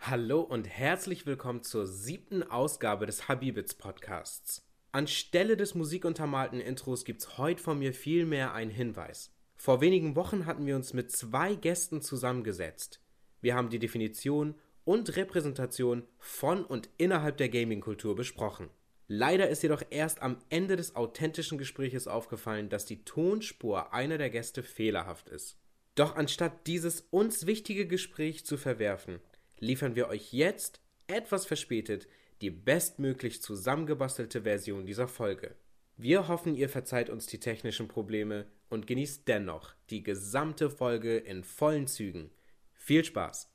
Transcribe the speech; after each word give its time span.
Hallo 0.00 0.40
und 0.40 0.66
herzlich 0.66 1.26
willkommen 1.26 1.62
zur 1.62 1.86
siebten 1.86 2.42
Ausgabe 2.42 3.04
des 3.04 3.28
Habibits 3.28 3.74
Podcasts. 3.74 4.64
Anstelle 4.92 5.56
des 5.56 5.74
musikuntermalten 5.74 6.60
Intros 6.60 7.04
gibt's 7.04 7.36
heute 7.36 7.62
von 7.62 7.78
mir 7.78 7.92
vielmehr 7.92 8.54
einen 8.54 8.70
Hinweis. 8.70 9.34
Vor 9.56 9.82
wenigen 9.82 10.16
Wochen 10.16 10.46
hatten 10.46 10.64
wir 10.64 10.76
uns 10.76 10.94
mit 10.94 11.10
zwei 11.10 11.56
Gästen 11.56 12.00
zusammengesetzt. 12.00 13.02
Wir 13.42 13.54
haben 13.54 13.68
die 13.68 13.80
Definition 13.80 14.54
und 14.84 15.14
Repräsentation 15.16 16.04
von 16.18 16.64
und 16.64 16.88
innerhalb 16.96 17.36
der 17.36 17.50
Gaming-Kultur 17.50 18.14
besprochen. 18.14 18.70
Leider 19.08 19.48
ist 19.50 19.62
jedoch 19.62 19.82
erst 19.90 20.22
am 20.22 20.38
Ende 20.48 20.76
des 20.76 20.96
authentischen 20.96 21.58
Gespräches 21.58 22.06
aufgefallen, 22.06 22.70
dass 22.70 22.86
die 22.86 23.04
Tonspur 23.04 23.92
einer 23.92 24.16
der 24.16 24.30
Gäste 24.30 24.62
fehlerhaft 24.62 25.28
ist. 25.28 25.58
Doch 25.96 26.14
anstatt 26.14 26.66
dieses 26.66 27.00
uns 27.10 27.46
wichtige 27.46 27.86
Gespräch 27.86 28.46
zu 28.46 28.56
verwerfen, 28.56 29.18
liefern 29.60 29.96
wir 29.96 30.08
euch 30.08 30.32
jetzt, 30.32 30.80
etwas 31.06 31.46
verspätet, 31.46 32.08
die 32.40 32.50
bestmöglich 32.50 33.42
zusammengebastelte 33.42 34.42
Version 34.42 34.86
dieser 34.86 35.08
Folge. 35.08 35.54
Wir 35.96 36.28
hoffen, 36.28 36.54
ihr 36.54 36.68
verzeiht 36.68 37.10
uns 37.10 37.26
die 37.26 37.40
technischen 37.40 37.88
Probleme 37.88 38.46
und 38.68 38.86
genießt 38.86 39.26
dennoch 39.26 39.74
die 39.90 40.02
gesamte 40.02 40.70
Folge 40.70 41.16
in 41.16 41.42
vollen 41.42 41.86
Zügen. 41.86 42.30
Viel 42.74 43.04
Spaß! 43.04 43.50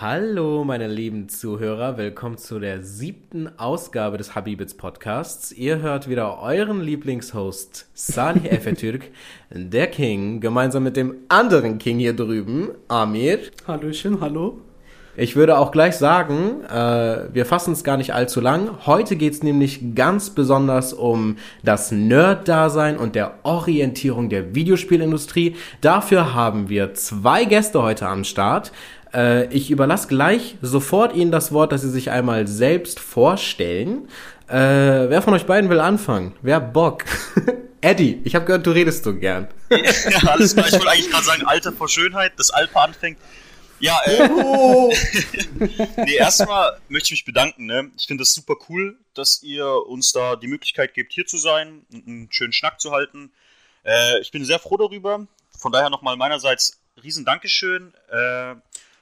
Hallo, 0.00 0.62
meine 0.62 0.86
lieben 0.86 1.28
Zuhörer, 1.28 1.98
willkommen 1.98 2.38
zu 2.38 2.60
der 2.60 2.84
siebten 2.84 3.50
Ausgabe 3.58 4.16
des 4.16 4.36
Habibits 4.36 4.74
Podcasts. 4.74 5.50
Ihr 5.50 5.80
hört 5.80 6.08
wieder 6.08 6.40
euren 6.40 6.80
Lieblingshost 6.80 7.88
Salih 7.94 8.48
Efetürk, 8.48 9.10
der 9.50 9.88
King, 9.88 10.40
gemeinsam 10.40 10.84
mit 10.84 10.96
dem 10.96 11.16
anderen 11.28 11.78
King 11.78 11.98
hier 11.98 12.14
drüben, 12.14 12.68
Amir. 12.86 13.40
Hallöchen, 13.66 14.20
hallo. 14.20 14.60
Ich 15.20 15.34
würde 15.34 15.58
auch 15.58 15.72
gleich 15.72 15.96
sagen, 15.96 16.62
äh, 16.66 17.34
wir 17.34 17.44
fassen 17.44 17.72
es 17.72 17.82
gar 17.82 17.96
nicht 17.96 18.14
allzu 18.14 18.40
lang. 18.40 18.86
Heute 18.86 19.16
geht 19.16 19.32
es 19.32 19.42
nämlich 19.42 19.96
ganz 19.96 20.30
besonders 20.30 20.92
um 20.92 21.38
das 21.64 21.90
Nerd-Dasein 21.90 22.96
und 22.96 23.16
der 23.16 23.34
Orientierung 23.42 24.28
der 24.28 24.54
Videospielindustrie. 24.54 25.56
Dafür 25.80 26.34
haben 26.34 26.68
wir 26.68 26.94
zwei 26.94 27.46
Gäste 27.46 27.82
heute 27.82 28.06
am 28.06 28.22
Start. 28.22 28.70
Äh, 29.14 29.52
ich 29.52 29.70
überlasse 29.70 30.08
gleich 30.08 30.56
sofort 30.62 31.14
Ihnen 31.14 31.30
das 31.30 31.52
Wort, 31.52 31.72
dass 31.72 31.82
Sie 31.82 31.90
sich 31.90 32.10
einmal 32.10 32.46
selbst 32.46 33.00
vorstellen. 33.00 34.08
Äh, 34.48 34.54
wer 34.54 35.22
von 35.22 35.34
euch 35.34 35.46
beiden 35.46 35.70
will 35.70 35.80
anfangen? 35.80 36.34
Wer 36.42 36.60
Bock? 36.60 37.04
Eddie, 37.80 38.20
ich 38.24 38.34
habe 38.34 38.44
gehört, 38.44 38.66
du 38.66 38.72
redest 38.72 39.04
so 39.04 39.14
gern. 39.14 39.48
ja, 39.70 39.78
alles 40.28 40.54
klar. 40.54 40.66
Ich 40.66 40.72
wollte 40.72 40.90
eigentlich 40.90 41.10
gerade 41.10 41.24
sagen, 41.24 41.44
Alter 41.44 41.72
vor 41.72 41.88
Schönheit, 41.88 42.32
das 42.36 42.50
Alpa 42.50 42.84
anfängt. 42.84 43.18
Ja, 43.80 43.96
äh, 44.06 44.28
nee, 46.04 46.14
erstmal 46.14 46.78
möchte 46.88 47.06
ich 47.06 47.10
mich 47.12 47.24
bedanken. 47.24 47.66
Ne? 47.66 47.92
Ich 47.96 48.06
finde 48.06 48.22
es 48.22 48.34
super 48.34 48.56
cool, 48.68 48.98
dass 49.14 49.42
ihr 49.42 49.66
uns 49.86 50.12
da 50.12 50.34
die 50.34 50.48
Möglichkeit 50.48 50.94
gebt, 50.94 51.12
hier 51.12 51.26
zu 51.26 51.38
sein 51.38 51.86
und 51.92 52.06
einen 52.06 52.28
schönen 52.32 52.52
Schnack 52.52 52.80
zu 52.80 52.90
halten. 52.90 53.30
Äh, 53.84 54.20
ich 54.20 54.32
bin 54.32 54.44
sehr 54.44 54.58
froh 54.58 54.76
darüber. 54.76 55.26
Von 55.56 55.70
daher 55.70 55.90
nochmal 55.90 56.16
meinerseits 56.16 56.80
riesen 57.02 57.24
Dankeschön. 57.24 57.94
Äh, 58.10 58.56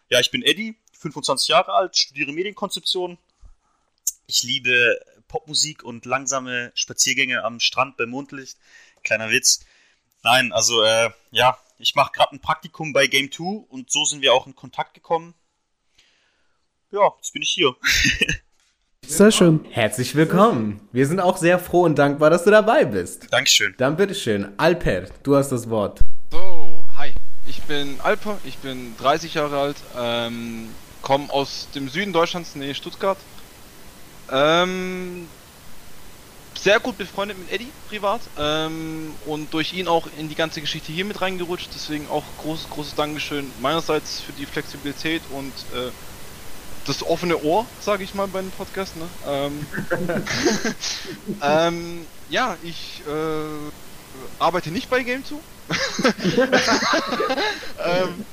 ja, 0.08 0.20
ich 0.20 0.30
bin 0.30 0.42
Eddie, 0.42 0.76
25 0.98 1.48
Jahre 1.48 1.72
alt, 1.72 1.96
studiere 1.96 2.32
Medienkonzeption. 2.32 3.18
Ich 4.26 4.42
liebe 4.42 5.00
Popmusik 5.28 5.82
und 5.82 6.04
langsame 6.04 6.72
Spaziergänge 6.74 7.44
am 7.44 7.60
Strand 7.60 7.96
bei 7.96 8.06
Mondlicht. 8.06 8.58
Kleiner 9.02 9.30
Witz. 9.30 9.60
Nein, 10.22 10.52
also 10.52 10.82
äh, 10.82 11.10
ja, 11.30 11.58
ich 11.78 11.94
mache 11.94 12.12
gerade 12.12 12.34
ein 12.34 12.40
Praktikum 12.40 12.92
bei 12.92 13.06
Game 13.06 13.30
2 13.30 13.66
und 13.68 13.90
so 13.90 14.04
sind 14.04 14.22
wir 14.22 14.32
auch 14.32 14.46
in 14.46 14.54
Kontakt 14.54 14.94
gekommen. 14.94 15.34
Ja, 16.90 17.12
jetzt 17.16 17.32
bin 17.32 17.42
ich 17.42 17.50
hier. 17.50 17.74
Sehr 19.06 19.30
schön. 19.30 19.64
Herzlich 19.70 20.16
willkommen. 20.16 20.88
Wir 20.90 21.06
sind 21.06 21.20
auch 21.20 21.36
sehr 21.36 21.60
froh 21.60 21.82
und 21.82 21.96
dankbar, 21.96 22.28
dass 22.28 22.42
du 22.42 22.50
dabei 22.50 22.84
bist. 22.84 23.28
Dankeschön. 23.30 23.72
Dann 23.78 23.96
bitteschön, 23.96 24.58
Alper, 24.58 25.02
du 25.22 25.36
hast 25.36 25.52
das 25.52 25.70
Wort. 25.70 26.00
Ich 27.48 27.62
bin 27.62 28.01
Alper, 28.01 28.40
ich 28.42 28.58
bin 28.58 28.96
30 28.96 29.34
Jahre 29.34 29.61
alt, 29.61 29.77
ähm, 29.95 30.74
komme 31.01 31.30
aus 31.33 31.68
dem 31.74 31.89
Süden 31.89 32.12
Deutschlands, 32.12 32.57
nähe 32.57 32.74
Stuttgart. 32.74 33.18
Ähm, 34.29 35.29
sehr 36.58 36.80
gut 36.80 36.98
befreundet 36.98 37.39
mit 37.39 37.48
Eddie 37.52 37.70
privat 37.89 38.20
ähm, 38.36 39.14
und 39.27 39.55
durch 39.55 39.73
ihn 39.74 39.86
auch 39.86 40.08
in 40.08 40.29
die 40.29 40.34
ganze 40.34 40.61
Geschichte 40.61 40.90
hier 40.90 41.05
mit 41.05 41.20
reingerutscht. 41.20 41.73
Deswegen 41.73 42.08
auch 42.08 42.24
großes, 42.36 42.68
großes 42.68 42.95
Dankeschön 42.96 43.52
meinerseits 43.61 44.20
für 44.20 44.33
die 44.33 44.46
Flexibilität 44.46 45.28
und 45.28 45.52
äh, 45.73 45.92
das 46.84 47.05
offene 47.05 47.39
Ohr, 47.39 47.67
sage 47.78 48.02
ich 48.02 48.14
mal 48.14 48.27
bei 48.27 48.40
dem 48.40 48.51
Podcast. 48.51 48.96
Ne? 48.96 49.08
Ähm, 49.24 49.67
ähm, 51.42 52.08
ja, 52.27 52.58
ich 52.61 53.05
äh, 53.07 53.70
arbeite 54.39 54.73
nicht 54.73 54.89
bei 54.89 55.05
Game 55.05 55.24
2. 55.24 55.36
ähm, 57.84 58.27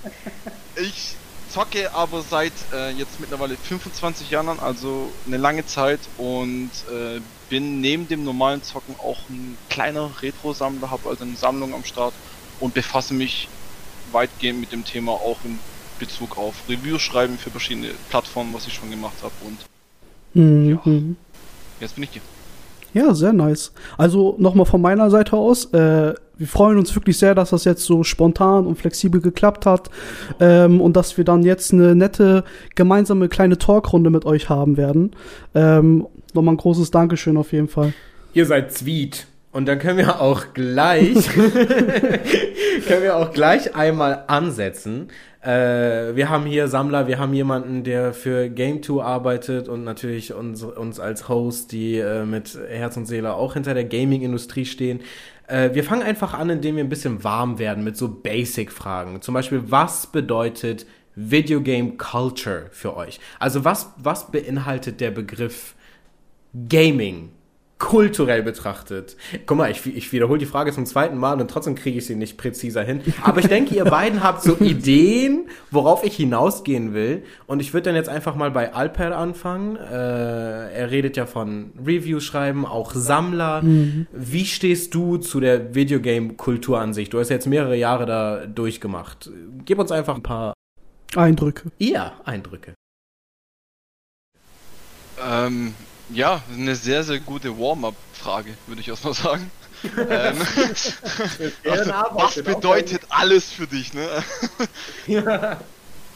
ich 0.76 1.20
zocke 1.48 1.94
aber 1.94 2.22
seit 2.22 2.66
äh, 2.72 2.90
jetzt 2.90 3.20
mittlerweile 3.20 3.58
25 3.58 4.30
Jahren, 4.30 4.60
also 4.60 5.20
eine 5.26 5.38
lange 5.38 5.66
Zeit 5.66 6.10
und 6.16 6.72
äh, 6.92 7.22
bin 7.50 7.80
neben 7.80 8.08
dem 8.08 8.24
normalen 8.24 8.64
Zocken 8.64 8.96
auch 8.98 9.30
ein 9.30 9.60
kleiner 9.70 10.22
Retro-Sammler, 10.22 10.90
habe 10.90 11.10
also 11.10 11.24
eine 11.24 11.36
Sammlung 11.36 11.74
am 11.74 11.84
Start 11.84 12.20
und 12.58 12.74
befasse 12.74 13.14
mich 13.14 13.52
weitgehend 14.06 14.60
mit 14.60 14.72
dem 14.72 14.84
Thema 14.84 15.14
auch 15.14 15.44
in 15.44 15.64
Bezug 15.98 16.38
auf 16.38 16.68
Reviews 16.68 17.02
schreiben 17.02 17.38
für 17.38 17.52
verschiedene 17.52 17.98
Plattformen, 18.10 18.54
was 18.54 18.68
ich 18.68 18.74
schon 18.74 18.92
gemacht 18.92 19.24
habe 19.24 19.36
und 19.40 19.66
Mhm. 20.36 20.70
ja, 20.70 20.84
jetzt 21.80 21.96
bin 21.96 22.04
ich 22.04 22.12
hier. 22.12 22.24
Ja, 22.94 23.14
sehr 23.14 23.34
nice. 23.34 23.74
Also 23.98 24.36
nochmal 24.38 24.66
von 24.66 24.82
meiner 24.82 25.10
Seite 25.10 25.36
aus, 25.36 25.66
äh, 25.74 26.14
wir 26.38 26.48
freuen 26.48 26.78
uns 26.78 26.96
wirklich 26.96 27.18
sehr, 27.18 27.36
dass 27.36 27.52
das 27.52 27.64
jetzt 27.64 27.84
so 27.84 28.04
spontan 28.04 28.66
und 28.66 28.76
flexibel 28.76 29.22
geklappt 29.22 29.66
hat 29.66 29.90
ähm, 30.40 30.82
und 30.82 30.96
dass 30.96 31.18
wir 31.18 31.24
dann 31.24 31.44
jetzt 31.44 31.74
eine 31.74 31.96
nette 31.96 32.44
gemeinsame 32.76 33.30
kleine 33.30 33.58
Talkrunde 33.58 34.10
mit 34.10 34.26
euch 34.26 34.50
haben 34.50 34.78
werden. 34.78 35.12
Ähm, 35.54 36.08
nochmal 36.34 36.56
ein 36.56 36.58
großes 36.58 36.92
Dankeschön 36.92 37.38
auf 37.38 37.52
jeden 37.52 37.68
Fall. 37.68 37.94
Ihr 38.34 38.46
seid 38.46 38.74
sweet. 38.74 39.28
Und 39.52 39.68
dann 39.68 39.78
können 39.78 40.00
wir 40.00 40.20
auch 40.20 40.54
gleich, 40.56 41.30
können 41.34 43.04
wir 43.04 43.16
auch 43.16 43.32
gleich 43.32 43.76
einmal 43.76 44.24
ansetzen. 44.26 45.10
Äh, 45.44 46.16
wir 46.16 46.30
haben 46.30 46.46
hier 46.46 46.70
Sammler, 46.70 47.08
wir 47.08 47.20
haben 47.20 47.34
jemanden, 47.34 47.84
der 47.84 48.14
für 48.14 48.50
Game 48.50 48.82
2 48.82 49.04
arbeitet 49.04 49.68
und 49.68 49.84
natürlich 49.84 50.34
uns, 50.34 50.64
uns 50.64 51.02
als 51.02 51.28
Host, 51.28 51.74
die 51.74 51.98
äh, 51.98 52.24
mit 52.24 52.58
Herz 52.70 52.96
und 52.96 53.06
Seele 53.06 53.34
auch 53.34 53.54
hinter 53.54 53.74
der 53.74 53.84
Gaming-Industrie 53.84 54.66
stehen. 54.66 55.02
Äh, 55.48 55.72
wir 55.74 55.84
fangen 55.84 56.02
einfach 56.02 56.34
an, 56.34 56.50
indem 56.50 56.78
wir 56.78 56.84
ein 56.86 56.90
bisschen 56.90 57.26
warm 57.26 57.60
werden 57.60 57.84
mit 57.84 57.98
so 57.98 58.08
Basic-Fragen. 58.08 59.22
Zum 59.22 59.34
Beispiel, 59.34 59.64
was 59.68 60.08
bedeutet 60.08 60.86
Videogame 61.16 61.98
Culture 61.98 62.68
für 62.72 62.96
euch? 62.96 63.20
Also 63.38 63.66
was, 63.66 63.92
was 63.98 64.32
beinhaltet 64.32 65.02
der 65.02 65.12
Begriff 65.12 65.76
Gaming 66.70 67.32
kulturell 67.84 68.44
betrachtet. 68.44 69.18
Guck 69.46 69.58
mal, 69.58 69.70
ich, 69.70 69.86
ich 69.86 70.12
wiederhole 70.14 70.40
die 70.40 70.46
Frage 70.46 70.72
zum 70.72 70.86
zweiten 70.86 71.18
Mal 71.18 71.40
und 71.42 71.52
trotzdem 71.52 71.76
kriege 71.76 71.98
ich 71.98 72.06
sie 72.06 72.16
nicht 72.16 72.38
präziser 72.38 72.82
hin. 72.82 73.02
Aber 73.22 73.42
ich 73.42 73.48
denke, 73.48 73.76
ihr 73.76 73.84
beiden 73.84 74.24
habt 74.24 74.42
so 74.42 74.56
Ideen, 74.58 75.50
worauf 75.70 76.06
ich 76.06 76.16
hinausgehen 76.16 76.94
will. 76.94 77.24
Und 77.46 77.60
ich 77.60 77.74
würde 77.74 77.90
dann 77.90 77.96
jetzt 77.96 78.08
einfach 78.08 78.36
mal 78.36 78.52
bei 78.52 78.74
Alper 78.74 79.18
anfangen. 79.18 79.76
Äh, 79.76 79.92
er 79.92 80.92
redet 80.92 81.18
ja 81.18 81.26
von 81.26 81.74
Reviews 81.86 82.24
schreiben, 82.24 82.66
auch 82.66 82.94
Sammler. 82.94 83.62
Wie 84.14 84.46
stehst 84.46 84.96
du 84.96 85.18
zu 85.18 85.42
der 85.42 85.76
Videogame-Kultur 85.76 86.80
an 86.80 86.94
sich? 86.94 87.10
Du 87.10 87.20
hast 87.20 87.30
jetzt 87.30 87.48
mehrere 87.48 87.76
Jahre 87.76 88.06
da 88.06 88.46
durchgemacht. 88.46 89.30
Gib 89.66 89.78
uns 89.78 89.92
einfach 89.92 90.16
ein 90.16 90.24
paar 90.24 90.54
Eindrücke. 91.16 91.70
eher 91.80 92.14
Eindrücke. 92.24 92.76
Ähm, 95.22 95.74
ja, 96.14 96.42
eine 96.52 96.76
sehr, 96.76 97.04
sehr 97.04 97.20
gute 97.20 97.58
Warm-up-Frage, 97.58 98.54
würde 98.68 98.82
ich 98.82 98.88
erstmal 98.88 99.14
sagen. 99.14 99.52
ähm, 99.84 100.40
was, 101.64 101.88
was 101.88 102.44
bedeutet 102.44 103.02
alles 103.10 103.52
für 103.52 103.68
dich, 103.68 103.94
ne? 103.94 104.24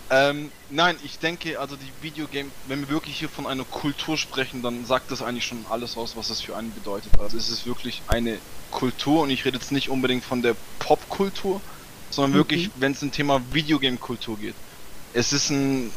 ähm, 0.10 0.52
nein, 0.70 0.96
ich 1.04 1.20
denke, 1.20 1.60
also 1.60 1.76
die 1.76 1.92
Videogame, 2.04 2.50
wenn 2.68 2.82
wir 2.82 2.90
wirklich 2.90 3.20
hier 3.20 3.30
von 3.30 3.46
einer 3.46 3.66
Kultur 3.66 4.18
sprechen, 4.18 4.62
dann 4.62 4.86
sagt 4.86 5.12
das 5.12 5.22
eigentlich 5.22 5.46
schon 5.46 5.66
alles 5.70 5.98
aus, 5.98 6.16
was 6.16 6.30
es 6.30 6.42
für 6.42 6.56
einen 6.56 6.74
bedeutet. 6.74 7.20
Also 7.20 7.38
es 7.38 7.50
ist 7.50 7.66
wirklich 7.66 8.02
eine 8.08 8.38
Kultur 8.72 9.24
und 9.24 9.30
ich 9.30 9.46
rede 9.46 9.58
jetzt 9.58 9.72
nicht 9.72 9.90
unbedingt 9.90 10.24
von 10.24 10.42
der 10.42 10.56
Popkultur, 10.80 11.62
sondern 12.10 12.34
wirklich, 12.34 12.70
wenn 12.76 12.94
es 12.94 13.04
um 13.04 13.12
Thema 13.12 13.42
Videogame-Kultur 13.52 14.38
geht. 14.38 14.56
Es 15.14 15.34
ist 15.34 15.50
ein 15.50 15.92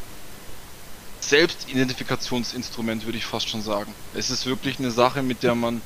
Selbstidentifikationsinstrument, 1.23 3.05
würde 3.05 3.17
ich 3.17 3.25
fast 3.25 3.49
schon 3.49 3.61
sagen. 3.61 3.97
Es 4.11 4.29
ist 4.29 4.45
wirklich 4.45 4.79
eine 4.79 4.91
Sache, 4.91 5.23
mit 5.23 5.43
der 5.43 5.55
man 5.55 5.83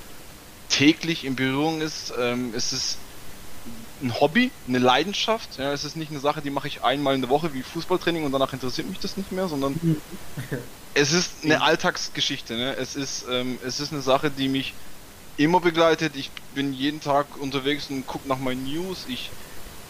täglich 0.70 1.26
in 1.26 1.36
Berührung 1.36 1.82
ist. 1.82 2.14
Ähm, 2.18 2.54
es 2.54 2.74
ist 2.74 3.08
ein 4.02 4.20
Hobby, 4.20 4.54
eine 4.68 4.80
Leidenschaft. 4.80 5.58
Ja, 5.58 5.74
es 5.74 5.84
ist 5.84 5.96
nicht 5.96 6.12
eine 6.12 6.20
Sache, 6.20 6.42
die 6.42 6.52
mache 6.52 6.68
ich 6.68 6.84
einmal 6.84 7.16
in 7.16 7.22
der 7.22 7.30
Woche 7.30 7.54
wie 7.54 7.64
Fußballtraining 7.64 8.26
und 8.26 8.32
danach 8.32 8.54
interessiert 8.54 8.88
mich 8.88 9.00
das 9.00 9.18
nicht 9.18 9.32
mehr, 9.32 9.48
sondern 9.48 9.80
es 10.94 11.12
ist 11.12 11.44
eine 11.44 11.62
Alltagsgeschichte. 11.62 12.56
Ne? 12.56 12.76
Es 12.76 12.96
ist 12.96 13.26
ähm, 13.30 13.60
es 13.64 13.80
ist 13.80 13.92
eine 13.92 14.02
Sache, 14.02 14.32
die 14.32 14.48
mich 14.48 14.78
immer 15.36 15.62
begleitet. 15.62 16.16
Ich 16.16 16.34
bin 16.50 16.74
jeden 16.74 17.02
Tag 17.02 17.38
unterwegs 17.38 17.90
und 17.90 18.06
gucke 18.06 18.28
nach 18.28 18.40
meinen 18.40 18.64
News. 18.64 19.06
Ich 19.06 19.34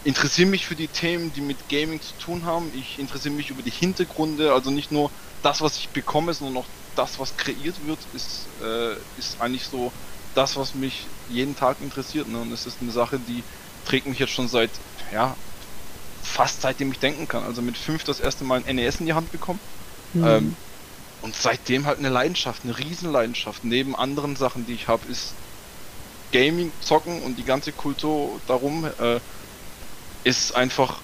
interessiere 0.06 0.48
mich 0.48 0.66
für 0.66 0.76
die 0.76 0.86
Themen, 0.86 1.32
die 1.32 1.40
mit 1.40 1.68
Gaming 1.68 2.00
zu 2.00 2.16
tun 2.16 2.44
haben. 2.44 2.72
Ich 2.72 2.96
interessiere 3.00 3.34
mich 3.34 3.50
über 3.50 3.64
die 3.64 3.72
Hintergründe, 3.72 4.52
also 4.52 4.70
nicht 4.70 4.92
nur 4.92 5.10
das, 5.42 5.60
was 5.62 5.76
ich 5.78 5.92
bekomme, 5.92 6.32
sondern 6.32 6.62
auch 6.62 6.68
das, 6.94 7.18
was 7.18 7.36
kreiert 7.36 7.84
wird, 7.84 8.04
ist, 8.12 8.48
äh, 8.60 8.94
ist 9.16 9.40
eigentlich 9.40 9.66
so 9.66 9.92
das, 10.32 10.56
was 10.56 10.74
mich 10.74 11.10
jeden 11.26 11.56
Tag 11.56 11.80
interessiert. 11.80 12.28
Ne? 12.28 12.40
Und 12.40 12.52
es 12.52 12.66
ist 12.66 12.80
eine 12.80 12.92
Sache, 12.92 13.18
die 13.18 13.42
trägt 13.82 14.06
mich 14.06 14.20
jetzt 14.20 14.30
schon 14.30 14.46
seit, 14.46 14.70
ja, 15.10 15.36
fast 16.22 16.60
seitdem 16.60 16.92
ich 16.92 17.00
denken 17.00 17.26
kann. 17.26 17.42
Also 17.42 17.60
mit 17.60 17.76
fünf 17.76 18.04
das 18.04 18.20
erste 18.20 18.44
Mal 18.44 18.62
ein 18.64 18.76
NES 18.76 19.00
in 19.00 19.06
die 19.06 19.14
Hand 19.14 19.32
bekommen. 19.32 19.60
Mhm. 20.12 20.24
Ähm, 20.24 20.56
und 21.18 21.34
seitdem 21.34 21.84
halt 21.84 21.98
eine 21.98 22.10
Leidenschaft, 22.10 22.62
eine 22.62 22.78
Riesenleidenschaft. 22.78 23.64
Neben 23.64 23.96
anderen 23.96 24.36
Sachen, 24.36 24.66
die 24.66 24.74
ich 24.74 24.86
habe, 24.86 25.08
ist 25.08 25.34
Gaming, 26.30 26.74
Zocken 26.80 27.22
und 27.22 27.36
die 27.36 27.44
ganze 27.44 27.72
Kultur 27.72 28.40
darum 28.46 28.84
äh, 28.84 29.20
ist 30.26 30.56
einfach 30.56 31.00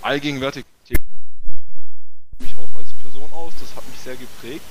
allgegenwärtig. 0.00 0.64
Mich 2.38 2.54
auch 2.54 2.78
als 2.78 2.88
Person 3.02 3.28
aus, 3.32 3.52
das 3.60 3.74
hat 3.74 3.84
mich 3.88 3.98
sehr 3.98 4.14
geprägt. 4.14 4.62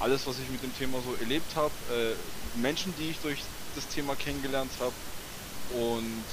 Alles, 0.00 0.26
was 0.26 0.34
ich 0.40 0.50
mit 0.50 0.60
dem 0.64 0.76
Thema 0.76 0.98
so 1.00 1.14
erlebt 1.14 1.54
habe, 1.54 1.70
äh, 1.94 2.58
Menschen, 2.58 2.92
die 2.98 3.10
ich 3.10 3.18
durch 3.20 3.38
das 3.76 3.86
Thema 3.94 4.16
kennengelernt 4.16 4.72
habe 4.80 4.92
und 5.80 6.24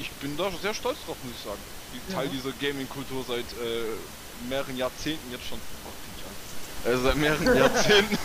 ich 0.00 0.10
bin 0.18 0.36
da 0.36 0.50
sehr 0.60 0.74
stolz 0.74 0.98
drauf, 1.06 1.16
muss 1.22 1.32
ich 1.32 1.44
sagen. 1.44 1.60
Die 1.94 2.12
Teil 2.12 2.26
ja. 2.26 2.32
dieser 2.32 2.52
Gaming-Kultur 2.54 3.24
seit 3.28 3.44
äh, 3.52 4.48
mehreren 4.48 4.76
Jahrzehnten 4.76 5.30
jetzt 5.30 5.46
schon. 5.46 5.60
Oh, 5.84 6.88
äh, 6.88 6.96
seit 6.96 7.14
mehreren 7.14 7.56
Jahrzehnten 7.56 8.18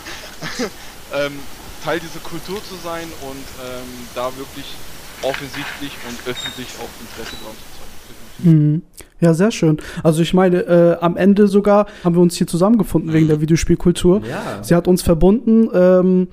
ähm, 1.12 1.38
Teil 1.84 2.00
dieser 2.00 2.18
Kultur 2.18 2.60
zu 2.64 2.74
sein 2.82 3.06
und 3.20 3.46
ähm, 3.62 4.08
da 4.16 4.36
wirklich 4.36 4.66
offensichtlich 5.22 5.92
und 6.08 6.18
öffentlich 6.28 6.68
auch 6.78 6.88
Interesse 7.00 7.36
dran 7.42 7.54
zu 7.54 8.44
zeigen. 8.44 8.58
Mhm. 8.58 8.82
Ja, 9.20 9.34
sehr 9.34 9.50
schön. 9.50 9.80
Also 10.02 10.22
ich 10.22 10.32
meine, 10.32 10.60
äh, 10.60 10.96
am 11.00 11.16
Ende 11.16 11.46
sogar 11.46 11.86
haben 12.04 12.14
wir 12.14 12.22
uns 12.22 12.36
hier 12.36 12.46
zusammengefunden 12.46 13.12
wegen 13.12 13.28
der 13.28 13.40
Videospielkultur. 13.40 14.22
Ja. 14.26 14.62
Sie 14.62 14.74
hat 14.74 14.88
uns 14.88 15.02
verbunden. 15.02 15.68
Ähm, 15.74 16.28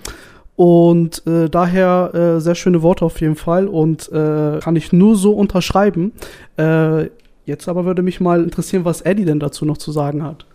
und 0.56 1.25
äh, 1.28 1.50
daher 1.50 2.12
äh, 2.16 2.42
sehr 2.42 2.56
schöne 2.56 2.81
Worte 2.81 3.06
auf 3.06 3.22
jeden 3.22 3.36
Fall 3.36 3.68
und 3.68 4.12
äh, 4.12 4.60
kann 4.60 4.75
ich 4.75 4.92
nur 4.92 5.16
so 5.16 5.34
unterschreiben. 5.34 6.13
Äh, 6.57 7.10
jetzt 7.45 7.68
aber 7.68 7.86
würde 7.86 8.01
mich 8.01 8.19
mal 8.19 8.44
interessieren, 8.44 8.84
was 8.84 9.01
Eddie 9.01 9.25
denn 9.25 9.39
dazu 9.39 9.66
noch 9.66 9.78
zu 9.78 9.92
sagen 9.92 10.24
hat. 10.24 10.48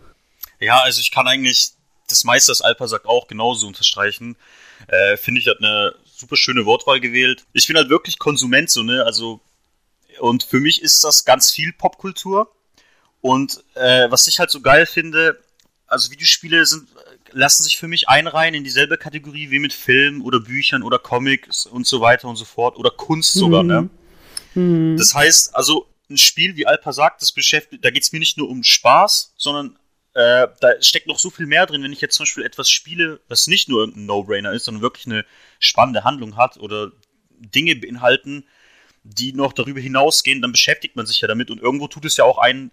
Ja, 0.58 0.80
also 0.82 0.98
ich 1.00 1.12
kann 1.12 1.28
eigentlich 1.28 1.74
das 2.08 2.24
meiste, 2.24 2.50
was 2.50 2.62
Alpa 2.62 2.88
sagt, 2.88 3.06
auch 3.06 3.28
genauso 3.28 3.68
unterstreichen. 3.68 4.34
Äh, 4.88 5.16
Finde 5.16 5.40
ich, 5.40 5.46
hat 5.46 5.58
eine 5.60 5.94
super 6.22 6.36
schöne 6.36 6.64
Wortwahl 6.64 7.00
gewählt. 7.00 7.44
Ich 7.52 7.66
bin 7.66 7.76
halt 7.76 7.90
wirklich 7.90 8.18
Konsument, 8.18 8.70
so, 8.70 8.82
ne? 8.82 9.04
Also, 9.04 9.40
und 10.20 10.42
für 10.42 10.60
mich 10.60 10.82
ist 10.82 11.04
das 11.04 11.24
ganz 11.24 11.50
viel 11.50 11.72
Popkultur. 11.72 12.50
Und 13.20 13.62
äh, 13.74 14.10
was 14.10 14.26
ich 14.26 14.38
halt 14.38 14.50
so 14.50 14.60
geil 14.60 14.86
finde, 14.86 15.38
also 15.86 16.10
Videospiele 16.10 16.64
sind 16.66 16.88
lassen 17.34 17.62
sich 17.62 17.78
für 17.78 17.88
mich 17.88 18.08
einreihen 18.08 18.54
in 18.54 18.64
dieselbe 18.64 18.98
Kategorie 18.98 19.50
wie 19.50 19.58
mit 19.58 19.72
Filmen 19.72 20.22
oder 20.22 20.40
Büchern 20.40 20.82
oder 20.82 20.98
Comics 20.98 21.66
und 21.66 21.86
so 21.86 22.00
weiter 22.00 22.28
und 22.28 22.36
so 22.36 22.44
fort 22.44 22.76
oder 22.76 22.90
Kunst 22.90 23.32
sogar, 23.32 23.62
ne? 23.62 23.88
mhm. 24.54 24.90
ne? 24.90 24.96
Das 24.96 25.14
heißt, 25.14 25.56
also 25.56 25.86
ein 26.10 26.18
Spiel, 26.18 26.56
wie 26.56 26.66
Alpa 26.66 26.92
sagt, 26.92 27.22
das 27.22 27.32
beschäftigt, 27.32 27.84
da 27.84 27.90
geht 27.90 28.02
es 28.02 28.12
mir 28.12 28.18
nicht 28.18 28.36
nur 28.36 28.48
um 28.48 28.62
Spaß, 28.62 29.32
sondern 29.36 29.78
äh, 30.14 30.48
da 30.60 30.80
steckt 30.80 31.06
noch 31.06 31.18
so 31.18 31.30
viel 31.30 31.46
mehr 31.46 31.66
drin, 31.66 31.82
wenn 31.82 31.92
ich 31.92 32.00
jetzt 32.00 32.16
zum 32.16 32.24
Beispiel 32.24 32.44
etwas 32.44 32.70
spiele, 32.70 33.20
was 33.28 33.46
nicht 33.46 33.68
nur 33.68 33.80
irgendein 33.80 34.06
No-Brainer 34.06 34.52
ist, 34.52 34.64
sondern 34.64 34.82
wirklich 34.82 35.06
eine 35.06 35.24
spannende 35.58 36.04
Handlung 36.04 36.36
hat 36.36 36.58
oder 36.58 36.92
Dinge 37.30 37.76
beinhalten, 37.76 38.44
die 39.04 39.32
noch 39.32 39.52
darüber 39.52 39.80
hinausgehen, 39.80 40.42
dann 40.42 40.52
beschäftigt 40.52 40.96
man 40.96 41.06
sich 41.06 41.20
ja 41.20 41.28
damit. 41.28 41.50
Und 41.50 41.60
irgendwo 41.60 41.88
tut 41.88 42.04
es 42.04 42.16
ja 42.16 42.24
auch 42.24 42.38
einen 42.38 42.70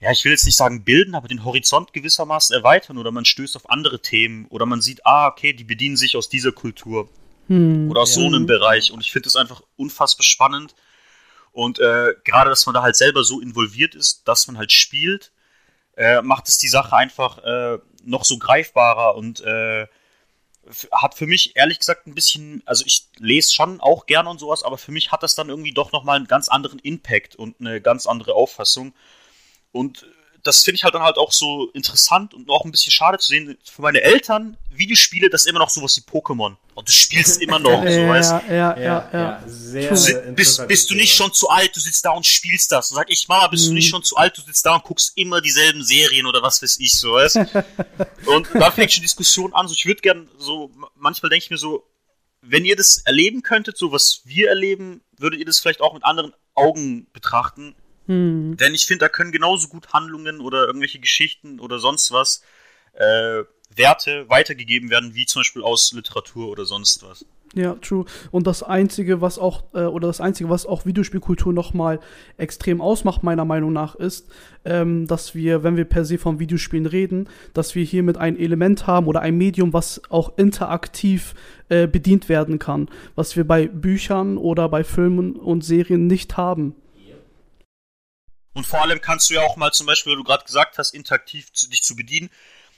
ja, 0.00 0.10
ich 0.10 0.24
will 0.24 0.32
jetzt 0.32 0.44
nicht 0.44 0.56
sagen 0.56 0.84
bilden, 0.84 1.14
aber 1.14 1.28
den 1.28 1.44
Horizont 1.44 1.94
gewissermaßen 1.94 2.54
erweitern 2.54 2.98
oder 2.98 3.10
man 3.10 3.24
stößt 3.24 3.56
auf 3.56 3.70
andere 3.70 4.00
Themen 4.02 4.46
oder 4.50 4.66
man 4.66 4.82
sieht, 4.82 5.06
ah, 5.06 5.28
okay, 5.28 5.54
die 5.54 5.64
bedienen 5.64 5.96
sich 5.96 6.16
aus 6.16 6.28
dieser 6.28 6.52
Kultur 6.52 7.08
hm, 7.46 7.90
oder 7.90 8.02
aus 8.02 8.14
ja. 8.14 8.20
so 8.20 8.26
einem 8.26 8.44
Bereich. 8.44 8.92
Und 8.92 9.00
ich 9.00 9.12
finde 9.12 9.28
das 9.28 9.36
einfach 9.36 9.62
unfassbar 9.76 10.24
spannend. 10.24 10.74
Und 11.52 11.78
äh, 11.78 12.14
gerade, 12.24 12.50
dass 12.50 12.66
man 12.66 12.74
da 12.74 12.82
halt 12.82 12.96
selber 12.96 13.24
so 13.24 13.40
involviert 13.40 13.94
ist, 13.94 14.28
dass 14.28 14.46
man 14.46 14.58
halt 14.58 14.72
spielt, 14.72 15.32
äh, 15.96 16.22
macht 16.22 16.48
es 16.48 16.58
die 16.58 16.68
Sache 16.68 16.96
einfach 16.96 17.38
äh, 17.38 17.78
noch 18.04 18.24
so 18.24 18.38
greifbarer 18.38 19.14
und 19.16 19.40
äh, 19.40 19.86
hat 20.92 21.14
für 21.14 21.26
mich 21.26 21.56
ehrlich 21.56 21.78
gesagt 21.78 22.06
ein 22.06 22.14
bisschen, 22.14 22.62
also 22.64 22.84
ich 22.86 23.08
lese 23.18 23.52
schon 23.52 23.80
auch 23.80 24.06
gerne 24.06 24.30
und 24.30 24.38
sowas, 24.38 24.62
aber 24.62 24.78
für 24.78 24.92
mich 24.92 25.12
hat 25.12 25.22
das 25.22 25.34
dann 25.34 25.50
irgendwie 25.50 25.74
doch 25.74 25.92
nochmal 25.92 26.16
einen 26.16 26.26
ganz 26.26 26.48
anderen 26.48 26.78
Impact 26.78 27.36
und 27.36 27.60
eine 27.60 27.80
ganz 27.80 28.06
andere 28.06 28.34
Auffassung. 28.34 28.94
Und 29.72 30.06
das 30.44 30.62
finde 30.62 30.76
ich 30.76 30.84
halt 30.84 30.94
dann 30.94 31.02
halt 31.02 31.16
auch 31.16 31.32
so 31.32 31.70
interessant 31.72 32.34
und 32.34 32.48
auch 32.50 32.64
ein 32.64 32.70
bisschen 32.70 32.92
schade 32.92 33.18
zu 33.18 33.28
sehen 33.28 33.56
für 33.64 33.80
meine 33.80 34.02
Eltern. 34.02 34.58
Videospiele, 34.70 35.30
das 35.30 35.42
ist 35.42 35.50
immer 35.50 35.58
noch 35.58 35.70
sowas 35.70 35.96
wie 35.96 36.02
Pokémon. 36.02 36.56
Und 36.74 36.88
du 36.88 36.92
spielst 36.92 37.40
immer 37.40 37.58
noch, 37.58 37.82
so 37.82 37.88
ja, 37.88 38.08
weißt 38.08 38.32
ja, 38.32 38.52
ja, 38.52 38.78
ja, 38.78 39.10
ja. 39.12 39.42
Sehr 39.46 39.90
bist, 40.32 40.68
bist 40.68 40.90
du 40.90 40.94
nicht 40.94 41.14
schon 41.14 41.32
zu 41.32 41.48
alt, 41.48 41.74
du 41.74 41.80
sitzt 41.80 42.04
da 42.04 42.10
und 42.10 42.26
spielst 42.26 42.70
das. 42.70 42.90
Und 42.90 42.96
sag 42.96 43.10
ich, 43.10 43.26
Mama, 43.26 43.46
bist 43.48 43.64
mhm. 43.64 43.68
du 43.70 43.74
nicht 43.74 43.88
schon 43.88 44.02
zu 44.02 44.16
alt, 44.16 44.36
du 44.36 44.42
sitzt 44.42 44.66
da 44.66 44.74
und 44.74 44.84
guckst 44.84 45.12
immer 45.16 45.40
dieselben 45.40 45.82
Serien 45.82 46.26
oder 46.26 46.42
was 46.42 46.62
weiß 46.62 46.78
ich, 46.78 46.98
so, 46.98 47.14
weißt 47.14 47.36
Und 48.26 48.48
da 48.52 48.70
fängt 48.70 48.92
schon 48.92 49.02
Diskussion 49.02 49.54
an. 49.54 49.66
So, 49.66 49.74
ich 49.74 49.86
würde 49.86 50.02
gern 50.02 50.28
so, 50.38 50.70
manchmal 50.94 51.30
denke 51.30 51.44
ich 51.44 51.50
mir 51.50 51.58
so, 51.58 51.84
wenn 52.42 52.66
ihr 52.66 52.76
das 52.76 52.98
erleben 52.98 53.42
könntet, 53.42 53.78
so 53.78 53.92
was 53.92 54.20
wir 54.24 54.50
erleben, 54.50 55.00
würdet 55.16 55.40
ihr 55.40 55.46
das 55.46 55.58
vielleicht 55.58 55.80
auch 55.80 55.94
mit 55.94 56.04
anderen 56.04 56.34
Augen 56.54 57.06
betrachten 57.14 57.74
hm. 58.06 58.56
Denn 58.56 58.74
ich 58.74 58.86
finde, 58.86 59.06
da 59.06 59.08
können 59.08 59.32
genauso 59.32 59.68
gut 59.68 59.92
Handlungen 59.92 60.40
oder 60.40 60.66
irgendwelche 60.66 60.98
Geschichten 60.98 61.60
oder 61.60 61.78
sonst 61.78 62.12
was 62.12 62.42
äh, 62.92 63.44
Werte 63.74 64.28
weitergegeben 64.28 64.90
werden, 64.90 65.14
wie 65.14 65.26
zum 65.26 65.40
Beispiel 65.40 65.62
aus 65.62 65.92
Literatur 65.92 66.48
oder 66.48 66.64
sonst 66.64 67.02
was. 67.02 67.24
Ja, 67.54 67.74
true. 67.74 68.04
Und 68.32 68.48
das 68.48 68.64
Einzige, 68.64 69.20
was 69.20 69.38
auch, 69.38 69.62
äh, 69.74 69.84
oder 69.84 70.08
das 70.08 70.20
Einzige, 70.20 70.50
was 70.50 70.66
auch 70.66 70.86
Videospielkultur 70.86 71.52
nochmal 71.52 72.00
extrem 72.36 72.80
ausmacht, 72.80 73.22
meiner 73.22 73.44
Meinung 73.44 73.72
nach, 73.72 73.94
ist, 73.94 74.28
ähm, 74.64 75.06
dass 75.06 75.36
wir, 75.36 75.62
wenn 75.62 75.76
wir 75.76 75.84
per 75.84 76.04
se 76.04 76.18
von 76.18 76.40
Videospielen 76.40 76.86
reden, 76.86 77.28
dass 77.52 77.76
wir 77.76 77.84
hiermit 77.84 78.16
ein 78.16 78.36
Element 78.36 78.88
haben 78.88 79.06
oder 79.06 79.20
ein 79.20 79.36
Medium, 79.36 79.72
was 79.72 80.02
auch 80.10 80.36
interaktiv 80.36 81.34
äh, 81.68 81.86
bedient 81.86 82.28
werden 82.28 82.58
kann, 82.58 82.88
was 83.14 83.36
wir 83.36 83.46
bei 83.46 83.68
Büchern 83.68 84.36
oder 84.36 84.68
bei 84.68 84.82
Filmen 84.82 85.36
und 85.36 85.64
Serien 85.64 86.08
nicht 86.08 86.36
haben. 86.36 86.74
Und 88.54 88.66
vor 88.66 88.82
allem 88.82 89.00
kannst 89.00 89.28
du 89.28 89.34
ja 89.34 89.42
auch 89.42 89.56
mal 89.56 89.72
zum 89.72 89.86
Beispiel, 89.86 90.12
weil 90.12 90.18
du 90.18 90.24
gerade 90.24 90.44
gesagt 90.44 90.78
hast, 90.78 90.94
interaktiv 90.94 91.52
zu, 91.52 91.68
dich 91.68 91.82
zu 91.82 91.96
bedienen. 91.96 92.30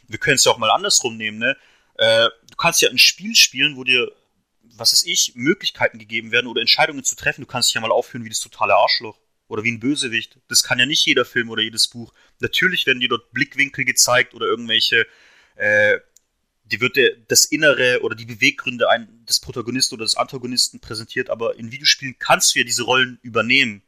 Wir 0.08 0.18
können 0.18 0.36
es 0.36 0.44
ja 0.44 0.52
auch 0.52 0.58
mal 0.58 0.70
andersrum 0.70 1.16
nehmen, 1.16 1.38
ne? 1.38 1.56
Äh, 1.98 2.28
du 2.50 2.56
kannst 2.56 2.82
ja 2.82 2.90
ein 2.90 2.98
Spiel 2.98 3.34
spielen, 3.34 3.76
wo 3.76 3.84
dir, 3.84 4.10
was 4.62 4.92
weiß 4.92 5.04
ich, 5.06 5.32
Möglichkeiten 5.34 5.98
gegeben 5.98 6.32
werden 6.32 6.46
oder 6.46 6.60
Entscheidungen 6.60 7.04
zu 7.04 7.16
treffen. 7.16 7.42
Du 7.42 7.46
kannst 7.46 7.68
dich 7.68 7.74
ja 7.74 7.80
mal 7.80 7.90
aufführen 7.90 8.24
wie 8.24 8.28
das 8.28 8.40
totale 8.40 8.74
Arschloch 8.74 9.18
oder 9.48 9.62
wie 9.62 9.72
ein 9.72 9.80
Bösewicht. 9.80 10.38
Das 10.48 10.62
kann 10.62 10.78
ja 10.78 10.86
nicht 10.86 11.04
jeder 11.06 11.24
Film 11.24 11.50
oder 11.50 11.62
jedes 11.62 11.88
Buch. 11.88 12.12
Natürlich 12.40 12.86
werden 12.86 13.00
dir 13.00 13.08
dort 13.08 13.32
Blickwinkel 13.32 13.84
gezeigt 13.84 14.34
oder 14.34 14.46
irgendwelche, 14.46 15.06
äh, 15.56 15.98
die 16.64 16.80
wird 16.80 16.96
dir 16.96 17.16
das 17.28 17.44
Innere 17.44 18.00
oder 18.02 18.16
die 18.16 18.26
Beweggründe 18.26 18.88
ein, 18.88 19.24
des 19.26 19.40
Protagonisten 19.40 19.94
oder 19.94 20.04
des 20.04 20.16
Antagonisten 20.16 20.80
präsentiert, 20.80 21.30
aber 21.30 21.56
in 21.58 21.70
Videospielen 21.70 22.18
kannst 22.18 22.54
du 22.54 22.58
ja 22.58 22.64
diese 22.64 22.82
Rollen 22.82 23.18
übernehmen. 23.22 23.82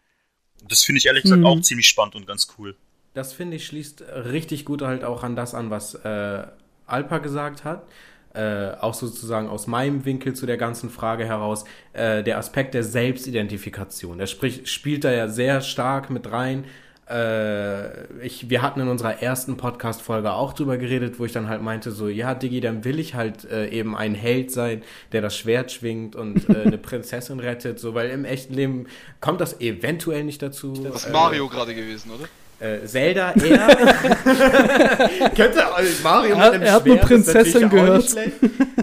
Das 0.66 0.82
finde 0.82 0.98
ich 0.98 1.06
ehrlich 1.06 1.22
gesagt 1.22 1.40
mhm. 1.40 1.46
auch 1.46 1.60
ziemlich 1.60 1.86
spannend 1.86 2.14
und 2.14 2.26
ganz 2.26 2.48
cool. 2.58 2.74
Das 3.14 3.32
finde 3.32 3.56
ich 3.56 3.66
schließt 3.66 4.02
richtig 4.02 4.64
gut 4.64 4.82
halt 4.82 5.04
auch 5.04 5.22
an 5.22 5.36
das 5.36 5.54
an, 5.54 5.70
was 5.70 5.94
äh, 5.94 6.46
Alpa 6.86 7.18
gesagt 7.18 7.64
hat. 7.64 7.82
Äh, 8.34 8.72
auch 8.80 8.94
sozusagen 8.94 9.48
aus 9.48 9.66
meinem 9.66 10.04
Winkel 10.04 10.34
zu 10.34 10.46
der 10.46 10.58
ganzen 10.58 10.90
Frage 10.90 11.24
heraus, 11.24 11.64
äh, 11.94 12.22
der 12.22 12.38
Aspekt 12.38 12.74
der 12.74 12.84
Selbstidentifikation. 12.84 14.18
Der 14.18 14.26
sprich, 14.26 14.70
spielt 14.70 15.04
da 15.04 15.10
ja 15.10 15.28
sehr 15.28 15.62
stark 15.62 16.10
mit 16.10 16.30
rein 16.30 16.64
äh, 17.10 18.24
ich, 18.24 18.50
wir 18.50 18.62
hatten 18.62 18.80
in 18.80 18.88
unserer 18.88 19.22
ersten 19.22 19.56
Podcast-Folge 19.56 20.32
auch 20.32 20.52
drüber 20.52 20.76
geredet, 20.76 21.18
wo 21.18 21.24
ich 21.24 21.32
dann 21.32 21.48
halt 21.48 21.62
meinte, 21.62 21.90
so, 21.90 22.08
ja, 22.08 22.34
Digi, 22.34 22.60
dann 22.60 22.84
will 22.84 22.98
ich 22.98 23.14
halt 23.14 23.44
äh, 23.50 23.68
eben 23.68 23.96
ein 23.96 24.14
Held 24.14 24.50
sein, 24.50 24.82
der 25.12 25.22
das 25.22 25.36
Schwert 25.36 25.72
schwingt 25.72 26.16
und 26.16 26.48
äh, 26.48 26.62
eine 26.66 26.78
Prinzessin 26.78 27.40
rettet, 27.40 27.78
so, 27.78 27.94
weil 27.94 28.10
im 28.10 28.24
echten 28.24 28.54
Leben 28.54 28.86
kommt 29.20 29.40
das 29.40 29.60
eventuell 29.60 30.24
nicht 30.24 30.42
dazu. 30.42 30.72
Das 30.72 31.06
ist 31.06 31.12
Mario 31.12 31.46
äh, 31.46 31.48
gerade 31.48 31.74
gewesen, 31.74 32.10
oder? 32.10 32.28
Äh, 32.60 32.84
Zelda 32.84 33.32
eher. 33.32 33.68
Könnte 35.36 35.64
Mario 36.02 36.36
mit 36.36 36.44
einem 36.44 36.62
Er 36.62 36.72
hat 36.72 36.84
eine 36.84 36.96
Prinzessin 36.96 37.68
gehört. 37.68 38.14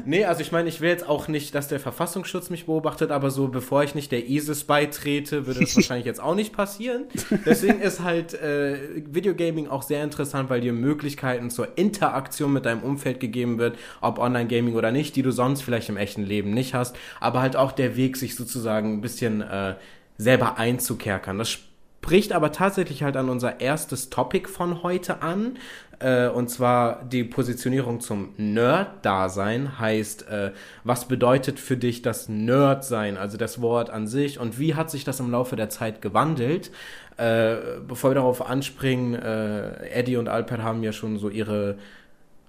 nee, 0.05 0.23
also 0.23 0.41
ich 0.41 0.51
meine, 0.51 0.69
ich 0.69 0.79
will 0.81 0.89
jetzt 0.89 1.07
auch 1.07 1.27
nicht, 1.27 1.53
dass 1.55 1.67
der 1.67 1.79
Verfassungsschutz 1.79 2.49
mich 2.49 2.65
beobachtet, 2.67 3.11
aber 3.11 3.31
so 3.31 3.47
bevor 3.47 3.83
ich 3.83 3.93
nicht 3.93 4.11
der 4.11 4.29
ISIS 4.29 4.63
beitrete, 4.63 5.45
würde 5.45 5.59
das 5.61 5.75
wahrscheinlich 5.75 6.05
jetzt 6.05 6.21
auch 6.21 6.35
nicht 6.35 6.53
passieren. 6.53 7.05
Deswegen 7.45 7.81
ist 7.81 8.01
halt 8.01 8.33
äh, 8.33 8.77
Videogaming 9.07 9.67
auch 9.67 9.83
sehr 9.83 10.03
interessant, 10.03 10.49
weil 10.49 10.61
dir 10.61 10.73
Möglichkeiten 10.73 11.49
zur 11.49 11.77
Interaktion 11.77 12.53
mit 12.53 12.65
deinem 12.65 12.81
Umfeld 12.81 13.19
gegeben 13.19 13.57
wird, 13.57 13.77
ob 13.99 14.19
Online-Gaming 14.19 14.75
oder 14.75 14.91
nicht, 14.91 15.15
die 15.15 15.21
du 15.21 15.31
sonst 15.31 15.61
vielleicht 15.61 15.89
im 15.89 15.97
echten 15.97 16.23
Leben 16.23 16.51
nicht 16.51 16.73
hast, 16.73 16.95
aber 17.19 17.41
halt 17.41 17.55
auch 17.55 17.73
der 17.73 17.97
Weg, 17.97 18.15
sich 18.15 18.35
sozusagen 18.35 18.93
ein 18.93 19.01
bisschen 19.01 19.41
äh, 19.41 19.75
selber 20.17 20.57
einzukerkern. 20.57 21.37
Das 21.37 21.59
spricht 22.05 22.33
aber 22.33 22.51
tatsächlich 22.51 23.01
halt 23.01 23.17
an 23.17 23.29
unser 23.29 23.61
erstes 23.61 24.11
Topic 24.11 24.47
von 24.47 24.83
heute 24.83 25.23
an. 25.23 25.57
Äh, 25.97 26.27
und 26.27 26.51
zwar 26.51 27.03
die 27.03 27.23
Positionierung 27.23 27.99
zum 27.99 28.35
Nerd-Dasein 28.37 29.79
heißt, 29.79 30.27
äh, 30.29 30.51
was 30.83 31.07
bedeutet 31.07 31.59
für 31.59 31.77
dich 31.77 32.03
das 32.03 32.29
Nerd-Sein, 32.29 33.17
also 33.17 33.37
das 33.37 33.59
Wort 33.59 33.89
an 33.89 34.05
sich 34.05 34.39
und 34.39 34.59
wie 34.59 34.75
hat 34.75 34.91
sich 34.91 35.03
das 35.03 35.19
im 35.19 35.31
Laufe 35.31 35.55
der 35.55 35.69
Zeit 35.69 36.03
gewandelt? 36.03 36.69
Äh, 37.17 37.55
bevor 37.87 38.11
wir 38.11 38.15
darauf 38.15 38.47
anspringen, 38.47 39.15
äh, 39.15 39.89
Eddie 39.89 40.17
und 40.17 40.27
Alper 40.27 40.61
haben 40.61 40.83
ja 40.83 40.91
schon 40.91 41.17
so 41.17 41.29
ihre 41.29 41.77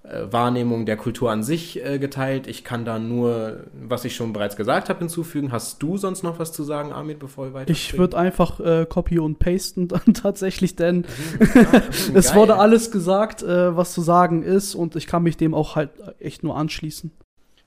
Wahrnehmung 0.09 0.85
der 0.85 0.97
Kultur 0.97 1.31
an 1.31 1.43
sich 1.43 1.83
äh, 1.83 1.99
geteilt. 1.99 2.47
Ich 2.47 2.63
kann 2.63 2.85
da 2.85 2.99
nur, 2.99 3.65
was 3.73 4.05
ich 4.05 4.15
schon 4.15 4.33
bereits 4.33 4.55
gesagt 4.55 4.89
habe, 4.89 4.99
hinzufügen. 4.99 5.51
Hast 5.51 5.81
du 5.83 5.97
sonst 5.97 6.23
noch 6.23 6.39
was 6.39 6.53
zu 6.53 6.63
sagen, 6.63 6.93
Armin, 6.93 7.19
bevor 7.19 7.47
wir 7.47 7.53
weiter? 7.53 7.71
Ich 7.71 7.97
würde 7.97 8.17
einfach 8.17 8.59
äh, 8.59 8.85
copy 8.87 9.19
und 9.19 9.39
pasten 9.39 9.87
dann 9.87 10.13
tatsächlich, 10.13 10.75
denn 10.75 11.05
ja, 11.55 11.81
es 12.13 12.33
wurde 12.33 12.57
alles 12.57 12.91
gesagt, 12.91 13.43
äh, 13.43 13.75
was 13.75 13.93
zu 13.93 14.01
sagen 14.01 14.43
ist 14.43 14.75
und 14.75 14.95
ich 14.95 15.07
kann 15.07 15.23
mich 15.23 15.37
dem 15.37 15.53
auch 15.53 15.75
halt 15.75 15.91
echt 16.19 16.43
nur 16.43 16.55
anschließen. 16.55 17.11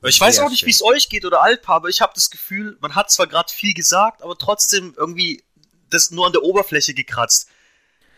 Ich 0.02 0.18
weiß 0.18 0.36
Sehr 0.36 0.46
auch 0.46 0.50
nicht, 0.50 0.64
wie 0.64 0.70
es 0.70 0.82
euch 0.82 1.10
geht 1.10 1.26
oder 1.26 1.42
Alp, 1.42 1.68
aber 1.68 1.88
ich 1.88 2.00
habe 2.00 2.12
das 2.14 2.30
Gefühl, 2.30 2.78
man 2.80 2.94
hat 2.94 3.10
zwar 3.10 3.26
gerade 3.26 3.52
viel 3.52 3.74
gesagt, 3.74 4.22
aber 4.22 4.38
trotzdem 4.38 4.94
irgendwie 4.96 5.42
das 5.90 6.10
nur 6.10 6.26
an 6.26 6.32
der 6.32 6.42
Oberfläche 6.42 6.94
gekratzt. 6.94 7.48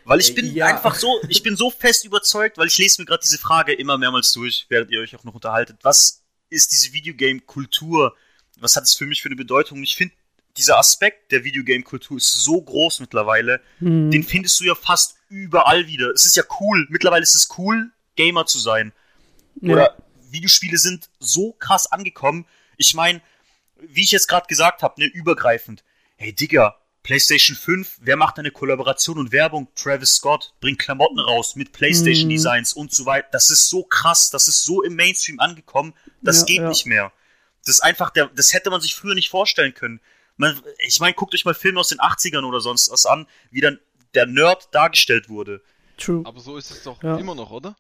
Weil 0.04 0.20
ich 0.20 0.34
bin 0.34 0.54
ja. 0.54 0.66
einfach 0.66 0.94
so, 0.94 1.20
ich 1.28 1.42
bin 1.42 1.56
so 1.56 1.70
fest 1.70 2.04
überzeugt, 2.04 2.58
weil 2.58 2.66
ich 2.66 2.78
lese 2.78 3.00
mir 3.00 3.06
gerade 3.06 3.22
diese 3.22 3.38
Frage 3.38 3.72
immer 3.72 3.98
mehrmals 3.98 4.32
durch, 4.32 4.66
während 4.68 4.90
ihr 4.90 5.00
euch 5.00 5.14
auch 5.14 5.24
noch 5.24 5.34
unterhaltet. 5.34 5.78
Was 5.82 6.22
ist 6.50 6.72
diese 6.72 6.92
Videogame-Kultur? 6.92 8.16
Was 8.58 8.76
hat 8.76 8.84
es 8.84 8.94
für 8.94 9.06
mich 9.06 9.22
für 9.22 9.28
eine 9.28 9.36
Bedeutung? 9.36 9.82
Ich 9.82 9.96
finde, 9.96 10.14
dieser 10.56 10.78
Aspekt 10.78 11.32
der 11.32 11.44
Videogame-Kultur 11.44 12.18
ist 12.18 12.32
so 12.32 12.60
groß 12.60 13.00
mittlerweile. 13.00 13.60
Mhm. 13.80 14.10
Den 14.10 14.24
findest 14.24 14.60
du 14.60 14.64
ja 14.64 14.74
fast 14.74 15.16
überall 15.28 15.86
wieder. 15.86 16.10
Es 16.10 16.26
ist 16.26 16.36
ja 16.36 16.42
cool. 16.60 16.86
Mittlerweile 16.90 17.22
ist 17.22 17.34
es 17.34 17.48
cool, 17.56 17.90
Gamer 18.16 18.46
zu 18.46 18.58
sein. 18.58 18.92
Ja. 19.60 19.72
Oder 19.72 19.96
Videospiele 20.30 20.78
sind 20.78 21.08
so 21.20 21.52
krass 21.52 21.90
angekommen. 21.90 22.46
Ich 22.76 22.94
meine, 22.94 23.20
wie 23.80 24.02
ich 24.02 24.12
jetzt 24.12 24.28
gerade 24.28 24.46
gesagt 24.46 24.82
habe, 24.82 25.00
ne, 25.00 25.06
übergreifend. 25.06 25.84
Hey 26.16 26.32
Digga, 26.32 26.76
PlayStation 27.02 27.56
5, 27.56 27.98
wer 28.00 28.16
macht 28.16 28.38
eine 28.38 28.50
Kollaboration 28.50 29.18
und 29.18 29.32
Werbung? 29.32 29.68
Travis 29.74 30.16
Scott 30.16 30.54
bringt 30.60 30.78
Klamotten 30.78 31.18
raus 31.18 31.56
mit 31.56 31.72
PlayStation 31.72 32.26
mhm. 32.26 32.34
Designs 32.34 32.72
und 32.72 32.94
so 32.94 33.06
weiter. 33.06 33.28
Das 33.32 33.50
ist 33.50 33.68
so 33.68 33.82
krass, 33.82 34.30
das 34.30 34.46
ist 34.48 34.62
so 34.62 34.82
im 34.82 34.94
Mainstream 34.94 35.40
angekommen, 35.40 35.94
das 36.20 36.40
ja, 36.40 36.46
geht 36.46 36.58
ja. 36.58 36.68
nicht 36.68 36.86
mehr. 36.86 37.12
Das 37.64 37.76
ist 37.76 37.80
einfach 37.80 38.10
der, 38.10 38.26
das 38.28 38.52
hätte 38.52 38.70
man 38.70 38.80
sich 38.80 38.94
früher 38.94 39.14
nicht 39.14 39.30
vorstellen 39.30 39.74
können. 39.74 40.00
Man, 40.36 40.60
ich 40.78 41.00
meine, 41.00 41.14
guckt 41.14 41.34
euch 41.34 41.44
mal 41.44 41.54
Filme 41.54 41.80
aus 41.80 41.88
den 41.88 41.98
80ern 41.98 42.44
oder 42.44 42.60
sonst 42.60 42.90
was 42.90 43.06
an, 43.06 43.26
wie 43.50 43.60
dann 43.60 43.78
der 44.14 44.26
Nerd 44.26 44.68
dargestellt 44.72 45.28
wurde. 45.28 45.62
True. 45.98 46.22
Aber 46.24 46.40
so 46.40 46.56
ist 46.56 46.70
es 46.70 46.82
doch 46.82 47.02
ja. 47.02 47.16
immer 47.16 47.34
noch, 47.34 47.50
oder? 47.50 47.76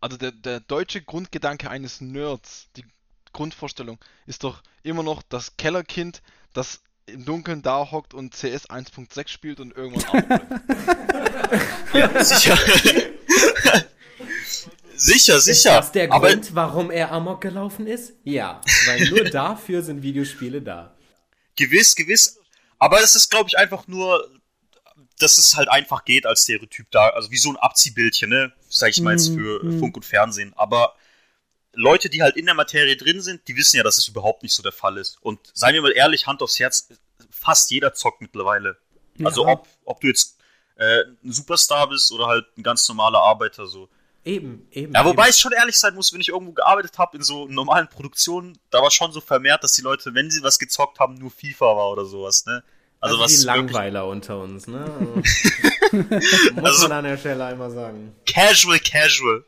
Also 0.00 0.16
der, 0.16 0.32
der 0.32 0.60
deutsche 0.60 1.02
Grundgedanke 1.02 1.70
eines 1.70 2.00
Nerds, 2.00 2.68
die 2.76 2.84
Grundvorstellung, 3.32 3.98
ist 4.26 4.44
doch 4.44 4.62
immer 4.82 5.02
noch 5.02 5.22
das 5.22 5.56
Kellerkind, 5.56 6.22
das 6.52 6.80
im 7.08 7.24
Dunkeln 7.24 7.62
da 7.62 7.90
hockt 7.90 8.14
und 8.14 8.34
CS 8.34 8.68
1.6 8.70 9.28
spielt 9.28 9.60
und 9.60 9.76
irgendwann 9.76 10.24
ja, 11.94 12.24
sicher. 12.24 12.58
sicher, 14.94 15.40
sicher. 15.40 15.52
Ist 15.52 15.66
das 15.66 15.92
der 15.92 16.12
Aber 16.12 16.28
Grund, 16.28 16.54
warum 16.54 16.90
er 16.90 17.12
Amok 17.12 17.40
gelaufen 17.40 17.86
ist? 17.86 18.14
Ja, 18.24 18.60
weil 18.86 19.08
nur 19.08 19.24
dafür 19.30 19.82
sind 19.82 20.02
Videospiele 20.02 20.62
da. 20.62 20.94
Gewiss, 21.56 21.94
gewiss. 21.94 22.38
Aber 22.78 23.02
es 23.02 23.16
ist, 23.16 23.30
glaube 23.30 23.48
ich, 23.48 23.58
einfach 23.58 23.88
nur, 23.88 24.30
dass 25.18 25.38
es 25.38 25.56
halt 25.56 25.68
einfach 25.68 26.04
geht 26.04 26.26
als 26.26 26.42
Stereotyp 26.42 26.86
da. 26.90 27.08
Also 27.10 27.30
wie 27.30 27.38
so 27.38 27.50
ein 27.50 27.56
Abziehbildchen, 27.56 28.30
ne? 28.30 28.52
Sag 28.68 28.90
ich 28.90 29.00
mal 29.00 29.12
jetzt 29.12 29.28
für 29.34 29.64
mm, 29.64 29.78
Funk 29.80 29.96
und 29.96 30.04
Fernsehen. 30.04 30.52
Aber 30.56 30.94
Leute, 31.74 32.08
die 32.08 32.22
halt 32.22 32.36
in 32.36 32.46
der 32.46 32.54
Materie 32.54 32.96
drin 32.96 33.20
sind, 33.20 33.46
die 33.48 33.56
wissen 33.56 33.76
ja, 33.76 33.82
dass 33.82 33.98
es 33.98 34.08
überhaupt 34.08 34.42
nicht 34.42 34.54
so 34.54 34.62
der 34.62 34.72
Fall 34.72 34.96
ist. 34.96 35.18
Und 35.20 35.38
seien 35.54 35.74
wir 35.74 35.82
mal 35.82 35.92
ehrlich, 35.92 36.26
Hand 36.26 36.42
aufs 36.42 36.58
Herz, 36.58 36.88
fast 37.30 37.70
jeder 37.70 37.94
zockt 37.94 38.20
mittlerweile. 38.20 38.78
Ja. 39.16 39.26
Also 39.26 39.46
ob, 39.46 39.68
ob 39.84 40.00
du 40.00 40.08
jetzt 40.08 40.38
äh, 40.76 41.02
ein 41.24 41.32
Superstar 41.32 41.88
bist 41.88 42.12
oder 42.12 42.26
halt 42.26 42.46
ein 42.56 42.62
ganz 42.62 42.88
normaler 42.88 43.18
Arbeiter 43.18 43.66
so. 43.66 43.88
Eben, 44.24 44.66
eben. 44.72 44.92
Ja, 44.94 45.04
wobei 45.04 45.24
eben. 45.24 45.30
ich 45.30 45.38
schon 45.38 45.52
ehrlich 45.52 45.78
sein 45.78 45.94
muss, 45.94 46.12
wenn 46.12 46.20
ich 46.20 46.28
irgendwo 46.28 46.52
gearbeitet 46.52 46.98
habe 46.98 47.16
in 47.16 47.22
so 47.22 47.46
normalen 47.46 47.88
Produktionen, 47.88 48.58
da 48.70 48.82
war 48.82 48.90
schon 48.90 49.12
so 49.12 49.20
vermehrt, 49.20 49.64
dass 49.64 49.72
die 49.72 49.82
Leute, 49.82 50.14
wenn 50.14 50.30
sie 50.30 50.42
was 50.42 50.58
gezockt 50.58 50.98
haben, 50.98 51.14
nur 51.14 51.30
FIFA 51.30 51.76
war 51.76 51.90
oder 51.90 52.04
sowas, 52.04 52.44
ne? 52.46 52.62
Also, 53.00 53.14
also 53.14 53.24
was 53.24 53.38
die 53.38 53.46
Langweiler 53.46 54.06
unter 54.08 54.40
uns, 54.40 54.66
ne? 54.66 54.84
muss 55.92 56.64
also, 56.64 56.88
man 56.88 56.98
an 56.98 57.04
der 57.04 57.16
Stelle 57.16 57.44
einmal 57.44 57.70
sagen. 57.70 58.14
Casual, 58.26 58.80
casual. 58.80 59.44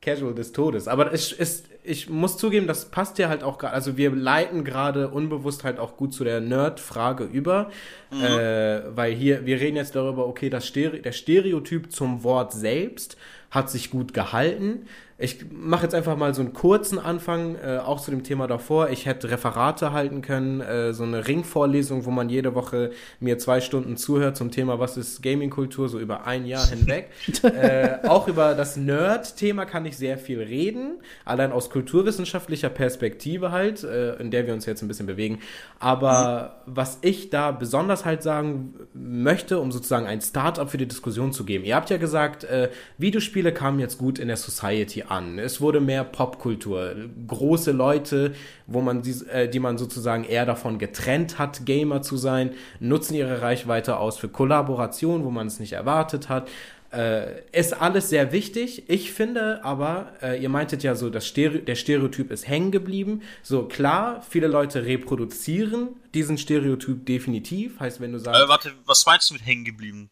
Casual 0.00 0.34
des 0.34 0.52
Todes. 0.52 0.88
Aber 0.88 1.12
es 1.12 1.32
ist, 1.32 1.66
ich 1.82 2.08
muss 2.08 2.36
zugeben, 2.36 2.66
das 2.66 2.86
passt 2.86 3.18
ja 3.18 3.28
halt 3.28 3.42
auch 3.42 3.58
gerade. 3.58 3.74
Also 3.74 3.96
wir 3.96 4.10
leiten 4.10 4.64
gerade 4.64 5.08
unbewusst 5.08 5.64
halt 5.64 5.78
auch 5.78 5.96
gut 5.96 6.14
zu 6.14 6.24
der 6.24 6.40
Nerd-Frage 6.40 7.24
über, 7.24 7.70
mhm. 8.10 8.22
äh, 8.22 8.96
weil 8.96 9.12
hier 9.12 9.44
wir 9.46 9.60
reden 9.60 9.76
jetzt 9.76 9.96
darüber, 9.96 10.26
okay, 10.26 10.50
das 10.50 10.66
Stere 10.66 11.00
der 11.00 11.12
Stereotyp 11.12 11.92
zum 11.92 12.22
Wort 12.22 12.52
selbst 12.52 13.16
hat 13.50 13.70
sich 13.70 13.90
gut 13.90 14.14
gehalten. 14.14 14.86
Ich 15.20 15.46
mache 15.50 15.82
jetzt 15.82 15.96
einfach 15.96 16.16
mal 16.16 16.32
so 16.32 16.42
einen 16.42 16.52
kurzen 16.52 17.00
Anfang, 17.00 17.56
äh, 17.56 17.78
auch 17.78 18.00
zu 18.00 18.12
dem 18.12 18.22
Thema 18.22 18.46
davor. 18.46 18.90
Ich 18.90 19.04
hätte 19.04 19.28
Referate 19.28 19.90
halten 19.90 20.22
können, 20.22 20.60
äh, 20.60 20.92
so 20.92 21.02
eine 21.02 21.26
Ringvorlesung, 21.26 22.04
wo 22.04 22.12
man 22.12 22.28
jede 22.28 22.54
Woche 22.54 22.92
mir 23.18 23.36
zwei 23.38 23.60
Stunden 23.60 23.96
zuhört 23.96 24.36
zum 24.36 24.52
Thema, 24.52 24.78
was 24.78 24.96
ist 24.96 25.20
Gaming-Kultur, 25.20 25.88
so 25.88 25.98
über 25.98 26.24
ein 26.24 26.46
Jahr 26.46 26.64
hinweg. 26.68 27.10
äh, 27.42 28.06
auch 28.06 28.28
über 28.28 28.54
das 28.54 28.76
Nerd-Thema 28.76 29.64
kann 29.64 29.86
ich 29.86 29.96
sehr 29.96 30.18
viel 30.18 30.40
reden, 30.40 31.00
allein 31.24 31.50
aus 31.50 31.68
kulturwissenschaftlicher 31.68 32.68
Perspektive 32.68 33.50
halt, 33.50 33.82
äh, 33.82 34.14
in 34.20 34.30
der 34.30 34.46
wir 34.46 34.54
uns 34.54 34.66
jetzt 34.66 34.82
ein 34.82 34.88
bisschen 34.88 35.06
bewegen. 35.06 35.40
Aber 35.80 36.62
mhm. 36.64 36.72
was 36.76 36.98
ich 37.00 37.30
da 37.30 37.50
besonders 37.50 38.04
halt 38.04 38.22
sagen 38.22 38.74
möchte, 38.94 39.58
um 39.58 39.72
sozusagen 39.72 40.06
ein 40.06 40.20
Start-up 40.20 40.70
für 40.70 40.78
die 40.78 40.86
Diskussion 40.86 41.32
zu 41.32 41.44
geben. 41.44 41.64
Ihr 41.64 41.74
habt 41.74 41.90
ja 41.90 41.96
gesagt, 41.96 42.44
äh, 42.44 42.70
Videospiele 42.98 43.52
kamen 43.52 43.80
jetzt 43.80 43.98
gut 43.98 44.20
in 44.20 44.28
der 44.28 44.36
Society 44.36 45.07
an. 45.10 45.38
Es 45.38 45.60
wurde 45.60 45.80
mehr 45.80 46.04
Popkultur. 46.04 46.94
Große 47.26 47.72
Leute, 47.72 48.34
wo 48.66 48.80
man 48.80 49.02
die, 49.02 49.12
äh, 49.30 49.48
die 49.48 49.60
man 49.60 49.78
sozusagen 49.78 50.24
eher 50.24 50.46
davon 50.46 50.78
getrennt 50.78 51.38
hat, 51.38 51.66
Gamer 51.66 52.02
zu 52.02 52.16
sein, 52.16 52.52
nutzen 52.80 53.14
ihre 53.14 53.42
Reichweite 53.42 53.98
aus 53.98 54.18
für 54.18 54.28
Kollaboration, 54.28 55.24
wo 55.24 55.30
man 55.30 55.46
es 55.46 55.60
nicht 55.60 55.72
erwartet 55.72 56.28
hat. 56.28 56.48
Äh, 56.90 57.42
ist 57.52 57.74
alles 57.74 58.08
sehr 58.08 58.32
wichtig. 58.32 58.88
Ich 58.88 59.12
finde 59.12 59.62
aber, 59.62 60.14
äh, 60.22 60.42
ihr 60.42 60.48
meintet 60.48 60.82
ja 60.82 60.94
so, 60.94 61.10
das 61.10 61.26
Stereo 61.26 61.60
der 61.60 61.74
Stereotyp 61.74 62.30
ist 62.30 62.48
hängen 62.48 62.70
geblieben. 62.70 63.20
So 63.42 63.64
klar, 63.64 64.22
viele 64.26 64.46
Leute 64.46 64.86
reproduzieren 64.86 65.88
diesen 66.14 66.38
Stereotyp 66.38 67.04
definitiv. 67.04 67.78
Heißt, 67.78 68.00
wenn 68.00 68.12
du 68.12 68.18
sagst. 68.18 68.40
Äh, 68.40 68.48
warte, 68.48 68.72
was 68.86 69.04
meinst 69.04 69.28
du 69.28 69.34
mit 69.34 69.44
hängen 69.44 69.66
geblieben? 69.66 70.08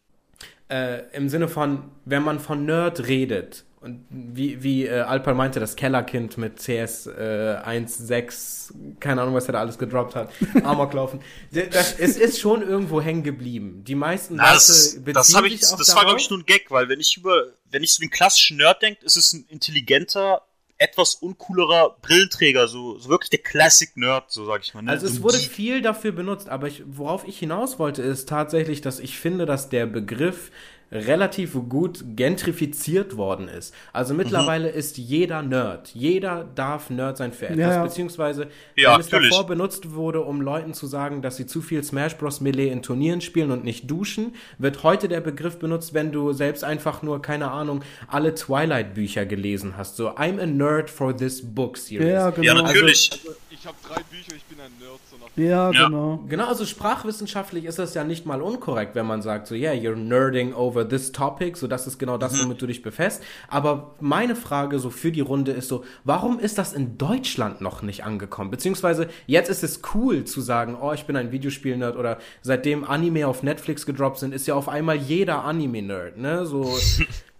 Äh, 0.69 1.03
Im 1.13 1.29
Sinne 1.29 1.47
von, 1.47 1.89
wenn 2.05 2.21
man 2.21 2.39
von 2.39 2.65
Nerd 2.65 3.07
redet, 3.07 3.63
und 3.87 4.05
wie, 4.09 4.61
wie 4.61 4.85
äh, 4.85 4.99
Alper 4.99 5.33
meinte, 5.33 5.59
das 5.59 5.75
Kellerkind 5.75 6.37
mit 6.37 6.57
CS 6.57 7.07
äh, 7.07 7.57
1.6, 7.65 8.73
keine 8.99 9.21
Ahnung, 9.21 9.33
was 9.33 9.47
er 9.47 9.53
da 9.53 9.59
alles 9.61 9.77
gedroppt 9.77 10.15
hat, 10.15 10.29
Amoklaufen. 10.63 11.21
Das, 11.51 11.97
es 11.97 12.17
ist 12.17 12.39
schon 12.39 12.61
irgendwo 12.61 13.01
hängen 13.01 13.23
geblieben. 13.23 13.83
Die 13.85 13.95
meisten 13.95 14.35
Na, 14.35 14.51
Leute 14.51 14.55
das, 14.55 14.99
das 15.05 15.29
ich, 15.45 15.61
Das 15.61 15.95
war, 15.95 16.03
glaube 16.03 16.19
ich, 16.19 16.29
nur 16.29 16.39
ein 16.39 16.45
Gag, 16.45 16.69
weil 16.69 16.89
wenn 16.89 16.99
ich 16.99 17.15
über, 17.17 17.53
wenn 17.71 17.81
ich 17.81 17.93
so 17.93 18.01
den 18.01 18.09
klassischen 18.09 18.57
Nerd 18.57 18.81
denke, 18.81 19.05
ist 19.05 19.15
es 19.15 19.31
ein 19.31 19.45
intelligenter, 19.47 20.41
etwas 20.77 21.15
uncoolerer 21.15 21.97
Brillenträger, 22.01 22.67
so, 22.67 22.99
so 22.99 23.09
wirklich 23.09 23.29
der 23.29 23.39
Classic 23.39 23.95
Nerd, 23.95 24.31
so 24.31 24.45
sag 24.45 24.61
ich 24.61 24.73
mal. 24.73 24.81
Ne? 24.81 24.91
Also 24.91 25.07
es 25.07 25.23
wurde 25.23 25.37
viel 25.37 25.81
dafür 25.81 26.11
benutzt, 26.11 26.49
aber 26.49 26.67
ich, 26.67 26.83
worauf 26.85 27.27
ich 27.27 27.39
hinaus 27.39 27.79
wollte, 27.79 28.01
ist 28.03 28.29
tatsächlich, 28.29 28.81
dass 28.81 28.99
ich 28.99 29.17
finde, 29.17 29.45
dass 29.45 29.69
der 29.69 29.85
Begriff 29.85 30.51
relativ 30.91 31.53
gut 31.67 32.03
gentrifiziert 32.15 33.17
worden 33.17 33.47
ist. 33.47 33.73
Also 33.93 34.13
Mhm. 34.13 34.19
mittlerweile 34.19 34.69
ist 34.69 34.97
jeder 34.97 35.41
Nerd. 35.41 35.89
Jeder 35.93 36.45
darf 36.55 36.89
Nerd 36.89 37.17
sein 37.17 37.33
für 37.33 37.47
etwas. 37.47 37.57
Ja. 37.59 37.83
Beziehungsweise, 37.83 38.47
Ja, 38.75 38.93
wenn 38.93 39.01
es 39.01 39.11
natürlich. 39.11 39.31
davor 39.31 39.47
benutzt 39.47 39.93
wurde, 39.93 40.21
um 40.21 40.41
Leuten 40.41 40.73
zu 40.73 40.87
sagen, 40.87 41.21
dass 41.21 41.35
sie 41.35 41.45
zu 41.45 41.61
viel 41.61 41.83
Smash 41.83 42.15
Bros. 42.17 42.39
Melee 42.41 42.69
in 42.69 42.81
Turnieren 42.81 43.21
spielen 43.21 43.51
und 43.51 43.63
nicht 43.63 43.89
duschen, 43.91 44.35
wird 44.57 44.83
heute 44.83 45.07
der 45.07 45.19
Begriff 45.21 45.57
benutzt, 45.59 45.93
wenn 45.93 46.11
du 46.11 46.31
selbst 46.31 46.63
einfach 46.63 47.01
nur, 47.01 47.21
keine 47.21 47.51
Ahnung, 47.51 47.83
alle 48.07 48.33
Twilight-Bücher 48.35 49.25
gelesen 49.25 49.75
hast. 49.77 49.97
So, 49.97 50.09
I'm 50.11 50.39
a 50.41 50.45
nerd 50.45 50.89
for 50.89 51.15
this 51.15 51.41
book 51.43 51.77
series. 51.77 52.07
Ja, 52.07 52.29
genau. 52.29 52.45
Ja, 52.45 52.53
natürlich. 52.61 53.11
Ich 53.46 53.46
habe 53.67 53.77
drei 53.87 54.01
Bücher, 54.09 54.35
ich 54.35 54.43
bin 54.45 54.57
ein 54.59 54.71
Nerd. 54.79 54.99
So 55.11 55.17
nach 55.17 55.27
Ja, 55.35 55.71
Ja. 55.71 55.87
genau. 55.87 56.23
Genau, 56.27 56.47
also 56.47 56.65
sprachwissenschaftlich 56.65 57.65
ist 57.65 57.77
das 57.79 57.93
ja 57.93 58.03
nicht 58.03 58.25
mal 58.25 58.41
unkorrekt, 58.41 58.95
wenn 58.95 59.05
man 59.05 59.21
sagt, 59.21 59.47
so, 59.47 59.55
yeah, 59.55 59.73
you're 59.73 59.95
nerding 59.95 60.53
over 60.53 60.87
this 60.87 61.11
topic, 61.11 61.57
so 61.57 61.67
das 61.67 61.85
ist 61.87 61.97
genau 61.99 62.17
das, 62.17 62.41
womit 62.41 62.61
du 62.61 62.67
dich 62.67 62.81
befasst. 62.81 63.21
Aber 63.47 63.95
meine 63.99 64.35
Frage 64.35 64.79
so 64.79 64.89
für 64.89 65.11
die 65.11 65.21
Runde 65.21 65.51
ist 65.51 65.67
so, 65.67 65.83
warum 66.03 66.39
ist 66.39 66.57
das 66.57 66.73
in 66.73 66.97
Deutschland 66.97 67.61
noch 67.61 67.81
nicht 67.81 68.03
angekommen? 68.05 68.49
Beziehungsweise 68.51 69.07
jetzt 69.27 69.49
ist 69.49 69.63
es 69.63 69.81
cool 69.93 70.23
zu 70.25 70.41
sagen, 70.41 70.77
oh, 70.81 70.93
ich 70.93 71.05
bin 71.05 71.15
ein 71.15 71.31
Videospiel-Nerd 71.31 71.97
oder 71.97 72.17
seitdem 72.41 72.83
Anime 72.83 73.27
auf 73.27 73.43
Netflix 73.43 73.85
gedroppt 73.85 74.19
sind, 74.19 74.33
ist 74.33 74.47
ja 74.47 74.55
auf 74.55 74.69
einmal 74.69 74.95
jeder 74.95 75.43
Anime-Nerd, 75.43 76.17
ne? 76.17 76.45
So, 76.45 76.63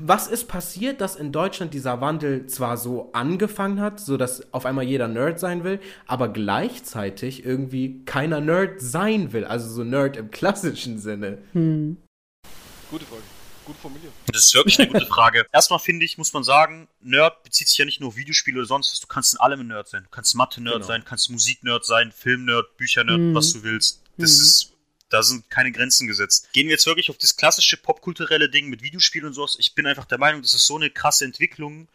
was 0.00 0.26
ist 0.28 0.48
passiert, 0.48 1.00
dass 1.00 1.16
in 1.16 1.32
Deutschland 1.32 1.74
dieser 1.74 2.00
Wandel 2.00 2.46
zwar 2.46 2.76
so 2.76 3.10
angefangen 3.12 3.80
hat, 3.80 4.00
so 4.00 4.16
dass 4.16 4.52
auf 4.52 4.66
einmal 4.66 4.84
jeder 4.84 5.08
Nerd 5.08 5.38
sein 5.40 5.64
will, 5.64 5.80
aber 6.06 6.28
gleichzeitig 6.28 7.44
irgendwie 7.44 8.02
keiner 8.04 8.40
Nerd 8.40 8.80
sein 8.80 9.32
will, 9.32 9.44
also 9.44 9.68
so 9.68 9.84
Nerd 9.84 10.16
im 10.16 10.30
klassischen 10.30 10.98
Sinne. 10.98 11.38
Gute 12.90 13.04
Frage. 13.04 13.22
Gut 13.64 13.76
formuliert. 13.82 14.12
Das 14.32 14.44
ist 14.44 14.54
wirklich 14.54 14.78
eine 14.78 14.88
gute 14.92 15.06
Frage. 15.06 15.44
Erstmal 15.52 15.80
finde 15.80 16.04
ich, 16.04 16.18
muss 16.18 16.32
man 16.32 16.44
sagen, 16.44 16.86
Nerd 17.00 17.42
bezieht 17.42 17.66
sich 17.66 17.76
ja 17.78 17.84
nicht 17.84 17.98
nur 18.00 18.10
auf 18.10 18.16
Videospiele 18.16 18.58
oder 18.58 18.66
sonst 18.68 18.92
was. 18.92 19.00
Du 19.00 19.08
kannst 19.08 19.34
in 19.34 19.40
allem 19.40 19.60
ein 19.60 19.66
Nerd 19.66 19.88
sein. 19.88 20.04
Du 20.04 20.08
kannst 20.10 20.36
Mathe-Nerd 20.36 20.74
Genau. 20.76 20.86
sein, 20.86 21.02
kannst 21.04 21.30
Musik-Nerd 21.30 21.84
sein, 21.84 22.12
Film-Nerd, 22.12 22.76
Bücher-Nerd, 22.76 23.18
Mhm. 23.18 23.34
was 23.34 23.52
du 23.54 23.64
willst. 23.64 24.02
Das 24.18 24.36
Mhm. 24.36 24.42
ist, 24.42 24.72
da 25.08 25.22
sind 25.22 25.48
keine 25.50 25.72
Grenzen 25.72 26.06
gesetzt. 26.06 26.52
Gehen 26.52 26.66
wir 26.66 26.72
jetzt 26.72 26.86
wirklich 26.86 27.10
auf 27.10 27.18
das 27.18 27.36
klassische 27.36 27.76
popkulturelle 27.76 28.50
Ding 28.50 28.68
mit 28.68 28.82
Videospielen 28.82 29.28
und 29.28 29.34
sowas. 29.34 29.56
Ich 29.58 29.74
bin 29.74 29.86
einfach 29.86 30.04
der 30.04 30.18
Meinung, 30.18 30.42
das 30.42 30.54
ist 30.54 30.66
so 30.66 30.76
eine 30.76 30.90
krasse 30.90 31.24
Entwicklung 31.24 31.88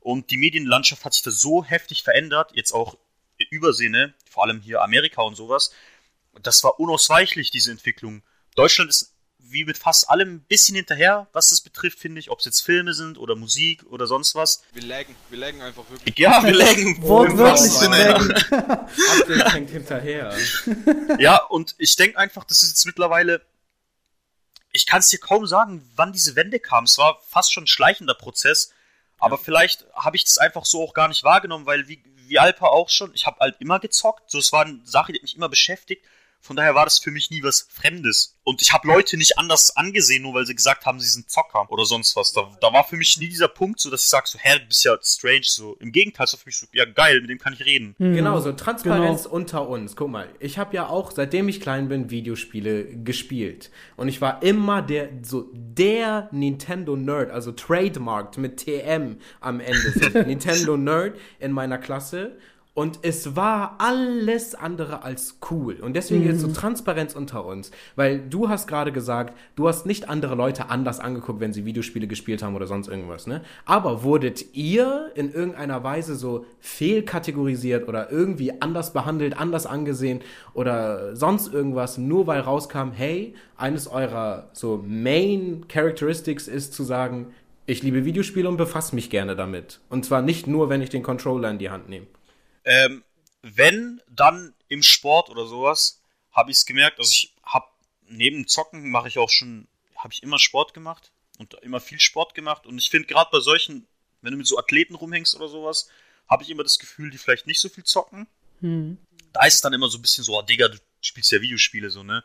und 0.00 0.30
die 0.30 0.36
Medienlandschaft 0.36 1.04
hat 1.04 1.14
sich 1.14 1.22
da 1.22 1.30
so 1.30 1.64
heftig 1.64 2.02
verändert, 2.02 2.52
jetzt 2.54 2.72
auch 2.72 2.96
Übersehne, 3.50 4.14
vor 4.28 4.44
allem 4.44 4.60
hier 4.60 4.82
Amerika 4.82 5.22
und 5.22 5.36
sowas. 5.36 5.72
Das 6.42 6.62
war 6.64 6.78
unausweichlich, 6.78 7.50
diese 7.50 7.70
Entwicklung. 7.70 8.22
Deutschland 8.54 8.90
ist 8.90 9.14
wie 9.50 9.64
mit 9.64 9.78
fast 9.78 10.08
allem 10.10 10.36
ein 10.36 10.40
bisschen 10.40 10.76
hinterher, 10.76 11.26
was 11.32 11.50
das 11.50 11.60
betrifft, 11.60 11.98
finde 11.98 12.20
ich, 12.20 12.30
ob 12.30 12.38
es 12.40 12.44
jetzt 12.44 12.60
Filme 12.60 12.94
sind 12.94 13.18
oder 13.18 13.36
Musik 13.36 13.84
oder 13.90 14.06
sonst 14.06 14.34
was. 14.34 14.62
Wir 14.72 14.82
laggen, 14.82 15.14
wir 15.30 15.38
laggen 15.38 15.62
einfach 15.62 15.88
wirklich. 15.88 16.18
Ja, 16.18 16.42
wir 16.42 16.54
lägen 16.54 17.02
Wortwörtlich 17.02 17.72
Sinne. 17.72 17.98
laggen. 17.98 19.50
Hängt 19.52 19.70
hinterher. 19.70 20.36
Ja, 21.18 21.36
und 21.44 21.74
ich 21.78 21.96
denke 21.96 22.18
einfach, 22.18 22.44
das 22.44 22.62
ist 22.62 22.70
jetzt 22.70 22.86
mittlerweile. 22.86 23.42
Ich 24.72 24.86
kann 24.86 25.00
es 25.00 25.08
dir 25.08 25.18
kaum 25.18 25.46
sagen, 25.46 25.88
wann 25.96 26.12
diese 26.12 26.36
Wende 26.36 26.60
kam. 26.60 26.84
Es 26.84 26.98
war 26.98 27.20
fast 27.26 27.52
schon 27.52 27.64
ein 27.64 27.68
schleichender 27.68 28.14
Prozess. 28.14 28.72
Aber 29.18 29.38
vielleicht 29.38 29.84
habe 29.94 30.16
ich 30.16 30.24
das 30.24 30.38
einfach 30.38 30.64
so 30.64 30.82
auch 30.82 30.94
gar 30.94 31.08
nicht 31.08 31.24
wahrgenommen, 31.24 31.66
weil 31.66 31.88
wie, 31.88 32.02
wie 32.26 32.38
Alpa 32.38 32.66
auch 32.66 32.88
schon, 32.88 33.12
ich 33.14 33.26
habe 33.26 33.40
halt 33.40 33.56
immer 33.60 33.80
gezockt. 33.80 34.30
So, 34.30 34.38
es 34.38 34.52
war 34.52 34.64
eine 34.64 34.80
Sache, 34.84 35.12
die 35.12 35.18
hat 35.18 35.22
mich 35.22 35.36
immer 35.36 35.48
beschäftigt. 35.48 36.04
Von 36.40 36.56
daher 36.56 36.74
war 36.74 36.84
das 36.84 36.98
für 36.98 37.10
mich 37.10 37.30
nie 37.30 37.42
was 37.42 37.66
Fremdes. 37.70 38.36
Und 38.44 38.62
ich 38.62 38.72
habe 38.72 38.88
Leute 38.88 39.18
nicht 39.18 39.38
anders 39.38 39.76
angesehen, 39.76 40.22
nur 40.22 40.32
weil 40.34 40.46
sie 40.46 40.54
gesagt 40.54 40.86
haben, 40.86 40.98
sie 41.00 41.08
sind 41.08 41.28
Zocker 41.30 41.70
oder 41.70 41.84
sonst 41.84 42.16
was. 42.16 42.32
Da, 42.32 42.50
da 42.60 42.72
war 42.72 42.84
für 42.84 42.96
mich 42.96 43.18
nie 43.18 43.28
dieser 43.28 43.48
Punkt, 43.48 43.80
so 43.80 43.90
dass 43.90 44.04
ich 44.04 44.08
sage, 44.08 44.26
so, 44.26 44.38
hä, 44.38 44.58
du 44.58 44.66
bist 44.66 44.84
ja 44.84 44.96
strange. 45.02 45.42
So, 45.42 45.74
im 45.80 45.92
Gegenteil, 45.92 46.24
es 46.24 46.32
war 46.32 46.38
für 46.40 46.46
mich 46.48 46.56
so, 46.56 46.66
ja 46.72 46.86
geil, 46.86 47.20
mit 47.20 47.28
dem 47.28 47.38
kann 47.38 47.52
ich 47.52 47.64
reden. 47.66 47.94
Mhm. 47.98 48.14
Genau, 48.14 48.40
so 48.40 48.52
Transparenz 48.52 49.24
Genau. 49.24 49.34
unter 49.34 49.68
uns. 49.68 49.96
Guck 49.96 50.08
mal, 50.10 50.28
ich 50.40 50.56
habe 50.58 50.74
ja 50.74 50.88
auch, 50.88 51.10
seitdem 51.10 51.48
ich 51.48 51.60
klein 51.60 51.88
bin, 51.88 52.08
Videospiele 52.10 52.84
gespielt. 53.02 53.70
Und 53.96 54.08
ich 54.08 54.20
war 54.20 54.42
immer 54.42 54.80
der, 54.80 55.10
so 55.22 55.50
der 55.52 56.28
Nintendo-Nerd, 56.32 57.30
also 57.30 57.52
trademarked 57.52 58.38
mit 58.38 58.58
TM 58.64 59.18
am 59.40 59.60
Ende. 59.60 59.92
So, 59.92 60.18
Nintendo-Nerd 60.26 61.18
in 61.40 61.52
meiner 61.52 61.78
Klasse. 61.78 62.38
Und 62.78 63.00
es 63.02 63.34
war 63.34 63.74
alles 63.78 64.54
andere 64.54 65.02
als 65.02 65.40
cool. 65.50 65.80
Und 65.80 65.96
deswegen 65.96 66.24
jetzt 66.24 66.42
so 66.42 66.46
Transparenz 66.46 67.16
unter 67.16 67.44
uns. 67.44 67.72
Weil 67.96 68.20
du 68.20 68.48
hast 68.48 68.68
gerade 68.68 68.92
gesagt, 68.92 69.36
du 69.56 69.66
hast 69.66 69.84
nicht 69.84 70.08
andere 70.08 70.36
Leute 70.36 70.70
anders 70.70 71.00
angeguckt, 71.00 71.40
wenn 71.40 71.52
sie 71.52 71.64
Videospiele 71.64 72.06
gespielt 72.06 72.40
haben 72.40 72.54
oder 72.54 72.68
sonst 72.68 72.86
irgendwas, 72.86 73.26
ne? 73.26 73.42
Aber 73.64 74.04
wurdet 74.04 74.54
ihr 74.54 75.10
in 75.16 75.32
irgendeiner 75.32 75.82
Weise 75.82 76.14
so 76.14 76.46
fehlkategorisiert 76.60 77.88
oder 77.88 78.12
irgendwie 78.12 78.62
anders 78.62 78.92
behandelt, 78.92 79.36
anders 79.36 79.66
angesehen 79.66 80.20
oder 80.54 81.16
sonst 81.16 81.52
irgendwas, 81.52 81.98
nur 81.98 82.28
weil 82.28 82.42
rauskam, 82.42 82.92
hey, 82.92 83.34
eines 83.56 83.88
eurer 83.88 84.50
so 84.52 84.84
Main 84.86 85.64
Characteristics 85.66 86.46
ist 86.46 86.74
zu 86.74 86.84
sagen, 86.84 87.32
ich 87.66 87.82
liebe 87.82 88.04
Videospiele 88.04 88.48
und 88.48 88.56
befasse 88.56 88.94
mich 88.94 89.10
gerne 89.10 89.34
damit. 89.34 89.80
Und 89.90 90.04
zwar 90.04 90.22
nicht 90.22 90.46
nur, 90.46 90.68
wenn 90.68 90.80
ich 90.80 90.90
den 90.90 91.02
Controller 91.02 91.50
in 91.50 91.58
die 91.58 91.70
Hand 91.70 91.88
nehme. 91.88 92.06
Ähm, 92.68 93.02
wenn, 93.40 94.02
dann 94.08 94.54
im 94.68 94.82
Sport 94.82 95.30
oder 95.30 95.46
sowas, 95.46 96.02
habe 96.32 96.50
ich 96.50 96.58
es 96.58 96.66
gemerkt. 96.66 96.98
Also 96.98 97.10
ich 97.10 97.34
habe 97.42 97.66
neben 98.06 98.46
Zocken 98.46 98.90
mache 98.90 99.08
ich 99.08 99.18
auch 99.18 99.30
schon, 99.30 99.68
habe 99.96 100.12
ich 100.12 100.22
immer 100.22 100.38
Sport 100.38 100.74
gemacht 100.74 101.10
und 101.38 101.54
immer 101.62 101.80
viel 101.80 101.98
Sport 101.98 102.34
gemacht. 102.34 102.66
Und 102.66 102.76
ich 102.76 102.90
finde 102.90 103.08
gerade 103.08 103.30
bei 103.32 103.40
solchen, 103.40 103.86
wenn 104.20 104.32
du 104.32 104.36
mit 104.36 104.46
so 104.46 104.58
Athleten 104.58 104.94
rumhängst 104.94 105.34
oder 105.34 105.48
sowas, 105.48 105.88
habe 106.28 106.42
ich 106.42 106.50
immer 106.50 106.62
das 106.62 106.78
Gefühl, 106.78 107.10
die 107.10 107.16
vielleicht 107.16 107.46
nicht 107.46 107.60
so 107.60 107.70
viel 107.70 107.84
zocken. 107.84 108.28
Mhm. 108.60 108.98
Da 109.32 109.46
ist 109.46 109.54
es 109.54 109.60
dann 109.62 109.72
immer 109.72 109.88
so 109.88 109.96
ein 109.96 110.02
bisschen 110.02 110.24
so, 110.24 110.38
oh, 110.38 110.42
Digga, 110.42 110.68
du 110.68 110.78
spielst 111.00 111.32
ja 111.32 111.40
Videospiele 111.40 111.88
so, 111.88 112.02
ne? 112.02 112.22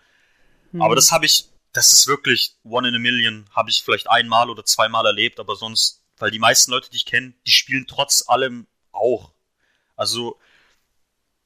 Aber 0.74 0.96
das 0.96 1.12
habe 1.12 1.26
ich, 1.26 1.50
das 1.72 1.94
ist 1.94 2.08
wirklich 2.08 2.56
one 2.64 2.90
in 2.90 2.96
a 2.96 3.00
million, 3.00 3.46
habe 3.52 3.70
ich 3.70 3.82
vielleicht 3.82 4.10
einmal 4.10 4.50
oder 4.50 4.66
zweimal 4.66 5.06
erlebt, 5.06 5.40
aber 5.40 5.56
sonst, 5.56 6.02
weil 6.18 6.32
die 6.32 6.40
meisten 6.40 6.72
Leute, 6.72 6.90
die 6.90 6.98
ich 6.98 7.06
kenne, 7.06 7.34
die 7.46 7.52
spielen 7.52 7.86
trotz 7.88 8.28
allem 8.28 8.68
auch. 8.92 9.32
Also, 9.96 10.40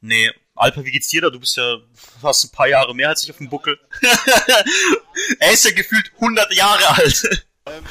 nee, 0.01 0.31
Alper, 0.55 0.83
wie 0.85 0.91
geht's 0.91 1.07
dir 1.07 1.21
da? 1.21 1.29
Du 1.29 1.39
bist 1.39 1.57
ja 1.57 1.77
fast 2.21 2.45
ein 2.45 2.51
paar 2.51 2.67
Jahre 2.67 2.95
mehr 2.95 3.09
als 3.09 3.23
ich 3.23 3.31
auf 3.31 3.37
dem 3.37 3.49
Buckel. 3.49 3.79
er 5.39 5.51
ist 5.51 5.65
ja 5.65 5.71
gefühlt 5.71 6.11
100 6.15 6.53
Jahre 6.53 6.89
alt. 6.95 7.47
Ähm, 7.65 7.83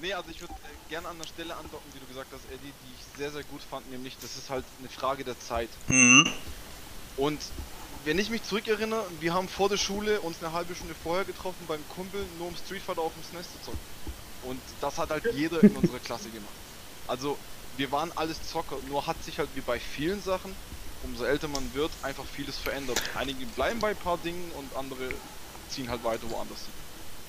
nee, 0.00 0.12
also 0.12 0.30
ich 0.30 0.40
würde 0.40 0.54
äh, 0.54 0.90
gerne 0.90 1.08
an 1.08 1.18
der 1.18 1.26
Stelle 1.26 1.54
andocken, 1.54 1.92
wie 1.94 2.00
du 2.00 2.06
gesagt 2.06 2.32
hast, 2.32 2.44
Eddie, 2.46 2.72
die 2.72 2.94
ich 2.94 3.18
sehr, 3.18 3.30
sehr 3.30 3.44
gut 3.44 3.60
fand, 3.68 3.90
nämlich 3.90 4.16
das 4.20 4.36
ist 4.36 4.50
halt 4.50 4.64
eine 4.78 4.88
Frage 4.88 5.24
der 5.24 5.38
Zeit. 5.38 5.68
Mhm. 5.88 6.32
Und 7.16 7.40
wenn 8.04 8.18
ich 8.18 8.30
mich 8.30 8.42
zurückerinnere, 8.44 9.04
wir 9.20 9.34
haben 9.34 9.48
vor 9.48 9.68
der 9.68 9.76
Schule 9.76 10.20
uns 10.20 10.42
eine 10.42 10.52
halbe 10.52 10.74
Stunde 10.74 10.94
vorher 11.02 11.24
getroffen 11.24 11.64
beim 11.66 11.86
Kumpel, 11.90 12.24
nur 12.38 12.48
um 12.48 12.56
Street 12.56 12.82
Fighter 12.82 13.02
auf 13.02 13.12
dem 13.12 13.22
SNES 13.24 13.52
zu 13.52 13.62
zocken. 13.64 13.78
Und 14.44 14.60
das 14.80 14.96
hat 14.98 15.10
halt 15.10 15.24
jeder 15.34 15.62
in 15.62 15.76
unserer 15.76 15.98
Klasse 15.98 16.30
gemacht. 16.30 16.54
Also, 17.06 17.36
wir 17.78 17.90
waren 17.92 18.12
alles 18.12 18.42
Zocker, 18.42 18.82
nur 18.82 19.06
hat 19.06 19.22
sich 19.22 19.38
halt 19.38 19.54
wie 19.54 19.62
bei 19.62 19.80
vielen 19.80 20.20
Sachen, 20.20 20.58
umso 21.00 21.24
älter 21.24 21.48
man 21.48 21.74
wird, 21.74 22.02
einfach 22.02 22.26
vieles 22.26 22.58
verändert. 22.58 23.04
Einige 23.14 23.46
bleiben 23.46 23.80
bei 23.80 23.90
ein 23.90 23.98
paar 23.98 24.20
Dingen 24.20 24.52
und 24.52 24.74
andere 24.74 25.22
ziehen 25.66 25.90
halt 25.90 26.02
weiter 26.02 26.28
woanders 26.28 26.64
hin. 26.64 26.76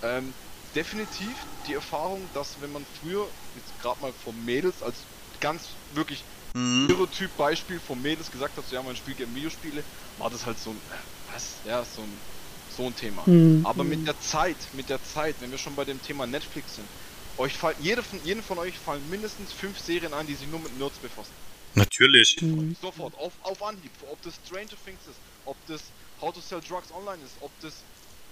Ähm, 0.02 0.36
definitiv 0.76 1.48
die 1.66 1.74
Erfahrung, 1.74 2.32
dass 2.32 2.62
wenn 2.62 2.72
man 2.72 2.86
früher, 2.86 3.36
jetzt 3.54 3.78
gerade 3.80 4.02
mal 4.02 4.14
von 4.14 4.36
Mädels, 4.38 4.82
als 4.82 5.10
ganz 5.40 5.80
wirklich 5.90 6.26
Mhm. 6.56 6.94
Stereotyp 6.94 7.36
Beispiel 7.36 7.80
von 7.80 8.00
Mädels 8.00 8.32
gesagt 8.32 8.58
hat, 8.58 8.66
so 8.66 8.76
ja, 8.76 8.84
man 8.84 8.96
spielt 8.96 9.18
gerne 9.18 9.34
Videospiele, 9.36 9.86
war 10.16 10.30
das 10.30 10.46
halt 10.46 10.60
so 10.60 10.72
ein, 10.74 10.84
äh, 10.90 10.98
was, 11.26 11.62
ja, 11.64 11.84
so 11.86 12.06
ein, 12.06 12.24
so 12.68 12.88
ein 12.88 12.96
Thema. 12.96 13.30
Mhm. 13.30 13.60
Aber 13.62 13.84
mit 13.84 14.06
der 14.06 14.18
Zeit, 14.20 14.70
mit 14.72 14.90
der 14.90 15.02
Zeit, 15.02 15.42
wenn 15.42 15.52
wir 15.52 15.58
schon 15.58 15.76
bei 15.76 15.86
dem 15.86 16.02
Thema 16.02 16.28
Netflix 16.28 16.76
sind, 16.76 16.94
euch 17.40 17.58
fallen, 17.58 17.76
jede 17.82 18.04
von, 18.04 18.20
jeden 18.26 18.44
von 18.44 18.60
euch 18.60 18.78
fallen 18.78 19.02
mindestens 19.10 19.52
fünf 19.54 19.80
Serien 19.80 20.14
ein, 20.14 20.28
die 20.28 20.36
sich 20.36 20.48
nur 20.48 20.60
mit 20.60 20.78
Nerds 20.78 20.98
befassen. 21.00 21.34
Natürlich. 21.76 22.38
Sofort, 22.82 23.14
auf, 23.16 23.34
auf 23.44 23.64
Anhieb. 23.64 23.92
Ob 24.12 24.22
das 24.24 24.34
Stranger 24.46 24.78
Things 24.86 25.00
ist, 25.10 25.20
ob 25.46 25.56
das 25.68 25.82
How 26.22 26.34
to 26.34 26.42
Sell 26.42 26.62
Drugs 26.62 26.92
Online 26.92 27.24
ist, 27.24 27.36
ob 27.42 27.52
das 27.62 27.74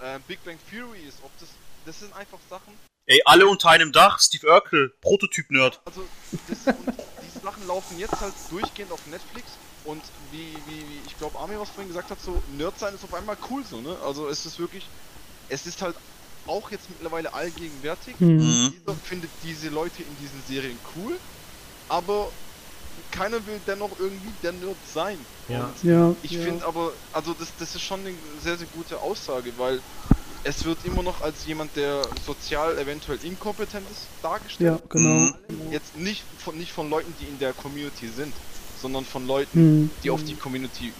äh, 0.01 0.19
Big 0.27 0.43
Bang 0.43 0.57
Theory 0.69 0.99
ist, 1.07 1.17
ob 1.23 1.31
das, 1.39 1.49
das 1.85 1.99
sind 1.99 2.13
einfach 2.15 2.39
Sachen, 2.49 2.73
Ey, 3.09 3.21
alle 3.23 3.47
unter 3.47 3.69
einem 3.69 3.93
Dach, 3.93 4.19
Steve 4.19 4.45
Urkel, 4.47 4.89
Prototyp-Nerd. 4.99 5.79
Also, 5.85 6.03
das, 6.49 6.75
und 6.75 6.93
diese 7.25 7.39
Sachen 7.39 7.65
laufen 7.65 7.97
jetzt 7.97 8.19
halt 8.19 8.33
durchgehend 8.49 8.91
auf 8.91 8.99
Netflix 9.07 9.47
und 9.85 10.03
wie, 10.33 10.53
wie, 10.67 10.81
wie 10.89 11.01
ich 11.07 11.17
glaube, 11.17 11.39
Armin 11.39 11.57
was 11.57 11.69
vorhin 11.69 11.87
gesagt 11.87 12.11
hat, 12.11 12.19
so 12.19 12.43
Nerd 12.57 12.77
sein 12.77 12.93
ist 12.93 13.05
auf 13.05 13.13
einmal 13.13 13.37
cool 13.49 13.63
so, 13.63 13.79
ne? 13.79 13.97
Also 14.03 14.27
es 14.27 14.45
ist 14.45 14.59
wirklich, 14.59 14.83
es 15.47 15.65
ist 15.65 15.81
halt 15.81 15.95
auch 16.47 16.71
jetzt 16.71 16.89
mittlerweile 16.89 17.33
allgegenwärtig. 17.33 18.19
Mhm. 18.19 18.37
Mhm. 18.37 18.73
Jeder 18.73 18.95
findet 18.95 19.31
diese 19.43 19.69
Leute 19.69 20.03
in 20.03 20.15
diesen 20.15 20.41
Serien 20.41 20.79
cool, 20.95 21.19
aber 21.87 22.31
keiner 23.11 23.45
will 23.45 23.59
dennoch 23.65 23.99
irgendwie 23.99 24.31
der 24.41 24.51
Nerd 24.53 24.77
sein. 24.85 25.25
Ja. 25.47 25.67
Und 25.67 25.83
Ja, 25.83 26.15
ich 26.23 26.31
ja. 26.31 26.41
finde 26.41 26.65
aber, 26.65 26.93
also 27.11 27.33
das, 27.33 27.55
das 27.55 27.75
ist 27.75 27.81
schon 27.83 28.05
eine 28.05 28.17
sehr, 28.39 28.57
sehr 28.57 28.67
gute 28.67 28.99
Aussage, 29.01 29.53
weil 29.57 29.81
es 30.43 30.65
wird 30.65 30.83
immer 30.85 31.03
noch 31.03 31.21
als 31.21 31.45
jemand, 31.45 31.75
der 31.75 32.07
sozial 32.25 32.77
eventuell 32.77 33.17
inkompetent 33.23 33.89
ist, 33.89 34.09
dargestellt. 34.21 34.79
Ja, 34.81 34.87
genau. 34.89 35.31
Jetzt 35.71 35.95
nicht 35.95 36.25
von, 36.37 36.57
nicht 36.57 36.71
von 36.71 36.89
Leuten, 36.89 37.15
die 37.19 37.27
in 37.27 37.37
der 37.37 37.53
Community 37.53 38.07
sind, 38.09 38.33
sondern 38.73 39.05
von 39.05 39.25
Leuten, 39.25 39.59
Mhm. 39.83 39.91
die 40.03 40.09
auf 40.09 40.23
die 40.23 40.35
Community 40.35 40.93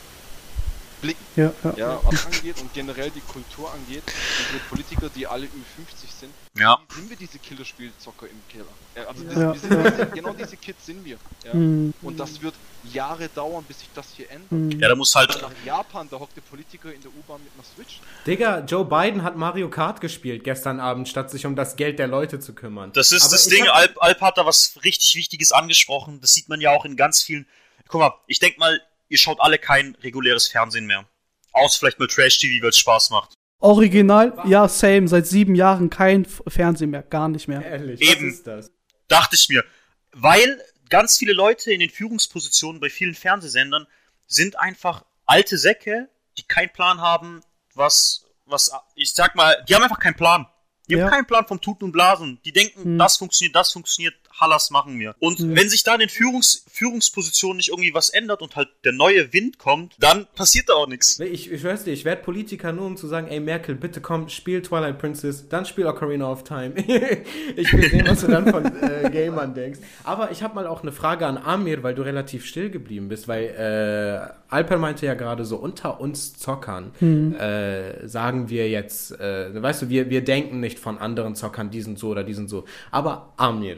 blicken. 1.02 1.24
Ja, 1.36 1.52
ja. 1.64 1.74
Ja, 1.78 2.00
was 2.04 2.26
angeht 2.26 2.60
und 2.62 2.74
generell 2.74 3.10
die 3.12 3.22
Kultur 3.22 3.72
angeht, 3.72 4.04
diese 4.08 4.60
Politiker, 4.70 5.10
die 5.16 5.26
alle 5.28 5.46
über 5.46 5.66
50 5.76 6.10
sind, 6.12 6.32
Ja. 6.58 6.80
sind 6.94 7.10
wir 7.10 7.18
diese 7.18 7.40
Killerspielzocker 7.40 8.28
im 8.28 8.42
Keller? 8.50 9.08
Also 9.08 9.24
Ja. 9.24 9.54
das, 9.54 9.62
wir 9.64 9.70
sind, 9.70 9.84
wir 9.84 9.92
sind, 9.96 10.14
genau 10.14 10.34
diese 10.34 10.58
Kids 10.58 10.86
sind 10.86 11.06
wir. 11.06 11.18
Ja. 11.46 11.54
Mhm. 11.54 11.94
Und 12.02 12.20
das 12.20 12.42
wird 12.42 12.56
Jahre 12.92 13.28
dauern, 13.30 13.64
bis 13.68 13.80
sich 13.80 13.90
das 13.94 14.08
hier 14.16 14.30
ändert. 14.32 14.52
Mhm. 14.52 14.72
Ja, 14.80 14.88
da 14.90 14.96
muss 14.96 15.14
halt. 15.16 15.30
Nach 15.42 15.52
Japan, 15.66 16.08
da 16.10 16.20
hockt 16.20 16.36
der 16.38 16.42
Politiker 16.42 16.92
in 16.94 17.02
der 17.02 17.12
U-Bahn 17.12 17.42
mit 17.44 17.52
einer 17.54 17.64
Switch. 17.76 18.00
Digga, 18.26 18.60
Joe 18.66 18.86
Biden 18.86 19.24
hat 19.24 19.36
Mario 19.36 19.70
Kart 19.70 20.02
gespielt 20.02 20.44
gestern 20.44 20.80
Abend, 20.80 21.08
statt 21.10 21.30
sich 21.30 21.46
um 21.46 21.56
das 21.56 21.76
Geld 21.76 22.00
der 22.00 22.08
Leute 22.08 22.40
zu 22.40 22.54
kümmern. 22.54 22.92
Das 22.94 23.12
ist 23.12 23.24
Aber 23.24 23.32
das 23.32 23.48
Ding, 23.48 23.66
hab- 23.68 23.76
Alp, 23.76 23.96
Alp 24.00 24.22
hat 24.22 24.38
da 24.38 24.46
was 24.46 24.80
richtig 24.84 25.16
Wichtiges 25.16 25.52
angesprochen. 25.52 26.22
Das 26.22 26.34
sieht 26.34 26.50
man 26.50 26.62
ja 26.62 26.72
auch 26.72 26.86
in 26.86 26.96
ganz 26.96 27.22
vielen. 27.22 27.46
Guck 27.90 28.02
mal, 28.02 28.14
ich 28.28 28.40
denk 28.40 28.58
mal, 28.58 28.82
ihr 29.10 29.17
schaut 29.17 29.39
alle 29.39 29.58
kein 29.58 29.96
reguläres 30.04 30.48
Fernsehen 30.48 30.86
mehr. 30.86 31.06
Außer 31.54 31.80
vielleicht 31.80 32.00
mal 32.00 32.08
Trash-TV, 32.08 32.62
weil 32.63 32.70
es 32.70 32.78
Spaß 32.78 33.10
macht. 33.10 33.34
Original, 33.60 34.38
ja, 34.46 34.67
same. 34.67 35.08
Seit 35.08 35.26
sieben 35.26 35.56
Jahren 35.56 35.89
kein 35.89 36.26
Fernsehen 36.26 36.91
mehr, 36.91 37.02
gar 37.04 37.28
nicht 37.28 37.48
mehr. 37.48 37.63
Ehrlich, 37.65 38.02
Eben. 38.02 38.28
was 38.28 38.34
ist 38.36 38.48
das? 38.48 38.72
Dachte 39.08 39.36
ich 39.36 39.50
mir. 39.50 39.63
Weil 40.12 40.62
ganz 40.89 41.17
viele 41.17 41.34
Leute 41.34 41.72
in 41.72 41.80
den 41.80 41.89
Führungspositionen 41.89 42.80
bei 42.80 42.89
vielen 42.89 43.15
Fernsehsendern 43.15 43.88
sind 44.28 44.60
einfach 44.60 45.06
alte 45.26 45.58
Säcke, 45.58 46.10
die 46.38 46.43
keinen 46.43 46.72
Plan 46.72 47.02
haben, 47.02 47.41
was, 47.74 48.26
was, 48.46 48.72
ich 48.96 49.13
sag 49.13 49.36
mal, 49.36 49.63
die 49.67 49.74
haben 49.76 49.84
einfach 49.84 50.00
keinen 50.00 50.15
Plan. 50.15 50.46
Die 50.88 50.93
Ja. 50.93 51.04
haben 51.06 51.10
keinen 51.12 51.26
Plan 51.26 51.48
vom 51.48 51.60
Tuten 51.60 51.86
und 51.86 51.91
Blasen. 51.91 52.39
Die 52.46 52.52
denken, 52.54 52.84
Hm. 52.84 52.98
das 53.00 53.17
funktioniert, 53.17 53.56
das 53.56 53.72
funktioniert, 53.72 54.15
Hallas 54.39 54.71
machen 54.71 55.00
wir. 55.00 55.15
Und 55.19 55.39
Ja. 55.39 55.56
wenn 55.56 55.69
sich 55.69 55.84
da 55.84 55.93
in 55.93 56.00
den 56.02 56.10
Führungs 56.10 56.63
Führungspositionen 56.71 57.58
nicht 57.58 57.69
irgendwie 57.69 57.93
was 57.93 58.10
ändert 58.10 58.41
und 58.41 58.56
halt 58.56 58.69
der 58.84 58.91
neue 58.93 59.34
Wind 59.34 59.58
kommt, 59.58 59.95
dann 60.00 60.28
passiert 60.36 60.69
da 60.69 60.73
auch 60.73 60.88
nichts. 60.88 61.19
Ich, 61.19 61.52
ich 61.52 61.62
schwör's 61.62 61.84
dir, 61.84 61.91
ich 61.91 62.06
werde 62.06 62.21
Politiker 62.21 62.71
nur, 62.71 62.86
um 62.86 62.97
zu 62.97 63.08
sagen, 63.08 63.28
ey 63.28 63.39
Merkel, 63.39 63.76
bitte 63.76 64.00
komm, 64.02 64.30
spiel 64.30 64.62
Twilight 64.62 65.00
Princess, 65.00 65.47
dann 65.50 65.65
spiel 65.65 65.86
Ocarina 65.88 66.32
of 66.32 66.43
Time. 66.43 66.73
ich 67.56 67.73
will 67.73 67.89
sehen, 67.89 68.06
was 68.08 68.21
du 68.21 68.28
dann 68.28 68.47
von 68.50 68.65
äh, 68.65 69.10
Gamern 69.12 69.54
denkst. 69.54 69.80
Aber 70.04 70.32
ich 70.32 70.43
habe 70.43 70.56
mal 70.56 70.67
auch 70.67 70.82
eine 70.84 70.91
Frage 70.91 71.26
an 71.26 71.38
Amir, 71.38 71.82
weil 71.84 71.95
du 71.95 72.04
relativ 72.04 72.45
still 72.45 72.69
geblieben 72.69 73.08
bist, 73.10 73.28
weil 73.28 73.45
äh, 73.45 74.54
Alper 74.54 74.78
meinte 74.78 75.06
ja 75.06 75.13
gerade 75.15 75.45
so, 75.45 75.58
unter 75.58 76.00
uns 76.00 76.38
Zockern 76.38 76.93
äh, 77.36 78.08
sagen 78.08 78.50
wir 78.50 78.69
jetzt, 78.69 79.12
äh, 79.19 79.62
weißt 79.62 79.84
du, 79.84 79.89
wir, 79.89 80.10
wir 80.10 80.23
denken 80.23 80.60
nicht 80.60 80.80
von 80.80 80.97
anderen 80.97 81.36
Zockern, 81.36 81.69
die 81.69 81.82
sind 81.82 81.97
so 82.00 82.10
oder 82.10 82.23
die 82.23 82.34
sind 82.34 82.50
so. 82.50 82.65
Aber 82.91 83.34
Amir, 83.38 83.78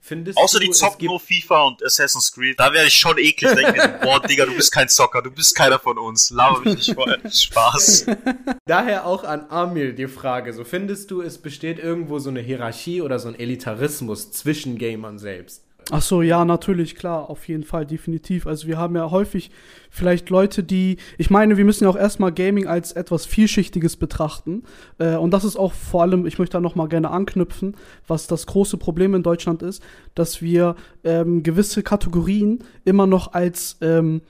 findest 0.00 0.38
Außer 0.38 0.58
du, 0.58 0.66
die 0.66 0.70
zocken 0.72 1.06
nur 1.06 1.20
FIFA 1.20 1.62
und 1.64 1.84
Assassin's 1.84 2.32
Creed. 2.32 2.58
Da 2.58 2.72
werde 2.72 2.88
ich 2.88 2.94
schon 2.94 3.18
eklig. 3.18 3.54
Denke 3.54 3.72
mir, 3.72 3.82
so, 3.82 3.88
boah, 4.02 4.20
Digga, 4.20 4.46
du 4.46 4.54
bist 4.54 4.72
kein 4.72 4.88
Zocker, 4.88 5.22
du 5.22 5.30
bist 5.30 5.54
keiner 5.54 5.78
von 5.78 5.98
uns. 5.98 6.30
Laber 6.30 6.60
mich 6.60 6.76
nicht 6.76 6.94
voll. 6.94 7.18
Spaß. 7.30 8.06
Daher 8.66 9.06
auch 9.06 9.24
an 9.24 9.46
Amil 9.50 9.92
die 9.94 10.08
Frage, 10.08 10.52
so 10.52 10.64
findest 10.64 11.10
du, 11.10 11.22
es 11.22 11.38
besteht 11.38 11.78
irgendwo 11.78 12.18
so 12.18 12.30
eine 12.30 12.40
Hierarchie 12.40 13.02
oder 13.02 13.18
so 13.18 13.28
ein 13.28 13.38
Elitarismus 13.38 14.32
zwischen 14.32 14.78
Gamern 14.78 15.18
selbst? 15.18 15.64
Ach 15.92 16.02
so, 16.02 16.22
ja, 16.22 16.44
natürlich, 16.44 16.94
klar, 16.94 17.28
auf 17.28 17.48
jeden 17.48 17.64
Fall, 17.64 17.84
definitiv. 17.84 18.46
Also 18.46 18.68
wir 18.68 18.78
haben 18.78 18.94
ja 18.94 19.10
häufig 19.10 19.50
vielleicht 19.90 20.30
Leute, 20.30 20.62
die, 20.62 20.98
ich 21.18 21.30
meine, 21.30 21.56
wir 21.56 21.64
müssen 21.64 21.82
ja 21.82 21.90
auch 21.90 21.96
erstmal 21.96 22.30
Gaming 22.30 22.68
als 22.68 22.92
etwas 22.92 23.26
Vielschichtiges 23.26 23.96
betrachten. 23.96 24.62
Äh, 24.98 25.16
und 25.16 25.32
das 25.32 25.42
ist 25.42 25.56
auch 25.56 25.72
vor 25.72 26.02
allem, 26.02 26.26
ich 26.26 26.38
möchte 26.38 26.52
da 26.52 26.60
nochmal 26.60 26.88
gerne 26.88 27.10
anknüpfen, 27.10 27.76
was 28.06 28.28
das 28.28 28.46
große 28.46 28.76
Problem 28.76 29.16
in 29.16 29.24
Deutschland 29.24 29.62
ist, 29.62 29.82
dass 30.14 30.40
wir 30.40 30.76
ähm, 31.02 31.42
gewisse 31.42 31.82
Kategorien 31.82 32.60
immer 32.84 33.08
noch 33.08 33.32
als, 33.32 33.76
ähm, 33.80 34.22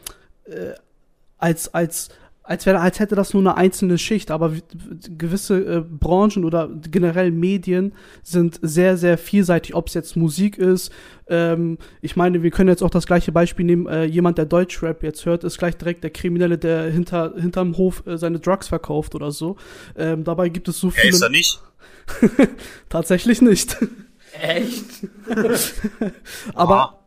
äh, 0.47 0.73
als, 1.37 1.75
als, 1.75 2.09
als, 2.43 2.67
wäre, 2.67 2.81
als 2.81 2.99
hätte 2.99 3.15
das 3.15 3.33
nur 3.35 3.43
eine 3.43 3.57
einzelne 3.57 3.97
Schicht, 3.99 4.31
aber 4.31 4.53
gewisse 5.17 5.59
äh, 5.59 5.81
Branchen 5.81 6.45
oder 6.45 6.69
generell 6.91 7.31
Medien 7.31 7.93
sind 8.23 8.59
sehr, 8.63 8.97
sehr 8.97 9.19
vielseitig, 9.19 9.75
ob 9.75 9.89
es 9.89 9.95
jetzt 9.95 10.17
Musik 10.17 10.59
ist. 10.59 10.91
Ähm, 11.29 11.79
ich 12.01 12.17
meine, 12.17 12.43
wir 12.43 12.51
können 12.51 12.69
jetzt 12.69 12.83
auch 12.83 12.91
das 12.91 13.07
gleiche 13.07 13.31
Beispiel 13.31 13.65
nehmen, 13.67 13.87
äh, 13.87 14.05
jemand, 14.05 14.39
der 14.39 14.47
Deutschrap 14.47 15.03
jetzt 15.03 15.27
hört, 15.27 15.45
ist 15.45 15.59
gleich 15.59 15.77
direkt 15.77 16.03
der 16.03 16.11
Kriminelle, 16.11 16.59
der 16.59 16.91
hinter, 16.91 17.35
hinterm 17.37 17.77
Hof 17.77 18.05
äh, 18.07 18.17
seine 18.19 18.41
Drugs 18.41 18.69
verkauft 18.69 19.15
oder 19.15 19.31
so. 19.31 19.57
Ähm, 19.97 20.25
dabei 20.25 20.49
gibt 20.49 20.67
es 20.69 20.79
so 20.81 20.89
Ja, 20.89 20.95
viele. 20.95 21.15
ist 21.15 21.23
er 21.23 21.31
nicht? 21.31 21.61
Tatsächlich 22.89 23.41
nicht. 23.43 23.77
Echt? 24.41 24.85
Aber 26.55 27.00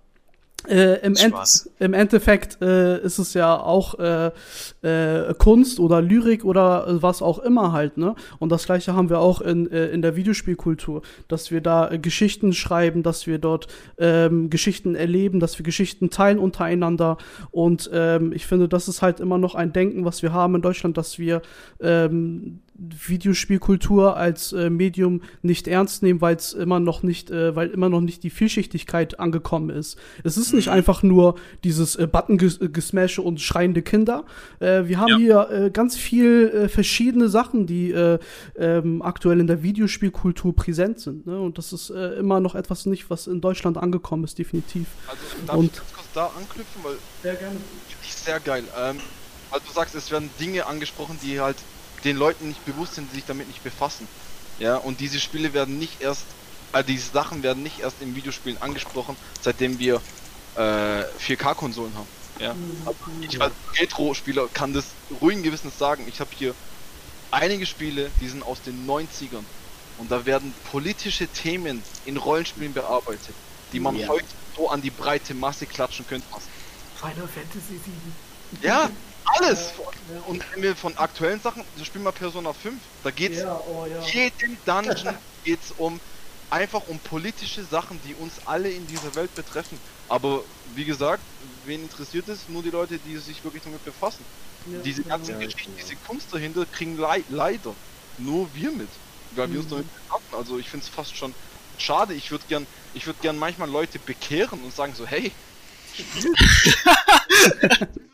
äh, 0.67 1.05
im, 1.05 1.15
End, 1.15 1.35
im 1.79 1.93
Endeffekt 1.93 2.61
äh, 2.61 3.01
ist 3.01 3.19
es 3.19 3.33
ja 3.33 3.59
auch 3.59 3.99
äh, 3.99 4.31
äh, 4.81 5.33
Kunst 5.35 5.79
oder 5.79 6.01
Lyrik 6.01 6.45
oder 6.45 7.01
was 7.01 7.21
auch 7.21 7.39
immer 7.39 7.71
halt, 7.71 7.97
ne? 7.97 8.15
Und 8.39 8.51
das 8.51 8.65
gleiche 8.65 8.95
haben 8.95 9.09
wir 9.09 9.19
auch 9.19 9.41
in, 9.41 9.71
äh, 9.71 9.87
in 9.87 10.01
der 10.01 10.15
Videospielkultur, 10.15 11.01
dass 11.27 11.51
wir 11.51 11.61
da 11.61 11.91
äh, 11.91 11.99
Geschichten 11.99 12.53
schreiben, 12.53 13.03
dass 13.03 13.27
wir 13.27 13.39
dort 13.39 13.67
ähm, 13.97 14.49
Geschichten 14.49 14.95
erleben, 14.95 15.39
dass 15.39 15.59
wir 15.59 15.63
Geschichten 15.63 16.09
teilen 16.09 16.39
untereinander. 16.39 17.17
Und 17.51 17.89
ähm, 17.93 18.31
ich 18.33 18.47
finde, 18.47 18.67
das 18.67 18.87
ist 18.87 19.01
halt 19.01 19.19
immer 19.19 19.37
noch 19.37 19.55
ein 19.55 19.73
Denken, 19.73 20.05
was 20.05 20.21
wir 20.21 20.33
haben 20.33 20.55
in 20.55 20.61
Deutschland, 20.61 20.97
dass 20.97 21.19
wir 21.19 21.41
ähm, 21.81 22.61
Videospielkultur 22.75 24.17
als 24.17 24.51
äh, 24.53 24.69
Medium 24.69 25.21
nicht 25.41 25.67
ernst 25.67 26.03
nehmen, 26.03 26.21
weil 26.21 26.35
es 26.35 26.53
immer 26.53 26.79
noch 26.79 27.03
nicht, 27.03 27.29
äh, 27.31 27.55
weil 27.55 27.69
immer 27.69 27.89
noch 27.89 28.01
nicht 28.01 28.23
die 28.23 28.29
Vielschichtigkeit 28.29 29.19
angekommen 29.19 29.69
ist. 29.69 29.97
Es 30.23 30.37
ist 30.37 30.53
nicht 30.53 30.69
einfach 30.69 31.03
nur 31.03 31.35
dieses 31.63 31.95
äh, 31.95 32.07
Button-Gesmashe 32.07 33.21
und 33.21 33.39
schreiende 33.41 33.81
Kinder. 33.81 34.25
Äh, 34.59 34.85
wir 34.87 34.99
haben 34.99 35.09
Ja. 35.09 35.17
hier 35.17 35.49
äh, 35.51 35.69
ganz 35.71 35.95
viel 35.95 36.49
äh, 36.49 36.69
verschiedene 36.69 37.29
Sachen, 37.29 37.67
die 37.67 37.91
äh, 37.91 38.19
ähm, 38.57 39.01
aktuell 39.01 39.39
in 39.39 39.47
der 39.47 39.63
Videospielkultur 39.63 40.55
präsent 40.55 40.99
sind. 40.99 41.27
Ne? 41.27 41.39
Und 41.39 41.57
das 41.57 41.73
ist 41.73 41.89
äh, 41.91 42.15
immer 42.15 42.39
noch 42.39 42.55
etwas 42.55 42.85
nicht, 42.85 43.09
was 43.09 43.27
in 43.27 43.39
Deutschland 43.41 43.77
angekommen 43.77 44.23
ist, 44.23 44.37
definitiv. 44.39 44.87
Also 45.07 45.21
darf 45.45 45.55
Und- 45.57 45.65
ich 45.65 45.77
ganz 45.77 45.93
kurz 45.93 46.07
da 46.13 46.25
anknüpfen, 46.37 46.81
weil 46.83 46.95
Sehr 47.21 47.35
gerne. 47.35 47.55
finde 47.55 48.03
ich 48.03 48.13
sehr 48.13 48.39
geil. 48.39 48.63
Ähm, 48.77 48.97
also 49.51 49.65
du 49.67 49.73
sagst, 49.73 49.93
es 49.95 50.11
werden 50.11 50.29
Dinge 50.39 50.65
angesprochen, 50.65 51.17
die 51.23 51.39
halt 51.39 51.57
den 52.03 52.17
Leuten 52.17 52.47
nicht 52.49 52.65
bewusst 52.65 52.95
sind, 52.95 53.09
die 53.11 53.15
sich 53.15 53.25
damit 53.25 53.47
nicht 53.47 53.63
befassen. 53.63 54.07
Ja, 54.59 54.77
und 54.77 54.99
diese 54.99 55.19
Spiele 55.19 55.53
werden 55.53 55.79
nicht 55.79 56.01
erst, 56.01 56.25
also 56.71 56.85
diese 56.87 57.11
Sachen 57.11 57.43
werden 57.43 57.63
nicht 57.63 57.79
erst 57.79 58.01
in 58.01 58.15
Videospielen 58.15 58.61
angesprochen, 58.61 59.15
seitdem 59.41 59.79
wir 59.79 60.01
äh, 60.55 60.59
4K-Konsolen 60.59 61.93
haben. 61.95 62.07
Ja. 62.39 62.55
Aber 62.85 62.95
ich 63.21 63.41
als 63.41 63.53
Retro-Spieler 63.79 64.47
kann 64.53 64.73
das 64.73 64.85
ruhigen 65.21 65.43
Gewissens 65.43 65.77
sagen. 65.77 66.05
Ich 66.07 66.19
habe 66.19 66.29
hier 66.35 66.53
einige 67.31 67.65
Spiele, 67.65 68.09
die 68.21 68.27
sind 68.27 68.43
aus 68.43 68.61
den 68.61 68.87
90ern. 68.87 69.43
Und 69.97 70.11
da 70.11 70.25
werden 70.25 70.53
politische 70.71 71.27
Themen 71.27 71.83
in 72.05 72.17
Rollenspielen 72.17 72.73
bearbeitet, 72.73 73.35
die 73.71 73.79
man 73.79 73.95
Ja. 73.95 74.07
heute 74.07 74.25
so 74.55 74.69
an 74.69 74.81
die 74.81 74.89
breite 74.89 75.33
Masse 75.35 75.65
klatschen 75.67 76.05
könnte. 76.07 76.25
Final 76.99 77.27
Fantasy 77.27 77.79
7. 77.83 78.15
Ja, 78.61 78.89
alles! 79.25 79.73
Und 80.27 80.43
wenn 80.53 80.63
wir 80.63 80.75
von 80.75 80.95
aktuellen 80.97 81.41
Sachen, 81.41 81.63
so 81.77 81.83
spielen 81.83 82.03
wir 82.03 82.11
Persona 82.11 82.53
5, 82.53 82.79
da 83.03 83.11
geht's 83.11 83.43
oh 83.43 83.85
ja. 83.85 84.01
jeden 84.01 84.57
Dungeon 84.65 85.15
geht's 85.43 85.73
um 85.77 85.99
einfach 86.49 86.87
um 86.87 86.99
politische 86.99 87.63
Sachen, 87.63 87.99
die 88.05 88.13
uns 88.15 88.33
alle 88.45 88.69
in 88.69 88.85
dieser 88.87 89.15
Welt 89.15 89.33
betreffen. 89.33 89.79
Aber 90.07 90.43
wie 90.75 90.85
gesagt, 90.85 91.23
wen 91.65 91.81
interessiert 91.83 92.27
es? 92.27 92.47
Nur 92.47 92.61
die 92.61 92.69
Leute, 92.69 92.99
die 92.99 93.17
sich 93.17 93.43
wirklich 93.43 93.63
damit 93.63 93.83
befassen. 93.83 94.23
diese 94.85 95.03
ganzen 95.03 95.31
Ja, 95.31 95.37
Geschichten, 95.37 95.75
genau. 95.75 95.83
diese 95.83 95.95
Kunst 96.07 96.27
dahinter 96.31 96.65
kriegen 96.65 96.97
lei 96.97 97.23
leider 97.29 97.73
nur 98.19 98.47
wir 98.53 98.71
mit, 98.71 98.89
weil 99.31 99.51
wir 99.51 99.59
uns 99.61 99.69
damit 99.69 99.87
befassen. 99.91 100.35
Also 100.37 100.59
ich 100.59 100.69
finde 100.69 100.85
es 100.85 100.89
fast 100.89 101.17
schon 101.17 101.33
schade. 101.79 102.13
Ich 102.13 102.29
würde 102.29 102.43
gern, 102.47 102.67
ich 102.93 103.07
würde 103.07 103.19
gern 103.21 103.37
manchmal 103.37 103.69
Leute 103.69 103.97
bekehren 103.97 104.63
und 104.63 104.73
sagen 104.75 104.93
so, 104.95 105.07
hey, 105.07 105.31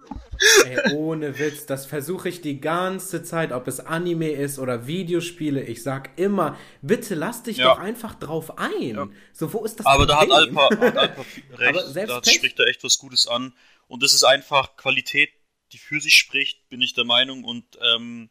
Ey, 0.65 0.93
ohne 0.93 1.38
Witz, 1.38 1.65
das 1.65 1.86
versuche 1.86 2.30
ich 2.30 2.41
die 2.41 2.62
ganze 2.62 3.23
Zeit, 3.23 3.52
ob 3.52 3.67
es 3.67 3.80
Anime 3.80 4.30
ist 4.32 4.58
oder 4.60 4.88
Videospiele. 4.88 5.62
Ich 5.63 5.84
sag 5.84 6.17
immer, 6.17 6.58
bitte 6.82 7.15
lass 7.15 7.43
dich 7.43 7.58
Ja. 7.58 7.73
doch 7.73 7.80
einfach 7.80 8.15
drauf 8.15 8.58
ein. 8.58 9.13
So, 9.34 9.52
wo 9.54 9.63
ist 9.65 9.80
das 9.80 9.86
Aber 9.86 10.06
da 10.06 10.21
hat? 10.21 10.32
Alpa, 10.32 10.69
hat 10.69 10.97
Alpa 10.97 11.25
recht. 11.56 11.69
Aber 11.78 11.88
selbst 11.89 12.15
da 12.28 12.32
spricht 12.32 12.60
er 12.60 12.67
echt 12.67 12.84
was 12.84 12.97
Gutes 12.99 13.28
an. 13.28 13.54
Und 13.88 14.04
das 14.04 14.13
ist 14.13 14.23
einfach 14.23 14.78
Qualität, 14.78 15.32
die 15.71 15.78
für 15.78 15.99
sich 15.99 16.15
spricht, 16.15 16.69
bin 16.69 16.82
ich 16.82 16.93
der 16.93 17.06
Meinung. 17.06 17.43
Und 17.43 17.65
ähm, 17.93 18.30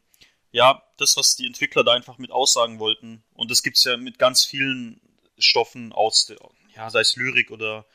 ja, 0.51 0.83
das, 0.97 1.16
was 1.16 1.37
die 1.37 1.47
Entwickler 1.47 1.85
da 1.85 1.92
einfach 1.92 2.18
mit 2.18 2.31
aussagen 2.31 2.79
wollten. 2.79 3.23
Und 3.35 3.51
das 3.51 3.62
gibt's 3.62 3.85
ja 3.85 3.97
mit 3.97 4.18
ganz 4.18 4.44
vielen 4.44 5.01
Stoffen 5.38 5.92
aus 5.92 6.27
der, 6.27 6.38
ja, 6.75 6.88
sei 6.90 7.01
es 7.01 7.16
Lyrik 7.16 7.51
oder, 7.51 7.87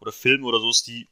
oder 0.00 0.12
Film 0.12 0.44
oder 0.44 0.60
so, 0.60 0.70
ist 0.70 0.86
die 0.86 1.08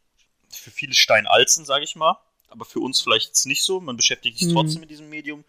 für 0.51 0.71
viele 0.71 0.95
steinalt 0.95 1.49
sind, 1.49 1.67
sage 1.67 1.85
ich 1.85 1.97
mal. 1.97 2.19
Aber 2.53 2.65
für 2.65 2.81
uns 2.81 3.01
vielleicht 3.01 3.45
nicht 3.47 3.65
so. 3.65 3.81
Man 3.81 3.97
beschäftigt 3.97 4.39
sich 4.39 4.49
Mhm. 4.49 4.53
trotzdem 4.53 4.81
mit 4.81 4.91
diesem 4.91 5.09
Medium. 5.09 5.45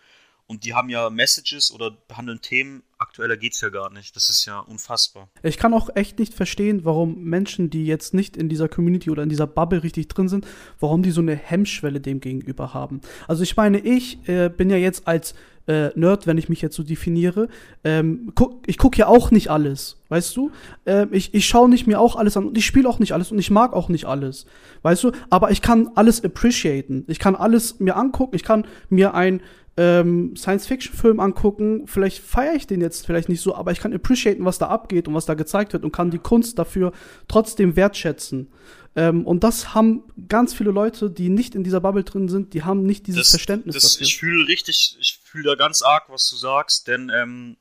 Und 0.46 0.66
die 0.66 0.74
haben 0.74 0.90
ja 0.90 1.10
Messages 1.10 1.72
oder 1.72 1.92
behandeln 1.92 2.42
Themen. 2.42 2.84
Aktueller 2.98 3.38
geht's 3.38 3.62
ja 3.62 3.70
gar 3.70 3.90
nicht. 3.90 4.14
Das 4.16 4.30
ist 4.30 4.44
ja 4.46 4.60
unfassbar. 4.60 5.30
Ich 5.42 5.58
kann 5.58 5.74
auch 5.74 5.90
echt 5.96 6.20
nicht 6.20 6.34
verstehen, 6.34 6.84
warum 6.84 7.24
Menschen, 7.24 7.70
die 7.70 7.86
jetzt 7.86 8.14
nicht 8.14 8.36
in 8.36 8.50
dieser 8.50 8.68
Community 8.68 9.10
oder 9.10 9.24
in 9.24 9.30
dieser 9.30 9.48
Bubble 9.48 9.84
richtig 9.84 10.10
drin 10.10 10.28
sind, 10.28 10.46
warum 10.82 11.02
die 11.02 11.12
so 11.12 11.22
eine 11.22 11.36
Hemmschwelle 11.36 12.02
dem 12.02 12.20
gegenüber 12.20 12.74
haben. 12.74 13.00
Also 13.28 13.42
ich 13.44 13.56
meine, 13.56 13.80
ich 13.80 14.18
äh, 14.28 14.50
bin 14.50 14.70
ja 14.70 14.76
jetzt 14.78 15.08
als 15.08 15.34
äh, 15.68 15.90
Nerd, 15.96 16.28
wenn 16.28 16.38
ich 16.38 16.50
mich 16.50 16.62
jetzt 16.62 16.76
so 16.76 16.84
definiere, 16.84 17.48
ähm, 17.84 18.32
guck, 18.36 18.64
ich 18.68 18.78
gucke 18.78 18.98
ja 18.98 19.08
auch 19.08 19.32
nicht 19.32 19.50
alles, 19.50 20.02
weißt 20.10 20.36
du? 20.36 20.52
Ähm, 20.86 21.10
ich 21.12 21.34
ich 21.34 21.46
schaue 21.46 21.70
nicht 21.70 21.88
mir 21.88 22.00
auch 22.00 22.16
alles 22.16 22.36
an 22.38 22.48
und 22.48 22.58
ich 22.58 22.66
spiele 22.66 22.88
auch 22.90 23.00
nicht 23.00 23.14
alles 23.14 23.32
und 23.32 23.40
ich 23.40 23.52
mag 23.52 23.74
auch 23.74 23.90
nicht 23.90 24.06
alles, 24.06 24.46
weißt 24.82 25.04
du? 25.06 25.12
Aber 25.30 25.52
ich 25.52 25.62
kann 25.62 25.90
alles 25.96 26.24
appreciaten. 26.24 27.06
Ich 27.08 27.20
kann 27.20 27.36
alles 27.36 27.80
mir 27.80 27.96
angucken. 27.96 28.36
Ich 28.36 28.44
kann 28.44 28.66
mir 28.90 29.14
ein 29.14 29.42
ähm, 29.78 30.36
Science-Fiction-Film 30.36 31.20
angucken. 31.20 31.88
Vielleicht 31.88 32.20
feiere 32.20 32.56
ich 32.56 32.68
den 32.68 32.82
jetzt 32.82 33.06
vielleicht 33.06 33.30
nicht 33.30 33.42
so, 33.42 33.56
aber 33.56 33.72
ich 33.72 33.80
kann 33.80 33.94
appreciaten, 33.94 34.46
was 34.46 34.60
da 34.60 34.68
abgeht 34.68 35.08
und 35.08 35.14
was 35.14 35.26
da 35.26 35.34
gezeigt 35.34 35.74
wird 35.74 35.84
und 35.84 35.92
kann 35.92 36.12
die 36.12 36.20
Kunst 36.20 36.60
dafür 36.60 36.92
trotzdem 37.28 37.76
wertschätzen. 37.76 38.50
Ähm, 38.96 39.26
und 39.26 39.44
das 39.44 39.74
haben 39.74 40.04
ganz 40.28 40.54
viele 40.54 40.72
Leute, 40.72 41.10
die 41.10 41.30
nicht 41.30 41.56
in 41.56 41.64
dieser 41.64 41.82
Bubble 41.82 42.04
drin 42.04 42.30
sind, 42.30 42.54
die 42.54 42.64
haben 42.64 42.84
nicht 42.84 43.08
dieses 43.08 43.24
das, 43.24 43.30
Verständnis 43.32 43.76
das, 43.76 43.94
dafür. 43.94 44.08
Ich 44.08 44.18
fühle 44.18 44.48
richtig, 44.48 44.98
ich 45.00 45.20
fühle 45.24 45.50
da 45.50 45.56
ganz 45.56 45.82
arg, 45.82 46.10
was 46.10 46.30
du 46.30 46.36
sagst, 46.36 46.88
denn 46.88 47.10
ähm, 47.10 47.58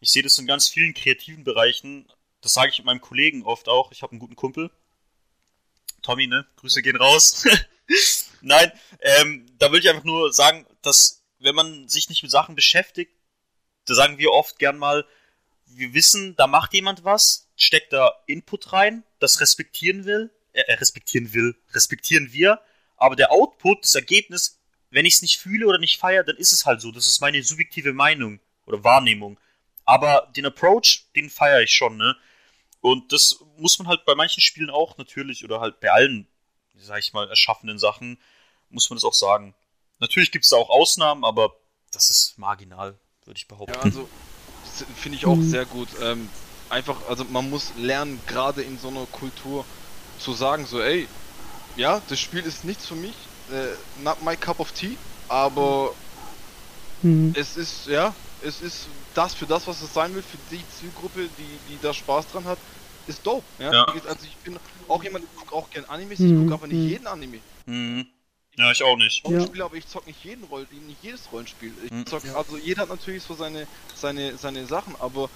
ich 0.00 0.10
sehe 0.10 0.22
das 0.22 0.38
in 0.38 0.46
ganz 0.46 0.68
vielen 0.68 0.94
kreativen 0.94 1.44
Bereichen. 1.44 2.06
Das 2.40 2.54
sage 2.54 2.70
ich 2.70 2.78
mit 2.78 2.86
meinem 2.86 3.00
Kollegen 3.00 3.44
oft 3.44 3.68
auch. 3.68 3.92
Ich 3.92 4.02
habe 4.02 4.12
einen 4.12 4.18
guten 4.18 4.34
Kumpel. 4.34 4.70
Tommy, 6.02 6.26
ne? 6.26 6.44
Grüße 6.56 6.82
gehen 6.82 6.96
raus. 6.96 7.46
Nein, 8.40 8.72
ähm, 9.00 9.46
da 9.58 9.70
will 9.70 9.78
ich 9.78 9.88
einfach 9.88 10.04
nur 10.04 10.32
sagen, 10.32 10.66
dass 10.82 11.22
wenn 11.38 11.54
man 11.54 11.88
sich 11.88 12.08
nicht 12.08 12.22
mit 12.22 12.32
Sachen 12.32 12.56
beschäftigt, 12.56 13.12
da 13.84 13.94
sagen 13.94 14.18
wir 14.18 14.32
oft 14.32 14.58
gern 14.58 14.78
mal, 14.78 15.06
wir 15.66 15.94
wissen, 15.94 16.34
da 16.36 16.46
macht 16.46 16.74
jemand 16.74 17.04
was, 17.04 17.48
steckt 17.56 17.92
da 17.92 18.12
Input 18.26 18.72
rein, 18.72 19.04
das 19.20 19.40
respektieren 19.40 20.04
will, 20.04 20.30
äh, 20.52 20.72
respektieren 20.74 21.32
will, 21.32 21.56
respektieren 21.72 22.32
wir, 22.32 22.60
aber 22.96 23.16
der 23.16 23.32
Output, 23.32 23.84
das 23.84 23.94
Ergebnis, 23.94 24.60
wenn 24.90 25.06
ich 25.06 25.14
es 25.14 25.22
nicht 25.22 25.38
fühle 25.38 25.66
oder 25.66 25.78
nicht 25.78 25.98
feiere, 25.98 26.24
dann 26.24 26.36
ist 26.36 26.52
es 26.52 26.66
halt 26.66 26.80
so. 26.80 26.92
Das 26.92 27.06
ist 27.06 27.20
meine 27.20 27.42
subjektive 27.42 27.92
Meinung 27.92 28.40
oder 28.66 28.84
Wahrnehmung. 28.84 29.40
Aber 29.84 30.30
den 30.36 30.46
Approach, 30.46 31.06
den 31.16 31.30
feiere 31.30 31.62
ich 31.62 31.72
schon, 31.72 31.96
ne? 31.96 32.16
Und 32.80 33.12
das 33.12 33.42
muss 33.56 33.78
man 33.78 33.88
halt 33.88 34.04
bei 34.04 34.14
manchen 34.14 34.40
Spielen 34.40 34.70
auch 34.70 34.98
natürlich, 34.98 35.44
oder 35.44 35.60
halt 35.60 35.80
bei 35.80 35.90
allen, 35.90 36.28
sag 36.76 36.98
ich 36.98 37.12
mal, 37.12 37.28
erschaffenen 37.28 37.78
Sachen, 37.78 38.18
muss 38.70 38.90
man 38.90 38.96
das 38.96 39.04
auch 39.04 39.14
sagen. 39.14 39.54
Natürlich 39.98 40.32
gibt 40.32 40.44
es 40.44 40.50
da 40.50 40.56
auch 40.56 40.68
Ausnahmen, 40.68 41.24
aber 41.24 41.56
das 41.92 42.10
ist 42.10 42.38
marginal, 42.38 42.98
würde 43.24 43.38
ich 43.38 43.48
behaupten. 43.48 43.74
Ja, 43.74 43.80
also 43.82 44.08
finde 44.96 45.16
ich 45.16 45.26
auch 45.26 45.36
mhm. 45.36 45.48
sehr 45.48 45.64
gut. 45.64 45.88
Ähm, 46.00 46.28
einfach, 46.70 47.08
also 47.08 47.24
man 47.24 47.50
muss 47.50 47.72
lernen, 47.76 48.20
gerade 48.26 48.62
in 48.62 48.78
so 48.78 48.88
einer 48.88 49.06
Kultur 49.06 49.64
zu 50.22 50.32
sagen, 50.32 50.66
so, 50.66 50.80
ey, 50.80 51.08
ja, 51.76 52.00
das 52.08 52.20
Spiel 52.20 52.40
ist 52.40 52.64
nichts 52.64 52.86
für 52.86 52.94
mich, 52.94 53.14
äh, 53.50 53.74
not 54.02 54.22
my 54.22 54.36
cup 54.36 54.60
of 54.60 54.72
tea, 54.72 54.96
aber 55.28 55.94
mhm. 57.02 57.32
es 57.36 57.56
ist, 57.56 57.86
ja, 57.86 58.14
es 58.42 58.60
ist 58.60 58.88
das 59.14 59.34
für 59.34 59.46
das, 59.46 59.66
was 59.66 59.82
es 59.82 59.92
sein 59.92 60.14
will, 60.14 60.22
für 60.22 60.38
die 60.50 60.66
Zielgruppe, 60.68 61.28
die, 61.38 61.58
die 61.68 61.78
da 61.80 61.92
Spaß 61.92 62.28
dran 62.28 62.44
hat, 62.44 62.58
ist 63.06 63.26
dope. 63.26 63.44
Ja? 63.58 63.72
ja. 63.72 63.86
Also 63.86 64.26
ich 64.26 64.36
bin 64.38 64.58
auch 64.88 65.02
jemand, 65.02 65.24
ich 65.24 65.34
gucke 65.36 65.54
auch 65.54 65.70
gern 65.70 65.84
Animes, 65.86 66.18
mhm. 66.18 66.26
ich 66.26 66.40
gucke 66.42 66.54
aber 66.54 66.66
nicht 66.66 66.78
mhm. 66.78 66.88
jeden 66.88 67.06
Anime. 67.06 67.40
Mhm. 67.66 68.06
Ja, 68.56 68.70
ich 68.70 68.82
auch 68.82 68.96
nicht. 68.96 69.24
Rollenspiel, 69.24 69.58
ja. 69.60 69.64
aber 69.64 69.76
ich 69.76 69.86
zock 69.86 70.06
nicht 70.06 70.22
jeden 70.24 70.44
Roll, 70.44 70.66
nicht 70.70 71.02
jedes 71.02 71.32
Rollenspiel. 71.32 71.74
Ich 71.84 71.90
mhm. 71.90 72.06
zock, 72.06 72.22
also 72.34 72.58
jeder 72.58 72.82
hat 72.82 72.90
natürlich 72.90 73.22
so 73.22 73.34
seine, 73.34 73.66
seine, 73.94 74.36
seine 74.36 74.66
Sachen, 74.66 74.94
aber 74.96 75.30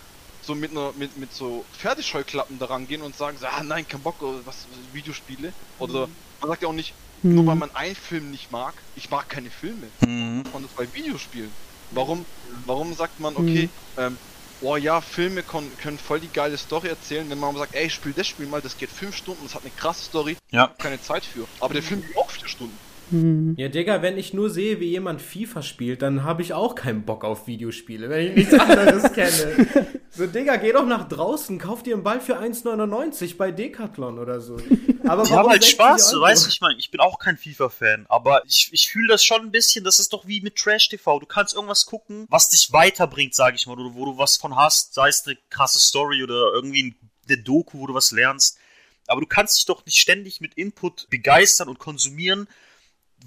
so 0.47 0.55
mit 0.55 0.71
einer, 0.71 0.93
mit, 0.97 1.17
mit 1.17 1.33
so 1.33 1.65
Pferdescheuklappen 1.77 2.59
daran 2.59 2.87
gehen 2.87 3.03
und 3.03 3.17
sagen 3.17 3.37
so, 3.39 3.47
ah 3.47 3.63
nein, 3.63 3.87
kein 3.87 4.01
Bock, 4.01 4.23
oder 4.23 4.45
was, 4.45 4.67
Videospiele. 4.93 5.53
Oder 5.79 6.09
man 6.41 6.51
sagt 6.51 6.63
ja 6.63 6.69
auch 6.69 6.73
nicht, 6.73 6.95
mhm. 7.23 7.35
nur 7.35 7.47
weil 7.47 7.57
man 7.57 7.75
einen 7.75 7.97
Film 7.97 8.31
nicht 8.31 8.53
mag, 8.53 8.75
ich 8.95 9.11
mag 9.11 9.29
keine 9.29 9.51
Filme. 9.51 9.89
Mhm. 10.01 10.45
Und 10.53 10.63
das 10.63 10.73
bei 10.73 10.93
Videospielen. 10.95 11.51
Warum, 11.91 12.25
warum 12.65 12.95
sagt 12.95 13.21
man, 13.21 13.37
okay, 13.37 13.69
mhm. 13.97 14.03
ähm, 14.03 14.19
oh 14.61 14.77
ja, 14.77 15.01
Filme 15.01 15.43
können, 15.43 15.71
können 15.77 15.99
voll 15.99 16.21
die 16.21 16.29
geile 16.29 16.57
Story 16.57 16.89
erzählen, 16.89 17.29
wenn 17.29 17.39
man 17.39 17.57
sagt, 17.57 17.75
ey, 17.75 17.91
spiel 17.91 18.13
das 18.13 18.27
Spiel 18.27 18.47
mal, 18.47 18.61
das 18.61 18.77
geht 18.77 18.91
fünf 18.91 19.17
Stunden, 19.17 19.43
das 19.45 19.55
hat 19.55 19.63
eine 19.63 19.71
krasse 19.73 20.05
Story, 20.05 20.37
ja. 20.51 20.69
keine 20.79 21.01
Zeit 21.01 21.25
für. 21.25 21.47
Aber 21.61 21.75
der 21.75 21.83
Film 21.83 22.03
geht 22.03 22.17
auch 22.17 22.31
vier 22.31 22.49
Stunden. 22.49 22.77
Mhm. 23.11 23.55
Ja, 23.57 23.69
Digga, 23.69 24.03
wenn 24.03 24.19
ich 24.19 24.35
nur 24.35 24.51
sehe, 24.51 24.81
wie 24.81 24.91
jemand 24.91 25.23
FIFA 25.23 25.63
spielt, 25.63 26.03
dann 26.03 26.25
habe 26.25 26.43
ich 26.43 26.53
auch 26.53 26.75
keinen 26.75 27.05
Bock 27.05 27.25
auf 27.25 27.47
Videospiele, 27.47 28.09
wenn 28.11 28.29
ich 28.29 28.37
nichts 28.37 28.55
anderes 28.59 29.13
kenne. 29.13 29.67
So, 30.11 30.27
Digga, 30.27 30.57
geh 30.57 30.73
doch 30.73 30.87
nach 30.87 31.09
draußen, 31.09 31.59
kauf 31.59 31.83
dir 31.83 31.95
einen 31.95 32.03
Ball 32.03 32.21
für 32.21 32.39
1,99 32.39 33.37
bei 33.37 33.51
Decathlon 33.53 34.19
oder 34.19 34.41
so. 34.41 34.57
Aber 35.05 35.23
ich 35.23 35.33
habe 35.33 35.51
halt 35.51 35.65
Spaß, 35.65 36.11
du 36.11 36.21
weißt, 36.21 36.49
ich 36.49 36.61
meine, 36.61 36.79
ich 36.79 36.91
bin 36.91 37.01
auch 37.01 37.19
kein 37.19 37.37
FIFA-Fan, 37.37 38.07
aber 38.09 38.43
ich, 38.47 38.71
ich 38.73 38.91
fühle 38.91 39.09
das 39.09 39.25
schon 39.25 39.43
ein 39.43 39.51
bisschen, 39.51 39.85
das 39.85 39.99
ist 39.99 40.13
doch 40.13 40.27
wie 40.27 40.41
mit 40.41 40.57
Trash-TV. 40.57 41.21
Du 41.21 41.27
kannst 41.27 41.55
irgendwas 41.55 41.87
gucken, 41.87 42.27
was 42.29 42.49
dich 42.49 42.73
weiterbringt, 42.73 43.35
sag 43.35 43.55
ich 43.55 43.67
mal, 43.67 43.79
oder 43.79 43.95
wo 43.95 44.05
du 44.05 44.19
was 44.19 44.37
von 44.37 44.57
hast, 44.57 44.95
sei 44.95 45.09
es 45.09 45.27
eine 45.27 45.37
krasse 45.51 45.79
Story 45.79 46.23
oder 46.23 46.53
irgendwie 46.55 46.97
eine 47.29 47.39
Doku, 47.39 47.79
wo 47.79 47.87
du 47.87 47.95
was 47.95 48.11
lernst. 48.11 48.59
Aber 49.07 49.21
du 49.21 49.27
kannst 49.27 49.59
dich 49.59 49.67
doch 49.67 49.85
nicht 49.87 49.99
ständig 49.99 50.41
mit 50.41 50.55
Input 50.55 51.09
begeistern 51.11 51.69
und 51.69 51.79
konsumieren, 51.79 52.49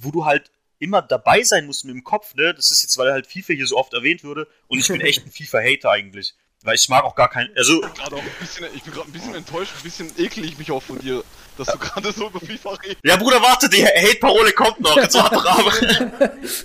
wo 0.01 0.11
du 0.11 0.25
halt 0.25 0.51
immer 0.79 1.01
dabei 1.01 1.43
sein 1.43 1.65
musst 1.65 1.85
mit 1.85 1.93
dem 1.93 2.03
Kopf, 2.03 2.35
ne? 2.35 2.53
Das 2.53 2.71
ist 2.71 2.81
jetzt, 2.83 2.97
weil 2.97 3.11
halt 3.11 3.27
FIFA 3.27 3.53
hier 3.53 3.67
so 3.67 3.77
oft 3.77 3.93
erwähnt 3.93 4.23
würde 4.23 4.47
und 4.67 4.79
ich 4.79 4.87
bin 4.87 5.01
echt 5.01 5.25
ein 5.25 5.31
FIFA-Hater 5.31 5.91
eigentlich. 5.91 6.35
Weil 6.61 6.75
ich 6.75 6.89
mag 6.89 7.05
auch 7.05 7.15
gar 7.15 7.29
keinen. 7.29 7.55
Also. 7.55 7.81
Ich 7.81 8.09
bin, 8.09 8.21
bisschen, 8.39 8.65
ich 8.75 8.83
bin 8.83 8.93
gerade 8.93 9.09
ein 9.09 9.13
bisschen 9.13 9.33
enttäuscht, 9.33 9.71
ein 9.77 9.83
bisschen 9.83 10.11
ekel 10.17 10.43
ich 10.43 10.57
mich 10.57 10.69
auch 10.71 10.83
von 10.83 10.99
dir, 10.99 11.23
dass 11.57 11.69
du 11.69 11.77
gerade 11.77 12.11
so 12.11 12.27
über 12.27 12.41
FIFA 12.41 12.71
redest. 12.71 12.97
Ja, 13.01 13.15
Bruder, 13.15 13.41
warte, 13.41 13.69
die 13.69 13.81
Hate-Parole 13.81 14.51
kommt 14.51 14.81
noch. 14.81 14.97
Jetzt 14.97 15.15
warte, 15.15 15.37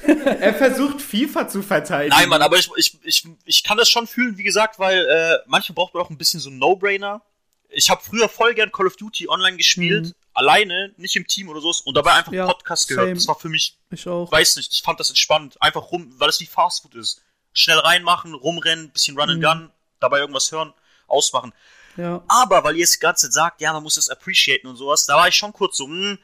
Er 0.40 0.54
versucht 0.54 1.00
FIFA 1.00 1.46
zu 1.46 1.62
verteidigen. 1.62 2.16
Nein, 2.16 2.28
Mann, 2.28 2.42
aber 2.42 2.58
ich, 2.58 2.68
ich, 2.76 2.98
ich, 3.04 3.24
ich 3.44 3.62
kann 3.62 3.78
das 3.78 3.88
schon 3.88 4.08
fühlen, 4.08 4.36
wie 4.36 4.42
gesagt, 4.42 4.80
weil 4.80 4.98
äh, 5.06 5.38
manchmal 5.46 5.74
braucht 5.74 5.94
man 5.94 6.02
auch 6.02 6.10
ein 6.10 6.18
bisschen 6.18 6.40
so 6.40 6.50
No-Brainer. 6.50 7.22
Ich 7.68 7.88
habe 7.88 8.02
früher 8.02 8.28
voll 8.28 8.54
gern 8.54 8.72
Call 8.72 8.88
of 8.88 8.96
Duty 8.96 9.28
online 9.28 9.56
gespielt, 9.56 10.06
mhm. 10.06 10.12
Alleine, 10.34 10.92
nicht 10.96 11.16
im 11.16 11.26
Team 11.26 11.48
oder 11.48 11.60
so, 11.60 11.72
und 11.84 11.96
dabei 11.96 12.12
einfach 12.12 12.32
ja, 12.32 12.46
Podcast 12.46 12.88
gehört. 12.88 13.06
Same. 13.06 13.14
Das 13.14 13.28
war 13.28 13.38
für 13.38 13.48
mich, 13.48 13.78
ich 13.90 14.06
auch. 14.06 14.30
weiß 14.30 14.56
nicht, 14.56 14.72
ich 14.72 14.82
fand 14.82 15.00
das 15.00 15.08
entspannt. 15.08 15.60
Einfach 15.62 15.92
rum, 15.92 16.12
weil 16.18 16.28
es 16.28 16.40
wie 16.40 16.46
Fastfood 16.46 16.94
ist. 16.94 17.22
Schnell 17.52 17.78
reinmachen, 17.78 18.34
rumrennen, 18.34 18.90
bisschen 18.90 19.18
Run 19.18 19.30
and 19.30 19.38
mhm. 19.38 19.44
Gun, 19.44 19.70
dabei 20.00 20.18
irgendwas 20.18 20.50
hören, 20.50 20.74
ausmachen. 21.06 21.52
Ja. 21.96 22.24
Aber 22.26 22.64
weil 22.64 22.76
ihr 22.76 22.84
es 22.84 22.92
die 22.92 22.98
ganze 22.98 23.26
Zeit 23.26 23.32
sagt, 23.32 23.60
ja, 23.60 23.72
man 23.72 23.84
muss 23.84 23.96
es 23.96 24.08
appreciaten 24.08 24.66
und 24.66 24.76
sowas, 24.76 25.06
da 25.06 25.16
war 25.16 25.28
ich 25.28 25.36
schon 25.36 25.52
kurz 25.52 25.76
so, 25.76 25.86
hm, 25.86 26.18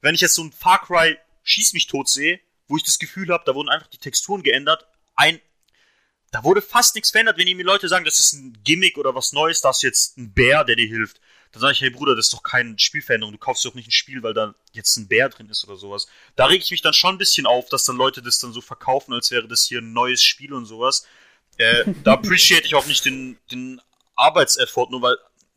wenn 0.00 0.14
ich 0.14 0.20
jetzt 0.20 0.34
so 0.34 0.42
ein 0.42 0.52
Far 0.52 0.84
Cry 0.84 1.16
Schieß 1.44 1.74
mich 1.74 1.86
tot 1.86 2.08
sehe, 2.08 2.40
wo 2.68 2.76
ich 2.76 2.82
das 2.82 2.98
Gefühl 2.98 3.28
habe, 3.28 3.44
da 3.46 3.54
wurden 3.54 3.68
einfach 3.68 3.86
die 3.88 3.98
Texturen 3.98 4.42
geändert, 4.42 4.86
ein, 5.14 5.40
da 6.32 6.42
wurde 6.42 6.62
fast 6.62 6.94
nichts 6.94 7.10
verändert, 7.10 7.38
wenn 7.38 7.56
mir 7.56 7.64
Leute 7.64 7.88
sagen, 7.88 8.04
das 8.04 8.18
ist 8.18 8.32
ein 8.32 8.58
Gimmick 8.64 8.98
oder 8.98 9.14
was 9.14 9.32
Neues, 9.32 9.60
da 9.60 9.70
ist 9.70 9.82
jetzt 9.82 10.18
ein 10.18 10.32
Bär, 10.32 10.64
der 10.64 10.74
dir 10.74 10.88
hilft. 10.88 11.20
Dann 11.54 11.60
sage 11.60 11.72
ich, 11.72 11.80
hey 11.80 11.90
Bruder, 11.90 12.16
das 12.16 12.26
ist 12.26 12.34
doch 12.34 12.42
keine 12.42 12.76
Spielveränderung, 12.78 13.32
du 13.32 13.38
kaufst 13.38 13.64
doch 13.64 13.74
nicht 13.74 13.86
ein 13.86 13.92
Spiel, 13.92 14.24
weil 14.24 14.34
da 14.34 14.54
jetzt 14.72 14.96
ein 14.96 15.06
Bär 15.06 15.28
drin 15.28 15.48
ist 15.48 15.64
oder 15.64 15.76
sowas. 15.76 16.08
Da 16.34 16.46
reg 16.46 16.60
ich 16.60 16.72
mich 16.72 16.82
dann 16.82 16.94
schon 16.94 17.14
ein 17.14 17.18
bisschen 17.18 17.46
auf, 17.46 17.68
dass 17.68 17.84
dann 17.84 17.96
Leute 17.96 18.22
das 18.22 18.40
dann 18.40 18.52
so 18.52 18.60
verkaufen, 18.60 19.14
als 19.14 19.30
wäre 19.30 19.46
das 19.46 19.62
hier 19.62 19.80
ein 19.80 19.92
neues 19.92 20.22
Spiel 20.22 20.52
und 20.52 20.66
sowas. 20.66 21.06
Äh, 21.56 21.84
da 22.02 22.12
appreciate 22.14 22.66
ich 22.66 22.74
auch 22.74 22.86
nicht 22.86 23.04
den, 23.04 23.38
den 23.52 23.80
Arbeitseffort, 24.16 24.90
nur 24.90 25.02
weil, 25.02 25.16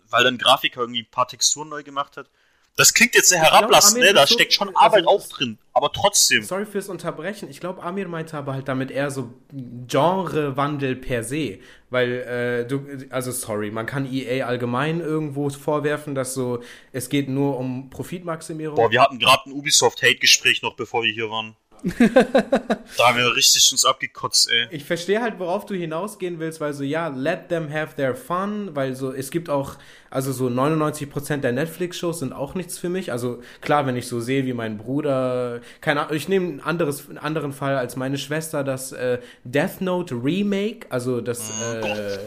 weil 0.09 0.23
dann 0.23 0.37
Grafiker 0.37 0.81
irgendwie 0.81 1.01
ein 1.01 1.11
paar 1.11 1.27
Texturen 1.27 1.69
neu 1.69 1.81
gemacht 1.81 2.15
hat. 2.15 2.29
Das 2.77 2.93
klingt 2.93 3.15
jetzt 3.15 3.29
sehr 3.29 3.41
herablassend, 3.41 4.03
ne? 4.03 4.13
Da 4.13 4.27
steckt 4.27 4.53
schon 4.53 4.73
Arbeit 4.75 5.07
also, 5.07 5.09
auch 5.09 5.27
drin, 5.27 5.57
aber 5.73 5.91
trotzdem. 5.91 6.43
Sorry 6.43 6.67
fürs 6.67 6.89
Unterbrechen. 6.89 7.49
Ich 7.49 7.59
glaube, 7.59 7.81
Amir 7.81 8.07
meinte 8.07 8.37
aber 8.37 8.53
halt 8.53 8.67
damit 8.67 8.91
eher 8.91 9.09
so 9.09 9.33
Genrewandel 9.51 10.95
per 10.95 11.23
se. 11.23 11.57
Weil, 11.89 12.11
äh, 12.11 12.67
du, 12.67 12.85
also 13.09 13.31
sorry, 13.31 13.71
man 13.71 13.87
kann 13.87 14.11
EA 14.11 14.45
allgemein 14.45 15.01
irgendwo 15.01 15.49
vorwerfen, 15.49 16.13
dass 16.13 16.35
so, 16.35 16.61
es 16.91 17.09
geht 17.09 17.29
nur 17.29 17.57
um 17.57 17.89
Profitmaximierung. 17.89 18.75
Boah, 18.75 18.91
wir 18.91 19.01
hatten 19.01 19.17
gerade 19.17 19.49
ein 19.49 19.53
Ubisoft-Hate-Gespräch 19.53 20.61
noch, 20.61 20.75
bevor 20.75 21.03
wir 21.03 21.11
hier 21.11 21.31
waren 21.31 21.55
da 21.99 23.07
haben 23.07 23.17
wir 23.17 23.35
richtig 23.35 23.71
uns 23.71 23.85
abgekotzt, 23.85 24.49
ey. 24.49 24.67
Ich 24.71 24.85
verstehe 24.85 25.21
halt, 25.21 25.39
worauf 25.39 25.65
du 25.65 25.75
hinausgehen 25.75 26.39
willst, 26.39 26.59
weil 26.59 26.73
so, 26.73 26.83
ja, 26.83 27.07
let 27.07 27.49
them 27.49 27.71
have 27.71 27.95
their 27.95 28.15
fun, 28.15 28.71
weil 28.73 28.95
so, 28.95 29.13
es 29.13 29.31
gibt 29.31 29.49
auch, 29.49 29.75
also 30.09 30.31
so 30.31 30.47
99% 30.47 31.37
der 31.37 31.51
Netflix-Shows 31.51 32.19
sind 32.19 32.33
auch 32.33 32.55
nichts 32.55 32.77
für 32.77 32.89
mich. 32.89 33.11
Also 33.11 33.41
klar, 33.61 33.85
wenn 33.85 33.95
ich 33.95 34.07
so 34.07 34.19
sehe, 34.19 34.45
wie 34.45 34.53
mein 34.53 34.77
Bruder, 34.77 35.61
keine 35.81 36.01
Ahnung, 36.01 36.15
ich 36.15 36.27
nehme 36.27 36.47
ein 36.47 36.61
anderes, 36.61 37.07
einen 37.07 37.17
anderen 37.17 37.53
Fall 37.53 37.77
als 37.77 37.95
meine 37.95 38.17
Schwester, 38.17 38.63
das 38.63 38.91
äh, 38.91 39.19
Death 39.43 39.81
Note 39.81 40.15
Remake, 40.15 40.87
also 40.89 41.21
das, 41.21 41.51
oh, 41.61 41.85
äh, 41.85 42.17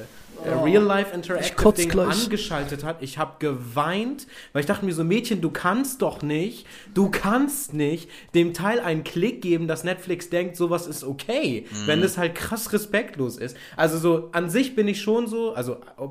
Real 0.44 0.82
Life 0.82 1.14
Interactive 1.14 1.54
kotz 1.56 1.76
Ding 1.76 1.88
gleich. 1.90 2.24
angeschaltet 2.24 2.84
hat, 2.84 3.02
ich 3.02 3.18
habe 3.18 3.34
geweint, 3.38 4.26
weil 4.52 4.60
ich 4.60 4.66
dachte 4.66 4.84
mir 4.84 4.92
so, 4.94 5.04
Mädchen, 5.04 5.40
du 5.40 5.50
kannst 5.50 6.02
doch 6.02 6.22
nicht, 6.22 6.66
du 6.94 7.10
kannst 7.10 7.74
nicht 7.74 8.08
dem 8.34 8.54
Teil 8.54 8.80
einen 8.80 9.04
Klick 9.04 9.42
geben, 9.42 9.68
dass 9.68 9.84
Netflix 9.84 10.30
denkt, 10.30 10.56
sowas 10.56 10.86
ist 10.86 11.04
okay, 11.04 11.66
wenn 11.86 12.02
es 12.02 12.18
halt 12.18 12.34
krass 12.34 12.72
respektlos 12.72 13.36
ist. 13.36 13.56
Also 13.76 13.98
so, 13.98 14.28
an 14.32 14.50
sich 14.50 14.74
bin 14.74 14.88
ich 14.88 15.00
schon 15.02 15.26
so, 15.26 15.52
also, 15.54 15.80
oh, 15.98 16.10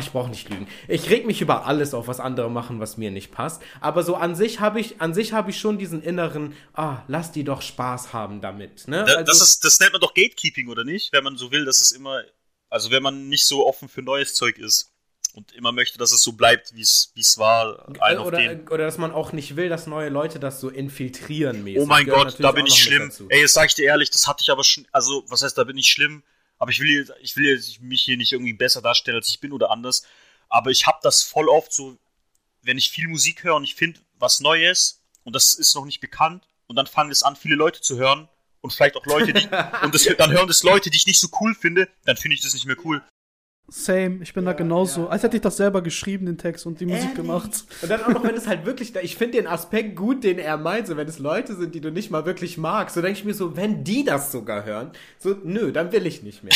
ich 0.00 0.10
brauche 0.12 0.30
nicht 0.30 0.48
lügen. 0.48 0.66
Ich 0.88 1.10
reg 1.10 1.26
mich 1.26 1.40
über 1.40 1.66
alles 1.66 1.94
auf, 1.94 2.08
was 2.08 2.20
andere 2.20 2.50
machen, 2.50 2.80
was 2.80 2.96
mir 2.96 3.10
nicht 3.10 3.32
passt. 3.32 3.62
Aber 3.80 4.02
so 4.02 4.14
an 4.16 4.34
sich 4.34 4.60
habe 4.60 4.80
ich, 4.80 5.00
an 5.00 5.12
sich 5.14 5.32
habe 5.32 5.50
ich 5.50 5.58
schon 5.58 5.78
diesen 5.78 6.02
inneren, 6.02 6.54
ah, 6.74 6.98
lass 7.08 7.32
die 7.32 7.44
doch 7.44 7.62
Spaß 7.62 8.12
haben 8.12 8.40
damit. 8.40 8.86
Ne? 8.88 9.04
Da, 9.06 9.14
Also- 9.16 9.24
das, 9.24 9.40
ist, 9.42 9.64
das 9.64 9.80
nennt 9.80 9.92
man 9.92 10.00
doch 10.00 10.14
Gatekeeping, 10.14 10.68
oder 10.68 10.84
nicht? 10.84 11.12
Wenn 11.12 11.24
man 11.24 11.36
so 11.36 11.50
will, 11.50 11.64
dass 11.64 11.80
es 11.80 11.92
immer, 11.92 12.22
also 12.70 12.90
wenn 12.90 13.02
man 13.02 13.28
nicht 13.28 13.46
so 13.46 13.66
offen 13.66 13.88
für 13.88 14.02
neues 14.02 14.34
Zeug 14.34 14.58
ist 14.58 14.92
und 15.34 15.52
immer 15.52 15.72
möchte, 15.72 15.98
dass 15.98 16.12
es 16.12 16.22
so 16.22 16.32
bleibt, 16.32 16.74
wie 16.74 16.80
es 16.80 17.10
wie 17.14 17.20
es 17.20 17.36
war. 17.38 17.88
Ein 18.00 18.18
auf 18.18 18.26
oder, 18.26 18.38
den. 18.38 18.68
oder 18.68 18.84
dass 18.84 18.98
man 18.98 19.12
auch 19.12 19.32
nicht 19.32 19.56
will, 19.56 19.68
dass 19.68 19.86
neue 19.86 20.08
Leute 20.08 20.40
das 20.40 20.60
so 20.60 20.68
infiltrieren 20.68 21.62
mäßig. 21.64 21.80
Oh 21.82 21.86
mein 21.86 22.06
Gott, 22.06 22.36
da 22.38 22.52
bin 22.52 22.66
ich 22.66 22.74
schlimm. 22.74 23.10
Ey, 23.28 23.42
das 23.42 23.52
sag 23.52 23.68
ich 23.68 23.74
dir 23.74 23.84
ehrlich, 23.86 24.10
das 24.10 24.26
hatte 24.26 24.42
ich 24.42 24.50
aber 24.50 24.64
schon, 24.64 24.86
also 24.92 25.24
was 25.28 25.42
heißt, 25.42 25.56
da 25.58 25.64
bin 25.64 25.76
ich 25.78 25.88
schlimm, 25.90 26.22
aber 26.58 26.70
ich 26.70 26.80
will, 26.80 26.88
hier- 26.88 27.16
ich 27.20 27.36
will 27.36 27.44
jetzt 27.54 27.80
mich 27.80 28.02
hier 28.02 28.16
nicht 28.16 28.32
irgendwie 28.32 28.54
besser 28.54 28.80
darstellen, 28.82 29.16
als 29.16 29.28
ich 29.28 29.40
bin 29.40 29.52
oder 29.52 29.70
anders, 29.70 30.04
aber 30.48 30.70
ich 30.70 30.86
habe 30.86 30.98
das 31.02 31.22
voll 31.22 31.48
oft 31.48 31.72
so, 31.72 31.96
wenn 32.62 32.78
ich 32.78 32.90
viel 32.90 33.08
Musik 33.08 33.44
höre 33.44 33.56
und 33.56 33.64
ich 33.64 33.74
finde 33.74 34.00
was 34.18 34.40
Neues 34.40 35.02
und 35.22 35.36
das 35.36 35.52
ist 35.52 35.74
noch 35.74 35.84
nicht 35.84 36.00
bekannt 36.00 36.48
und 36.66 36.76
dann 36.76 36.86
fangen 36.86 37.10
es 37.10 37.22
an, 37.22 37.36
viele 37.36 37.56
Leute 37.56 37.80
zu 37.80 37.96
hören 37.98 38.28
und 38.66 38.72
vielleicht 38.72 38.96
auch 38.96 39.06
Leute, 39.06 39.32
die, 39.32 39.44
und 39.82 39.94
das, 39.94 40.04
dann 40.18 40.32
hören 40.32 40.48
das 40.48 40.62
Leute, 40.62 40.90
die 40.90 40.96
ich 40.96 41.06
nicht 41.06 41.20
so 41.20 41.28
cool 41.40 41.54
finde, 41.54 41.88
dann 42.04 42.16
finde 42.16 42.34
ich 42.34 42.42
das 42.42 42.52
nicht 42.54 42.66
mehr 42.66 42.76
cool. 42.84 43.02
Same, 43.68 44.22
ich 44.22 44.32
bin 44.32 44.44
da 44.44 44.52
genauso. 44.52 45.08
Als 45.08 45.24
hätte 45.24 45.36
ich 45.38 45.42
das 45.42 45.56
selber 45.56 45.82
geschrieben, 45.82 46.26
den 46.26 46.38
Text 46.38 46.66
und 46.66 46.78
die 46.78 46.86
Musik 46.86 47.00
Ehrlich? 47.02 47.16
gemacht. 47.16 47.64
Und 47.82 47.88
dann 47.88 48.00
auch 48.04 48.10
noch, 48.10 48.22
wenn 48.22 48.36
es 48.36 48.46
halt 48.46 48.64
wirklich, 48.64 48.94
ich 48.94 49.16
finde 49.16 49.38
den 49.38 49.48
Aspekt 49.48 49.96
gut, 49.96 50.22
den 50.22 50.38
er 50.38 50.56
meint, 50.56 50.86
so 50.86 50.96
wenn 50.96 51.08
es 51.08 51.18
Leute 51.18 51.56
sind, 51.56 51.74
die 51.74 51.80
du 51.80 51.90
nicht 51.90 52.12
mal 52.12 52.24
wirklich 52.26 52.58
magst, 52.58 52.94
so 52.94 53.02
denke 53.02 53.18
ich 53.18 53.24
mir 53.24 53.34
so, 53.34 53.56
wenn 53.56 53.82
die 53.82 54.04
das 54.04 54.30
sogar 54.30 54.64
hören, 54.64 54.92
so, 55.18 55.36
nö, 55.42 55.72
dann 55.72 55.90
will 55.90 56.06
ich 56.06 56.22
nicht 56.22 56.44
mehr. 56.44 56.54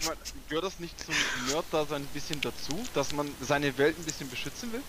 Ich 0.00 0.06
meine, 0.06 0.16
gehört 0.48 0.64
das 0.64 0.80
nicht 0.80 0.98
zum 1.04 1.14
Nerd-Dasein 1.52 2.00
ein 2.00 2.08
bisschen 2.14 2.40
dazu, 2.40 2.82
dass 2.94 3.12
man 3.12 3.28
seine 3.42 3.76
Welt 3.76 3.96
ein 3.98 4.04
bisschen 4.04 4.30
beschützen 4.30 4.72
will? 4.72 4.80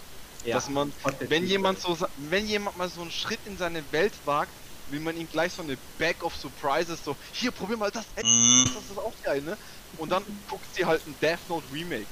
dass 0.46 0.70
man, 0.70 0.94
wenn 1.28 1.46
jemand 1.46 1.80
so, 1.82 1.94
sa- 1.96 2.08
wenn 2.30 2.48
jemand 2.48 2.78
mal 2.78 2.88
so 2.88 3.02
einen 3.02 3.12
Schritt 3.12 3.40
in 3.46 3.58
seine 3.58 3.84
Welt 3.92 4.14
wagt, 4.24 4.50
will 4.92 5.00
man 5.00 5.18
ihm 5.18 5.28
gleich 5.32 5.54
so 5.54 5.62
eine 5.62 5.78
Bag 5.98 6.24
of 6.24 6.36
Surprises, 6.36 7.00
so, 7.04 7.16
hier, 7.34 7.52
probier 7.52 7.78
mal 7.78 7.92
das, 7.92 8.06
ey, 8.16 8.24
Mm. 8.26 8.66
das 8.66 8.84
ist 8.92 8.98
auch 8.98 9.14
geil, 9.24 9.42
ne? 9.42 9.58
Und 9.98 10.12
dann 10.12 10.24
guckt 10.50 10.66
sie 10.76 10.86
halt 10.86 11.06
ein 11.08 11.16
Death 11.22 11.40
Note 11.50 11.66
Remake. 11.74 12.06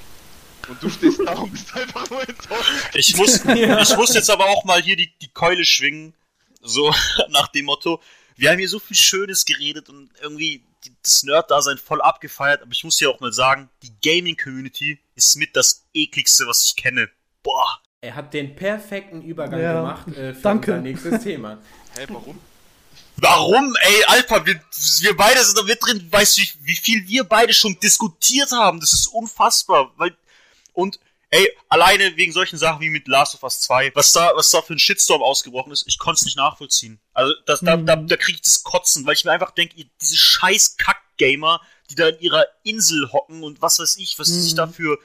Und 0.67 0.81
du 0.83 0.89
stehst 0.89 1.19
da 1.25 1.33
und 1.33 1.51
bist 1.51 1.73
einfach 1.75 2.09
nur 2.09 2.27
enttäuscht. 2.27 2.71
Ich 2.95 3.15
muss, 3.15 3.35
ich 3.45 3.97
muss 3.97 4.13
jetzt 4.13 4.29
aber 4.29 4.45
auch 4.45 4.65
mal 4.65 4.81
hier 4.81 4.95
die, 4.97 5.11
die 5.21 5.29
Keule 5.29 5.63
schwingen. 5.63 6.13
So 6.61 6.93
nach 7.29 7.47
dem 7.49 7.65
Motto, 7.65 8.01
wir 8.35 8.49
haben 8.51 8.57
hier 8.59 8.67
so 8.67 8.79
viel 8.79 8.97
Schönes 8.97 9.45
geredet 9.45 9.87
und 9.89 10.09
irgendwie 10.21 10.63
die, 10.83 10.91
das 11.03 11.23
Nerd-Dasein 11.23 11.77
voll 11.77 12.01
abgefeiert, 12.01 12.61
aber 12.61 12.71
ich 12.71 12.83
muss 12.83 12.97
hier 12.97 13.09
auch 13.09 13.19
mal 13.19 13.31
sagen, 13.31 13.69
die 13.83 13.91
Gaming-Community 14.03 14.99
ist 15.15 15.35
mit 15.37 15.55
das 15.55 15.85
ekligste, 15.93 16.45
was 16.47 16.65
ich 16.65 16.75
kenne. 16.75 17.09
Boah. 17.43 17.79
Er 18.01 18.15
hat 18.15 18.33
den 18.33 18.55
perfekten 18.55 19.21
Übergang 19.21 19.61
Ja, 19.61 19.73
gemacht 19.81 20.07
äh, 20.09 20.33
für 20.33 20.41
danke. 20.41 20.71
unser 20.73 20.83
nächstes 20.83 21.23
Thema. 21.23 21.57
Hä, 21.97 22.05
warum? 22.09 22.39
Warum, 23.19 23.75
ey, 23.81 24.03
Alpha, 24.07 24.45
wir, 24.45 24.61
wir 25.01 25.17
beide 25.17 25.43
sind 25.43 25.57
da 25.57 25.63
mit 25.63 25.83
drin, 25.83 26.07
weißt 26.11 26.37
du, 26.37 26.41
wie, 26.41 26.53
wie 26.61 26.75
viel 26.75 27.07
wir 27.07 27.23
beide 27.23 27.53
schon 27.53 27.79
diskutiert 27.79 28.51
haben, 28.51 28.79
das 28.79 28.93
ist 28.93 29.07
unfassbar, 29.07 29.91
weil, 29.97 30.15
und, 30.73 30.99
ey, 31.31 31.49
alleine 31.67 32.15
wegen 32.15 32.31
solchen 32.31 32.57
Sachen 32.57 32.79
wie 32.81 32.91
mit 32.91 33.07
Last 33.07 33.33
of 33.35 33.43
Us 33.43 33.59
2, 33.61 33.91
was 33.95 34.11
da, 34.13 34.31
was 34.35 34.51
da 34.51 34.61
für 34.61 34.73
ein 34.73 34.79
Shitstorm 34.79 35.23
ausgebrochen 35.23 35.71
ist, 35.71 35.85
ich 35.87 35.97
konnte 35.97 36.19
es 36.19 36.25
nicht 36.25 36.37
nachvollziehen. 36.37 36.99
Also, 37.13 37.33
das, 37.47 37.61
da, 37.61 37.75
da, 37.77 37.95
da 37.95 38.17
kriege 38.17 38.35
ich 38.35 38.41
das 38.43 38.63
Kotzen, 38.63 39.05
weil 39.07 39.13
ich 39.15 39.25
mir 39.25 39.31
einfach 39.31 39.51
denke, 39.51 39.75
diese 39.99 40.17
scheiß 40.17 40.77
Kack-Gamer, 40.77 41.59
die 41.89 41.95
da 41.95 42.09
in 42.09 42.19
ihrer 42.19 42.45
Insel 42.63 43.11
hocken 43.11 43.43
und 43.43 43.61
was 43.61 43.79
weiß 43.79 43.97
ich, 43.97 44.19
was 44.19 44.27
sie 44.27 44.41
sich 44.41 44.53
dafür, 44.53 44.99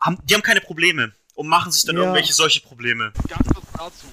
haben, 0.00 0.18
die 0.24 0.34
haben 0.34 0.42
keine 0.42 0.60
Probleme 0.60 1.12
und 1.34 1.46
machen 1.46 1.70
sich 1.70 1.84
dann 1.84 1.96
Ja. 1.96 2.02
irgendwelche 2.02 2.32
solche 2.32 2.60
Probleme. 2.62 3.12
Ganz 3.28 3.46
kurz 3.54 3.66
dazu. 3.76 4.06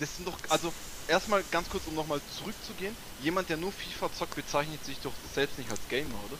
Das 0.00 0.16
sind 0.16 0.26
doch, 0.26 0.36
also, 0.48 0.72
erstmal 1.08 1.42
ganz 1.50 1.68
kurz, 1.68 1.84
um 1.86 1.94
nochmal 1.94 2.20
zurückzugehen. 2.38 2.94
Jemand, 3.22 3.48
der 3.48 3.56
nur 3.56 3.72
FIFA 3.72 4.12
zockt, 4.12 4.34
bezeichnet 4.36 4.84
sich 4.84 4.98
doch 5.00 5.12
selbst 5.34 5.58
nicht 5.58 5.70
als 5.70 5.80
Gamer, 5.88 6.14
oder? 6.28 6.38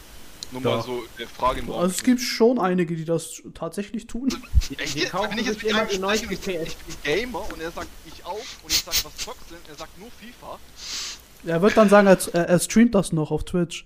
Nur 0.52 0.60
mal 0.60 0.76
Doch. 0.76 0.86
so 0.86 1.02
eine 1.16 1.26
Frage 1.26 1.60
im 1.60 1.70
Raum. 1.70 1.80
Also 1.80 1.94
es 1.94 2.02
gibt 2.02 2.20
schon 2.20 2.58
einige, 2.58 2.94
die 2.94 3.04
das 3.04 3.42
tatsächlich 3.54 4.06
tun. 4.06 4.28
Jetzt? 4.70 5.10
kaufen 5.10 5.30
Wenn 5.32 5.38
ich 5.38 5.46
jetzt 5.46 5.62
mit 5.62 5.92
die 5.92 5.96
spreche 5.96 6.62
ich, 6.62 6.68
ich 6.68 6.76
bin 6.76 6.96
Gamer 7.02 7.52
und 7.52 7.60
er 7.60 7.70
sagt, 7.70 7.88
ich 8.06 8.24
auch, 8.24 8.34
und 8.62 8.70
ich 8.70 8.78
sag, 8.78 8.94
was 9.04 9.16
zockst 9.16 9.50
denn? 9.50 9.58
Er 9.68 9.74
sagt 9.74 9.98
nur 9.98 10.10
FIFA. 10.10 10.58
Er 11.46 11.60
wird 11.60 11.76
dann 11.76 11.88
sagen, 11.88 12.06
er, 12.06 12.34
er 12.34 12.58
streamt 12.60 12.94
das 12.94 13.12
noch 13.12 13.30
auf 13.30 13.44
Twitch. 13.44 13.84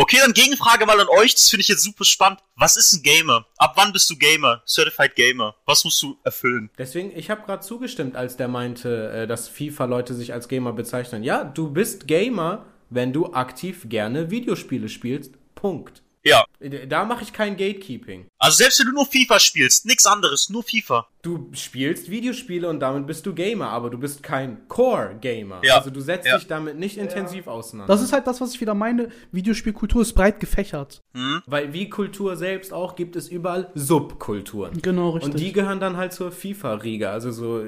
Okay, 0.00 0.18
dann 0.20 0.32
Gegenfrage 0.32 0.86
mal 0.86 1.00
an 1.00 1.08
euch, 1.08 1.34
das 1.34 1.48
finde 1.48 1.62
ich 1.62 1.68
jetzt 1.68 1.82
super 1.82 2.04
spannend. 2.04 2.38
Was 2.54 2.76
ist 2.76 2.92
ein 2.92 3.02
Gamer? 3.02 3.46
Ab 3.56 3.72
wann 3.74 3.92
bist 3.92 4.08
du 4.08 4.16
Gamer? 4.16 4.62
Certified 4.64 5.16
Gamer. 5.16 5.56
Was 5.66 5.82
musst 5.82 6.00
du 6.00 6.16
erfüllen? 6.22 6.70
Deswegen, 6.78 7.10
ich 7.18 7.30
habe 7.30 7.42
gerade 7.42 7.64
zugestimmt, 7.64 8.14
als 8.14 8.36
der 8.36 8.46
meinte, 8.46 9.10
äh, 9.10 9.26
dass 9.26 9.48
FIFA-Leute 9.48 10.14
sich 10.14 10.32
als 10.32 10.46
Gamer 10.46 10.72
bezeichnen. 10.72 11.24
Ja, 11.24 11.42
du 11.42 11.72
bist 11.72 12.06
Gamer, 12.06 12.64
wenn 12.90 13.12
du 13.12 13.32
aktiv 13.32 13.88
gerne 13.88 14.30
Videospiele 14.30 14.88
spielst. 14.88 15.34
Punkt. 15.56 16.04
Ja. 16.28 16.44
Da 16.86 17.04
mache 17.04 17.22
ich 17.24 17.32
kein 17.32 17.56
Gatekeeping. 17.56 18.26
Also 18.38 18.56
selbst 18.58 18.78
wenn 18.80 18.86
du 18.86 18.92
nur 18.92 19.06
FIFA 19.06 19.38
spielst, 19.40 19.86
nix 19.86 20.06
anderes, 20.06 20.48
nur 20.50 20.62
FIFA. 20.62 21.08
Du 21.22 21.50
spielst 21.52 22.10
Videospiele 22.10 22.68
und 22.68 22.80
damit 22.80 23.06
bist 23.06 23.26
du 23.26 23.34
Gamer, 23.34 23.70
aber 23.70 23.90
du 23.90 23.98
bist 23.98 24.22
kein 24.22 24.66
Core-Gamer. 24.68 25.60
Ja. 25.64 25.78
Also 25.78 25.90
du 25.90 26.00
setzt 26.00 26.26
Ja. 26.26 26.38
dich 26.38 26.46
damit 26.46 26.76
nicht 26.78 26.96
intensiv 26.96 27.46
auseinander. 27.46 27.92
Das 27.92 28.02
ist 28.02 28.12
halt 28.12 28.26
das, 28.26 28.40
was 28.40 28.54
ich 28.54 28.60
wieder 28.60 28.74
meine. 28.74 29.10
Videospielkultur 29.32 30.02
ist 30.02 30.12
breit 30.14 30.40
gefächert. 30.40 31.02
Weil 31.46 31.72
wie 31.72 31.88
Kultur 31.90 32.36
selbst 32.36 32.72
auch 32.72 32.94
gibt 32.96 33.16
es 33.16 33.28
überall 33.28 33.70
Subkulturen. 33.74 34.80
Genau, 34.82 35.10
richtig. 35.10 35.32
Und 35.34 35.40
die 35.40 35.52
gehören 35.52 35.80
dann 35.80 35.96
halt 35.96 36.12
zur 36.12 36.30
FIFA-Riege. 36.32 37.10
Also 37.10 37.30
so. 37.32 37.64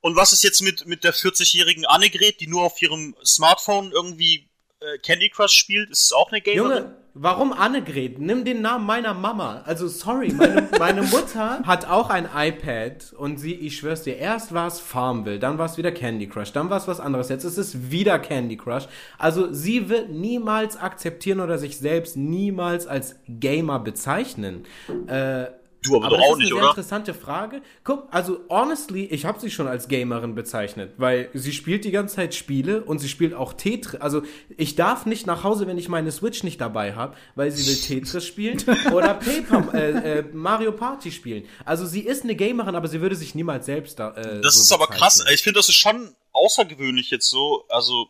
Und 0.00 0.14
was 0.16 0.32
ist 0.32 0.44
jetzt 0.44 0.62
mit, 0.62 0.86
mit 0.86 1.02
der 1.04 1.12
40-jährigen 1.14 1.84
Annegret, 1.86 2.40
die 2.40 2.46
nur 2.46 2.62
auf 2.62 2.80
ihrem 2.80 3.16
Smartphone 3.24 3.90
irgendwie 3.90 4.46
äh, 4.80 4.98
Candy 4.98 5.30
Crush 5.30 5.52
spielt? 5.54 5.90
Ist 5.90 6.04
es 6.04 6.12
auch 6.12 6.30
eine 6.30 6.40
Gamerin? 6.40 6.70
Junge, 6.84 6.96
warum 7.20 7.52
Annegret? 7.52 8.18
Nimm 8.18 8.44
den 8.44 8.62
Namen 8.62 8.86
meiner 8.86 9.14
Mama. 9.14 9.62
Also 9.66 9.88
sorry, 9.88 10.32
meine, 10.32 10.68
meine 10.78 11.02
Mutter 11.10 11.60
hat 11.64 11.88
auch 11.88 12.10
ein 12.10 12.28
iPad 12.34 13.12
und 13.16 13.38
sie, 13.38 13.54
ich 13.54 13.76
schwör's 13.76 14.02
dir, 14.02 14.16
erst 14.16 14.54
war 14.54 14.66
es 14.66 14.80
Farmville, 14.80 15.38
dann 15.38 15.58
war 15.58 15.66
es 15.66 15.76
wieder 15.76 15.92
Candy 15.92 16.28
Crush, 16.28 16.52
dann 16.52 16.70
war 16.70 16.78
es 16.78 16.88
was 16.88 17.00
anderes, 17.00 17.28
jetzt 17.28 17.44
ist 17.44 17.58
es 17.58 17.90
wieder 17.90 18.18
Candy 18.18 18.56
Crush. 18.56 18.86
Also 19.18 19.52
sie 19.52 19.88
wird 19.88 20.10
niemals 20.10 20.76
akzeptieren 20.76 21.40
oder 21.40 21.58
sich 21.58 21.78
selbst 21.78 22.16
niemals 22.16 22.86
als 22.86 23.16
Gamer 23.26 23.80
bezeichnen. 23.80 24.64
Äh, 25.06 25.46
du 25.82 25.96
aber, 25.96 26.06
aber 26.06 26.16
doch 26.16 26.22
das 26.22 26.28
auch 26.28 26.32
ist 26.32 26.38
nicht, 26.38 26.46
eine 26.46 26.54
sehr 26.54 26.62
oder? 26.62 26.70
interessante 26.70 27.14
Frage. 27.14 27.62
Guck, 27.84 28.08
also 28.10 28.40
honestly, 28.48 29.04
ich 29.06 29.24
habe 29.24 29.40
sie 29.40 29.50
schon 29.50 29.66
als 29.68 29.88
Gamerin 29.88 30.34
bezeichnet, 30.34 30.94
weil 30.96 31.30
sie 31.34 31.52
spielt 31.52 31.84
die 31.84 31.90
ganze 31.90 32.16
Zeit 32.16 32.34
Spiele 32.34 32.82
und 32.84 32.98
sie 32.98 33.08
spielt 33.08 33.34
auch 33.34 33.52
Tetris. 33.52 34.00
Also 34.00 34.22
ich 34.56 34.74
darf 34.74 35.06
nicht 35.06 35.26
nach 35.26 35.44
Hause, 35.44 35.66
wenn 35.66 35.78
ich 35.78 35.88
meine 35.88 36.10
Switch 36.12 36.42
nicht 36.42 36.60
dabei 36.60 36.94
habe, 36.94 37.16
weil 37.34 37.50
sie 37.50 37.66
will 37.66 37.76
Tetris 37.80 38.24
spielen 38.26 38.62
oder 38.92 39.14
Paper 39.14 39.74
äh, 39.74 40.18
äh, 40.18 40.22
Mario 40.32 40.72
Party 40.72 41.12
spielen. 41.12 41.44
Also 41.64 41.86
sie 41.86 42.00
ist 42.00 42.24
eine 42.24 42.34
Gamerin, 42.36 42.74
aber 42.74 42.88
sie 42.88 43.00
würde 43.00 43.16
sich 43.16 43.34
niemals 43.34 43.66
selbst 43.66 43.98
da. 43.98 44.14
Äh, 44.14 44.40
Das 44.40 44.56
so 44.56 44.62
ist 44.62 44.72
aber 44.72 44.86
krass. 44.88 45.24
Ich 45.32 45.42
finde, 45.42 45.58
das 45.60 45.68
ist 45.68 45.76
schon 45.76 46.14
außergewöhnlich 46.32 47.10
jetzt 47.10 47.28
so. 47.28 47.64
Also, 47.68 48.08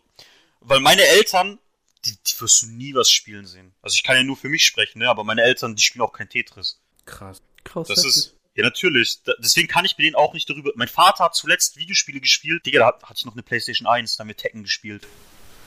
weil 0.61 0.81
meine 0.81 1.03
Eltern, 1.03 1.59
die, 2.05 2.13
die 2.27 2.41
wirst 2.41 2.63
du 2.63 2.67
nie 2.67 2.95
was 2.95 3.11
spielen 3.11 3.47
sehen. 3.47 3.75
Also 3.83 3.95
ich 3.95 4.03
kann 4.03 4.17
ja 4.17 4.23
nur 4.23 4.37
für 4.37 4.49
mich 4.49 4.65
sprechen, 4.65 5.01
ne? 5.01 5.09
aber 5.09 5.25
meine 5.25 5.43
Eltern, 5.43 5.77
die 5.77 5.83
spielen 5.83 6.03
auch 6.03 6.13
kein 6.13 6.29
Tetris. 6.29 6.81
Krass. 7.05 7.43
Krass. 7.69 7.89
Das 7.89 7.99
heftig. 7.99 8.17
ist, 8.17 8.35
ja 8.55 8.65
natürlich. 8.65 9.23
Da, 9.25 9.33
deswegen 9.39 9.69
kann 9.69 9.85
ich 9.85 9.97
mit 9.97 10.05
denen 10.07 10.17
auch 10.17 10.33
nicht 10.35 10.49
darüber. 10.51 10.71
Mein 10.75 10.89
Vater 10.89 11.25
hat 11.25 11.35
zuletzt 11.35 11.77
Videospiele 11.77 12.21
gespielt. 12.21 12.65
Digga, 12.67 12.81
da 12.81 12.87
hat- 12.89 13.03
hatte 13.05 13.15
ich 13.19 13.25
noch 13.25 13.35
eine 13.35 13.43
Playstation 13.43 13.87
1, 13.87 14.17
da 14.17 14.23
haben 14.23 14.29
wir 14.29 14.37
Tekken 14.37 14.63
gespielt. 14.65 15.07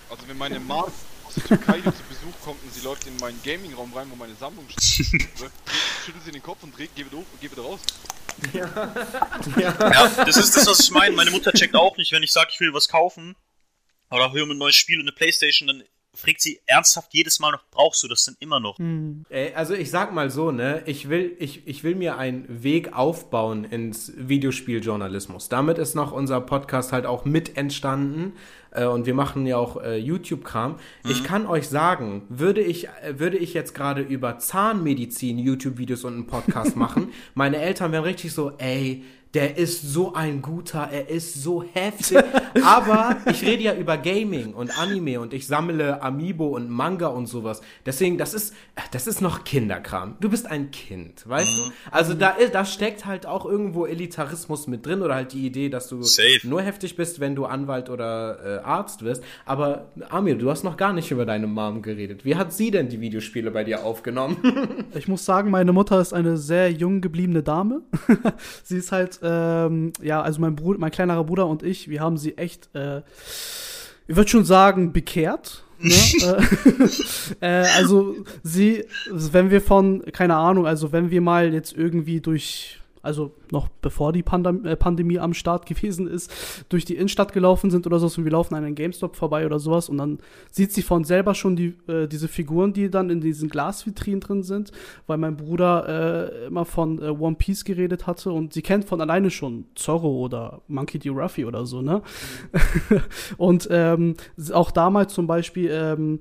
Also 0.09 0.27
wenn 0.27 0.37
meine 0.37 0.59
Mom 0.59 0.91
aus 1.23 1.33
der 1.35 1.43
Türkei 1.45 1.81
hier 1.81 1.93
zu 1.95 2.03
Besuch 2.03 2.37
kommt 2.43 2.61
und 2.63 2.73
sie 2.73 2.81
läuft 2.81 3.07
in 3.07 3.15
meinen 3.17 3.41
Gaming-Raum 3.43 3.93
rein, 3.93 4.09
wo 4.11 4.15
meine 4.17 4.35
Sammlung 4.35 4.65
steht, 4.69 5.07
schüttelt 6.05 6.23
sie 6.25 6.31
den 6.31 6.43
Kopf 6.43 6.63
und 6.63 6.77
dreht, 6.77 6.89
geh 6.95 7.05
wieder 7.05 7.15
hoch 7.17 7.25
und 7.31 7.39
geh 7.39 7.49
wieder 7.49 7.61
raus. 7.61 7.79
Ja, 8.53 10.07
das 10.25 10.37
ist 10.37 10.55
das, 10.57 10.65
was 10.67 10.79
ich 10.81 10.91
meine. 10.91 11.15
Meine 11.15 11.31
Mutter 11.31 11.51
checkt 11.53 11.75
auch 11.75 11.95
nicht, 11.97 12.11
wenn 12.11 12.23
ich 12.23 12.31
sage, 12.31 12.49
ich 12.53 12.59
will 12.59 12.73
was 12.73 12.87
kaufen 12.87 13.35
oder 14.09 14.31
höre 14.33 14.45
mir 14.45 14.53
ein 14.53 14.57
neues 14.57 14.75
Spiel 14.75 14.97
und 14.99 15.05
eine 15.05 15.11
Playstation, 15.15 15.67
dann 15.67 15.83
fragt 16.13 16.41
sie 16.41 16.61
ernsthaft 16.65 17.13
jedes 17.13 17.39
Mal 17.39 17.51
noch, 17.51 17.63
brauchst 17.71 18.03
du 18.03 18.07
das 18.07 18.25
denn 18.25 18.35
immer 18.39 18.59
noch? 18.59 18.77
Hm. 18.77 19.25
Also 19.55 19.73
ich 19.73 19.89
sag 19.89 20.13
mal 20.13 20.29
so, 20.29 20.51
ne, 20.51 20.83
ich 20.85 21.09
will, 21.09 21.35
ich, 21.39 21.67
ich 21.67 21.83
will 21.83 21.95
mir 21.95 22.17
einen 22.17 22.63
Weg 22.63 22.93
aufbauen 22.93 23.63
ins 23.63 24.11
Videospieljournalismus. 24.15 25.49
Damit 25.49 25.77
ist 25.77 25.95
noch 25.95 26.11
unser 26.11 26.41
Podcast 26.41 26.91
halt 26.91 27.05
auch 27.05 27.25
mit 27.25 27.57
entstanden. 27.57 28.33
Äh, 28.71 28.85
und 28.85 29.05
wir 29.05 29.13
machen 29.13 29.45
ja 29.45 29.57
auch 29.57 29.81
äh, 29.81 29.97
YouTube-Kram. 29.97 30.73
Mhm. 31.03 31.11
Ich 31.11 31.23
kann 31.23 31.45
euch 31.45 31.67
sagen, 31.67 32.23
würde 32.29 32.61
ich, 32.61 32.87
äh, 32.87 33.19
würde 33.19 33.37
ich 33.37 33.53
jetzt 33.53 33.75
gerade 33.75 34.01
über 34.01 34.39
Zahnmedizin 34.39 35.37
YouTube-Videos 35.37 36.03
und 36.03 36.13
einen 36.13 36.27
Podcast 36.27 36.75
machen, 36.77 37.11
meine 37.35 37.57
Eltern 37.57 37.91
wären 37.91 38.03
richtig 38.03 38.33
so, 38.33 38.51
ey, 38.57 39.03
der 39.33 39.57
ist 39.57 39.81
so 39.81 40.13
ein 40.13 40.41
guter, 40.41 40.89
er 40.91 41.09
ist 41.09 41.41
so 41.41 41.63
heftig. 41.63 42.17
Aber 42.63 43.17
ich 43.29 43.43
rede 43.43 43.63
ja 43.63 43.73
über 43.73 43.97
Gaming 43.97 44.53
und 44.53 44.77
Anime 44.77 45.19
und 45.21 45.33
ich 45.33 45.47
sammle 45.47 46.01
Amiibo 46.01 46.47
und 46.47 46.69
Manga 46.69 47.07
und 47.07 47.27
sowas. 47.27 47.61
Deswegen, 47.85 48.17
das 48.17 48.33
ist, 48.33 48.53
das 48.91 49.07
ist 49.07 49.21
noch 49.21 49.43
Kinderkram. 49.43 50.17
Du 50.19 50.29
bist 50.29 50.47
ein 50.47 50.71
Kind, 50.71 51.27
weißt 51.27 51.57
mhm. 51.57 51.63
du? 51.63 51.71
Also 51.91 52.13
da, 52.13 52.35
da 52.51 52.65
steckt 52.65 53.05
halt 53.05 53.25
auch 53.25 53.45
irgendwo 53.45 53.85
Elitarismus 53.85 54.67
mit 54.67 54.85
drin 54.85 55.01
oder 55.01 55.15
halt 55.15 55.31
die 55.31 55.45
Idee, 55.45 55.69
dass 55.69 55.87
du 55.87 56.01
Safe. 56.03 56.39
nur 56.43 56.61
heftig 56.61 56.97
bist, 56.97 57.19
wenn 57.19 57.35
du 57.35 57.45
Anwalt 57.45 57.89
oder 57.89 58.59
äh, 58.59 58.63
Arzt 58.63 59.03
wirst. 59.03 59.23
Aber 59.45 59.91
Amir, 60.09 60.35
du 60.35 60.49
hast 60.49 60.63
noch 60.63 60.75
gar 60.75 60.91
nicht 60.91 61.09
über 61.09 61.25
deine 61.25 61.47
Mom 61.47 61.81
geredet. 61.81 62.25
Wie 62.25 62.35
hat 62.35 62.51
sie 62.51 62.69
denn 62.69 62.89
die 62.89 62.99
Videospiele 62.99 63.51
bei 63.51 63.63
dir 63.63 63.85
aufgenommen? 63.85 64.37
ich 64.93 65.07
muss 65.07 65.23
sagen, 65.23 65.51
meine 65.51 65.71
Mutter 65.71 66.01
ist 66.01 66.13
eine 66.13 66.37
sehr 66.37 66.69
jung 66.71 66.99
gebliebene 66.99 67.43
Dame. 67.43 67.81
sie 68.63 68.77
ist 68.77 68.91
halt 68.91 69.20
ähm, 69.21 69.93
ja, 70.01 70.21
also 70.21 70.41
mein 70.41 70.55
Bruder, 70.55 70.79
mein 70.79 70.91
kleinerer 70.91 71.23
Bruder 71.23 71.47
und 71.47 71.63
ich, 71.63 71.89
wir 71.89 72.01
haben 72.01 72.17
sie 72.17 72.37
echt, 72.37 72.69
äh, 72.75 73.01
ich 74.07 74.15
würde 74.15 74.29
schon 74.29 74.45
sagen, 74.45 74.93
bekehrt. 74.93 75.63
Ne? 75.79 75.93
Äh, 77.41 77.61
äh, 77.63 77.67
also 77.77 78.15
sie, 78.43 78.85
wenn 79.09 79.49
wir 79.49 79.61
von, 79.61 80.03
keine 80.11 80.35
Ahnung, 80.35 80.67
also 80.67 80.91
wenn 80.91 81.09
wir 81.09 81.21
mal 81.21 81.53
jetzt 81.53 81.75
irgendwie 81.75 82.21
durch 82.21 82.80
also 83.01 83.31
noch 83.51 83.67
bevor 83.81 84.13
die 84.13 84.23
Pandem 84.23 84.65
äh, 84.65 84.75
Pandemie 84.75 85.19
am 85.19 85.33
Start 85.33 85.65
gewesen 85.65 86.07
ist, 86.07 86.31
durch 86.69 86.85
die 86.85 86.95
Innenstadt 86.95 87.33
gelaufen 87.33 87.71
sind 87.71 87.85
oder 87.87 87.99
so 87.99 88.07
und 88.07 88.25
wir 88.25 88.31
laufen 88.31 88.55
an 88.55 88.63
einem 88.63 88.75
GameStop 88.75 89.15
vorbei 89.15 89.45
oder 89.45 89.59
sowas 89.59 89.89
und 89.89 89.97
dann 89.97 90.19
sieht 90.51 90.71
sie 90.71 90.81
von 90.81 91.03
selber 91.03 91.35
schon 91.35 91.55
die, 91.55 91.75
äh, 91.87 92.07
diese 92.07 92.27
Figuren, 92.27 92.73
die 92.73 92.89
dann 92.89 93.09
in 93.09 93.21
diesen 93.21 93.49
Glasvitrinen 93.49 94.19
drin 94.19 94.43
sind, 94.43 94.71
weil 95.07 95.17
mein 95.17 95.37
Bruder 95.37 96.31
äh, 96.41 96.47
immer 96.47 96.65
von 96.65 97.01
äh, 97.01 97.09
One 97.09 97.35
Piece 97.35 97.63
geredet 97.63 98.07
hatte 98.07 98.31
und 98.31 98.53
sie 98.53 98.61
kennt 98.61 98.85
von 98.85 99.01
alleine 99.01 99.31
schon 99.31 99.65
Zorro 99.75 100.19
oder 100.19 100.61
Monkey 100.67 100.99
D. 100.99 101.09
Ruffy 101.09 101.45
oder 101.45 101.65
so, 101.65 101.81
ne? 101.81 102.01
Mhm. 102.89 103.01
und 103.37 103.67
ähm, 103.71 104.15
auch 104.53 104.71
damals 104.71 105.13
zum 105.13 105.27
Beispiel 105.27 105.69
ähm, 105.71 106.19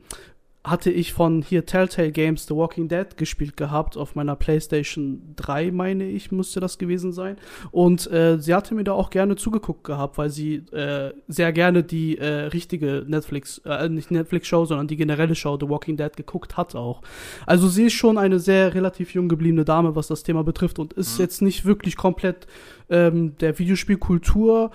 hatte 0.62 0.90
ich 0.90 1.14
von 1.14 1.40
hier 1.40 1.64
Telltale 1.64 2.12
Games 2.12 2.46
The 2.46 2.54
Walking 2.54 2.86
Dead 2.86 3.16
gespielt 3.16 3.56
gehabt 3.56 3.96
auf 3.96 4.14
meiner 4.14 4.36
PlayStation 4.36 5.32
3, 5.36 5.70
meine 5.70 6.04
ich, 6.04 6.32
müsste 6.32 6.60
das 6.60 6.76
gewesen 6.76 7.12
sein. 7.12 7.36
Und 7.70 8.10
äh, 8.10 8.38
sie 8.38 8.54
hatte 8.54 8.74
mir 8.74 8.84
da 8.84 8.92
auch 8.92 9.08
gerne 9.08 9.36
zugeguckt 9.36 9.84
gehabt, 9.84 10.18
weil 10.18 10.28
sie 10.28 10.56
äh, 10.72 11.14
sehr 11.28 11.52
gerne 11.52 11.82
die 11.82 12.18
äh, 12.18 12.44
richtige 12.48 13.06
Netflix, 13.08 13.58
äh, 13.64 13.88
nicht 13.88 14.10
Netflix-Show, 14.10 14.66
sondern 14.66 14.86
die 14.86 14.96
generelle 14.96 15.34
Show 15.34 15.56
The 15.58 15.68
Walking 15.68 15.96
Dead 15.96 16.14
geguckt 16.14 16.58
hat 16.58 16.74
auch. 16.74 17.00
Also 17.46 17.66
sie 17.68 17.86
ist 17.86 17.94
schon 17.94 18.18
eine 18.18 18.38
sehr 18.38 18.74
relativ 18.74 19.14
jung 19.14 19.30
gebliebene 19.30 19.64
Dame, 19.64 19.96
was 19.96 20.08
das 20.08 20.24
Thema 20.24 20.44
betrifft 20.44 20.78
und 20.78 20.92
ist 20.92 21.18
mhm. 21.18 21.22
jetzt 21.22 21.40
nicht 21.40 21.64
wirklich 21.64 21.96
komplett 21.96 22.46
ähm, 22.90 23.36
der 23.38 23.58
Videospielkultur 23.58 24.72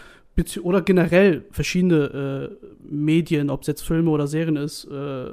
oder 0.62 0.82
generell 0.82 1.46
verschiedene 1.52 2.50
äh, 2.62 2.68
Medien, 2.84 3.50
ob 3.50 3.62
es 3.62 3.68
jetzt 3.68 3.82
Filme 3.82 4.10
oder 4.12 4.28
Serien 4.28 4.58
ist, 4.58 4.86
äh, 4.86 5.28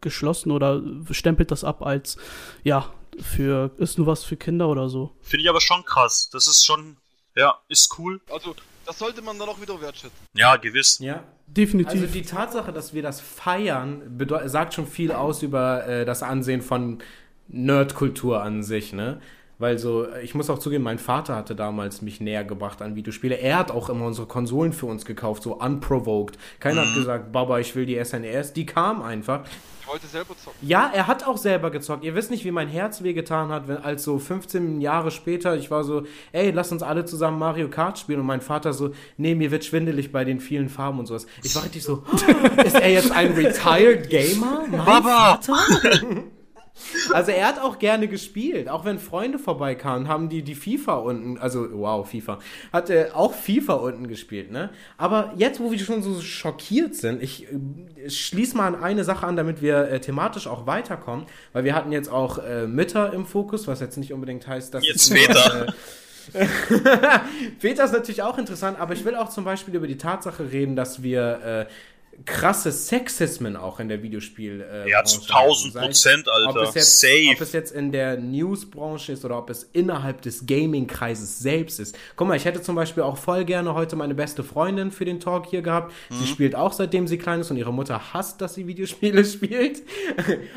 geschlossen 0.00 0.50
oder 0.52 0.82
stempelt 1.10 1.50
das 1.50 1.64
ab 1.64 1.82
als, 1.82 2.16
ja, 2.62 2.92
für, 3.20 3.72
ist 3.78 3.98
nur 3.98 4.06
was 4.06 4.24
für 4.24 4.36
Kinder 4.36 4.68
oder 4.68 4.88
so. 4.88 5.12
Finde 5.22 5.42
ich 5.42 5.50
aber 5.50 5.60
schon 5.60 5.84
krass. 5.84 6.30
Das 6.32 6.46
ist 6.46 6.64
schon, 6.64 6.96
ja, 7.36 7.58
ist 7.68 7.98
cool. 7.98 8.20
Also, 8.30 8.54
das 8.86 8.98
sollte 8.98 9.22
man 9.22 9.38
dann 9.38 9.48
auch 9.48 9.60
wieder 9.60 9.80
wertschätzen. 9.80 10.18
Ja, 10.34 10.56
gewiss. 10.56 10.98
Ja, 11.00 11.24
definitiv. 11.46 12.00
Also 12.00 12.12
die 12.12 12.22
Tatsache, 12.22 12.72
dass 12.72 12.94
wir 12.94 13.02
das 13.02 13.20
feiern, 13.20 14.02
sagt 14.46 14.74
schon 14.74 14.86
viel 14.86 15.12
aus 15.12 15.42
über 15.42 15.86
äh, 15.86 16.04
das 16.04 16.22
Ansehen 16.22 16.62
von 16.62 17.02
Nerdkultur 17.48 18.42
an 18.42 18.62
sich, 18.62 18.92
ne? 18.92 19.20
Weil 19.58 19.76
so, 19.78 20.06
ich 20.22 20.34
muss 20.36 20.50
auch 20.50 20.60
zugeben, 20.60 20.84
mein 20.84 21.00
Vater 21.00 21.34
hatte 21.34 21.56
damals 21.56 22.00
mich 22.00 22.20
näher 22.20 22.44
gebracht 22.44 22.80
an 22.80 22.94
Videospiele. 22.94 23.34
Er 23.34 23.58
hat 23.58 23.72
auch 23.72 23.88
immer 23.88 24.06
unsere 24.06 24.28
Konsolen 24.28 24.72
für 24.72 24.86
uns 24.86 25.04
gekauft, 25.04 25.42
so 25.42 25.56
unprovoked. 25.56 26.38
Keiner 26.60 26.82
mhm. 26.82 26.88
hat 26.88 26.94
gesagt, 26.94 27.32
Baba, 27.32 27.58
ich 27.58 27.74
will 27.74 27.84
die 27.84 28.02
SNES. 28.02 28.52
Die 28.52 28.66
kam 28.66 29.02
einfach. 29.02 29.44
Ich 29.80 29.88
wollte 29.88 30.06
selber 30.06 30.36
zocken. 30.36 30.68
Ja, 30.68 30.90
er 30.94 31.08
hat 31.08 31.26
auch 31.26 31.38
selber 31.38 31.72
gezockt. 31.72 32.04
Ihr 32.04 32.14
wisst 32.14 32.30
nicht, 32.30 32.44
wie 32.44 32.52
mein 32.52 32.68
Herz 32.68 33.02
wehgetan 33.02 33.48
hat, 33.48 33.66
wenn, 33.66 33.78
als 33.78 34.04
so 34.04 34.20
15 34.20 34.80
Jahre 34.80 35.10
später 35.10 35.56
ich 35.56 35.72
war 35.72 35.82
so, 35.82 36.04
ey, 36.30 36.52
lass 36.52 36.70
uns 36.70 36.84
alle 36.84 37.04
zusammen 37.04 37.40
Mario 37.40 37.68
Kart 37.68 37.98
spielen. 37.98 38.20
Und 38.20 38.26
mein 38.26 38.42
Vater 38.42 38.72
so, 38.72 38.92
nee, 39.16 39.34
mir 39.34 39.50
wird 39.50 39.64
schwindelig 39.64 40.12
bei 40.12 40.24
den 40.24 40.38
vielen 40.38 40.68
Farben 40.68 41.00
und 41.00 41.06
sowas. 41.06 41.26
Ich 41.42 41.56
war 41.56 41.64
richtig 41.64 41.82
so, 41.82 42.04
ist 42.64 42.76
er 42.76 42.92
jetzt 42.92 43.10
ein 43.10 43.32
retired 43.32 44.08
Gamer? 44.08 44.66
Mein 44.70 44.84
Baba! 44.84 45.40
Vater? 45.42 45.56
Also 47.12 47.30
er 47.32 47.46
hat 47.46 47.60
auch 47.60 47.78
gerne 47.78 48.08
gespielt, 48.08 48.68
auch 48.68 48.84
wenn 48.84 48.98
Freunde 48.98 49.38
vorbeikamen, 49.38 50.08
haben 50.08 50.28
die 50.28 50.42
die 50.42 50.54
FIFA 50.54 50.94
unten, 50.96 51.38
also 51.38 51.68
wow, 51.72 52.08
FIFA, 52.08 52.38
hat 52.72 52.90
er 52.90 53.16
auch 53.16 53.34
FIFA 53.34 53.74
unten 53.74 54.08
gespielt, 54.08 54.50
ne? 54.50 54.70
Aber 54.96 55.32
jetzt, 55.36 55.60
wo 55.60 55.70
wir 55.70 55.78
schon 55.78 56.02
so 56.02 56.20
schockiert 56.20 56.94
sind, 56.94 57.22
ich 57.22 57.46
äh, 57.46 58.10
schließe 58.10 58.56
mal 58.56 58.66
an 58.74 58.82
eine 58.82 59.04
Sache 59.04 59.26
an, 59.26 59.36
damit 59.36 59.62
wir 59.62 59.90
äh, 59.90 60.00
thematisch 60.00 60.46
auch 60.46 60.66
weiterkommen, 60.66 61.26
weil 61.52 61.64
wir 61.64 61.74
hatten 61.74 61.92
jetzt 61.92 62.10
auch 62.10 62.38
äh, 62.38 62.66
Mütter 62.66 63.12
im 63.12 63.26
Fokus, 63.26 63.66
was 63.66 63.80
jetzt 63.80 63.96
nicht 63.96 64.12
unbedingt 64.12 64.46
heißt, 64.46 64.74
dass... 64.74 64.86
Jetzt 64.86 65.12
Väter. 65.12 65.74
Äh, 66.32 66.46
Väter 67.58 67.84
ist 67.86 67.92
natürlich 67.92 68.22
auch 68.22 68.38
interessant, 68.38 68.78
aber 68.78 68.92
ich 68.92 69.04
will 69.04 69.14
auch 69.14 69.28
zum 69.28 69.44
Beispiel 69.44 69.74
über 69.74 69.86
die 69.86 69.98
Tatsache 69.98 70.50
reden, 70.52 70.76
dass 70.76 71.02
wir 71.02 71.66
äh, 71.68 71.72
krasse 72.24 72.72
Sexismen 72.72 73.56
auch 73.56 73.80
in 73.80 73.88
der 73.88 74.02
Videospiel. 74.02 74.60
Äh, 74.60 74.90
ja, 74.90 75.04
zu 75.04 75.20
1000 75.20 75.74
Prozent, 75.74 76.28
Alter. 76.28 76.60
Ob 76.60 76.68
es, 76.68 76.74
jetzt, 76.74 77.00
Safe. 77.00 77.30
ob 77.34 77.40
es 77.40 77.52
jetzt 77.52 77.72
in 77.72 77.92
der 77.92 78.16
Newsbranche 78.16 79.12
ist 79.12 79.24
oder 79.24 79.38
ob 79.38 79.50
es 79.50 79.64
innerhalb 79.72 80.22
des 80.22 80.46
Gaming-Kreises 80.46 81.38
selbst 81.38 81.80
ist. 81.80 81.96
Guck 82.16 82.28
mal, 82.28 82.36
ich 82.36 82.44
hätte 82.44 82.62
zum 82.62 82.74
Beispiel 82.74 83.02
auch 83.02 83.16
voll 83.16 83.44
gerne 83.44 83.74
heute 83.74 83.96
meine 83.96 84.14
beste 84.14 84.44
Freundin 84.44 84.90
für 84.90 85.04
den 85.04 85.20
Talk 85.20 85.46
hier 85.46 85.62
gehabt. 85.62 85.92
Mhm. 86.10 86.16
Sie 86.16 86.26
spielt 86.26 86.54
auch 86.54 86.72
seitdem 86.72 87.06
sie 87.06 87.18
klein 87.18 87.40
ist 87.40 87.50
und 87.50 87.56
ihre 87.56 87.72
Mutter 87.72 88.12
hasst, 88.12 88.40
dass 88.40 88.54
sie 88.54 88.66
Videospiele 88.66 89.24
spielt. 89.24 89.82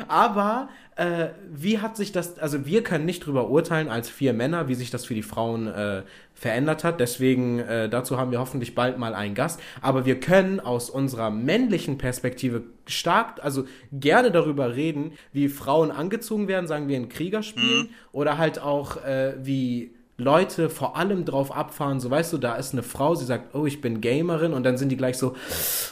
Aber 0.08 0.68
äh, 0.96 1.28
wie 1.50 1.78
hat 1.78 1.96
sich 1.96 2.12
das, 2.12 2.38
also 2.38 2.66
wir 2.66 2.84
können 2.84 3.06
nicht 3.06 3.24
drüber 3.24 3.48
urteilen 3.48 3.88
als 3.88 4.10
vier 4.10 4.34
Männer, 4.34 4.68
wie 4.68 4.74
sich 4.74 4.90
das 4.90 5.06
für 5.06 5.14
die 5.14 5.22
Frauen 5.22 5.66
äh, 5.66 6.02
verändert 6.34 6.84
hat. 6.84 7.00
Deswegen, 7.00 7.60
äh, 7.60 7.88
dazu 7.88 8.18
haben 8.18 8.30
wir 8.30 8.40
hoffentlich 8.40 8.74
bald 8.74 8.98
mal 8.98 9.14
einen 9.14 9.34
Gast. 9.34 9.60
Aber 9.80 10.04
wir 10.04 10.20
können 10.20 10.60
aus 10.60 10.90
unserer 10.90 11.30
männlichen 11.30 11.96
Perspektive 11.96 12.64
stark, 12.86 13.42
also 13.42 13.64
gerne 13.90 14.30
darüber 14.30 14.76
reden, 14.76 15.12
wie 15.32 15.48
Frauen 15.48 15.90
angezogen 15.90 16.46
werden, 16.46 16.66
sagen 16.66 16.88
wir 16.88 16.96
in 16.96 17.08
Kriegerspielen, 17.08 17.84
mhm. 17.84 17.88
oder 18.12 18.36
halt 18.36 18.58
auch 18.58 19.02
äh, 19.02 19.34
wie 19.42 19.94
Leute 20.18 20.68
vor 20.68 20.96
allem 20.96 21.24
drauf 21.24 21.50
abfahren, 21.50 21.98
so 21.98 22.10
weißt 22.10 22.32
du, 22.32 22.38
da 22.38 22.56
ist 22.56 22.72
eine 22.72 22.82
Frau, 22.82 23.14
sie 23.14 23.24
sagt, 23.24 23.54
oh, 23.54 23.66
ich 23.66 23.80
bin 23.80 24.00
Gamerin 24.00 24.52
und 24.52 24.62
dann 24.62 24.76
sind 24.76 24.90
die 24.90 24.96
gleich 24.96 25.16
so, 25.16 25.34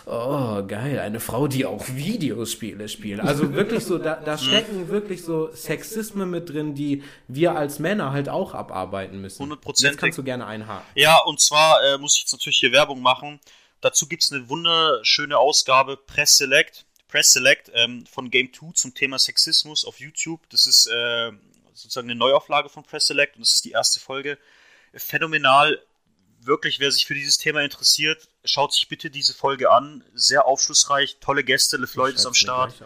oh, 0.06 0.62
geil, 0.66 0.98
eine 0.98 1.20
Frau, 1.20 1.48
die 1.48 1.64
auch 1.64 1.88
Videospiele 1.88 2.88
spielt. 2.88 3.20
Also 3.20 3.54
wirklich 3.54 3.84
so, 3.84 3.98
da, 3.98 4.16
da 4.16 4.36
stecken 4.38 4.88
wirklich 4.88 5.24
so 5.24 5.50
Sexismen 5.52 6.30
mit 6.30 6.50
drin, 6.50 6.74
die 6.74 7.02
wir 7.28 7.56
als 7.56 7.78
Männer 7.78 8.12
halt 8.12 8.28
auch 8.28 8.54
abarbeiten 8.54 9.20
müssen. 9.20 9.50
100%. 9.50 9.82
Jetzt 9.82 9.98
kannst 9.98 10.18
du 10.18 10.22
gerne 10.22 10.46
einhaken. 10.46 10.86
Ja, 10.94 11.18
und 11.24 11.40
zwar 11.40 11.82
äh, 11.82 11.98
muss 11.98 12.16
ich 12.16 12.22
jetzt 12.22 12.32
natürlich 12.32 12.58
hier 12.58 12.72
Werbung 12.72 13.00
machen. 13.00 13.40
Dazu 13.80 14.06
gibt 14.06 14.22
es 14.22 14.32
eine 14.32 14.48
wunderschöne 14.48 15.38
Ausgabe, 15.38 15.96
Press 15.96 16.36
Select. 16.36 16.84
Press 17.08 17.32
Select 17.32 17.72
ähm, 17.74 18.04
von 18.06 18.30
Game 18.30 18.52
2 18.52 18.72
zum 18.74 18.94
Thema 18.94 19.18
Sexismus 19.18 19.84
auf 19.84 19.98
YouTube. 19.98 20.40
Das 20.50 20.66
ist 20.66 20.86
äh, 20.86 21.32
sozusagen 21.82 22.10
eine 22.10 22.18
Neuauflage 22.18 22.68
von 22.68 22.84
Press 22.84 23.06
Select 23.06 23.36
und 23.36 23.42
das 23.42 23.54
ist 23.54 23.64
die 23.64 23.72
erste 23.72 24.00
Folge. 24.00 24.38
Phänomenal. 24.94 25.80
Wirklich, 26.42 26.80
wer 26.80 26.90
sich 26.90 27.06
für 27.06 27.12
dieses 27.14 27.36
Thema 27.36 27.60
interessiert, 27.60 28.28
schaut 28.44 28.72
sich 28.72 28.88
bitte 28.88 29.10
diese 29.10 29.34
Folge 29.34 29.70
an. 29.70 30.02
Sehr 30.14 30.46
aufschlussreich, 30.46 31.18
tolle 31.20 31.44
Gäste. 31.44 31.76
LeFloid 31.76 32.14
ist 32.14 32.24
am 32.24 32.32
Start. 32.32 32.82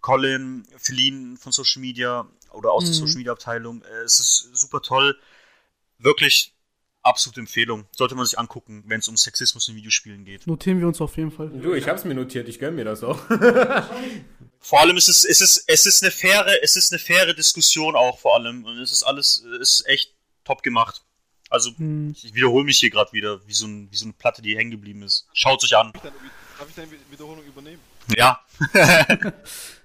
Colin, 0.00 0.66
Feline 0.76 1.36
von 1.36 1.50
Social 1.50 1.80
Media 1.80 2.28
oder 2.52 2.72
aus 2.72 2.84
mhm. 2.84 2.88
der 2.88 2.94
Social 2.94 3.16
Media 3.16 3.32
Abteilung. 3.32 3.82
Äh, 3.82 4.02
es 4.04 4.20
ist 4.20 4.50
super 4.52 4.82
toll. 4.82 5.18
Wirklich 5.98 6.54
absolute 7.02 7.40
Empfehlung. 7.40 7.86
Sollte 7.92 8.14
man 8.14 8.26
sich 8.26 8.38
angucken, 8.38 8.84
wenn 8.86 9.00
es 9.00 9.08
um 9.08 9.16
Sexismus 9.16 9.68
in 9.68 9.76
Videospielen 9.76 10.24
geht. 10.24 10.46
Notieren 10.46 10.80
wir 10.80 10.86
uns 10.86 11.00
auf 11.00 11.16
jeden 11.16 11.30
Fall. 11.30 11.48
Du, 11.50 11.74
ich 11.74 11.88
hab's 11.88 12.04
mir 12.04 12.14
notiert, 12.14 12.48
ich 12.48 12.58
gönn 12.58 12.74
mir 12.74 12.84
das 12.84 13.02
auch. 13.02 13.18
vor 14.62 14.80
allem 14.80 14.96
ist 14.96 15.08
es, 15.08 15.24
es 15.24 15.40
ist, 15.40 15.64
es 15.66 15.86
ist 15.86 16.02
eine 16.02 16.12
faire, 16.12 16.62
es 16.62 16.76
ist 16.76 16.92
eine 16.92 16.98
faire 16.98 17.34
Diskussion 17.34 17.96
auch 17.96 18.18
vor 18.18 18.36
allem. 18.36 18.64
Und 18.64 18.78
es 18.78 18.92
ist 18.92 19.02
alles, 19.02 19.44
ist 19.60 19.86
echt 19.86 20.14
top 20.44 20.62
gemacht. 20.62 21.02
Also, 21.50 21.70
hm. 21.76 22.14
ich 22.16 22.32
wiederhole 22.32 22.64
mich 22.64 22.78
hier 22.78 22.88
gerade 22.88 23.12
wieder, 23.12 23.46
wie 23.46 23.52
so, 23.52 23.66
ein, 23.66 23.90
wie 23.90 23.96
so 23.96 24.06
eine 24.06 24.14
Platte, 24.14 24.40
die 24.40 24.56
hängen 24.56 24.70
geblieben 24.70 25.02
ist. 25.02 25.28
Schaut 25.34 25.62
euch 25.64 25.76
an. 25.76 25.92
Darf 25.92 26.68
ich 26.68 26.74
deine 26.74 26.90
Wiederholung 27.10 27.44
übernehmen? 27.44 27.82
Ja. 28.16 28.40
ähm, 28.74 29.32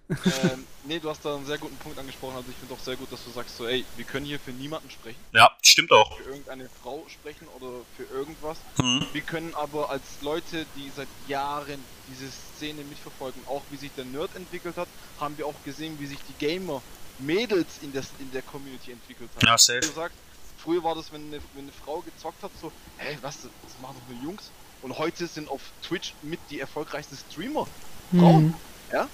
nee, 0.88 1.00
du 1.00 1.10
hast 1.10 1.24
da 1.24 1.36
einen 1.36 1.46
sehr 1.46 1.58
guten 1.58 1.76
Punkt 1.78 2.00
angesprochen. 2.00 2.36
Also 2.36 2.50
ich 2.50 2.58
finde 2.58 2.74
auch 2.74 2.80
sehr 2.80 2.96
gut, 2.96 3.12
dass 3.12 3.24
du 3.24 3.32
sagst 3.32 3.58
so, 3.58 3.68
ey, 3.68 3.86
wir 3.96 4.06
können 4.06 4.26
hier 4.26 4.40
für 4.40 4.52
niemanden 4.52 4.90
sprechen. 4.90 5.20
Ja, 5.34 5.52
stimmt 5.62 5.92
auch. 5.92 6.18
Für 6.18 6.30
irgendeine 6.30 6.70
Frau 6.82 7.06
sprechen 7.10 7.48
oder 7.60 7.82
für 7.96 8.04
irgendwas. 8.04 8.58
Mhm. 8.80 9.06
Wir 9.14 9.22
können 9.22 9.54
aber 9.56 9.90
als 9.90 10.04
Leute, 10.22 10.66
die 10.76 10.92
seit 10.96 11.08
Jahren 11.28 11.84
diese 12.10 12.30
Szene 12.32 12.84
mitverfolgen, 12.84 13.42
auch 13.48 13.62
wie 13.70 13.78
sich 13.78 13.92
der 13.96 14.06
Nerd 14.06 14.36
entwickelt 14.36 14.78
hat, 14.78 14.88
haben 15.20 15.38
wir 15.38 15.46
auch 15.46 15.64
gesehen, 15.66 15.98
wie 16.00 16.08
sich 16.08 16.20
die 16.28 16.46
Gamer 16.46 16.82
Mädels 17.20 17.80
in 17.82 17.92
der, 17.92 18.04
in 18.20 18.32
der 18.32 18.42
Community 18.42 18.92
entwickelt 18.92 19.30
haben. 19.36 19.46
Ja, 19.46 19.58
safe. 19.58 19.82
Wie 19.82 19.88
gesagt, 19.88 20.16
früher 20.58 20.84
war 20.84 20.96
das, 20.96 21.12
wenn 21.12 21.22
eine, 21.28 21.42
wenn 21.54 21.64
eine 21.64 21.72
Frau 21.72 22.02
gezockt 22.02 22.42
hat, 22.44 22.52
so, 22.62 22.72
hä, 22.98 23.18
was, 23.22 23.42
das 23.42 23.82
machen 23.82 23.98
doch 24.00 24.16
nur 24.16 24.24
Jungs. 24.24 24.52
Und 24.82 24.98
heute 24.98 25.28
sind 25.28 25.50
auf 25.50 25.62
Twitch 25.82 26.14
mit 26.22 26.40
die 26.52 26.60
erfolgreichsten 26.60 27.18
Streamer 27.18 27.68
Frauen. 28.12 28.46
Mhm. 28.46 28.56
Ja? 28.92 29.08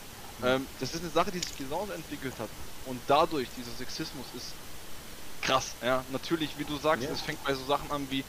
Ähm, 0.44 0.70
das 0.78 0.94
ist 0.94 1.02
eine 1.02 1.10
Sache, 1.12 1.32
die 1.32 1.40
sich 1.40 1.56
genauso 1.56 1.92
entwickelt 1.92 2.40
hat. 2.40 2.52
Und 2.84 3.10
dadurch, 3.10 3.52
dieser 3.52 3.72
Sexismus 3.72 4.32
ist 4.32 4.58
krass. 5.42 5.78
Ja, 5.82 6.06
natürlich, 6.10 6.58
wie 6.58 6.66
du 6.66 6.78
sagst, 6.78 7.06
Ja. 7.06 7.14
es 7.14 7.22
fängt 7.22 7.44
bei 7.44 7.54
so 7.54 7.66
Sachen 7.66 7.92
an 7.92 8.10
wie, 8.10 8.26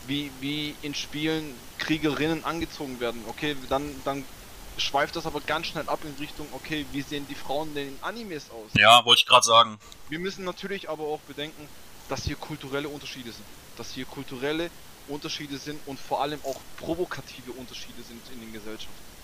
wie, 0.00 0.32
wie 0.40 0.72
in 0.80 0.94
Spielen 0.94 1.68
Kriegerinnen 1.78 2.44
angezogen 2.44 3.00
werden. 3.00 3.26
Okay, 3.26 3.56
dann, 3.68 4.02
dann 4.04 4.28
schweift 4.76 5.16
das 5.16 5.26
aber 5.26 5.40
ganz 5.40 5.66
schnell 5.66 5.88
ab 5.88 6.04
in 6.04 6.14
Richtung, 6.14 6.52
okay, 6.52 6.86
wie 6.90 7.02
sehen 7.02 7.26
die 7.26 7.34
Frauen 7.34 7.74
denn 7.74 7.88
in 7.88 8.02
Animes 8.02 8.50
aus? 8.50 8.72
Ja, 8.74 9.04
wollte 9.04 9.20
ich 9.20 9.26
gerade 9.26 9.44
sagen. 9.46 9.80
Wir 10.08 10.18
müssen 10.18 10.44
natürlich 10.44 10.88
aber 10.88 11.04
auch 11.04 11.22
bedenken, 11.22 11.70
dass 12.08 12.24
hier 12.24 12.36
kulturelle 12.36 12.88
Unterschiede 12.88 13.32
sind. 13.32 13.48
Dass 13.74 13.90
hier 13.92 14.06
kulturelle 14.06 14.70
Unterschiede 15.06 15.58
sind 15.58 15.86
und 15.86 16.00
vor 16.00 16.22
allem 16.22 16.42
auch 16.44 16.64
provokative 16.76 17.52
Unterschiede 17.52 18.02
sind 18.02 18.28
in 18.28 18.40
den 18.40 18.52
Gesellschaften. 18.52 19.16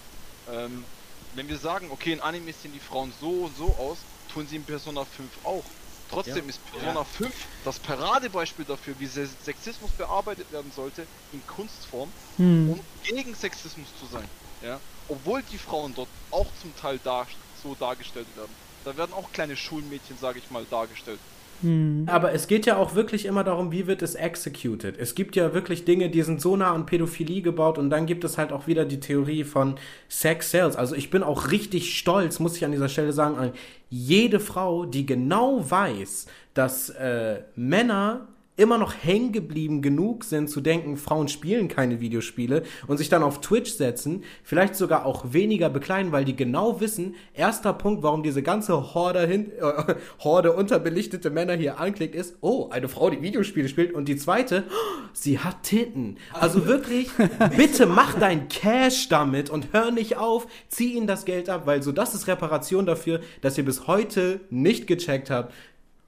Ähm, 0.47 0.89
wenn 1.37 1.49
wir 1.49 1.59
sagen, 1.59 1.91
okay, 1.91 2.12
in 2.12 2.20
Animes 2.20 2.61
sehen 2.62 2.72
die 2.72 2.80
Frauen 2.80 3.12
so 3.12 3.45
und 3.45 3.55
so 3.55 3.76
aus, 3.76 4.07
tun 4.26 4.47
sie 4.47 4.57
in 4.57 4.66
Persona 4.66 5.05
5 5.05 5.39
auch. 5.43 5.74
Trotzdem 6.09 6.45
Ja. 6.45 6.51
ist 6.51 6.64
Persona 6.64 7.05
5 7.05 7.49
das 7.62 7.80
Paradebeispiel 7.80 8.64
dafür, 8.64 8.99
wie 8.99 9.07
Se- 9.07 9.26
Sexismus 9.26 9.95
bearbeitet 9.95 10.51
werden 10.51 10.70
sollte 10.70 11.09
in 11.30 11.45
Kunstform, 11.47 12.14
Hm. 12.37 12.68
um 12.70 12.89
gegen 13.03 13.35
Sexismus 13.35 13.95
zu 13.95 14.07
sein. 14.07 14.30
Ja? 14.61 14.82
Obwohl 15.07 15.43
die 15.43 15.59
Frauen 15.59 15.95
dort 15.95 16.11
auch 16.30 16.53
zum 16.53 16.74
Teil 16.74 16.99
dar 16.99 17.28
so 17.53 17.74
dargestellt 17.74 18.35
werden. 18.37 18.57
Da 18.82 18.97
werden 18.97 19.12
auch 19.14 19.32
kleine 19.32 19.57
Schulmädchen, 19.57 20.16
sage 20.18 20.39
ich 20.39 20.51
mal, 20.51 20.66
dargestellt. 20.66 21.22
Hm. 21.63 22.05
Aber 22.07 22.33
es 22.33 22.47
geht 22.47 22.67
ja 22.67 22.77
auch 22.77 22.95
wirklich 22.95 23.27
immer 23.27 23.45
darum, 23.45 23.73
wie 23.73 23.87
wird 23.87 24.03
es 24.03 24.15
executed. 24.15 24.99
Es 24.99 25.15
gibt 25.15 25.37
ja 25.37 25.55
wirklich 25.55 25.85
Dinge, 25.85 26.11
die 26.11 26.23
sind 26.23 26.41
so 26.41 26.57
nah 26.57 26.73
an 26.75 26.87
Pädophilie 26.87 27.43
gebaut 27.43 27.79
und 27.79 27.91
dann 27.91 28.07
gibt 28.07 28.25
es 28.25 28.39
halt 28.39 28.53
auch 28.53 28.67
wieder 28.67 28.85
die 28.85 29.01
Theorie 29.01 29.45
von 29.45 29.77
Sex 30.09 30.51
Sales. 30.51 30.77
Also 30.77 30.95
ich 30.95 31.11
bin 31.11 31.23
auch 31.23 31.51
richtig 31.51 31.97
stolz, 31.99 32.39
muss 32.39 32.57
ich 32.57 32.65
an 32.65 32.73
dieser 32.73 32.89
Stelle 32.89 33.13
sagen, 33.13 33.37
an 33.37 33.53
jede 33.89 34.41
Frau, 34.41 34.85
die 34.85 35.07
genau 35.07 35.69
weiß, 35.69 36.27
dass 36.55 36.91
äh, 36.91 37.43
Männer 37.57 38.29
immer 38.57 38.79
noch 38.79 38.95
hängen 39.03 39.33
geblieben 39.33 39.83
genug 39.83 40.25
sind 40.25 40.49
zu 40.49 40.61
denken, 40.61 40.97
Frauen 40.97 41.29
spielen 41.29 41.67
keine 41.67 42.01
Videospiele 42.01 42.63
und 42.87 42.99
sich 42.99 43.09
dann 43.09 43.25
auf 43.25 43.41
Twitch 43.41 43.73
setzen, 43.73 44.23
vielleicht 44.45 44.77
sogar 44.77 45.07
auch 45.07 45.33
weniger 45.33 45.69
bekleiden, 45.71 46.13
weil 46.13 46.25
die 46.25 46.37
genau 46.37 46.81
wissen, 46.81 47.17
erster 47.33 47.73
Punkt, 47.73 48.03
warum 48.05 48.23
diese 48.23 48.43
ganze 48.43 48.95
Horde, 48.95 49.27
hin, 49.27 49.51
äh, 49.61 49.95
Horde 50.21 50.53
unterbelichtete 50.53 51.31
Männer 51.31 51.55
hier 51.55 51.81
anklickt, 51.81 52.15
ist, 52.15 52.37
oh, 52.43 52.69
eine 52.71 52.89
Frau, 52.89 53.11
die 53.11 53.23
Videospiele 53.23 53.69
spielt 53.69 53.93
und 53.93 54.09
die 54.09 54.17
zweite, 54.17 54.65
oh, 54.69 55.09
sie 55.13 55.41
hat 55.41 55.65
Titten. 55.65 56.19
Also 56.33 56.67
wirklich, 56.67 57.11
bitte 57.57 57.87
mach 57.87 58.19
dein 58.19 58.49
Cash 58.49 59.09
damit 59.09 59.51
und 59.51 59.73
hör 59.73 59.91
nicht 59.91 60.17
auf, 60.17 60.47
zieh 60.69 60.95
ihnen 60.95 61.09
das 61.09 61.25
Geld 61.25 61.49
ab, 61.49 61.63
weil 61.67 61.83
so 61.83 61.91
das 61.91 62.15
ist 62.15 62.29
Reparation 62.29 62.87
dafür, 62.87 63.21
dass 63.41 63.59
ihr 63.59 63.65
bis 63.65 63.89
heute 63.89 64.41
nicht 64.51 64.87
gecheckt 64.87 65.31
habt, 65.31 65.53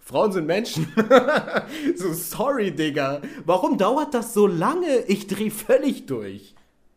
Frauen 0.07 0.31
sind 0.31 0.47
Menschen. 0.47 0.93
so, 1.97 2.13
sorry, 2.15 2.71
Digga. 2.71 3.21
Warum 3.45 3.77
dauert 3.77 4.15
das 4.15 4.33
so 4.35 4.47
lange? 4.47 4.99
Ich 5.09 5.27
dreh 5.27 5.51
völlig 5.51 6.07
durch. 6.07 6.55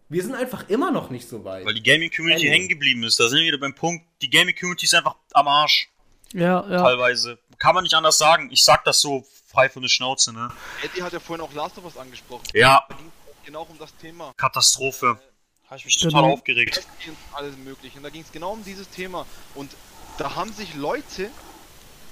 Wir 0.09 0.21
sind 0.21 0.35
einfach 0.35 0.69
immer 0.69 0.91
noch 0.91 1.09
nicht 1.09 1.27
so 1.27 1.43
weit. 1.43 1.65
Weil 1.65 1.73
die 1.73 1.81
Gaming-Community 1.81 2.45
hängen 2.47 2.67
geblieben 2.69 3.03
ist. 3.03 3.19
Da 3.19 3.27
sind 3.27 3.39
wir 3.39 3.47
wieder 3.47 3.57
beim 3.57 3.73
Punkt, 3.73 4.05
die 4.21 4.29
Gaming-Community 4.29 4.85
ist 4.85 4.93
einfach 4.93 5.15
am 5.33 5.47
Arsch. 5.47 5.89
Ja, 6.33 6.63
ja. 6.69 6.83
Teilweise. 6.83 7.39
Kann 7.57 7.73
man 7.73 7.83
nicht 7.83 7.95
anders 7.95 8.19
sagen. 8.19 8.49
Ich 8.51 8.63
sag 8.63 8.83
das 8.85 9.01
so 9.01 9.25
frei 9.47 9.69
von 9.69 9.81
der 9.81 9.89
Schnauze, 9.89 10.31
ne? 10.31 10.51
Eddie 10.83 11.01
hat 11.01 11.11
ja 11.11 11.19
vorhin 11.19 11.43
auch 11.43 11.53
Last 11.55 11.79
of 11.79 11.85
Us 11.85 11.97
angesprochen. 11.97 12.43
Ja, 12.53 12.83
Da 12.89 12.95
ging 12.95 13.07
es 13.07 13.45
genau 13.45 13.63
um 13.67 13.77
das 13.79 13.95
Thema. 13.97 14.33
Katastrophe. 14.37 15.19
Habe 15.65 15.77
ich 15.77 15.85
mich 15.85 15.99
Genau. 15.99 16.11
total 16.11 16.31
aufgeregt. 16.31 16.75
Destiny 16.77 17.09
und 17.09 17.35
alles 17.35 17.57
mögliche. 17.57 17.97
Und 17.97 18.03
da 18.03 18.09
ging 18.09 18.21
es 18.21 18.31
genau 18.31 18.51
um 18.53 18.63
dieses 18.63 18.87
Thema. 18.89 19.25
Und 19.55 19.71
da 20.19 20.35
haben 20.35 20.53
sich 20.53 20.75
Leute 20.75 21.29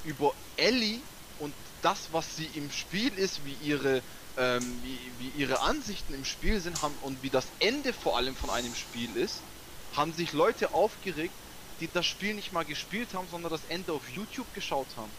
über 0.07 0.35
Ellie 0.55 1.07
und 1.35 1.57
das, 1.81 2.13
was 2.13 2.35
sie 2.35 2.47
im 2.55 2.71
Spiel 2.71 3.17
ist, 3.19 3.43
wie 3.45 3.55
ihre, 3.55 4.05
ähm, 4.37 4.81
wie, 4.81 5.19
wie 5.19 5.31
ihre 5.31 5.59
Ansichten 5.61 6.13
im 6.13 6.23
Spiel 6.25 6.61
sind 6.61 6.81
haben 6.81 6.97
und 6.97 7.23
wie 7.23 7.29
das 7.29 7.55
Ende 7.59 7.93
vor 7.93 8.17
allem 8.17 8.37
von 8.37 8.49
einem 8.49 8.73
Spiel 8.73 9.17
ist, 9.17 9.47
haben 9.91 10.13
sich 10.13 10.31
Leute 10.31 10.73
aufgeregt, 10.73 11.41
die 11.81 11.91
das 11.91 12.05
Spiel 12.07 12.35
nicht 12.35 12.53
mal 12.53 12.63
gespielt 12.63 13.13
haben, 13.15 13.27
sondern 13.27 13.51
das 13.51 13.65
Ende 13.65 13.93
auf 13.93 14.07
YouTube 14.09 14.53
geschaut 14.53 14.95
haben. 14.95 15.17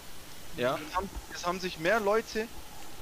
Ja, 0.53 0.81
es 0.87 0.95
haben, 0.97 1.11
es 1.29 1.45
haben 1.45 1.61
sich 1.61 1.79
mehr 1.79 2.01
Leute, 2.01 2.51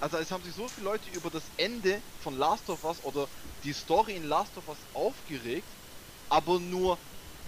also 0.00 0.18
es 0.18 0.32
haben 0.32 0.44
sich 0.44 0.54
so 0.54 0.68
viele 0.68 0.86
Leute 0.86 1.10
über 1.10 1.30
das 1.30 1.52
Ende 1.56 2.04
von 2.16 2.34
Last 2.34 2.68
of 2.70 2.84
Us 2.84 3.00
oder 3.00 3.30
die 3.62 3.72
Story 3.72 4.16
in 4.16 4.24
Last 4.24 4.58
of 4.58 4.68
Us 4.68 4.86
aufgeregt, 4.92 5.78
aber 6.28 6.60
nur 6.60 7.00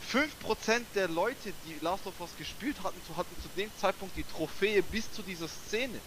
5% 0.09 0.95
der 0.95 1.09
Leute, 1.09 1.55
die 1.55 1.79
Last 1.79 2.07
of 2.07 2.21
Us 2.21 2.35
gespielt 2.37 2.83
hatten, 2.83 3.03
zu- 3.03 3.17
hatten 3.17 3.37
zu 3.37 3.49
dem 3.51 3.75
Zeitpunkt 3.75 4.17
die 4.17 4.25
Trophäe 4.25 4.83
bis 4.83 5.11
zu 5.11 5.23
dieser 5.23 5.49
Szene. 5.49 6.05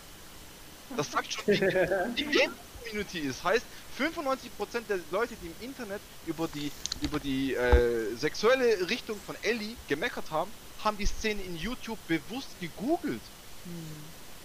Das 0.96 1.12
sagt 1.12 1.32
schon, 1.34 1.46
wie 1.48 1.62
die 2.18 2.28
Game 2.30 2.50
Community 2.84 3.20
ist. 3.20 3.44
Heißt, 3.44 3.68
95% 3.90 4.90
der 4.90 4.98
Leute, 4.98 5.38
die 5.38 5.48
im 5.48 5.56
Internet 5.58 6.06
über 6.24 6.48
die, 6.48 6.74
über 7.00 7.20
die 7.20 7.54
äh, 7.56 8.16
sexuelle 8.16 8.90
Richtung 8.90 9.22
von 9.22 9.36
Ellie 9.42 9.80
gemeckert 9.88 10.32
haben, 10.32 10.54
haben 10.78 10.98
die 10.98 11.06
Szene 11.06 11.44
in 11.44 11.56
YouTube 11.56 12.06
bewusst 12.08 12.58
gegoogelt. 12.60 13.34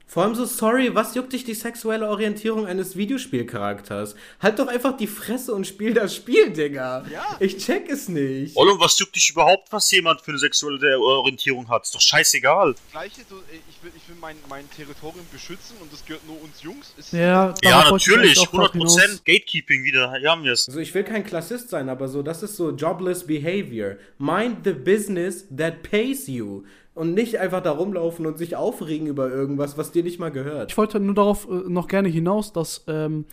Vor 0.08 0.22
allem 0.22 0.36
so, 0.36 0.44
sorry, 0.44 0.94
was 0.94 1.16
juckt 1.16 1.32
dich 1.32 1.42
die 1.44 1.54
sexuelle 1.54 2.08
Orientierung 2.08 2.64
eines 2.66 2.96
Videospielcharakters? 2.96 4.14
Halt 4.40 4.58
doch 4.60 4.68
einfach 4.68 4.96
die 4.96 5.08
Fresse 5.08 5.52
und 5.52 5.66
spiel 5.66 5.94
das 5.94 6.14
Spiel, 6.14 6.50
Digga. 6.50 7.04
Ja. 7.12 7.36
Ich 7.40 7.58
check 7.58 7.88
es 7.90 8.08
nicht. 8.08 8.56
Ollo, 8.56 8.78
was 8.78 8.98
juckt 9.00 9.16
dich 9.16 9.30
überhaupt, 9.30 9.72
was 9.72 9.90
jemand 9.90 10.20
für 10.20 10.30
eine 10.30 10.38
sexuelle 10.38 10.98
Orientierung 11.00 11.68
hat? 11.68 11.82
Ist 11.84 11.94
doch 11.94 12.00
scheißegal. 12.00 12.76
Gleiche, 12.92 13.22
so, 13.28 13.42
ich 13.68 13.82
will, 13.82 13.92
ich 13.96 14.08
will 14.08 14.16
mein, 14.20 14.36
mein 14.48 14.70
Territorium 14.70 15.26
beschützen 15.32 15.76
und 15.82 15.92
das 15.92 16.04
gehört 16.06 16.24
nur 16.26 16.40
uns 16.40 16.62
Jungs. 16.62 16.94
Ist, 16.96 17.12
Ja, 17.12 17.52
Ja, 17.62 17.90
natürlich. 17.90 18.38
eigentlich 18.38 18.38
auch 18.38 18.52
grad 18.52 18.74
100% 18.74 18.76
hinaus. 18.76 19.24
Gatekeeping 19.24 19.82
wieder. 19.82 20.14
Hier 20.20 20.30
haben 20.30 20.44
wir 20.44 20.52
es. 20.52 20.68
Also 20.68 20.78
ich 20.78 20.94
will 20.94 21.02
kein 21.04 21.24
Klassist 21.24 21.68
sein, 21.68 21.88
aber 21.88 22.06
so, 22.08 22.22
das 22.22 22.44
ist 22.44 22.56
so 22.56 22.70
jobless 22.70 23.26
behavior. 23.26 23.96
Mind 24.18 24.58
the 24.64 24.72
business 24.72 25.46
that 25.54 25.82
pays 25.82 26.28
you. 26.28 26.62
Und 26.96 27.12
nicht 27.12 27.38
einfach 27.38 27.62
da 27.62 27.72
rumlaufen 27.72 28.24
und 28.24 28.38
sich 28.38 28.56
aufregen 28.56 29.06
über 29.06 29.30
irgendwas, 29.30 29.76
was 29.76 29.92
dir 29.92 30.02
nicht 30.02 30.18
mal 30.18 30.30
gehört. 30.30 30.70
Ich 30.70 30.78
wollte 30.78 30.98
nur 30.98 31.14
darauf 31.14 31.46
äh, 31.46 31.68
noch 31.68 31.88
gerne 31.88 32.08
hinaus, 32.08 32.54
dass 32.54 32.84
ähm, 32.88 33.26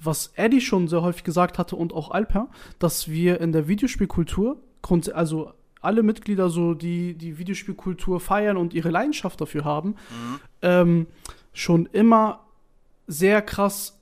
was 0.00 0.32
Eddie 0.36 0.62
schon 0.62 0.88
sehr 0.88 1.02
häufig 1.02 1.22
gesagt 1.22 1.58
hatte 1.58 1.76
und 1.76 1.92
auch 1.92 2.10
Alper, 2.10 2.48
dass 2.78 3.08
wir 3.08 3.42
in 3.42 3.52
der 3.52 3.68
Videospielkultur, 3.68 4.56
also 5.12 5.52
alle 5.82 6.02
Mitglieder 6.02 6.48
so, 6.48 6.72
die 6.72 7.12
die 7.12 7.36
Videospielkultur 7.36 8.20
feiern 8.20 8.56
und 8.56 8.72
ihre 8.72 8.88
Leidenschaft 8.88 9.38
dafür 9.38 9.66
haben, 9.66 9.96
ähm, 10.62 11.06
schon 11.52 11.84
immer 11.92 12.40
sehr 13.06 13.42
krass, 13.42 14.00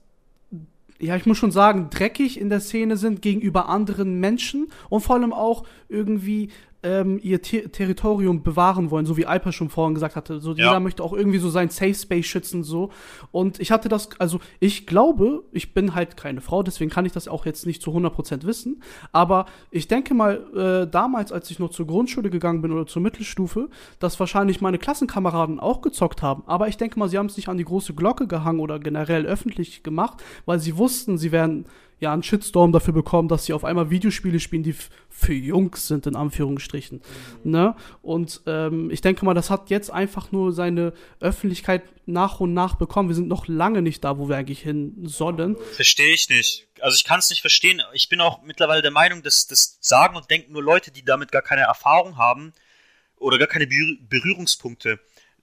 ja, 1.01 1.17
ich 1.17 1.27
muss 1.27 1.39
schon 1.39 1.51
sagen, 1.51 1.91
dreckig 1.91 2.41
in 2.41 2.51
der 2.51 2.61
Szene 2.61 2.97
sind 2.97 3.21
gegenüber 3.21 3.69
anderen 3.69 4.21
Menschen 4.21 4.71
und 4.91 5.01
vor 5.01 5.17
allem 5.17 5.33
auch 5.33 5.65
irgendwie 5.89 6.51
ähm, 6.83 7.19
ihr 7.23 7.41
Te 7.43 7.69
Territorium 7.71 8.43
bewahren 8.43 8.91
wollen, 8.91 9.07
so 9.07 9.17
wie 9.17 9.27
Alper 9.27 9.53
schon 9.53 9.69
vorhin 9.69 9.95
gesagt 9.95 10.17
hatte. 10.17 10.41
So 10.41 10.51
Ja. 10.53 10.67
jeder 10.67 10.81
möchte 10.81 11.03
auch 11.03 11.13
irgendwie 11.13 11.39
so 11.39 11.49
sein 11.51 11.69
Safe 11.69 11.95
Space 11.95 12.27
schützen 12.27 12.63
so. 12.65 12.91
Und 13.31 13.61
ich 13.61 13.71
hatte 13.71 13.89
das, 13.89 14.09
also 14.19 14.41
ich 14.61 14.87
glaube, 14.87 15.45
ich 15.53 15.75
bin 15.75 15.95
halt 15.95 16.17
keine 16.17 16.41
Frau, 16.41 16.63
deswegen 16.63 16.91
kann 16.91 17.07
ich 17.07 17.13
das 17.13 17.29
auch 17.29 17.47
jetzt 17.47 17.67
nicht 17.67 17.83
zu 17.83 17.93
100% 17.93 18.45
wissen. 18.45 18.83
Aber 19.13 19.47
ich 19.71 19.89
denke 19.89 20.15
mal, 20.15 20.83
äh, 20.85 20.91
damals, 20.91 21.33
als 21.33 21.51
ich 21.51 21.59
noch 21.59 21.71
zur 21.71 21.87
Grundschule 21.87 22.31
gegangen 22.31 22.63
bin 22.63 22.73
oder 22.73 22.87
zur 22.87 23.03
Mittelstufe, 23.03 23.69
dass 23.99 24.19
wahrscheinlich 24.19 24.61
meine 24.61 24.79
Klassenkameraden 24.79 25.61
auch 25.61 25.83
gezockt 25.83 26.23
haben. 26.23 26.43
Aber 26.47 26.69
ich 26.69 26.77
denke 26.77 26.99
mal, 26.99 27.09
sie 27.09 27.19
haben 27.19 27.27
es 27.27 27.37
nicht 27.37 27.49
an 27.49 27.59
die 27.59 27.65
große 27.65 27.95
Glocke 27.95 28.27
gehangen 28.27 28.61
oder 28.61 28.79
generell 28.79 29.27
öffentlich 29.27 29.83
gemacht, 29.83 30.23
weil 30.47 30.59
sie 30.59 30.77
wussten, 30.79 31.19
sie 31.19 31.33
werden 31.33 31.67
ja 32.03 32.13
einen 32.13 32.23
Shitstorm 32.23 32.73
dafür 32.73 32.93
bekommen, 32.93 33.29
dass 33.29 33.47
sie 33.47 33.53
auf 33.53 33.65
einmal 33.65 33.91
Videospiele 33.91 34.41
spielen, 34.41 34.63
die 34.63 34.75
für 35.09 35.33
Jungs 35.33 35.89
sind, 35.89 36.07
in 36.07 36.17
Anführungsstrichen. 36.17 37.01
Mhm. 37.45 37.51
Ne? 37.51 37.77
Und 38.03 38.43
ähm, 38.47 38.91
ich 38.91 39.01
denke 39.01 39.25
mal, 39.25 39.35
das 39.35 39.51
hat 39.51 39.71
jetzt 39.71 39.91
einfach 39.91 40.33
nur 40.33 40.53
seine 40.53 40.93
Öffentlichkeit 41.21 41.83
nach 42.07 42.41
und 42.41 42.53
nach 42.53 42.75
bekommen. 42.75 43.09
Wir 43.09 43.17
sind 43.17 43.29
noch 43.29 43.47
lange 43.49 43.81
nicht 43.83 44.05
da, 44.05 44.19
wo 44.19 44.29
wir 44.29 44.37
eigentlich 44.37 44.61
hin 44.61 44.95
sollen. 45.05 45.57
Verstehe 45.73 46.13
ich 46.13 46.29
nicht. 46.29 46.69
Also 46.81 46.97
ich 46.97 47.05
kann 47.05 47.21
es 47.21 47.31
nicht 47.31 47.41
verstehen. 47.41 47.81
Ich 47.93 48.09
bin 48.09 48.21
auch 48.21 48.43
mittlerweile 48.43 48.83
der 48.83 48.91
Meinung, 48.91 49.23
dass 49.23 49.47
das 49.47 49.79
sagen 49.81 50.17
und 50.17 50.31
denken 50.31 50.53
nur 50.53 50.63
Leute, 50.63 50.91
die 50.91 51.05
damit 51.05 51.33
gar 51.33 51.43
keine 51.43 51.63
Erfahrung 51.63 52.17
haben 52.17 52.53
oder 53.17 53.39
gar 53.39 53.49
keine 53.49 53.67
Berührungspunkte. 53.67 54.99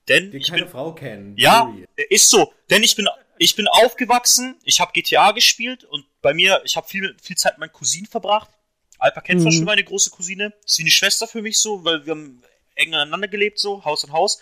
Denn 0.08 0.30
die 0.30 0.38
ich 0.38 0.48
keine 0.48 0.62
bin, 0.62 0.70
Frau 0.70 0.94
kennen. 0.94 1.34
Ja, 1.36 1.72
ist 2.08 2.30
so. 2.30 2.52
Denn 2.68 2.82
ich 2.82 2.96
bin 2.96 3.08
ich 3.42 3.56
bin 3.56 3.68
aufgewachsen, 3.68 4.56
ich 4.64 4.80
habe 4.80 4.92
GTA 4.92 5.32
gespielt 5.32 5.84
und 5.84 6.04
bei 6.22 6.34
mir, 6.34 6.60
ich 6.64 6.76
habe 6.76 6.86
viel, 6.86 7.16
viel 7.22 7.36
Zeit 7.36 7.54
mit 7.54 7.60
meinen 7.60 7.72
Cousinen 7.72 8.06
verbracht. 8.06 8.50
Alpa 8.98 9.20
kennt 9.20 9.40
zwar 9.40 9.52
mhm. 9.52 9.56
schon 9.56 9.64
meine 9.64 9.84
große 9.84 10.10
Cousine, 10.10 10.52
ist 10.64 10.78
wie 10.78 10.82
eine 10.82 10.90
Schwester 10.90 11.26
für 11.26 11.42
mich 11.42 11.58
so, 11.58 11.84
weil 11.84 12.04
wir 12.04 12.12
haben 12.12 12.42
eng 12.74 12.94
aneinander 12.94 13.28
gelebt, 13.28 13.58
so, 13.58 13.84
Haus 13.84 14.04
an 14.04 14.12
Haus. 14.12 14.40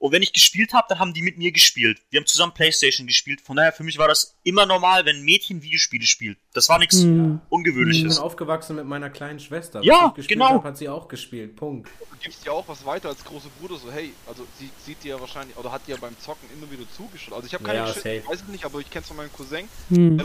Und 0.00 0.12
wenn 0.12 0.22
ich 0.22 0.32
gespielt 0.32 0.72
habe, 0.72 0.86
dann 0.88 0.98
haben 0.98 1.12
die 1.12 1.20
mit 1.20 1.36
mir 1.36 1.52
gespielt. 1.52 2.00
Wir 2.08 2.20
haben 2.20 2.26
zusammen 2.26 2.54
Playstation 2.54 3.06
gespielt. 3.06 3.42
Von 3.42 3.56
daher, 3.56 3.70
für 3.70 3.84
mich 3.84 3.98
war 3.98 4.08
das 4.08 4.34
immer 4.44 4.64
normal, 4.64 5.04
wenn 5.04 5.16
ein 5.16 5.24
Mädchen 5.24 5.62
Videospiele 5.62 6.06
spielt. 6.06 6.38
Das 6.54 6.70
war 6.70 6.78
nichts 6.78 7.02
mhm. 7.02 7.42
Ungewöhnliches. 7.50 8.12
Ich 8.14 8.18
bin 8.18 8.24
aufgewachsen 8.24 8.76
mit 8.76 8.86
meiner 8.86 9.10
kleinen 9.10 9.38
Schwester. 9.40 9.82
Ja, 9.82 10.14
genau. 10.26 10.54
Hab, 10.54 10.64
hat 10.64 10.78
sie 10.78 10.88
auch 10.88 11.06
gespielt. 11.06 11.54
Punkt. 11.54 11.90
Du 11.98 12.16
gibst 12.18 12.46
ja 12.46 12.52
auch 12.52 12.66
was 12.66 12.86
weiter 12.86 13.10
als 13.10 13.22
große 13.22 13.48
Bruder. 13.60 13.76
So, 13.76 13.92
hey, 13.92 14.14
also 14.26 14.46
sie 14.58 14.70
sieht 14.86 15.04
dir 15.04 15.16
ja 15.16 15.20
wahrscheinlich, 15.20 15.54
oder 15.58 15.70
hat 15.70 15.86
dir 15.86 15.98
beim 15.98 16.18
Zocken 16.18 16.48
immer 16.50 16.70
wieder 16.70 16.90
zugeschaut. 16.96 17.34
Also 17.34 17.46
ich 17.46 17.52
habe 17.52 17.64
keine 17.64 17.80
ja, 17.80 17.86
Geschichte, 17.86 18.10
ich 18.10 18.26
weiß 18.26 18.40
es 18.40 18.48
nicht, 18.48 18.64
aber 18.64 18.78
ich 18.78 18.88
kenne 18.88 19.02
es 19.02 19.08
von 19.08 19.18
meinem 19.18 19.32
Cousin, 19.34 19.68
mhm. 19.90 20.18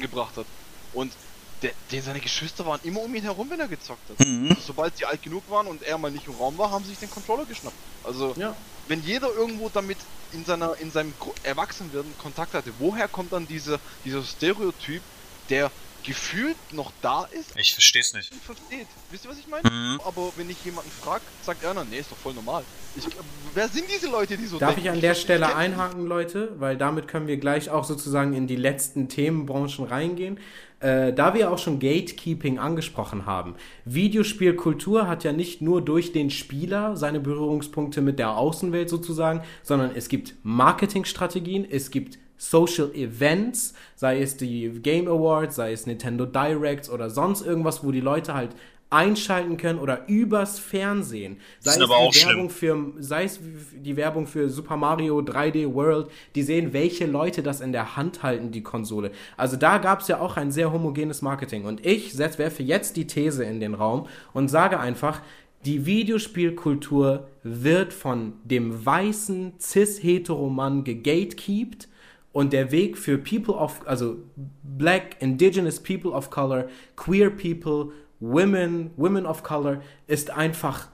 Der 0.00 0.08
gebracht 0.08 0.36
hat. 0.36 0.46
Und 0.92 1.16
der, 1.62 1.74
den 1.90 2.02
seine 2.02 2.20
Geschwister 2.20 2.64
waren 2.66 2.80
immer 2.82 3.02
um 3.02 3.14
ihn 3.14 3.22
herum, 3.22 3.50
wenn 3.50 3.60
er 3.60 3.68
gezockt 3.68 4.10
hat. 4.10 4.18
Mhm. 4.20 4.48
Also, 4.50 4.62
sobald 4.62 4.96
sie 4.96 5.04
alt 5.04 5.22
genug 5.22 5.48
waren 5.48 5.66
und 5.66 5.82
er 5.82 5.98
mal 5.98 6.10
nicht 6.10 6.26
im 6.26 6.34
Raum 6.34 6.58
war, 6.58 6.70
haben 6.70 6.84
sie 6.84 6.90
sich 6.90 6.98
den 6.98 7.10
Controller 7.10 7.46
geschnappt. 7.46 7.76
Also, 8.02 8.34
ja. 8.36 8.56
wenn 8.86 9.00
jeder 9.00 9.28
irgendwo 9.28 9.68
damit 9.68 10.06
in 10.30 10.44
seiner 10.44 10.78
in 10.78 10.90
seinem 10.90 11.16
Erwachsenwerden 11.42 12.16
Kontakt 12.16 12.54
hatte, 12.54 12.78
woher 12.78 13.08
kommt 13.08 13.32
dann 13.32 13.46
diese, 13.46 13.80
dieser 14.04 14.22
Stereotyp, 14.22 15.04
der 15.48 15.72
gefühlt 16.04 16.56
noch 16.72 16.92
da 17.02 17.24
ist. 17.32 17.56
Ich 17.56 17.72
verstehe 17.72 18.02
es 18.02 18.12
nicht. 18.12 18.32
Versteht. 18.34 18.86
Wisst 19.10 19.24
ihr, 19.24 19.30
was 19.30 19.38
ich 19.38 19.48
meine? 19.48 19.68
Mhm. 19.70 20.00
Aber 20.04 20.32
wenn 20.36 20.48
ich 20.50 20.64
jemanden 20.64 20.90
frage, 20.90 21.22
sagt 21.42 21.62
er, 21.62 21.74
nee, 21.84 21.98
ist 21.98 22.10
doch 22.10 22.16
voll 22.16 22.34
normal. 22.34 22.64
Ich, 22.96 23.06
wer 23.54 23.68
sind 23.68 23.84
diese 23.94 24.08
Leute, 24.08 24.36
die 24.36 24.46
so 24.46 24.58
Darf 24.58 24.74
denken? 24.74 24.86
ich 24.86 24.90
an 24.90 25.00
der 25.00 25.12
ich 25.12 25.20
Stelle 25.20 25.54
einhaken, 25.54 26.06
Leute? 26.06 26.54
Weil 26.58 26.76
damit 26.76 27.08
können 27.08 27.26
wir 27.26 27.36
gleich 27.36 27.70
auch 27.70 27.84
sozusagen 27.84 28.32
in 28.34 28.46
die 28.46 28.56
letzten 28.56 29.08
Themenbranchen 29.08 29.84
reingehen 29.84 30.40
äh, 30.80 31.12
da 31.12 31.34
wir 31.34 31.52
auch 31.52 31.58
schon 31.58 31.78
Gatekeeping 31.78 32.58
angesprochen 32.58 33.26
haben, 33.26 33.54
Videospielkultur 33.84 35.06
hat 35.06 35.24
ja 35.24 35.32
nicht 35.32 35.60
nur 35.62 35.82
durch 35.82 36.12
den 36.12 36.30
Spieler 36.30 36.96
seine 36.96 37.20
Berührungspunkte 37.20 38.00
mit 38.00 38.18
der 38.18 38.36
Außenwelt 38.36 38.88
sozusagen, 38.88 39.42
sondern 39.62 39.92
es 39.94 40.08
gibt 40.08 40.34
Marketingstrategien, 40.42 41.66
es 41.70 41.90
gibt 41.90 42.18
Social 42.40 42.90
Events, 42.94 43.74
sei 43.96 44.22
es 44.22 44.38
die 44.38 44.70
Game 44.82 45.06
Awards, 45.08 45.56
sei 45.56 45.72
es 45.72 45.84
Nintendo 45.84 46.24
Directs 46.24 46.88
oder 46.88 47.10
sonst 47.10 47.42
irgendwas, 47.46 47.84
wo 47.84 47.92
die 47.92 48.00
Leute 48.00 48.32
halt 48.32 48.56
einschalten 48.88 49.58
können 49.58 49.78
oder 49.78 50.08
übers 50.08 50.58
Fernsehen. 50.58 51.36
Sei 51.60 51.72
es, 51.72 51.76
die 51.78 51.82
Werbung 52.26 52.48
für, 52.48 52.92
sei 52.98 53.24
es 53.24 53.40
die 53.74 53.94
Werbung 53.94 54.26
für 54.26 54.48
Super 54.48 54.78
Mario 54.78 55.18
3D 55.18 55.72
World, 55.74 56.10
die 56.34 56.42
sehen, 56.42 56.72
welche 56.72 57.06
Leute 57.06 57.42
das 57.42 57.60
in 57.60 57.72
der 57.72 57.96
Hand 57.96 58.22
halten, 58.22 58.50
die 58.50 58.62
Konsole. 58.62 59.12
Also 59.36 59.56
da 59.56 59.76
gab 59.76 60.00
es 60.00 60.08
ja 60.08 60.18
auch 60.18 60.38
ein 60.38 60.50
sehr 60.50 60.72
homogenes 60.72 61.20
Marketing. 61.20 61.66
Und 61.66 61.84
ich 61.84 62.18
werfe 62.18 62.62
jetzt 62.62 62.96
die 62.96 63.06
These 63.06 63.44
in 63.44 63.60
den 63.60 63.74
Raum 63.74 64.06
und 64.32 64.48
sage 64.48 64.80
einfach, 64.80 65.20
die 65.66 65.84
Videospielkultur 65.84 67.28
wird 67.42 67.92
von 67.92 68.32
dem 68.44 68.84
weißen 68.86 69.52
cis-hetero-Mann 69.60 70.84
gegatekeept 70.84 71.86
und 72.32 72.52
der 72.52 72.70
Weg 72.70 72.96
für 72.96 73.18
People 73.18 73.54
of, 73.54 73.80
also 73.86 74.16
Black, 74.62 75.16
Indigenous 75.20 75.80
People 75.80 76.10
of 76.10 76.30
Color, 76.30 76.68
Queer 76.96 77.30
People 77.30 77.92
Women, 78.20 78.90
Women 78.96 79.26
of 79.26 79.42
Color 79.42 79.80
ist 80.06 80.30
einfach 80.30 80.88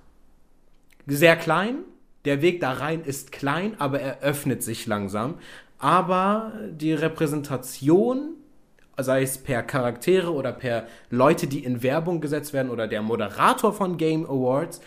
sehr 1.06 1.36
klein. 1.36 1.78
Der 2.24 2.42
Weg 2.42 2.60
da 2.60 2.72
rein 2.72 3.02
ist 3.04 3.32
klein, 3.32 3.74
aber 3.78 4.00
er 4.00 4.20
öffnet 4.20 4.62
sich 4.62 4.86
langsam. 4.86 5.38
Aber 5.78 6.52
die 6.70 6.92
Repräsentation, 6.92 8.34
sei 8.96 9.22
es 9.22 9.38
per 9.38 9.62
Charaktere 9.62 10.32
oder 10.32 10.52
per 10.52 10.86
Leute, 11.10 11.46
die 11.46 11.64
in 11.64 11.82
Werbung 11.82 12.20
gesetzt 12.20 12.52
werden 12.52 12.70
oder 12.70 12.88
der 12.88 13.02
Moderator 13.02 13.72
von 13.72 13.96
Game 13.96 14.24
Awards, 14.24 14.80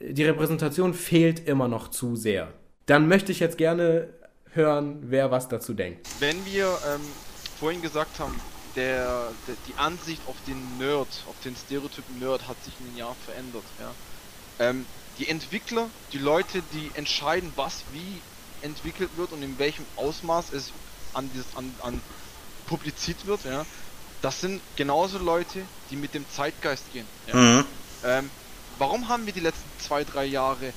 die 0.00 0.24
Repräsentation 0.24 0.94
fehlt 0.94 1.46
immer 1.46 1.68
noch 1.68 1.88
zu 1.88 2.16
sehr. 2.16 2.48
Dann 2.86 3.08
möchte 3.08 3.30
ich 3.30 3.40
jetzt 3.40 3.58
gerne 3.58 4.08
hören, 4.54 4.98
wer 5.02 5.30
was 5.30 5.48
dazu 5.48 5.74
denkt. 5.74 6.06
Wenn 6.20 6.44
wir 6.44 6.78
ähm, 6.86 7.00
vorhin 7.58 7.82
gesagt 7.82 8.18
haben, 8.18 8.40
der, 8.76 9.28
der, 9.46 9.56
die 9.68 9.74
Ansicht 9.78 10.22
auf 10.26 10.36
den 10.46 10.78
Nerd, 10.78 11.08
auf 11.28 11.36
den 11.44 11.54
Stereotypen 11.56 12.18
Nerd 12.18 12.48
hat 12.48 12.62
sich 12.64 12.72
in 12.80 12.86
den 12.86 12.96
Jahren 12.96 13.16
verändert. 13.24 13.64
Ja? 13.78 13.94
Ähm, 14.66 14.86
die 15.18 15.28
Entwickler, 15.28 15.88
die 16.12 16.18
Leute, 16.18 16.62
die 16.72 16.90
entscheiden, 16.94 17.52
was 17.56 17.84
wie 17.92 18.20
entwickelt 18.62 19.10
wird 19.16 19.32
und 19.32 19.42
in 19.42 19.58
welchem 19.58 19.84
Ausmaß 19.96 20.52
es 20.52 20.72
an, 21.12 21.30
dieses, 21.34 21.56
an, 21.56 21.74
an 21.82 22.00
publiziert 22.66 23.26
wird, 23.26 23.44
ja, 23.44 23.66
das 24.22 24.40
sind 24.40 24.60
genauso 24.76 25.18
Leute, 25.18 25.62
die 25.90 25.96
mit 25.96 26.14
dem 26.14 26.24
Zeitgeist 26.30 26.90
gehen. 26.92 27.06
Ja? 27.26 27.36
Mhm. 27.36 27.64
Ähm, 28.04 28.30
warum 28.78 29.08
haben 29.08 29.26
wir 29.26 29.32
die 29.32 29.40
letzten 29.40 29.68
zwei, 29.78 30.04
drei 30.04 30.24
Jahre 30.24 30.72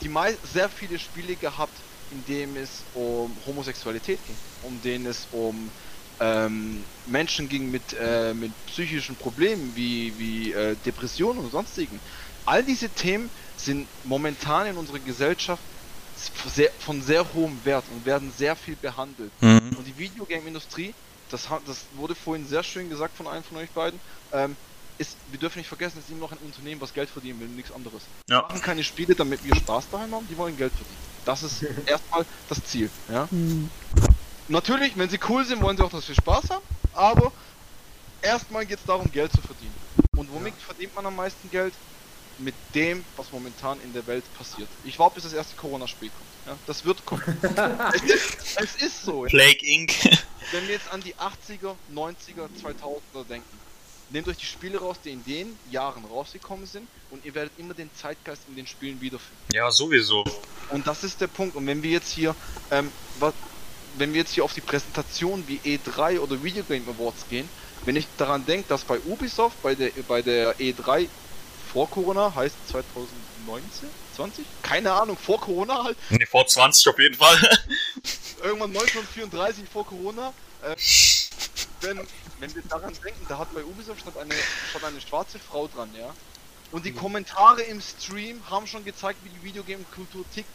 die 0.00 0.10
sehr 0.52 0.68
viele 0.68 0.98
Spiele 0.98 1.34
gehabt, 1.34 1.72
in 2.08 2.24
denen 2.24 2.56
es 2.56 2.86
um 2.92 3.44
Homosexualität 3.44 4.24
ging, 4.24 4.40
um 4.60 4.80
denen 4.80 5.06
es 5.06 5.26
um 5.26 5.72
ähm, 6.20 6.88
Menschen 7.04 7.48
ging 7.48 7.70
mit, 7.70 7.94
äh, 7.98 8.34
mit 8.34 8.54
psychischen 8.66 9.16
Problemen 9.16 9.76
wie, 9.76 10.18
wie 10.18 10.52
äh, 10.52 10.76
Depressionen 10.76 11.44
und 11.44 11.50
sonstigen. 11.50 12.00
All 12.44 12.64
diese 12.64 12.90
Themen 12.90 13.30
sind 13.56 13.90
momentan 14.02 14.66
in 14.66 14.76
unserer 14.76 15.00
Gesellschaft 15.00 15.66
sehr, 16.12 16.70
von 16.78 17.02
sehr 17.02 17.32
hohem 17.32 17.64
Wert 17.64 17.88
und 17.88 18.04
werden 18.04 18.30
sehr 18.32 18.56
viel 18.56 18.76
behandelt. 18.76 19.32
Mhm. 19.40 19.76
Und 19.76 19.86
die 19.86 19.96
Videogame-Industrie, 19.98 20.96
das, 21.28 21.48
das 21.64 21.92
wurde 21.92 22.14
vorhin 22.14 22.46
sehr 22.46 22.62
schön 22.64 22.88
gesagt 22.88 23.16
von 23.16 23.28
einem 23.28 23.44
von 23.44 23.58
euch 23.58 23.72
beiden, 23.72 24.00
ähm, 24.32 24.56
ist, 24.98 25.16
wir 25.30 25.38
dürfen 25.38 25.58
nicht 25.58 25.68
vergessen, 25.68 25.98
es 25.98 26.04
ist 26.04 26.10
immer 26.10 26.20
noch 26.20 26.32
ein 26.32 26.38
Unternehmen, 26.38 26.80
was 26.80 26.92
Geld 26.92 27.08
verdienen 27.08 27.40
will, 27.40 27.48
nichts 27.48 27.72
anderes. 27.72 28.02
Ja. 28.28 28.42
Wir 28.42 28.42
machen 28.42 28.62
keine 28.62 28.84
Spiele, 28.84 29.14
damit 29.14 29.44
wir 29.44 29.54
Spaß 29.54 29.86
daheim 29.90 30.14
haben, 30.14 30.26
die 30.28 30.36
wollen 30.36 30.56
Geld 30.56 30.72
verdienen. 30.72 30.98
Das 31.24 31.42
ist 31.42 31.62
erstmal 31.86 32.24
das 32.48 32.64
Ziel. 32.64 32.90
Ja? 33.08 33.28
Mhm 33.30 33.70
natürlich, 34.48 34.96
wenn 34.96 35.08
sie 35.08 35.18
cool 35.28 35.44
sind, 35.44 35.62
wollen 35.62 35.76
sie 35.76 35.82
auch, 35.82 35.90
dass 35.90 36.08
wir 36.08 36.14
Spaß 36.14 36.50
haben, 36.50 36.64
aber 36.94 37.32
erstmal 38.22 38.66
geht 38.66 38.78
es 38.78 38.84
darum, 38.84 39.10
Geld 39.12 39.32
zu 39.32 39.40
verdienen. 39.40 39.74
Und 40.16 40.32
womit 40.32 40.54
ja. 40.54 40.64
verdient 40.66 40.94
man 40.94 41.06
am 41.06 41.16
meisten 41.16 41.50
Geld? 41.50 41.74
Mit 42.40 42.54
dem, 42.72 43.04
was 43.16 43.32
momentan 43.32 43.80
in 43.80 43.92
der 43.92 44.06
Welt 44.06 44.22
passiert. 44.38 44.68
Ich 44.84 44.96
warte, 44.96 45.16
bis 45.16 45.24
das 45.24 45.32
erste 45.32 45.56
Corona-Spiel 45.56 46.08
kommt. 46.08 46.28
Ja, 46.46 46.56
das 46.68 46.84
wird 46.84 47.04
kommen. 47.04 47.20
es, 47.94 48.02
ist, 48.02 48.60
es, 48.60 48.76
ist, 48.76 49.02
so. 49.02 49.22
Plague 49.22 49.66
Inc. 49.66 49.92
Wenn 50.52 50.68
wir 50.68 50.74
jetzt 50.74 50.88
an 50.92 51.00
die 51.00 51.16
80er, 51.16 51.74
90er, 51.92 52.48
2000er 52.62 53.24
denken, 53.28 53.58
nehmt 54.10 54.28
euch 54.28 54.36
die 54.36 54.46
Spiele 54.46 54.78
raus, 54.78 54.96
die 55.04 55.10
in 55.10 55.24
den 55.24 55.58
Jahren 55.70 56.04
rausgekommen 56.04 56.66
sind 56.66 56.88
und 57.10 57.24
ihr 57.24 57.34
werdet 57.34 57.52
immer 57.58 57.74
den 57.74 57.90
Zeitgeist 57.94 58.42
in 58.48 58.56
den 58.56 58.66
Spielen 58.66 59.00
wiederfinden. 59.00 59.36
Ja, 59.52 59.70
sowieso. 59.70 60.24
Und 60.70 60.86
das 60.86 61.04
ist 61.04 61.20
der 61.20 61.26
Punkt. 61.26 61.56
Und 61.56 61.66
wenn 61.66 61.82
wir 61.82 61.90
jetzt 61.90 62.12
hier, 62.12 62.34
ähm, 62.70 62.90
was, 63.18 63.34
wenn 63.96 64.12
wir 64.12 64.20
jetzt 64.20 64.32
hier 64.32 64.44
auf 64.44 64.54
die 64.54 64.60
Präsentation 64.60 65.44
wie 65.46 65.58
E3 65.64 66.20
oder 66.20 66.42
Video 66.42 66.64
Game 66.64 66.88
Awards 66.88 67.28
gehen, 67.28 67.48
wenn 67.84 67.96
ich 67.96 68.06
daran 68.16 68.44
denke, 68.44 68.68
dass 68.68 68.84
bei 68.84 68.98
Ubisoft 69.00 69.62
bei 69.62 69.74
der 69.74 69.90
bei 70.06 70.20
der 70.20 70.56
E3 70.58 71.08
vor 71.72 71.88
Corona 71.90 72.34
heißt 72.34 72.54
2019, 72.70 73.88
20? 74.16 74.44
Keine 74.62 74.92
Ahnung, 74.92 75.16
vor 75.16 75.40
Corona 75.40 75.84
halt. 75.84 75.96
Nee, 76.10 76.26
vor 76.26 76.46
20 76.46 76.88
auf 76.88 76.98
jeden 76.98 77.14
Fall. 77.14 77.36
Irgendwann 78.42 78.70
1934 78.70 79.64
vor 79.70 79.86
Corona. 79.86 80.32
Äh, 80.62 80.74
wenn, 81.82 82.00
wenn 82.40 82.54
wir 82.54 82.62
daran 82.62 82.94
denken, 83.04 83.26
da 83.28 83.38
hat 83.38 83.52
bei 83.54 83.64
Ubisoft 83.64 84.00
statt 84.00 84.16
eine, 84.16 84.34
statt 84.70 84.84
eine 84.84 85.00
schwarze 85.00 85.38
Frau 85.38 85.68
dran, 85.68 85.94
ja. 85.94 86.14
Und 86.70 86.84
die 86.84 86.92
mhm. 86.92 86.96
Kommentare 86.96 87.62
im 87.62 87.80
Stream 87.80 88.48
haben 88.50 88.66
schon 88.66 88.84
gezeigt, 88.84 89.20
wie 89.24 89.30
die 89.30 89.42
Videogame-Kultur 89.42 90.24
tickt. 90.30 90.48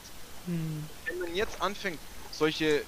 Mhm. 0.46 0.88
Wenn 1.06 1.20
man 1.20 1.36
jetzt 1.36 1.62
anfängt, 1.62 2.00
solche 2.32 2.84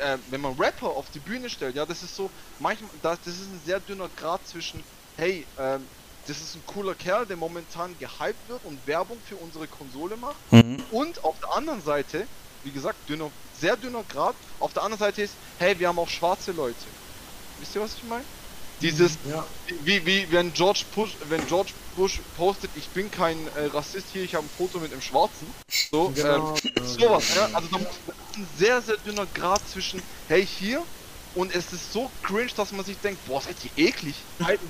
äh, 0.00 0.18
wenn 0.30 0.40
man 0.40 0.54
Rapper 0.54 0.88
auf 0.88 1.10
die 1.10 1.20
Bühne 1.20 1.50
stellt, 1.50 1.76
ja, 1.76 1.86
das 1.86 2.02
ist 2.02 2.16
so, 2.16 2.30
manchmal, 2.58 2.90
das, 3.02 3.20
das 3.20 3.34
ist 3.34 3.48
ein 3.48 3.60
sehr 3.64 3.80
dünner 3.80 4.08
Grad 4.08 4.46
zwischen, 4.46 4.82
hey, 5.16 5.46
ähm, 5.58 5.86
das 6.26 6.40
ist 6.40 6.56
ein 6.56 6.62
cooler 6.66 6.94
Kerl, 6.94 7.26
der 7.26 7.36
momentan 7.36 7.96
gehypt 7.98 8.48
wird 8.48 8.64
und 8.64 8.84
Werbung 8.86 9.18
für 9.20 9.36
unsere 9.36 9.68
Konsole 9.68 10.16
macht. 10.16 10.52
Mhm. 10.52 10.82
Und 10.90 11.22
auf 11.22 11.38
der 11.38 11.52
anderen 11.52 11.80
Seite, 11.80 12.26
wie 12.64 12.72
gesagt, 12.72 13.08
dünner, 13.08 13.30
sehr 13.52 13.76
dünner 13.76 14.02
Grad, 14.04 14.34
auf 14.58 14.72
der 14.72 14.82
anderen 14.82 14.98
Seite 14.98 15.22
ist, 15.22 15.34
hey, 15.58 15.78
wir 15.78 15.88
haben 15.88 15.98
auch 15.98 16.08
schwarze 16.08 16.52
Leute. 16.52 16.86
Wisst 17.58 17.74
ihr, 17.74 17.80
was 17.80 17.94
ich 17.94 18.02
meine? 18.04 18.24
Dieses, 18.80 19.18
ja. 19.24 19.46
wie, 19.84 20.04
wie, 20.04 20.30
wenn 20.30 20.52
George 20.52 20.84
Bush, 20.94 21.16
wenn 21.28 21.46
George 21.46 21.72
Bush 21.94 22.20
postet, 22.34 22.70
ich 22.74 22.90
bin 22.90 23.10
kein 23.10 23.46
äh, 23.48 23.66
Rassist 23.66 24.08
hier, 24.12 24.22
ich 24.22 24.34
habe 24.34 24.46
ein 24.46 24.50
Foto 24.50 24.78
mit 24.78 24.92
dem 24.92 25.00
Schwarzen. 25.00 25.46
So, 25.90 26.10
genau. 26.10 26.54
ähm, 26.54 26.86
sowas, 26.86 27.34
ja. 27.34 27.48
Also 27.54 27.68
da 27.68 27.78
ist 27.78 28.36
ein 28.36 28.48
sehr, 28.58 28.82
sehr 28.82 28.98
dünner 28.98 29.26
Grad 29.26 29.66
zwischen, 29.66 30.02
hey, 30.26 30.46
hier, 30.46 30.84
und 31.32 31.54
es 31.54 31.72
ist 31.72 31.92
so 31.92 32.10
cringe, 32.22 32.50
dass 32.54 32.72
man 32.72 32.84
sich 32.84 32.98
denkt, 32.98 33.24
boah, 33.24 33.40
seid 33.40 33.56
ihr 33.64 33.70
eklig. 33.76 34.16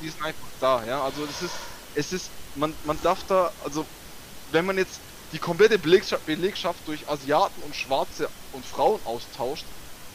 Die 0.02 0.08
sind 0.08 0.22
einfach 0.22 0.48
da, 0.60 0.84
ja. 0.84 1.02
Also 1.02 1.24
es 1.24 1.42
ist, 1.42 1.54
es 1.94 2.12
ist, 2.12 2.30
man, 2.54 2.76
man 2.84 3.00
darf 3.02 3.24
da, 3.24 3.52
also 3.64 3.86
wenn 4.50 4.66
man 4.66 4.78
jetzt 4.78 5.00
die 5.32 5.38
komplette 5.38 5.78
Belegschaft, 5.78 6.24
Belegschaft 6.24 6.86
durch 6.86 7.08
Asiaten 7.08 7.60
und 7.62 7.74
Schwarze 7.74 8.30
und 8.52 8.64
Frauen 8.64 9.00
austauscht, 9.04 9.66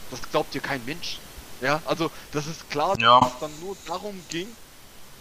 das 0.09 0.22
glaubt 0.30 0.53
dir 0.53 0.61
kein 0.61 0.84
Mensch. 0.86 1.19
Ja, 1.62 1.82
also 1.86 2.09
das 2.32 2.47
ist 2.47 2.70
klar, 2.70 2.99
ja. 2.99 3.20
dass 3.20 3.34
es 3.34 3.39
dann 3.39 3.59
nur 3.59 3.78
darum 3.86 4.28
ging, 4.28 4.57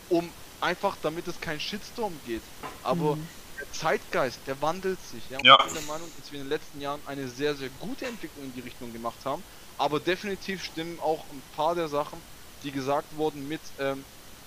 um 0.08 0.34
einfach, 0.60 0.96
damit 0.96 1.28
es 1.28 1.40
kein 1.40 1.60
Shitstorm 1.60 2.22
geht. 2.22 2.42
Aber 2.82 3.16
mhm. 3.16 3.28
der 3.58 3.70
Zeitgeist, 3.70 4.46
der 4.46 4.60
wandelt 4.60 5.00
sich. 5.02 5.28
Ja? 5.28 5.38
ja. 5.42 5.56
Ich 5.60 5.66
bin 5.66 5.74
der 5.74 5.82
Meinung, 5.82 6.10
dass 6.16 6.32
wir 6.32 6.38
in 6.40 6.46
den 6.46 6.50
letzten 6.50 6.80
Jahren 6.80 7.00
eine 7.06 7.28
sehr, 7.28 7.54
sehr 7.54 7.70
gute 7.70 8.06
Entwicklung 8.06 8.44
in 8.44 8.52
die 8.52 8.60
Richtung 8.60 8.92
gemacht 8.92 9.24
haben. 9.24 9.42
Aber 9.76 10.00
definitiv 10.00 10.64
stimmen 10.64 10.98
auch 11.00 11.30
ein 11.30 11.42
paar 11.52 11.74
der 11.74 11.88
Sachen, 11.88 12.20
die 12.62 12.72
gesagt 12.72 13.16
wurden, 13.16 13.46
mit, 13.46 13.60
ähm, 13.78 14.04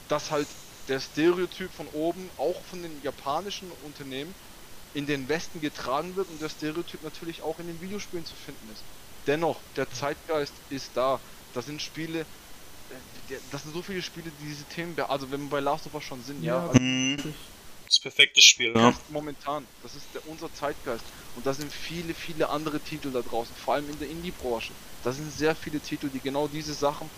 dass 0.08 0.32
halt 0.32 0.48
der 0.88 1.00
Stereotyp 1.00 1.72
von 1.72 1.88
oben 1.88 2.30
auch 2.38 2.64
von 2.66 2.82
den 2.82 3.02
japanischen 3.02 3.72
Unternehmen 3.72 4.36
in 4.94 5.08
den 5.08 5.28
Westen 5.28 5.60
getragen 5.62 6.16
wird 6.16 6.30
und 6.30 6.42
der 6.42 6.50
Stereotyp 6.50 7.02
natürlich 7.02 7.42
auch 7.42 7.60
in 7.60 7.68
den 7.68 7.82
Videospielen 7.82 8.26
zu 8.26 8.36
finden 8.36 8.70
ist. 8.70 8.84
Dennoch, 9.26 9.64
der 9.76 9.90
Zeitgeist 9.90 10.54
ist 10.70 10.96
da. 10.98 11.20
Das 11.54 11.66
sind 11.66 11.82
Spiele, 11.82 12.22
äh, 12.22 13.36
das 13.52 13.64
sind 13.64 13.74
so 13.74 13.82
viele 13.82 14.02
Spiele, 14.02 14.32
die 14.42 14.46
diese 14.48 14.64
Themen, 14.66 15.00
also 15.00 15.32
wenn 15.32 15.44
wir 15.44 15.50
bei 15.50 15.60
Last 15.60 15.86
of 15.88 15.94
Us 15.94 16.04
schon 16.04 16.24
sind, 16.24 16.44
ja. 16.44 16.58
ja 16.58 16.68
also 16.68 16.80
mhm. 16.80 17.34
das 17.86 18.00
perfekte 18.00 18.42
Spiel, 18.42 18.74
ja. 18.76 18.94
Momentan, 19.10 19.66
das 19.82 19.96
ist 19.96 20.06
der, 20.14 20.28
unser 20.28 20.54
Zeitgeist. 20.54 21.06
Und 21.36 21.46
da 21.46 21.54
sind 21.54 21.72
viele, 21.72 22.14
viele 22.14 22.50
andere 22.50 22.80
Titel 22.80 23.12
da 23.12 23.22
draußen, 23.22 23.56
vor 23.56 23.76
allem 23.76 23.90
in 23.90 24.00
der 24.00 24.10
Indie-Branche. 24.10 24.72
Da 25.04 25.12
sind 25.12 25.32
sehr 25.32 25.56
viele 25.56 25.80
Titel, 25.80 26.10
die 26.10 26.20
genau 26.20 26.48
diese 26.48 26.74
Sachen 26.74 27.10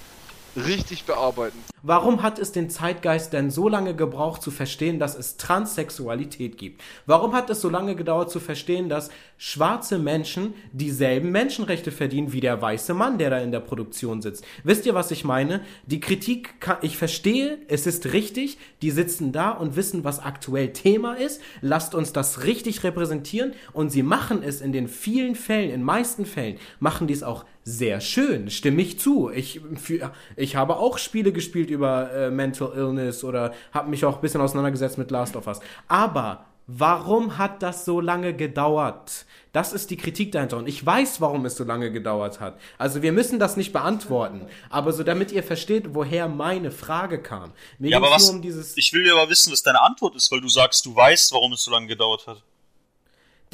richtig 0.56 1.06
bearbeiten. 1.06 1.58
Warum 1.84 2.24
hat 2.24 2.40
es 2.40 2.52
den 2.52 2.70
Zeitgeist 2.70 3.34
denn 3.34 3.52
so 3.52 3.70
lange 3.70 3.96
gebraucht 3.96 4.42
zu 4.42 4.50
verstehen, 4.50 4.98
dass 4.98 5.16
es 5.16 5.38
Transsexualität 5.38 6.58
gibt? 6.58 6.82
Warum 7.06 7.34
hat 7.34 7.50
es 7.50 7.62
so 7.62 7.70
lange 7.70 7.96
gedauert 7.96 8.32
zu 8.32 8.40
verstehen, 8.40 8.90
dass 8.90 9.10
schwarze 9.38 10.00
Menschen 10.00 10.54
dieselben 10.72 11.32
Menschenrechte 11.32 11.92
verdienen 11.92 12.34
wie 12.34 12.40
der 12.40 12.62
weiße 12.62 12.94
Mann, 12.94 13.18
der 13.18 13.30
da 13.30 13.38
in 13.40 13.52
der 13.52 13.60
Produktion 13.60 14.22
sitzt? 14.22 14.46
Wisst 14.64 14.86
ihr, 14.86 14.96
was 14.96 15.12
ich 15.12 15.24
meine? 15.24 15.62
Die 15.86 16.00
Kritik, 16.00 16.60
kann, 16.60 16.78
ich 16.82 16.98
verstehe, 16.98 17.60
es 17.68 17.86
ist 17.86 18.14
richtig, 18.14 18.58
die 18.82 18.92
sitzen 18.92 19.32
da 19.32 19.52
und 19.52 19.76
wissen, 19.76 20.04
was 20.04 20.20
aktuell 20.20 20.74
Thema 20.74 21.14
ist. 21.14 21.42
Lasst 21.62 21.94
uns 21.94 22.14
das 22.14 22.44
richtig 22.44 22.84
repräsentieren 22.84 23.54
und 23.74 23.90
sie 23.92 24.04
machen 24.04 24.42
es 24.42 24.62
in 24.62 24.72
den 24.72 24.88
vielen 24.88 25.36
Fällen, 25.36 25.70
in 25.70 25.84
meisten 25.84 26.26
Fällen, 26.26 26.58
machen 26.80 27.08
die 27.08 27.14
es 27.14 27.24
auch 27.24 27.46
sehr 27.68 28.00
schön, 28.00 28.52
stimme 28.52 28.84
ich 28.84 29.00
zu. 29.00 29.32
Ich, 29.32 29.60
für, 29.76 30.14
ich 30.36 30.56
habe 30.56 30.78
auch 30.78 31.00
Spiele 31.00 31.34
gespielt 31.34 31.72
über 31.72 32.12
äh, 32.14 32.30
Mental 32.30 32.72
Illness 32.76 33.24
oder 33.24 33.54
habe 33.74 33.90
mich 33.90 34.06
auch 34.06 34.16
ein 34.16 34.22
bisschen 34.22 34.40
auseinandergesetzt 34.40 35.00
mit 35.00 35.10
Last 35.10 35.36
of 35.36 35.48
Us. 35.48 35.60
Aber 35.88 36.46
warum 36.68 37.40
hat 37.40 37.64
das 37.64 37.84
so 37.84 38.00
lange 38.00 38.36
gedauert? 38.36 39.26
Das 39.52 39.74
ist 39.74 39.90
die 39.90 39.98
Kritik 39.98 40.32
dahinter. 40.32 40.58
Und 40.58 40.68
ich 40.68 40.86
weiß, 40.86 41.22
warum 41.22 41.44
es 41.46 41.58
so 41.58 41.64
lange 41.64 41.92
gedauert 41.92 42.40
hat. 42.40 42.60
Also 42.78 43.02
wir 43.02 43.12
müssen 43.12 43.40
das 43.40 43.58
nicht 43.58 43.74
beantworten. 43.74 44.46
Aber 44.70 44.94
so 44.94 45.02
damit 45.02 45.32
ihr 45.32 45.42
versteht, 45.42 45.96
woher 45.96 46.28
meine 46.28 46.70
Frage 46.70 47.20
kam. 47.20 47.52
Mir 47.80 47.92
ja, 47.92 47.98
aber 47.98 48.12
was, 48.12 48.30
um 48.30 48.44
ich 48.44 48.94
will 48.94 49.10
aber 49.10 49.28
wissen, 49.32 49.52
was 49.52 49.64
deine 49.64 49.82
Antwort 49.82 50.16
ist, 50.16 50.32
weil 50.32 50.42
du 50.42 50.50
sagst, 50.50 50.86
du 50.86 50.96
weißt, 50.96 51.34
warum 51.34 51.54
es 51.54 51.64
so 51.64 51.72
lange 51.72 51.88
gedauert 51.88 52.28
hat. 52.28 52.44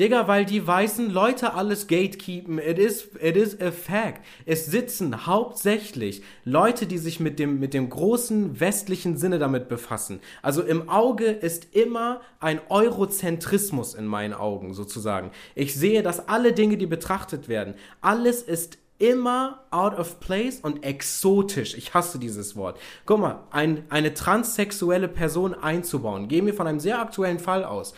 Digga, 0.01 0.27
weil 0.27 0.45
die 0.45 0.65
weißen 0.65 1.11
Leute 1.11 1.53
alles 1.53 1.85
gatekeepen. 1.85 2.57
It 2.57 2.79
is, 2.79 3.09
it 3.21 3.37
is 3.37 3.61
a 3.61 3.71
fact. 3.71 4.25
Es 4.47 4.65
sitzen 4.65 5.27
hauptsächlich 5.27 6.23
Leute, 6.43 6.87
die 6.87 6.97
sich 6.97 7.19
mit 7.19 7.37
dem, 7.37 7.59
mit 7.59 7.75
dem 7.75 7.87
großen 7.87 8.59
westlichen 8.59 9.15
Sinne 9.17 9.37
damit 9.37 9.69
befassen. 9.69 10.19
Also 10.41 10.63
im 10.63 10.89
Auge 10.89 11.25
ist 11.25 11.75
immer 11.75 12.21
ein 12.39 12.59
Eurozentrismus 12.69 13.93
in 13.93 14.07
meinen 14.07 14.33
Augen 14.33 14.73
sozusagen. 14.73 15.29
Ich 15.53 15.75
sehe, 15.75 16.01
dass 16.01 16.27
alle 16.27 16.53
Dinge, 16.53 16.77
die 16.77 16.87
betrachtet 16.87 17.47
werden, 17.47 17.75
alles 18.01 18.41
ist 18.41 18.79
immer 18.97 19.65
out 19.69 19.97
of 19.99 20.19
place 20.19 20.61
und 20.61 20.83
exotisch. 20.83 21.75
Ich 21.75 21.93
hasse 21.93 22.17
dieses 22.17 22.55
Wort. 22.55 22.79
Guck 23.05 23.19
mal, 23.19 23.43
ein, 23.51 23.83
eine 23.89 24.15
transsexuelle 24.15 25.07
Person 25.07 25.53
einzubauen. 25.53 26.27
Gehen 26.27 26.47
wir 26.47 26.55
von 26.55 26.65
einem 26.65 26.79
sehr 26.79 26.99
aktuellen 26.99 27.39
Fall 27.39 27.63
aus. 27.63 27.93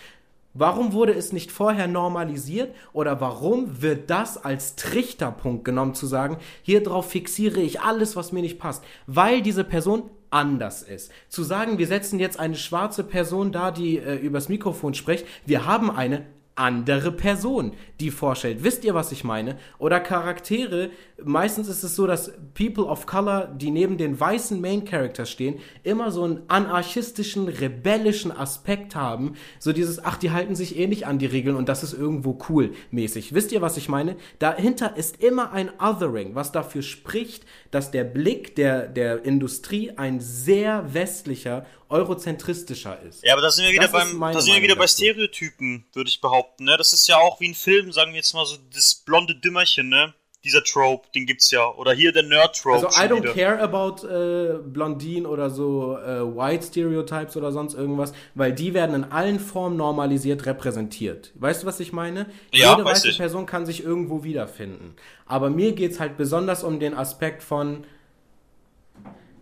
Warum 0.53 0.93
wurde 0.93 1.13
es 1.13 1.33
nicht 1.33 1.51
vorher 1.51 1.87
normalisiert 1.87 2.75
oder 2.93 3.19
warum 3.19 3.81
wird 3.81 4.09
das 4.09 4.37
als 4.37 4.75
Trichterpunkt 4.75 5.65
genommen 5.65 5.95
zu 5.95 6.05
sagen, 6.05 6.37
hier 6.61 6.83
drauf 6.83 7.09
fixiere 7.09 7.59
ich 7.59 7.81
alles, 7.81 8.15
was 8.15 8.31
mir 8.31 8.41
nicht 8.41 8.59
passt, 8.59 8.83
weil 9.07 9.41
diese 9.41 9.63
Person 9.63 10.09
anders 10.29 10.81
ist. 10.81 11.11
Zu 11.29 11.43
sagen, 11.43 11.77
wir 11.77 11.87
setzen 11.87 12.19
jetzt 12.19 12.39
eine 12.39 12.55
schwarze 12.55 13.03
Person 13.03 13.51
da, 13.51 13.71
die 13.71 13.97
äh, 13.97 14.15
übers 14.15 14.49
Mikrofon 14.49 14.93
spricht, 14.93 15.25
wir 15.45 15.65
haben 15.65 15.91
eine 15.91 16.25
andere 16.55 17.11
Person, 17.11 17.73
die 17.99 18.11
vorstellt. 18.11 18.63
Wisst 18.63 18.83
ihr, 18.83 18.93
was 18.93 19.11
ich 19.11 19.23
meine? 19.23 19.57
Oder 19.79 19.99
Charaktere, 19.99 20.91
meistens 21.23 21.67
ist 21.67 21.83
es 21.83 21.95
so, 21.95 22.05
dass 22.05 22.33
People 22.53 22.85
of 22.85 23.05
Color, 23.05 23.47
die 23.47 23.71
neben 23.71 23.97
den 23.97 24.19
weißen 24.19 24.59
Main 24.61 24.85
Characters 24.85 25.31
stehen, 25.31 25.59
immer 25.83 26.11
so 26.11 26.23
einen 26.23 26.43
anarchistischen, 26.49 27.47
rebellischen 27.47 28.31
Aspekt 28.31 28.95
haben. 28.95 29.35
So 29.59 29.73
dieses, 29.73 30.03
ach, 30.03 30.17
die 30.17 30.31
halten 30.31 30.55
sich 30.55 30.77
eh 30.77 30.87
nicht 30.87 31.07
an 31.07 31.19
die 31.19 31.25
Regeln 31.25 31.55
und 31.55 31.69
das 31.69 31.83
ist 31.83 31.93
irgendwo 31.93 32.37
cool 32.49 32.73
mäßig. 32.91 33.33
Wisst 33.33 33.51
ihr, 33.51 33.61
was 33.61 33.77
ich 33.77 33.89
meine? 33.89 34.15
Dahinter 34.39 34.95
ist 34.95 35.23
immer 35.23 35.51
ein 35.51 35.71
Othering, 35.79 36.35
was 36.35 36.51
dafür 36.51 36.81
spricht, 36.81 37.45
dass 37.71 37.91
der 37.91 38.03
Blick 38.03 38.55
der, 38.55 38.87
der 38.87 39.25
Industrie 39.25 39.91
ein 39.97 40.19
sehr 40.19 40.93
westlicher 40.93 41.65
eurozentristischer 41.93 43.01
ist. 43.01 43.23
Ja, 43.23 43.33
aber 43.33 43.43
da 43.43 43.51
sind 43.51 43.65
wir 43.65 43.71
wieder, 43.71 43.87
beim, 43.87 44.19
da 44.19 44.41
sind 44.41 44.55
wir 44.55 44.61
wieder 44.61 44.75
bei 44.75 44.87
Stereotypen, 44.87 45.85
würde 45.93 46.09
ich 46.09 46.19
behaupten. 46.19 46.42
Ne? 46.59 46.75
Das 46.77 46.93
ist 46.93 47.07
ja 47.07 47.17
auch 47.17 47.39
wie 47.39 47.49
ein 47.49 47.55
Film, 47.55 47.91
sagen 47.91 48.11
wir 48.11 48.17
jetzt 48.17 48.33
mal 48.33 48.45
so, 48.45 48.57
das 48.73 48.95
blonde 48.95 49.35
Dümmerchen, 49.35 49.89
ne? 49.89 50.13
Dieser 50.43 50.61
Trope, 50.61 51.07
den 51.15 51.25
gibt's 51.25 51.51
ja. 51.51 51.69
Oder 51.71 51.93
hier 51.93 52.11
der 52.11 52.23
Nerd-Trope. 52.23 52.85
Also 52.85 53.01
I 53.01 53.07
don't 53.07 53.23
wieder. 53.23 53.33
care 53.33 53.61
about 53.61 54.05
äh, 54.05 54.57
Blondinen 54.57 55.25
oder 55.25 55.49
so 55.49 55.97
äh, 55.97 56.19
White 56.19 56.67
Stereotypes 56.67 57.37
oder 57.37 57.53
sonst 57.53 57.75
irgendwas, 57.75 58.11
weil 58.35 58.51
die 58.51 58.73
werden 58.73 58.93
in 58.93 59.03
allen 59.05 59.39
Formen 59.39 59.77
normalisiert 59.77 60.45
repräsentiert. 60.45 61.31
Weißt 61.35 61.63
du, 61.63 61.67
was 61.67 61.79
ich 61.79 61.93
meine? 61.93 62.25
Ja, 62.51 62.71
Jede 62.71 62.83
weiße. 62.83 63.13
Person 63.15 63.45
kann 63.45 63.65
sich 63.65 63.85
irgendwo 63.85 64.25
wiederfinden. 64.25 64.97
Aber 65.25 65.49
mir 65.49 65.71
geht's 65.71 66.01
halt 66.01 66.17
besonders 66.17 66.65
um 66.65 66.77
den 66.77 66.93
Aspekt 66.93 67.41
von 67.41 67.85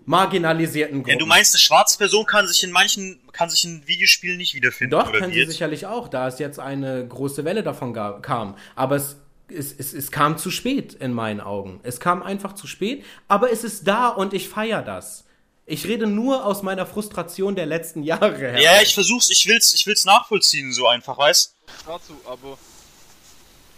marginalisierten 0.06 1.04
Gruppen. 1.04 1.12
Ja, 1.12 1.18
du 1.18 1.26
meinst, 1.26 1.54
eine 1.54 1.60
schwarze 1.60 1.98
Person 1.98 2.26
kann 2.26 2.48
sich 2.48 2.64
in 2.64 2.72
manchen, 2.72 3.20
kann 3.32 3.50
sich 3.50 3.64
in 3.64 3.88
Videospielen 3.88 4.38
nicht 4.38 4.54
wiederfinden. 4.54 4.92
Doch, 4.92 5.12
kann 5.12 5.32
sie 5.32 5.46
sicherlich 5.46 5.86
auch, 5.86 6.08
da 6.08 6.28
es 6.28 6.40
jetzt 6.40 6.60
eine 6.60 7.08
große 7.08 7.46
Welle 7.46 7.64
davon 7.64 7.94
gab, 7.94 8.24
kam. 8.24 8.58
Aber 8.76 8.96
es, 8.96 9.18
es, 9.50 9.74
es, 9.74 9.94
es 9.94 10.12
kam 10.12 10.38
zu 10.38 10.52
spät 10.52 10.94
in 10.94 11.14
meinen 11.14 11.42
Augen. 11.42 11.80
Es 11.84 12.00
kam 12.00 12.24
einfach 12.24 12.54
zu 12.54 12.68
spät, 12.68 13.06
aber 13.28 13.52
es 13.52 13.64
ist 13.64 13.88
da 13.88 14.10
und 14.10 14.34
ich 14.34 14.50
feiere 14.50 14.82
das. 14.82 15.26
Ich 15.66 15.86
rede 15.86 16.08
nur 16.08 16.46
aus 16.46 16.64
meiner 16.64 16.86
Frustration 16.86 17.56
der 17.56 17.66
letzten 17.66 18.04
Jahre 18.04 18.36
her. 18.38 18.60
Ja, 18.60 18.82
ich 18.82 18.94
versuch's, 18.94 19.30
ich 19.30 19.46
will's, 19.48 19.74
ich 19.74 19.86
will's 19.86 20.06
nachvollziehen, 20.06 20.74
so 20.74 20.88
einfach, 20.88 21.18
weißt? 21.18 21.56
Dazu, 21.86 22.20
aber 22.26 22.58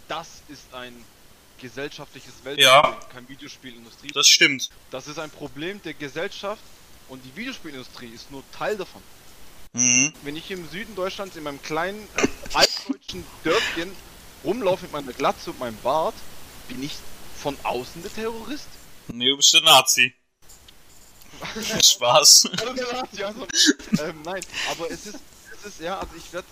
das 0.08 0.42
ist 0.48 0.74
ein 0.74 0.94
gesellschaftliches 1.64 2.34
Weltbild, 2.44 2.68
ja. 2.68 3.00
kein 3.12 3.28
Videospielindustrie. 3.28 4.12
Das 4.14 4.28
stimmt. 4.28 4.70
Das 4.92 5.08
ist 5.08 5.18
ein 5.18 5.32
Problem 5.32 5.82
der 5.82 5.94
Gesellschaft 5.94 6.62
und 7.08 7.24
die 7.24 7.36
Videospielindustrie 7.36 8.10
ist 8.10 8.30
nur 8.32 8.44
Teil 8.52 8.78
davon. 8.78 9.02
Mhm. 9.72 10.14
Wenn 10.24 10.36
ich 10.36 10.52
im 10.52 10.70
Süden 10.70 10.94
Deutschlands 10.96 11.36
in 11.36 11.44
meinem 11.44 11.62
kleinen 11.62 12.08
äh, 12.18 12.28
altdeutschen 12.54 13.26
Dörfchen 13.44 13.92
rumlaufe 14.44 14.84
mit 14.84 14.92
meiner 14.92 15.14
Glatze 15.14 15.52
und 15.52 15.60
meinem 15.60 15.78
Bart, 15.78 16.14
bin 16.68 16.84
ich 16.84 16.94
von 17.42 17.58
außen 17.64 18.04
der 18.04 18.14
Terrorist? 18.14 18.68
Nee, 19.08 19.30
du 19.30 19.38
bist 19.38 19.54
der 19.54 19.62
Nazi. 19.62 20.14
Spaß. 21.84 22.50
also, 22.58 23.48
ähm, 24.04 24.22
nein, 24.24 24.46
aber 24.70 24.92
es 24.92 25.08
ist, 25.08 25.20
es 25.54 25.66
ist, 25.66 25.82
ja, 25.82 25.98
also 26.00 26.14
ich 26.16 26.32
werde, 26.32 26.48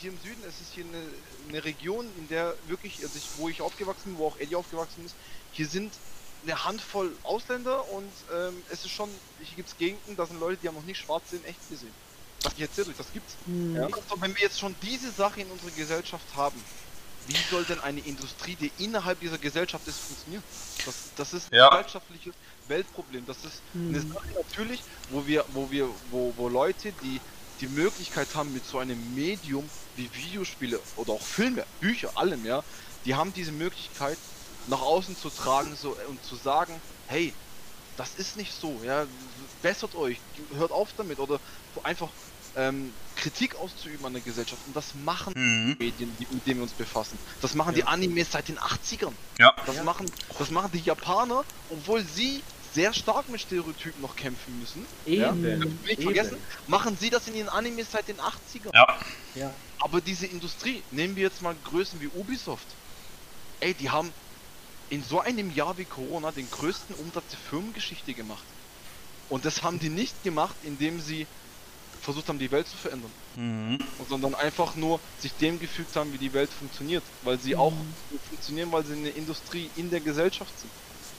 hier 0.00 0.10
im 0.10 0.18
Süden, 0.22 0.42
es 0.46 0.60
ist 0.60 0.74
hier 0.74 0.84
eine, 0.84 1.02
eine 1.48 1.64
Region, 1.64 2.14
in 2.14 2.28
der 2.28 2.58
wirklich, 2.62 3.02
also 3.04 3.18
ich, 3.18 3.30
wo 3.34 3.48
ich 3.48 3.62
aufgewachsen 3.62 4.12
bin, 4.12 4.18
wo 4.18 4.26
auch 4.26 4.36
Eddie 4.36 4.56
aufgewachsen 4.56 5.04
ist, 5.04 5.16
hier 5.50 5.66
sind 5.66 6.02
eine 6.42 6.64
Handvoll 6.64 7.18
Ausländer 7.22 7.88
und 7.88 8.24
ähm, 8.32 8.64
es 8.68 8.84
ist 8.84 8.92
schon, 8.92 9.20
hier 9.38 9.56
gibt 9.56 9.68
es 9.70 9.76
Gegenden, 9.76 10.16
da 10.16 10.26
sind 10.26 10.38
Leute, 10.38 10.58
die 10.60 10.68
haben 10.68 10.74
noch 10.76 10.84
nicht 10.84 10.98
schwarz 10.98 11.30
sind, 11.30 11.44
echt 11.44 11.66
gesehen. 11.68 11.96
Das 12.42 12.54
ich 12.54 12.60
erzähle 12.60 12.88
euch, 12.90 12.96
das 12.96 13.10
gibt's. 13.12 13.38
Ja. 13.74 13.88
Also, 13.92 14.20
wenn 14.20 14.34
wir 14.36 14.42
jetzt 14.42 14.58
schon 14.58 14.78
diese 14.80 15.10
Sache 15.12 15.40
in 15.40 15.50
unserer 15.50 15.72
Gesellschaft 15.72 16.34
haben, 16.34 16.66
wie 17.20 17.42
soll 17.42 17.66
denn 17.66 17.80
eine 17.80 18.00
Industrie, 18.00 18.56
die 18.56 18.72
innerhalb 18.76 19.20
dieser 19.20 19.38
Gesellschaft 19.38 19.86
ist, 19.88 19.98
funktionieren? 20.00 20.44
Das, 20.84 21.10
das 21.16 21.32
ist 21.32 21.52
Ja. 21.52 21.68
ein 21.68 21.70
gesellschaftliches 21.78 22.34
Weltproblem. 22.64 23.26
Das 23.26 23.44
ist 23.44 23.64
eine 23.88 24.00
Sache 24.00 24.28
natürlich, 24.36 24.84
wo 25.08 25.26
wir, 25.26 25.44
wo 25.48 25.70
wir, 25.70 25.88
wo, 26.04 26.36
wo 26.36 26.48
Leute, 26.48 26.94
die 26.94 27.22
die 27.60 27.68
Möglichkeit 27.68 28.28
haben, 28.34 28.52
mit 28.52 28.64
so 28.64 28.78
einem 28.78 29.14
Medium 29.14 29.68
wie 29.96 30.08
Videospiele 30.14 30.80
oder 30.96 31.12
auch 31.12 31.22
Filme, 31.22 31.64
Bücher, 31.80 32.10
allem, 32.16 32.44
ja, 32.44 32.62
die 33.04 33.14
haben 33.14 33.32
diese 33.32 33.52
Möglichkeit, 33.52 34.18
nach 34.68 34.80
außen 34.80 35.16
zu 35.16 35.30
tragen 35.30 35.74
so, 35.80 35.96
und 36.08 36.22
zu 36.24 36.36
sagen, 36.36 36.74
hey, 37.06 37.32
das 37.96 38.14
ist 38.16 38.36
nicht 38.36 38.52
so, 38.52 38.80
ja, 38.84 39.06
bessert 39.62 39.94
euch, 39.94 40.18
hört 40.56 40.70
auf 40.70 40.88
damit 40.96 41.18
oder 41.18 41.40
einfach 41.82 42.10
ähm, 42.56 42.92
Kritik 43.16 43.56
auszuüben 43.56 44.04
an 44.06 44.12
der 44.12 44.22
Gesellschaft 44.22 44.60
und 44.66 44.76
das 44.76 44.94
machen 44.94 45.32
Mhm. 45.36 45.76
Medien, 45.78 46.16
die, 46.18 46.26
mit 46.30 46.46
denen 46.46 46.56
wir 46.60 46.62
uns 46.64 46.72
befassen. 46.72 47.18
Das 47.40 47.54
machen 47.54 47.74
die 47.74 47.84
Animes 47.84 48.32
seit 48.32 48.48
den 48.48 48.58
80ern. 48.58 49.12
Ja. 49.38 49.54
Das 49.66 49.82
machen, 49.82 50.10
das 50.38 50.50
machen 50.50 50.70
die 50.72 50.80
Japaner, 50.80 51.44
obwohl 51.70 52.04
sie 52.04 52.42
sehr 52.78 52.94
stark 52.94 53.28
mit 53.28 53.40
Stereotypen 53.40 54.00
noch 54.00 54.14
kämpfen 54.14 54.56
müssen. 54.60 54.86
Ja? 55.04 55.32
Eben. 55.32 55.80
Nicht 55.82 55.98
Eben. 55.98 56.02
vergessen, 56.02 56.36
machen 56.68 56.96
sie 56.96 57.10
das 57.10 57.26
in 57.26 57.34
ihren 57.34 57.48
Animes 57.48 57.90
seit 57.90 58.06
den 58.06 58.18
80ern. 58.18 58.72
Ja. 58.72 58.86
Ja. 59.34 59.52
Aber 59.80 60.00
diese 60.00 60.26
Industrie, 60.26 60.80
nehmen 60.92 61.16
wir 61.16 61.24
jetzt 61.24 61.42
mal 61.42 61.56
Größen 61.64 62.00
wie 62.00 62.06
Ubisoft. 62.06 62.66
Ey, 63.58 63.74
die 63.74 63.90
haben 63.90 64.12
in 64.90 65.02
so 65.02 65.18
einem 65.18 65.52
Jahr 65.52 65.76
wie 65.76 65.86
Corona 65.86 66.30
den 66.30 66.48
größten 66.48 66.94
Umsatz 66.94 67.24
der 67.32 67.38
Firmengeschichte 67.50 68.14
gemacht. 68.14 68.44
Und 69.28 69.44
das 69.44 69.64
haben 69.64 69.80
die 69.80 69.88
nicht 69.88 70.22
gemacht, 70.22 70.54
indem 70.62 71.00
sie 71.00 71.26
versucht 72.00 72.28
haben, 72.28 72.38
die 72.38 72.52
Welt 72.52 72.68
zu 72.68 72.76
verändern. 72.76 73.10
Mhm. 73.34 73.78
Sondern 74.08 74.36
einfach 74.36 74.76
nur 74.76 75.00
sich 75.18 75.32
dem 75.34 75.58
gefügt 75.58 75.96
haben, 75.96 76.12
wie 76.12 76.18
die 76.18 76.32
Welt 76.32 76.50
funktioniert. 76.56 77.02
Weil 77.24 77.40
sie 77.40 77.56
auch 77.56 77.72
nur 77.72 78.20
funktionieren, 78.28 78.70
weil 78.70 78.84
sie 78.84 78.92
eine 78.92 79.08
Industrie 79.08 79.68
in 79.74 79.90
der 79.90 80.00
Gesellschaft 80.00 80.52
sind. 80.60 80.70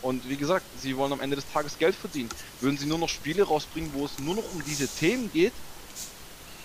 Und 0.02 0.28
wie 0.30 0.38
gesagt, 0.38 0.66
sie 0.82 0.96
wollen 0.98 1.12
am 1.14 1.20
Ende 1.20 1.36
des 1.36 1.46
Tages 1.52 1.78
Geld 1.78 1.96
verdienen. 1.96 2.30
Würden 2.62 2.78
sie 2.78 2.86
nur 2.86 2.98
noch 2.98 3.10
Spiele 3.10 3.44
rausbringen, 3.44 3.92
wo 3.94 4.06
es 4.06 4.18
nur 4.20 4.36
noch 4.36 4.54
um 4.54 4.64
diese 4.66 4.88
Themen 4.88 5.32
geht, 5.32 5.54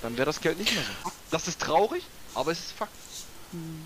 dann 0.03 0.17
wäre 0.17 0.27
das 0.27 0.41
Geld 0.41 0.59
nicht 0.59 0.73
mehr 0.75 0.85
so. 1.05 1.11
Das 1.31 1.49
ist 1.49 1.61
traurig, 1.61 2.05
aber 2.35 2.53
es 2.53 2.61
ist 2.61 2.73
Fakt. 2.73 2.93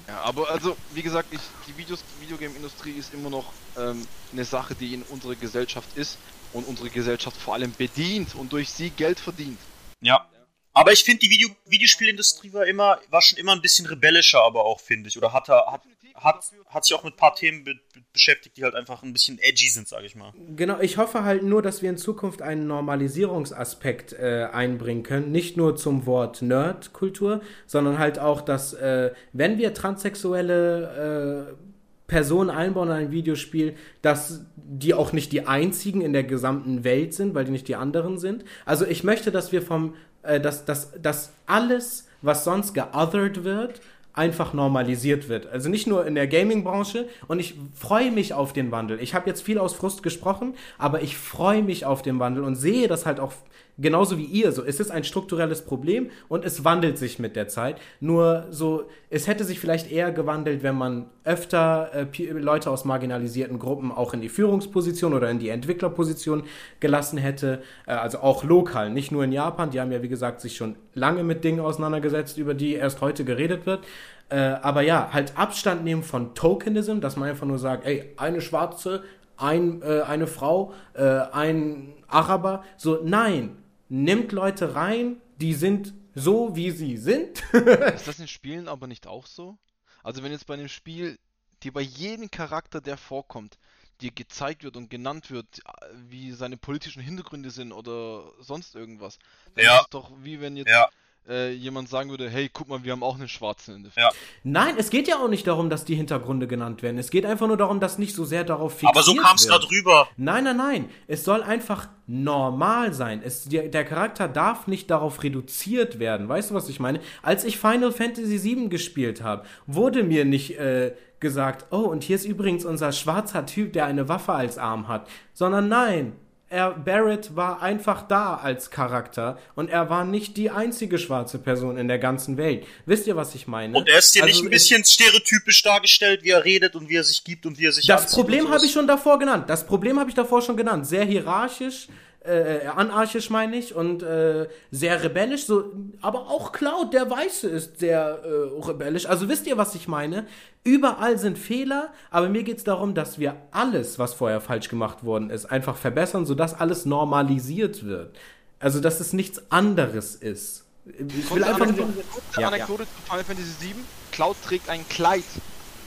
Ja, 0.07 0.21
aber 0.23 0.51
also, 0.51 0.77
wie 0.95 1.03
gesagt, 1.03 1.29
ich, 1.33 1.41
die 1.67 1.77
Videos, 1.77 2.01
Videogame-Industrie 2.21 2.93
ist 2.93 3.13
immer 3.13 3.29
noch 3.31 3.53
ähm, 3.77 4.07
eine 4.33 4.45
Sache, 4.45 4.75
die 4.75 4.95
in 4.95 5.03
unserer 5.03 5.35
Gesellschaft 5.35 5.89
ist 5.97 6.17
und 6.55 6.67
unsere 6.67 6.89
Gesellschaft 6.89 7.37
vor 7.37 7.55
allem 7.55 7.73
bedient 7.73 8.35
und 8.35 8.53
durch 8.53 8.71
sie 8.71 8.89
Geld 8.91 9.21
verdient. 9.21 9.59
Ja. 10.01 10.27
Aber 10.73 10.93
ich 10.93 11.05
finde, 11.05 11.21
die 11.21 11.31
Video 11.31 11.49
Videospielindustrie 11.67 12.53
war 12.53 12.67
immer, 12.67 12.99
war 13.11 13.21
schon 13.21 13.37
immer 13.39 13.53
ein 13.53 13.61
bisschen 13.61 13.85
rebellischer, 13.87 14.43
aber 14.43 14.65
auch, 14.65 14.81
finde 14.81 15.09
ich. 15.09 15.19
Oder 15.19 15.33
hat, 15.33 15.49
er- 15.49 15.67
hat, 15.71 15.83
hat, 16.21 16.45
hat 16.67 16.85
sich 16.85 16.95
auch 16.95 17.05
mit 17.05 17.15
ein 17.15 17.17
paar 17.17 17.35
Themen 17.35 17.65
be 17.65 17.75
be 17.95 18.03
beschäftigt, 18.13 18.57
die 18.57 18.65
halt 18.65 18.75
einfach 18.75 19.03
ein 19.03 19.13
bisschen 19.13 19.39
edgy 19.39 19.69
sind, 19.69 19.87
sage 19.87 20.07
ich 20.07 20.17
mal. 20.17 20.33
Genau, 20.57 20.81
ich 20.81 20.97
hoffe 20.97 21.25
halt 21.25 21.43
nur, 21.43 21.63
dass 21.63 21.83
wir 21.83 21.91
in 21.91 21.97
Zukunft 21.97 22.43
einen 22.43 22.67
Normalisierungsaspekt 22.67 24.13
äh, 24.15 24.49
einbringen 24.53 25.03
können. 25.03 25.31
Nicht 25.31 25.57
nur 25.57 25.77
zum 25.77 26.07
Wort 26.07 26.43
Nerd-Kultur, 26.43 27.41
sondern 27.67 27.99
halt 27.99 28.19
auch, 28.19 28.41
dass, 28.41 28.73
äh, 28.75 29.13
wenn 29.33 29.59
wir 29.59 29.75
transsexuelle 29.75 31.55
äh, 31.57 31.69
Personen 32.09 32.51
einbauen 32.51 32.89
in 32.89 32.95
ein 32.95 33.11
Videospiel, 33.13 33.77
dass 34.03 34.47
die 34.57 34.95
auch 34.95 35.13
nicht 35.13 35.31
die 35.31 35.47
einzigen 35.47 36.01
in 36.01 36.15
der 36.15 36.25
gesamten 36.25 36.83
Welt 36.83 37.15
sind, 37.15 37.35
weil 37.35 37.45
die 37.45 37.53
nicht 37.53 37.69
die 37.69 37.77
anderen 37.77 38.19
sind. 38.19 38.45
Also 38.65 38.87
ich 38.87 39.05
möchte, 39.05 39.31
dass 39.31 39.53
wir 39.53 39.63
vom, 39.63 39.95
äh, 40.23 40.41
dass, 40.41 40.65
dass, 40.65 41.01
dass 41.01 41.33
alles, 41.47 42.09
was 42.23 42.45
sonst 42.45 42.73
geothered 42.73 43.45
wird, 43.45 43.81
einfach 44.19 44.53
normalisiert 44.53 45.29
wird. 45.29 45.47
Also 45.47 45.69
nicht 45.69 45.87
nur 45.87 46.05
in 46.05 46.15
der 46.15 46.27
Gaming-Branche 46.27 47.09
und 47.29 47.39
ich 47.39 47.55
freue 47.73 48.11
mich 48.11 48.35
auf 48.35 48.53
den 48.53 48.73
Wandel. 48.73 49.01
Ich 49.01 49.15
habe 49.15 49.29
jetzt 49.31 49.43
viel 49.43 49.59
aus 49.59 49.75
Frust 49.75 50.03
gesprochen, 50.03 50.55
aber 50.77 51.03
ich 51.03 51.17
freue 51.17 51.63
mich 51.63 51.87
auf 51.87 52.03
den 52.03 52.19
Wandel 52.19 52.43
und 52.43 52.57
sehe 52.57 52.89
das 52.89 53.07
halt 53.07 53.21
auch 53.21 53.33
genauso 53.79 54.19
wie 54.19 54.25
ihr. 54.25 54.53
So, 54.53 54.65
es 54.65 54.81
ist 54.81 54.91
ein 54.91 55.05
strukturelles 55.05 55.63
Problem 55.63 56.11
und 56.29 56.45
es 56.45 56.65
wandelt 56.65 56.99
sich 56.99 57.19
mit 57.19 57.37
der 57.37 57.49
Zeit. 57.49 57.77
Nur 58.01 58.47
so, 58.51 58.85
es 59.11 59.27
hätte 59.27 59.45
sich 59.45 59.61
vielleicht 59.61 59.91
eher 59.91 60.13
gewandelt, 60.13 60.63
wenn 60.63 60.77
man 60.77 61.07
öfter 61.25 61.91
äh, 61.95 62.33
Leute 62.33 62.71
aus 62.71 62.85
marginalisierten 62.85 63.59
Gruppen 63.59 63.93
auch 63.93 64.15
in 64.15 64.21
die 64.21 64.29
Führungsposition 64.29 65.15
oder 65.15 65.31
in 65.31 65.39
die 65.39 65.49
Entwicklerposition 65.49 66.43
gelassen 66.81 67.19
hätte. 67.19 67.63
Äh, 67.87 67.93
also 67.93 68.19
auch 68.19 68.45
lokal, 68.45 68.91
nicht 68.91 69.13
nur 69.13 69.25
in 69.25 69.33
Japan. 69.33 69.71
Die 69.71 69.81
haben 69.81 69.93
ja, 69.93 70.03
wie 70.03 70.09
gesagt, 70.09 70.41
sich 70.41 70.57
schon 70.57 70.77
lange 70.95 71.23
mit 71.23 71.45
Dingen 71.45 71.61
auseinandergesetzt, 71.61 72.39
über 72.39 72.55
die 72.55 72.75
erst 72.75 73.01
heute 73.01 73.25
geredet 73.25 73.67
wird. 73.67 73.85
Äh, 74.31 74.37
aber 74.39 74.83
ja, 74.83 75.09
halt 75.13 75.39
Abstand 75.39 75.85
nehmen 75.85 76.03
von 76.03 76.35
Tokenism, 76.35 77.01
dass 77.01 77.17
man 77.17 77.31
einfach 77.31 77.47
nur 77.47 77.59
sagt, 77.59 77.87
ey, 77.87 78.13
eine 78.17 78.41
Schwarze, 78.41 79.03
ein, 79.39 79.83
äh, 79.83 80.03
eine 80.03 80.27
Frau, 80.27 80.73
äh, 80.95 81.03
ein 81.33 81.95
Araber. 82.09 82.65
So, 82.77 82.99
nein, 83.05 83.57
nimmt 83.89 84.33
Leute 84.33 84.75
rein, 84.75 85.21
die 85.37 85.55
sind 85.55 85.95
so, 86.15 86.57
wie 86.57 86.71
sie 86.71 86.97
sind. 86.97 87.43
Ist 87.95 88.09
das 88.09 88.19
in 88.19 88.29
Spielen 88.29 88.69
aber 88.69 88.87
nicht 88.87 89.07
auch 89.07 89.27
so? 89.27 89.59
Also 90.03 90.23
wenn 90.23 90.33
jetzt 90.33 90.47
bei 90.47 90.55
einem 90.55 90.69
Spiel, 90.69 91.19
dir 91.63 91.73
bei 91.73 91.81
jedem 91.81 92.31
Charakter, 92.31 92.81
der 92.81 92.97
vorkommt, 92.97 93.59
dir 94.01 94.11
gezeigt 94.13 94.63
wird 94.63 94.77
und 94.77 94.91
genannt 94.91 95.31
wird, 95.31 95.59
äh, 95.61 95.87
wie 96.09 96.33
seine 96.33 96.57
politischen 96.57 97.03
Hintergründe 97.03 97.51
sind 97.51 97.73
oder 97.73 98.31
sonst 98.41 98.75
irgendwas, 98.75 99.19
dann 99.55 99.65
Ja. 99.65 99.77
ist 99.77 99.83
es 99.85 99.91
doch 99.91 100.13
wie 100.23 100.41
wenn 100.41 100.57
jetzt 100.57 100.71
Ja. 100.71 100.89
Äh, 101.29 101.53
jemand 101.53 101.89
sagen 101.89 102.11
würde, 102.11 102.29
hey, 102.29 102.49
guck 102.53 102.69
mal, 102.69 102.83
wir 102.85 102.93
haben 102.93 103.03
auch 103.03 103.17
einen 103.17 103.29
Schwarzen 103.29 103.77
in 103.77 103.83
der 103.85 103.93
Ja. 103.97 104.11
Nein, 104.45 104.75
es 104.79 104.91
geht 104.91 105.09
ja 105.09 105.17
auch 105.17 105.29
nicht 105.29 105.47
darum, 105.47 105.69
dass 105.71 105.85
die 105.85 105.95
Hintergründe 105.95 106.47
genannt 106.47 106.83
werden. 106.83 106.99
Es 106.99 107.11
geht 107.11 107.27
einfach 107.27 107.47
nur 107.47 107.57
darum, 107.57 107.81
dass 107.81 107.99
nicht 107.99 108.15
so 108.15 108.25
sehr 108.25 108.45
darauf 108.45 108.73
fixiert 108.73 108.95
Aber 108.97 109.03
so 109.03 109.15
kam 109.15 109.37
es 109.37 109.47
wird. 109.47 109.61
gerade 109.61 109.71
rüber. 109.71 110.09
Nein, 110.17 110.45
nein, 110.45 110.57
nein. 110.57 110.91
Es 111.07 111.25
soll 111.25 111.43
einfach 111.43 111.89
normal 112.07 112.95
sein. 112.95 113.21
Es, 113.23 113.45
der, 113.45 113.69
der 113.69 113.85
Charakter 113.85 114.27
darf 114.29 114.67
nicht 114.67 114.91
darauf 114.91 115.23
reduziert 115.23 115.99
werden. 115.99 116.29
Weißt 116.29 116.51
du, 116.51 116.55
was 116.55 116.69
ich 116.69 116.81
meine? 116.81 117.01
Als 117.23 117.45
ich 117.45 117.59
Final 117.59 117.93
Fantasy 117.93 118.43
VII 118.43 118.69
gespielt 118.69 119.23
habe, 119.23 119.45
wurde 119.67 120.05
mir 120.05 120.25
nicht 120.25 120.59
äh, 120.59 120.95
gesagt, 121.21 121.67
oh, 121.73 121.81
und 121.81 122.05
hier 122.05 122.17
ist 122.17 122.25
übrigens 122.25 122.65
unser 122.65 122.93
schwarzer 122.93 123.45
Typ, 123.45 123.75
der 123.75 123.85
eine 123.87 124.09
Waffe 124.09 124.33
als 124.33 124.57
Arm 124.57 124.89
hat. 124.89 125.09
Sondern 125.35 125.69
nein. 125.69 126.13
Er, 126.51 126.71
Barrett 126.71 127.37
war 127.37 127.61
einfach 127.61 128.09
da 128.09 128.37
als 128.37 128.71
Charakter 128.71 129.39
und 129.55 129.69
er 129.69 129.91
war 129.91 130.07
nicht 130.07 130.39
die 130.39 130.49
einzige 130.49 130.99
schwarze 130.99 131.39
Person 131.39 131.77
in 131.77 131.89
der 131.89 131.99
ganzen 131.99 132.39
Welt. 132.39 132.67
Wisst 132.87 133.07
ihr, 133.07 133.17
was 133.17 133.35
ich 133.35 133.47
meine? 133.47 133.77
Und 133.77 133.87
er 133.87 133.99
ist 133.99 134.15
hier 134.15 134.23
Also 134.23 134.35
nicht 134.35 134.45
ein 134.45 134.51
bisschen 134.51 134.83
stereotypisch 134.83 135.63
dargestellt, 135.63 136.23
wie 136.23 136.31
er 136.31 136.47
redet 136.47 136.75
und 136.75 136.89
wie 136.89 136.97
er 136.97 137.05
sich 137.05 137.23
gibt 137.23 137.45
und 137.45 137.59
wie 137.59 137.67
er 137.67 137.73
sich 137.73 137.87
Das 137.87 138.13
Problem 138.13 138.49
habe 138.49 138.65
ich 138.65 138.73
schon 138.73 138.87
davor 138.87 139.19
genannt. 139.19 139.45
Das 139.51 139.67
Problem 139.67 140.01
habe 140.01 140.09
ich 140.09 140.17
davor 140.17 140.41
schon 140.41 140.57
genannt. 140.57 140.87
Sehr 140.87 141.05
hierarchisch, 141.05 141.89
äh, 142.29 142.67
anarchisch 142.67 143.31
meine 143.31 143.57
ich 143.57 143.75
und 143.75 144.03
äh, 144.03 144.49
sehr 144.71 145.03
rebellisch. 145.03 145.47
So, 145.47 145.73
aber 146.01 146.29
auch 146.29 146.53
Cloud, 146.53 146.93
der 146.93 147.11
Weiße, 147.11 147.49
ist 147.49 147.81
sehr 147.81 148.21
äh, 148.23 148.67
rebellisch. 148.67 149.07
Also 149.07 149.29
wisst 149.29 149.47
ihr, 149.47 149.57
was 149.57 149.75
ich 149.75 149.89
meine? 149.89 150.27
Überall 150.65 151.19
sind 151.19 151.39
Fehler, 151.39 151.93
aber 152.11 152.29
mir 152.29 152.43
geht 152.43 152.59
es 152.59 152.65
darum, 152.65 152.95
dass 152.95 153.19
wir 153.19 153.37
alles, 153.51 153.99
was 153.99 154.15
vorher 154.15 154.41
falsch 154.41 154.69
gemacht 154.69 155.05
worden 155.05 155.31
ist, 155.31 155.47
einfach 155.47 155.77
verbessern, 155.77 156.27
sodass 156.27 156.55
alles 156.55 156.85
normalisiert 156.85 157.85
wird. 157.87 158.17
Also, 158.61 158.81
dass 158.81 159.01
es 159.01 159.13
nichts 159.13 159.41
anderes 159.51 160.15
ist. 160.17 160.65
Ich 160.87 161.35
will 161.35 161.45
einfach 161.45 161.67
nur. 161.67 161.87
Anekdote, 161.87 162.05
kurze 162.13 162.41
Ja, 162.41 162.49
Anekdote 162.49 162.85
zu 162.85 163.03
Final 163.09 163.25
Fantasy 163.25 163.55
VII. 163.61 163.75
Cloud 164.13 164.37
trägt 164.45 164.69
ein 164.69 164.87
Kleid 164.89 165.25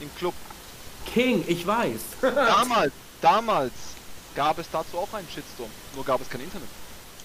im 0.00 0.08
Club. 0.16 0.34
King, 1.06 1.44
ich 1.46 1.66
weiß. 1.66 2.00
Damals, 2.22 2.92
damals 3.20 3.72
gab 4.34 4.58
es 4.58 4.66
dazu 4.70 4.98
auch 4.98 5.12
einen 5.14 5.28
Shitstorm. 5.28 5.70
Nur 5.94 6.04
gab 6.04 6.20
es 6.20 6.28
kein 6.28 6.40
Internet. 6.40 6.68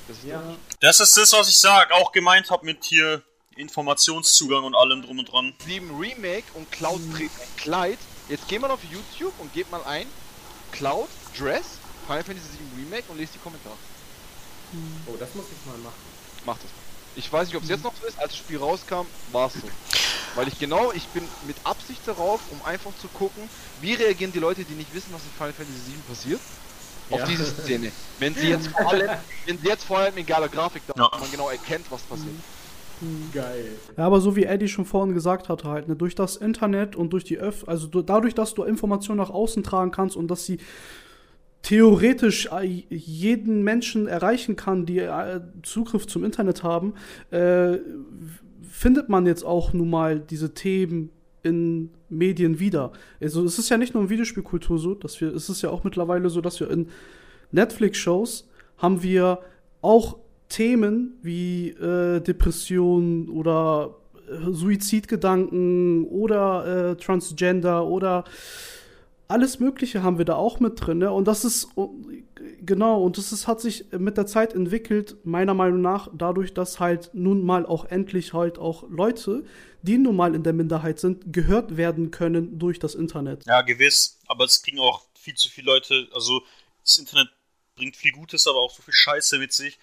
Das 0.07 0.17
ist 0.17 0.25
Ja. 0.25 0.41
Das 0.79 0.99
ist 0.99 1.17
das, 1.17 1.33
was 1.33 1.49
ich 1.49 1.59
sag, 1.59 1.91
auch 1.91 2.11
gemeint 2.11 2.49
habe 2.49 2.65
mit 2.65 2.83
hier 2.83 3.23
Informationszugang 3.55 4.63
und 4.63 4.75
allem 4.75 5.01
drum 5.01 5.19
und 5.19 5.31
dran. 5.31 5.53
7 5.65 5.97
Remake 5.97 6.45
und 6.53 6.71
Cloud 6.71 7.01
trägt 7.13 7.39
ein 7.39 7.55
Kleid. 7.57 7.99
Jetzt 8.29 8.47
geh 8.47 8.59
mal 8.59 8.71
auf 8.71 8.79
YouTube 8.89 9.33
und 9.39 9.53
gebt 9.53 9.71
mal 9.71 9.83
ein 9.83 10.07
Cloud 10.71 11.09
Dress 11.37 11.65
Final 12.05 12.23
Fantasy 12.23 12.47
7 12.51 12.83
Remake 12.85 13.03
und 13.09 13.17
lest 13.17 13.35
die 13.35 13.39
Kommentare. 13.39 13.75
Oh, 15.07 15.15
das 15.19 15.33
muss 15.35 15.45
ich 15.45 15.65
mal 15.65 15.77
machen. 15.79 15.95
Macht 16.45 16.63
das 16.63 16.71
mal. 16.71 16.87
Ich 17.15 17.31
weiß 17.31 17.47
nicht, 17.47 17.57
ob 17.57 17.63
es 17.63 17.69
jetzt 17.69 17.83
noch 17.83 17.93
so 17.99 18.05
ist. 18.05 18.19
Als 18.19 18.31
das 18.31 18.37
Spiel 18.37 18.57
rauskam, 18.57 19.07
war 19.31 19.47
es 19.47 19.53
so. 19.53 19.69
Weil 20.35 20.47
ich 20.47 20.59
genau, 20.59 20.91
ich 20.91 21.05
bin 21.07 21.27
mit 21.47 21.57
Absicht 21.63 22.01
darauf, 22.05 22.39
um 22.51 22.61
einfach 22.63 22.91
zu 23.01 23.07
gucken, 23.07 23.49
wie 23.81 23.93
reagieren 23.93 24.31
die 24.31 24.39
Leute, 24.39 24.63
die 24.63 24.73
nicht 24.73 24.93
wissen, 24.93 25.07
was 25.11 25.23
in 25.23 25.31
Final 25.31 25.53
Fantasy 25.53 25.79
7 25.79 26.01
passiert, 26.03 26.41
auf 27.09 27.19
Ja. 27.19 27.25
diese 27.25 27.45
Szene. 27.45 27.91
Wenn 28.19 28.33
sie 28.33 28.49
jetzt 28.49 28.67
vor 28.77 28.91
allem, 28.91 29.09
wenn 29.45 29.57
sie 29.57 29.67
jetzt 29.67 29.83
vor 29.83 29.97
allem 29.99 30.15
mit 30.15 30.27
geiler 30.27 30.47
Grafik 30.49 30.81
da 30.87 30.93
Ja. 30.97 31.09
man 31.19 31.31
genau 31.31 31.49
erkennt, 31.49 31.85
was 31.89 32.01
passiert. 32.03 32.33
Geil. 33.31 33.65
Ja, 33.95 34.05
aber 34.05 34.19
so 34.21 34.35
wie 34.35 34.45
Eddie 34.45 34.67
schon 34.67 34.85
vorhin 34.85 35.13
gesagt 35.13 35.49
hat, 35.49 35.63
halt, 35.63 35.87
ne, 35.87 35.95
durch 35.95 36.15
das 36.15 36.35
Internet 36.35 36.95
und 36.95 37.11
durch 37.13 37.23
die 37.23 37.37
Öff, 37.37 37.67
also 37.67 37.85
du, 37.85 38.01
dadurch, 38.01 38.33
dass 38.33 38.55
du 38.55 38.63
Informationen 38.63 39.19
nach 39.19 39.29
außen 39.29 39.61
tragen 39.63 39.91
kannst 39.91 40.15
und 40.15 40.29
dass 40.31 40.45
sie 40.47 40.57
theoretisch 41.61 42.49
äh, 42.51 42.63
jeden 42.89 43.63
Menschen 43.63 44.07
erreichen 44.07 44.55
kann, 44.55 44.85
die 44.85 44.99
äh, 44.99 45.41
Zugriff 45.63 46.07
zum 46.07 46.23
Internet 46.23 46.63
haben, 46.63 46.93
äh, 47.31 47.77
findet 48.67 49.09
man 49.09 49.25
jetzt 49.25 49.43
auch 49.43 49.73
nun 49.73 49.89
mal 49.89 50.19
diese 50.19 50.53
Themen 50.53 51.11
in 51.43 51.91
Medien 52.09 52.59
wieder. 52.59 52.91
Also 53.21 53.43
es 53.43 53.59
ist 53.59 53.69
ja 53.69 53.77
nicht 53.77 53.93
nur 53.93 54.03
in 54.03 54.09
Videospielkultur 54.09 54.79
so, 54.79 54.95
dass 54.95 55.19
wir, 55.21 55.33
es 55.33 55.49
ist 55.49 55.61
ja 55.61 55.69
auch 55.69 55.83
mittlerweile 55.83 56.29
so, 56.29 56.41
dass 56.41 56.59
wir 56.59 56.69
in 56.69 56.87
Netflix-Shows 57.51 58.47
haben 58.77 59.03
wir 59.03 59.39
auch 59.81 60.17
Themen 60.49 61.17
wie 61.21 61.69
äh, 61.69 62.21
Depression 62.21 63.29
oder 63.29 63.95
äh, 64.27 64.51
Suizidgedanken 64.51 66.05
oder 66.05 66.91
äh, 66.91 66.95
Transgender 66.95 67.85
oder 67.85 68.23
alles 69.27 69.59
Mögliche 69.59 70.03
haben 70.03 70.17
wir 70.17 70.25
da 70.25 70.35
auch 70.35 70.59
mit 70.59 70.85
drin. 70.85 70.99
Ne? 70.99 71.11
Und 71.11 71.27
das 71.27 71.43
ist, 71.43 71.67
genau, 72.65 73.03
und 73.03 73.17
das 73.17 73.31
ist, 73.31 73.47
hat 73.47 73.59
sich 73.59 73.85
mit 73.97 74.17
der 74.17 74.25
Zeit 74.25 74.53
entwickelt, 74.53 75.17
meiner 75.25 75.53
Meinung 75.53 75.81
nach, 75.81 76.09
dadurch, 76.17 76.53
dass 76.53 76.79
halt 76.79 77.11
nun 77.13 77.45
mal 77.45 77.65
auch 77.65 77.85
endlich 77.85 78.33
halt 78.33 78.57
auch 78.57 78.89
Leute, 78.89 79.43
die 79.87 79.97
nun 79.97 80.15
mal 80.15 80.35
in 80.35 80.43
der 80.43 80.53
Minderheit 80.53 80.99
sind, 80.99 81.33
gehört 81.33 81.77
werden 81.77 82.11
können 82.11 82.59
durch 82.59 82.79
das 82.79 82.93
Internet. 82.93 83.45
Ja, 83.45 83.61
gewiss. 83.61 84.19
Aber 84.27 84.43
es 84.43 84.61
kriegen 84.61 84.79
auch 84.79 85.05
viel 85.19 85.35
zu 85.35 85.49
viele 85.49 85.67
Leute, 85.67 86.07
also 86.13 86.43
das 86.83 86.97
Internet 86.97 87.29
bringt 87.75 87.95
viel 87.95 88.11
Gutes, 88.11 88.47
aber 88.47 88.59
auch 88.59 88.73
so 88.73 88.81
viel 88.81 88.93
Scheiße 88.93 89.37
mit 89.37 89.53
sich. 89.53 89.77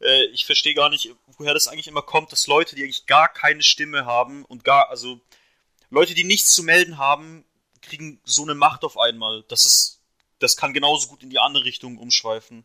Äh, 0.00 0.26
ich 0.26 0.46
verstehe 0.46 0.74
gar 0.74 0.88
nicht, 0.88 1.14
woher 1.38 1.54
das 1.54 1.68
eigentlich 1.68 1.88
immer 1.88 2.02
kommt, 2.02 2.32
dass 2.32 2.46
Leute, 2.46 2.74
die 2.74 2.82
eigentlich 2.82 3.06
gar 3.06 3.28
keine 3.28 3.62
Stimme 3.62 4.06
haben 4.06 4.44
und 4.44 4.64
gar, 4.64 4.88
also 4.90 5.20
Leute, 5.90 6.14
die 6.14 6.24
nichts 6.24 6.54
zu 6.54 6.62
melden 6.62 6.98
haben, 6.98 7.44
kriegen 7.82 8.20
so 8.24 8.42
eine 8.42 8.54
Macht 8.54 8.84
auf 8.84 8.98
einmal. 8.98 9.44
Das 9.48 9.66
ist, 9.66 10.00
das 10.38 10.56
kann 10.56 10.72
genauso 10.72 11.08
gut 11.08 11.22
in 11.22 11.30
die 11.30 11.38
andere 11.38 11.64
Richtung 11.64 11.98
umschweifen. 11.98 12.64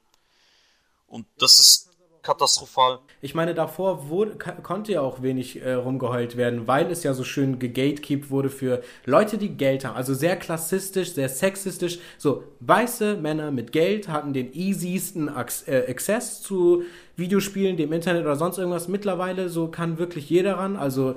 Und 1.07 1.27
das 1.37 1.59
ist 1.59 1.86
katastrophal. 2.27 2.99
Ich 3.21 3.33
meine, 3.33 3.53
davor 3.55 4.09
wurde, 4.09 4.37
konnte 4.61 4.91
ja 4.91 5.01
auch 5.01 5.21
wenig 5.21 5.61
äh, 5.61 5.73
rumgeheult 5.73 6.35
werden, 6.35 6.67
weil 6.67 6.91
es 6.91 7.03
ja 7.03 7.13
so 7.13 7.23
schön 7.23 7.57
gegatekeept 7.57 8.29
wurde 8.29 8.49
für 8.49 8.81
Leute, 9.05 9.37
die 9.37 9.55
Geld 9.55 9.85
haben. 9.85 9.95
Also 9.95 10.13
sehr 10.13 10.35
klassistisch, 10.35 11.13
sehr 11.13 11.29
sexistisch. 11.29 11.99
So, 12.17 12.43
weiße 12.59 13.15
Männer 13.15 13.51
mit 13.51 13.71
Geld 13.71 14.09
hatten 14.09 14.33
den 14.33 14.53
easiesten 14.53 15.29
äh, 15.29 15.89
Access 15.89 16.41
zu 16.41 16.83
Videospielen, 17.15 17.77
dem 17.77 17.93
Internet 17.93 18.23
oder 18.23 18.35
sonst 18.35 18.57
irgendwas. 18.57 18.89
Mittlerweile 18.89 19.47
so 19.47 19.69
kann 19.69 19.97
wirklich 19.97 20.29
jeder 20.29 20.57
ran. 20.57 20.75
Also 20.75 21.15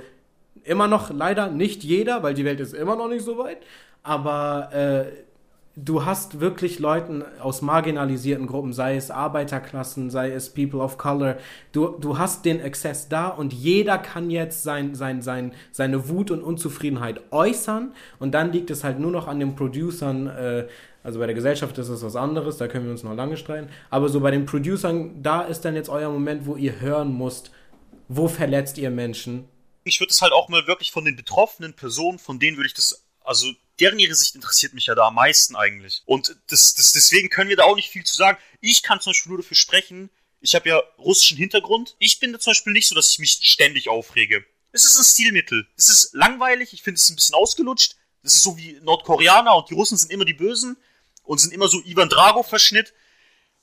immer 0.62 0.86
noch 0.86 1.10
leider 1.10 1.50
nicht 1.50 1.82
jeder, 1.82 2.22
weil 2.22 2.34
die 2.34 2.44
Welt 2.44 2.60
ist 2.60 2.72
immer 2.72 2.94
noch 2.94 3.08
nicht 3.08 3.24
so 3.24 3.36
weit 3.36 3.58
aber 4.02 4.70
äh, 4.72 5.04
du 5.76 6.04
hast 6.04 6.40
wirklich 6.40 6.78
Leuten 6.78 7.22
aus 7.40 7.62
marginalisierten 7.62 8.46
Gruppen, 8.46 8.72
sei 8.72 8.96
es 8.96 9.10
Arbeiterklassen, 9.10 10.10
sei 10.10 10.32
es 10.32 10.50
People 10.50 10.80
of 10.80 10.98
Color, 10.98 11.38
du, 11.72 11.88
du 11.98 12.18
hast 12.18 12.44
den 12.44 12.60
Access 12.60 13.08
da 13.08 13.28
und 13.28 13.52
jeder 13.52 13.98
kann 13.98 14.30
jetzt 14.30 14.62
sein, 14.62 14.94
sein, 14.94 15.22
sein, 15.22 15.52
seine 15.70 16.08
Wut 16.08 16.30
und 16.30 16.42
Unzufriedenheit 16.42 17.20
äußern 17.30 17.94
und 18.18 18.32
dann 18.32 18.52
liegt 18.52 18.70
es 18.70 18.84
halt 18.84 18.98
nur 18.98 19.10
noch 19.10 19.28
an 19.28 19.38
den 19.38 19.54
Producern, 19.54 20.26
äh, 20.26 20.68
also 21.02 21.18
bei 21.18 21.26
der 21.26 21.34
Gesellschaft 21.34 21.78
ist 21.78 21.88
es 21.88 22.02
was 22.02 22.16
anderes, 22.16 22.58
da 22.58 22.68
können 22.68 22.84
wir 22.84 22.92
uns 22.92 23.04
noch 23.04 23.14
lange 23.14 23.36
streiten, 23.36 23.70
aber 23.90 24.08
so 24.08 24.20
bei 24.20 24.32
den 24.32 24.46
Producern, 24.46 25.22
da 25.22 25.42
ist 25.42 25.64
dann 25.64 25.76
jetzt 25.76 25.88
euer 25.88 26.10
Moment, 26.10 26.46
wo 26.46 26.56
ihr 26.56 26.80
hören 26.80 27.16
müsst, 27.16 27.52
wo 28.08 28.26
verletzt 28.28 28.76
ihr 28.76 28.90
Menschen. 28.90 29.44
Ich 29.84 30.00
würde 30.00 30.10
es 30.10 30.20
halt 30.20 30.32
auch 30.32 30.48
mal 30.48 30.66
wirklich 30.66 30.90
von 30.90 31.04
den 31.04 31.16
betroffenen 31.16 31.74
Personen, 31.74 32.18
von 32.18 32.38
denen 32.38 32.56
würde 32.56 32.66
ich 32.66 32.74
das, 32.74 33.06
also 33.24 33.46
deren 33.80 33.98
ihre 33.98 34.14
Sicht 34.14 34.34
interessiert 34.34 34.74
mich 34.74 34.86
ja 34.86 34.94
da 34.94 35.08
am 35.08 35.14
meisten 35.14 35.56
eigentlich. 35.56 36.02
Und 36.04 36.36
das, 36.48 36.74
das, 36.74 36.92
deswegen 36.92 37.30
können 37.30 37.48
wir 37.48 37.56
da 37.56 37.64
auch 37.64 37.76
nicht 37.76 37.90
viel 37.90 38.04
zu 38.04 38.16
sagen. 38.16 38.38
Ich 38.60 38.82
kann 38.82 39.00
zum 39.00 39.10
Beispiel 39.10 39.30
nur 39.30 39.38
dafür 39.38 39.56
sprechen, 39.56 40.10
ich 40.40 40.54
habe 40.54 40.68
ja 40.68 40.82
russischen 40.98 41.36
Hintergrund. 41.36 41.96
Ich 41.98 42.18
bin 42.18 42.32
da 42.32 42.38
zum 42.38 42.52
Beispiel 42.52 42.72
nicht 42.72 42.88
so, 42.88 42.94
dass 42.94 43.10
ich 43.10 43.18
mich 43.18 43.40
ständig 43.42 43.88
aufrege. 43.88 44.44
Es 44.72 44.84
ist 44.84 44.96
ein 44.96 45.04
Stilmittel. 45.04 45.66
Es 45.76 45.88
ist 45.88 46.14
langweilig, 46.14 46.72
ich 46.72 46.82
finde 46.82 46.96
es 46.96 47.10
ein 47.10 47.16
bisschen 47.16 47.34
ausgelutscht. 47.34 47.96
Das 48.22 48.34
ist 48.34 48.42
so 48.42 48.56
wie 48.56 48.78
Nordkoreaner 48.82 49.54
und 49.56 49.68
die 49.70 49.74
Russen 49.74 49.98
sind 49.98 50.10
immer 50.10 50.24
die 50.24 50.34
Bösen 50.34 50.76
und 51.24 51.38
sind 51.38 51.52
immer 51.52 51.68
so 51.68 51.80
Ivan 51.84 52.08
Drago-Verschnitt. 52.08 52.92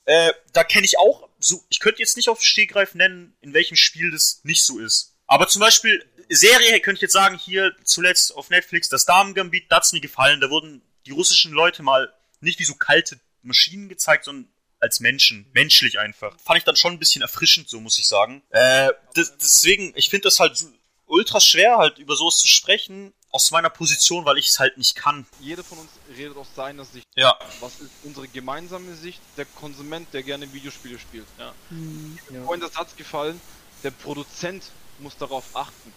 Äh, 0.06 0.34
da 0.54 0.64
kenne 0.64 0.86
ich 0.86 0.98
auch, 1.00 1.30
so, 1.40 1.64
ich 1.70 1.80
könnte 1.80 2.00
jetzt 2.00 2.18
nicht 2.18 2.30
auf 2.30 2.42
Stehgreif 2.42 2.96
nennen, 2.96 3.36
in 3.42 3.54
welchem 3.54 3.76
Spiel 3.76 4.12
das 4.12 4.42
nicht 4.44 4.64
so 4.64 4.80
ist. 4.80 5.16
Aber 5.26 5.48
zum 5.48 5.60
Beispiel, 5.60 6.04
Serie 6.30 6.80
könnte 6.80 6.98
ich 6.98 7.02
jetzt 7.04 7.14
sagen, 7.14 7.38
hier 7.38 7.76
zuletzt 7.84 8.36
auf 8.36 8.50
Netflix, 8.50 8.90
das 8.90 9.06
Damen-Gambit, 9.06 9.72
da 9.72 9.78
hat's 9.78 9.94
mir 9.94 10.02
gefallen. 10.02 10.42
Da 10.42 10.50
wurden 10.50 10.82
die 11.06 11.12
russischen 11.12 11.52
Leute 11.52 11.84
mal 11.84 12.14
nicht 12.42 12.60
wie 12.60 12.66
so 12.66 12.76
kalte 12.76 13.20
Maschinen 13.42 13.90
gezeigt, 13.90 14.26
sondern 14.26 14.52
als 14.80 15.00
Menschen, 15.00 15.50
menschlich 15.54 16.00
einfach. 16.00 16.38
Fand 16.40 16.60
ich 16.60 16.64
dann 16.64 16.76
schon 16.76 16.94
ein 16.94 17.00
bisschen 17.00 17.22
erfrischend, 17.22 17.70
so 17.70 17.80
muss 17.80 17.98
ich 17.98 18.08
sagen. 18.08 18.44
Äh, 18.50 18.92
deswegen, 19.16 19.94
ich 19.96 20.10
finde 20.10 20.26
das 20.26 20.40
halt 20.40 20.64
ultra 21.08 21.40
schwer, 21.40 21.78
halt 21.78 21.98
über 21.98 22.16
sowas 22.16 22.38
zu 22.38 22.48
sprechen, 22.48 23.14
aus 23.32 23.52
meiner 23.52 23.70
Position, 23.70 24.26
weil 24.26 24.38
ich 24.38 24.48
es 24.48 24.60
halt 24.60 24.78
nicht 24.78 24.96
kann. 24.96 25.26
Jeder 25.40 25.64
von 25.64 25.80
uns 25.80 25.92
redet 26.16 26.38
aus 26.38 26.48
seiner 26.56 26.86
Sicht. 26.86 27.08
Ja. 27.16 27.38
Was 27.60 27.80
ist 27.80 27.92
unsere 28.04 28.28
gemeinsame 28.28 28.96
Sicht? 28.96 29.20
Der 29.36 29.46
Konsument, 29.46 30.14
der 30.14 30.24
gerne 30.24 30.52
Videospiele 30.54 30.98
spielt. 30.98 31.28
Ja. 31.38 31.54
Mhm, 31.70 32.18
ja. 32.32 32.44
Vorhin 32.44 32.62
der 32.62 32.70
Satz 32.70 32.96
gefallen, 32.96 33.40
der 33.84 33.92
Produzent 33.92 34.64
muss 35.00 35.18
darauf 35.18 35.44
achten. 35.56 35.94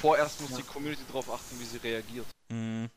Vorerst 0.00 0.40
muss 0.40 0.50
ja. 0.50 0.58
die 0.58 0.62
Community 0.62 1.02
darauf 1.08 1.30
achten, 1.32 1.58
wie 1.58 1.64
sie 1.64 1.78
reagiert. 1.78 2.26
Mhm. 2.48 2.88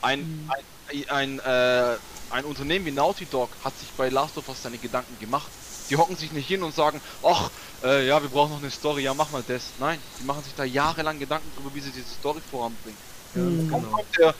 Ein, 0.00 0.50
ein, 0.88 1.08
ein, 1.08 1.38
äh, 1.40 1.96
ein 2.30 2.44
Unternehmen 2.44 2.84
wie 2.86 2.90
Naughty 2.90 3.26
Dog 3.26 3.50
hat 3.64 3.78
sich 3.78 3.88
bei 3.90 4.08
Last 4.08 4.36
of 4.36 4.48
Us 4.48 4.62
seine 4.62 4.78
Gedanken 4.78 5.18
gemacht. 5.18 5.48
Die 5.90 5.96
hocken 5.96 6.16
sich 6.16 6.32
nicht 6.32 6.48
hin 6.48 6.62
und 6.62 6.74
sagen, 6.74 7.00
ach, 7.22 7.50
äh, 7.82 8.06
ja, 8.06 8.22
wir 8.22 8.30
brauchen 8.30 8.52
noch 8.52 8.58
eine 8.58 8.70
Story, 8.70 9.02
ja, 9.02 9.12
mach 9.12 9.30
mal 9.30 9.44
das. 9.46 9.72
Nein, 9.78 9.98
die 10.18 10.24
machen 10.24 10.42
sich 10.42 10.54
da 10.54 10.64
jahrelang 10.64 11.18
Gedanken 11.18 11.50
darüber, 11.56 11.74
wie 11.74 11.80
sie 11.80 11.90
diese 11.90 12.08
Story 12.08 12.40
voranbringen. 12.50 12.98
Ja, 13.34 13.42
mhm. 13.42 13.70
kommt 13.70 14.18
der 14.18 14.34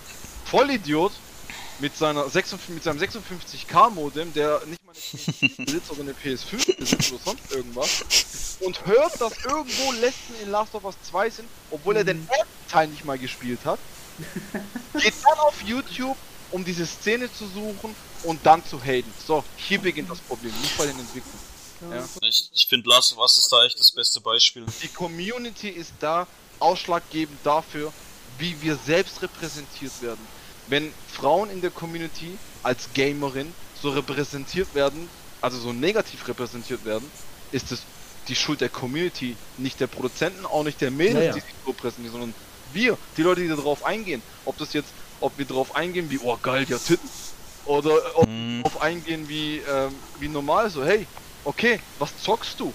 Vollidiot 0.46 1.12
mit, 1.80 1.96
seiner 1.96 2.28
56, 2.28 2.74
mit 2.74 2.84
seinem 2.84 2.98
56K-Modem, 2.98 4.32
der 4.32 4.62
nicht 4.66 4.84
mal 4.84 4.92
eine 4.92 5.00
PS4 5.00 5.64
besitzt 5.64 5.90
oder 5.90 6.00
eine 6.00 6.12
PS5 6.12 6.76
besitzt 6.76 7.12
oder 7.12 7.22
sonst 7.24 7.52
irgendwas, 7.52 8.04
und 8.60 8.86
hört, 8.86 9.20
dass 9.20 9.44
irgendwo 9.44 9.92
Lesben 9.92 10.34
in 10.42 10.50
Last 10.50 10.74
of 10.74 10.84
Us 10.84 10.94
2 11.10 11.30
sind, 11.30 11.48
obwohl 11.70 11.96
er 11.96 12.04
den 12.04 12.20
mhm. 12.20 12.28
ersten 12.28 12.70
Teil 12.70 12.88
nicht 12.88 13.04
mal 13.04 13.18
gespielt 13.18 13.60
hat, 13.64 13.78
geht 14.94 15.14
dann 15.24 15.38
auf 15.38 15.60
YouTube, 15.62 16.16
um 16.50 16.64
diese 16.64 16.86
Szene 16.86 17.32
zu 17.32 17.46
suchen 17.48 17.94
und 18.22 18.44
dann 18.46 18.64
zu 18.64 18.80
haten. 18.80 19.12
So, 19.26 19.42
hier 19.56 19.80
beginnt 19.80 20.10
das 20.10 20.20
Problem, 20.20 20.52
nicht 20.60 20.76
bei 20.78 20.86
den 20.86 20.98
Entwicklern. 20.98 21.38
Ja. 21.90 22.08
Ich, 22.22 22.50
ich 22.54 22.66
finde 22.68 22.88
Last 22.88 23.12
of 23.12 23.18
Us 23.18 23.36
ist 23.36 23.50
da 23.50 23.64
echt 23.64 23.78
das 23.78 23.90
beste 23.90 24.20
Beispiel. 24.20 24.64
Die 24.82 24.88
Community 24.88 25.68
ist 25.68 25.92
da 25.98 26.26
ausschlaggebend 26.60 27.38
dafür, 27.42 27.92
wie 28.38 28.60
wir 28.62 28.76
selbst 28.76 29.20
repräsentiert 29.20 30.00
werden 30.00 30.24
wenn 30.66 30.94
Frauen 31.06 31.50
in 31.50 31.60
der 31.60 31.70
Community 31.70 32.40
als 32.62 32.92
Gamerin 32.92 33.56
so 33.72 33.90
repräsentiert 33.90 34.74
werden, 34.74 35.12
also 35.40 35.58
so 35.58 35.72
negativ 35.72 36.26
repräsentiert 36.28 36.84
werden, 36.84 37.12
ist 37.50 37.72
es 37.72 37.88
die 38.28 38.34
Schuld 38.34 38.60
der 38.62 38.70
Community, 38.70 39.38
nicht 39.56 39.80
der 39.80 39.86
Produzenten, 39.86 40.46
auch 40.46 40.64
nicht 40.64 40.80
der 40.80 40.90
Mädels, 40.90 41.16
naja. 41.16 41.32
die 41.34 41.40
sich 41.40 41.54
so 41.64 41.74
präsentieren, 41.74 42.12
sondern 42.12 42.34
wir, 42.64 42.98
die 43.16 43.22
Leute, 43.22 43.42
die 43.42 43.48
darauf 43.48 43.84
eingehen. 43.84 44.24
Ob 44.44 44.56
das 44.56 44.72
jetzt, 44.72 44.94
ob 45.20 45.36
wir 45.38 45.46
darauf 45.46 45.74
eingehen 45.74 46.10
wie, 46.10 46.18
oh 46.18 46.38
geil, 46.38 46.64
ja 46.68 46.78
Titten, 46.78 47.10
oder 47.64 48.16
ob 48.16 48.26
wir 48.26 48.62
darauf 48.62 48.80
eingehen 48.80 49.28
wie, 49.28 49.58
ähm, 49.60 50.02
wie 50.16 50.28
normal, 50.28 50.70
so, 50.70 50.84
hey, 50.84 51.08
okay, 51.42 51.82
was 51.98 52.16
zockst 52.16 52.58
du? 52.60 52.74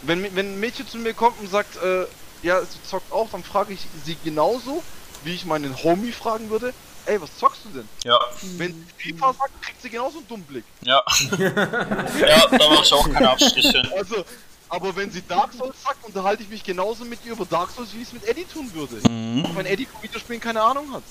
Wenn, 0.00 0.22
wenn 0.22 0.54
ein 0.54 0.60
Mädchen 0.60 0.88
zu 0.88 0.98
mir 0.98 1.14
kommt 1.14 1.38
und 1.38 1.46
sagt, 1.48 1.76
äh, 1.76 2.06
ja, 2.42 2.64
sie 2.66 2.82
zockt 2.82 3.12
auch, 3.12 3.30
dann 3.30 3.44
frage 3.44 3.72
ich 3.72 3.90
sie 3.92 4.20
genauso, 4.20 4.84
wie 5.20 5.34
ich 5.34 5.44
meinen 5.44 5.76
Homie 5.82 6.12
fragen 6.12 6.50
würde, 6.50 6.74
ey, 7.08 7.20
was 7.20 7.36
zockst 7.36 7.62
du 7.64 7.78
denn? 7.78 7.88
Ja. 8.04 8.18
Wenn 8.56 8.72
sie 8.98 9.12
FIFA 9.12 9.32
sagt, 9.32 9.62
kriegt 9.62 9.82
sie 9.82 9.90
genauso 9.90 10.18
einen 10.18 10.28
dummen 10.28 10.46
Blick. 10.46 10.64
Ja. 10.82 11.02
ja, 11.38 12.46
da 12.46 12.70
mache 12.70 12.82
ich 12.82 12.92
auch 12.92 13.10
keine 13.10 13.30
Abstriche. 13.30 13.82
Also, 13.96 14.24
aber 14.68 14.94
wenn 14.96 15.10
sie 15.10 15.22
Dark 15.26 15.52
Souls 15.52 15.76
sagt, 15.82 16.04
unterhalte 16.04 16.42
ich 16.42 16.48
mich 16.48 16.62
genauso 16.62 17.04
mit 17.04 17.20
ihr 17.24 17.32
über 17.32 17.46
Dark 17.46 17.70
Souls, 17.70 17.88
wie 17.94 18.02
ich 18.02 18.08
es 18.08 18.12
mit 18.12 18.28
Eddie 18.28 18.44
tun 18.44 18.70
würde. 18.74 19.08
Mhm. 19.08 19.46
Auch 19.46 19.56
wenn 19.56 19.66
Eddie 19.66 19.86
von 19.86 20.02
Videospielen 20.02 20.40
keine 20.40 20.60
Ahnung 20.60 20.92
hat. 20.92 21.02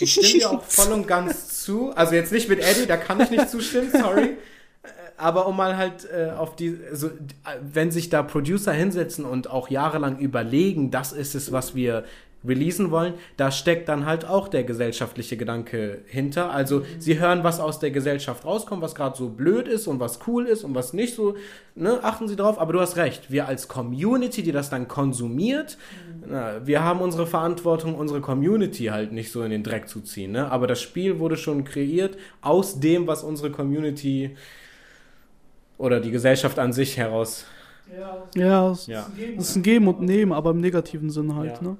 Ich 0.00 0.12
stimme 0.12 0.28
dir 0.28 0.50
auch 0.50 0.64
voll 0.64 0.92
und 0.92 1.06
ganz 1.06 1.62
zu. 1.62 1.92
Also 1.94 2.14
jetzt 2.14 2.32
nicht 2.32 2.48
mit 2.48 2.60
Eddie, 2.60 2.86
da 2.86 2.96
kann 2.96 3.20
ich 3.20 3.30
nicht 3.30 3.50
zustimmen, 3.50 3.90
sorry. 3.92 4.36
Aber 5.16 5.46
um 5.46 5.56
mal 5.56 5.76
halt 5.76 6.08
äh, 6.10 6.30
auf 6.36 6.56
die, 6.56 6.76
so, 6.92 7.10
wenn 7.62 7.92
sich 7.92 8.10
da 8.10 8.24
Producer 8.24 8.72
hinsetzen 8.72 9.24
und 9.24 9.48
auch 9.48 9.70
jahrelang 9.70 10.18
überlegen, 10.18 10.90
das 10.90 11.12
ist 11.12 11.36
es, 11.36 11.52
was 11.52 11.76
wir 11.76 12.04
releasen 12.46 12.90
wollen, 12.90 13.14
da 13.36 13.50
steckt 13.50 13.88
dann 13.88 14.06
halt 14.06 14.24
auch 14.26 14.48
der 14.48 14.64
gesellschaftliche 14.64 15.36
Gedanke 15.36 16.02
hinter. 16.06 16.50
Also 16.50 16.80
mhm. 16.80 16.84
sie 16.98 17.18
hören, 17.18 17.44
was 17.44 17.60
aus 17.60 17.78
der 17.78 17.90
Gesellschaft 17.90 18.44
rauskommt, 18.44 18.82
was 18.82 18.94
gerade 18.94 19.16
so 19.16 19.28
blöd 19.28 19.66
ist 19.68 19.86
und 19.86 20.00
was 20.00 20.20
cool 20.26 20.46
ist 20.46 20.64
und 20.64 20.74
was 20.74 20.92
nicht 20.92 21.14
so, 21.14 21.36
ne, 21.74 22.00
achten 22.02 22.28
sie 22.28 22.36
drauf. 22.36 22.58
Aber 22.58 22.72
du 22.72 22.80
hast 22.80 22.96
recht, 22.96 23.30
wir 23.30 23.48
als 23.48 23.68
Community, 23.68 24.42
die 24.42 24.52
das 24.52 24.70
dann 24.70 24.88
konsumiert, 24.88 25.78
mhm. 26.16 26.24
na, 26.28 26.66
wir 26.66 26.82
haben 26.82 27.00
unsere 27.00 27.26
Verantwortung, 27.26 27.94
unsere 27.94 28.20
Community 28.20 28.86
halt 28.86 29.12
nicht 29.12 29.32
so 29.32 29.42
in 29.42 29.50
den 29.50 29.62
Dreck 29.62 29.88
zu 29.88 30.00
ziehen. 30.00 30.32
Ne? 30.32 30.50
Aber 30.50 30.66
das 30.66 30.80
Spiel 30.80 31.18
wurde 31.18 31.36
schon 31.36 31.64
kreiert 31.64 32.16
aus 32.42 32.80
dem, 32.80 33.06
was 33.06 33.22
unsere 33.22 33.50
Community 33.50 34.36
oder 35.78 36.00
die 36.00 36.10
Gesellschaft 36.10 36.58
an 36.58 36.72
sich 36.72 36.96
heraus 36.96 37.46
ja, 38.34 38.70
es, 38.70 38.86
ja. 38.86 39.06
ist 39.36 39.56
ein 39.56 39.62
Geben 39.62 39.88
und 39.88 40.00
Nehmen, 40.00 40.32
aber 40.32 40.50
im 40.50 40.60
negativen 40.60 41.10
Sinn 41.10 41.34
halt. 41.34 41.56
Ja. 41.56 41.68
Ne? 41.68 41.76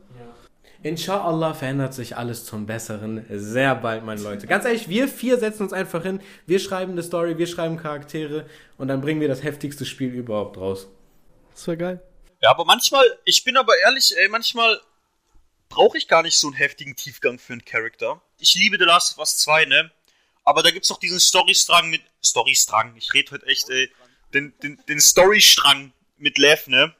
Inshallah 0.84 1.54
verändert 1.54 1.94
sich 1.94 2.18
alles 2.18 2.44
zum 2.44 2.66
Besseren 2.66 3.24
sehr 3.30 3.74
bald, 3.74 4.04
meine 4.04 4.20
Leute. 4.20 4.46
Ganz 4.46 4.66
ehrlich, 4.66 4.86
wir 4.86 5.08
vier 5.08 5.38
setzen 5.38 5.62
uns 5.62 5.72
einfach 5.72 6.02
hin, 6.02 6.20
wir 6.44 6.58
schreiben 6.58 6.92
eine 6.92 7.02
Story, 7.02 7.38
wir 7.38 7.46
schreiben 7.46 7.78
Charaktere 7.78 8.46
und 8.76 8.88
dann 8.88 9.00
bringen 9.00 9.18
wir 9.22 9.28
das 9.28 9.42
heftigste 9.42 9.86
Spiel 9.86 10.12
überhaupt 10.12 10.58
raus. 10.58 10.86
Das 11.52 11.66
wäre 11.66 11.78
geil. 11.78 12.02
Ja, 12.42 12.50
aber 12.50 12.66
manchmal, 12.66 13.02
ich 13.24 13.44
bin 13.44 13.56
aber 13.56 13.72
ehrlich, 13.78 14.14
ey, 14.14 14.28
manchmal 14.28 14.78
brauche 15.70 15.96
ich 15.96 16.06
gar 16.06 16.22
nicht 16.22 16.36
so 16.36 16.48
einen 16.48 16.56
heftigen 16.56 16.94
Tiefgang 16.94 17.38
für 17.38 17.54
einen 17.54 17.64
Charakter. 17.64 18.20
Ich 18.38 18.54
liebe 18.54 18.76
The 18.78 18.84
Last 18.84 19.12
of 19.12 19.20
Us 19.20 19.38
2, 19.38 19.64
ne? 19.64 19.90
Aber 20.44 20.62
da 20.62 20.70
gibt's 20.70 20.88
doch 20.88 21.00
diesen 21.00 21.18
Storystrang 21.18 21.88
mit. 21.88 22.02
Storystrang, 22.22 22.94
ich 22.98 23.14
rede 23.14 23.30
heute 23.30 23.46
echt, 23.46 23.70
ey. 23.70 23.90
Den, 24.34 24.52
den, 24.62 24.78
den 24.86 25.00
Storystrang 25.00 25.94
mit 26.18 26.36
Lev, 26.36 26.66
ne? 26.66 26.94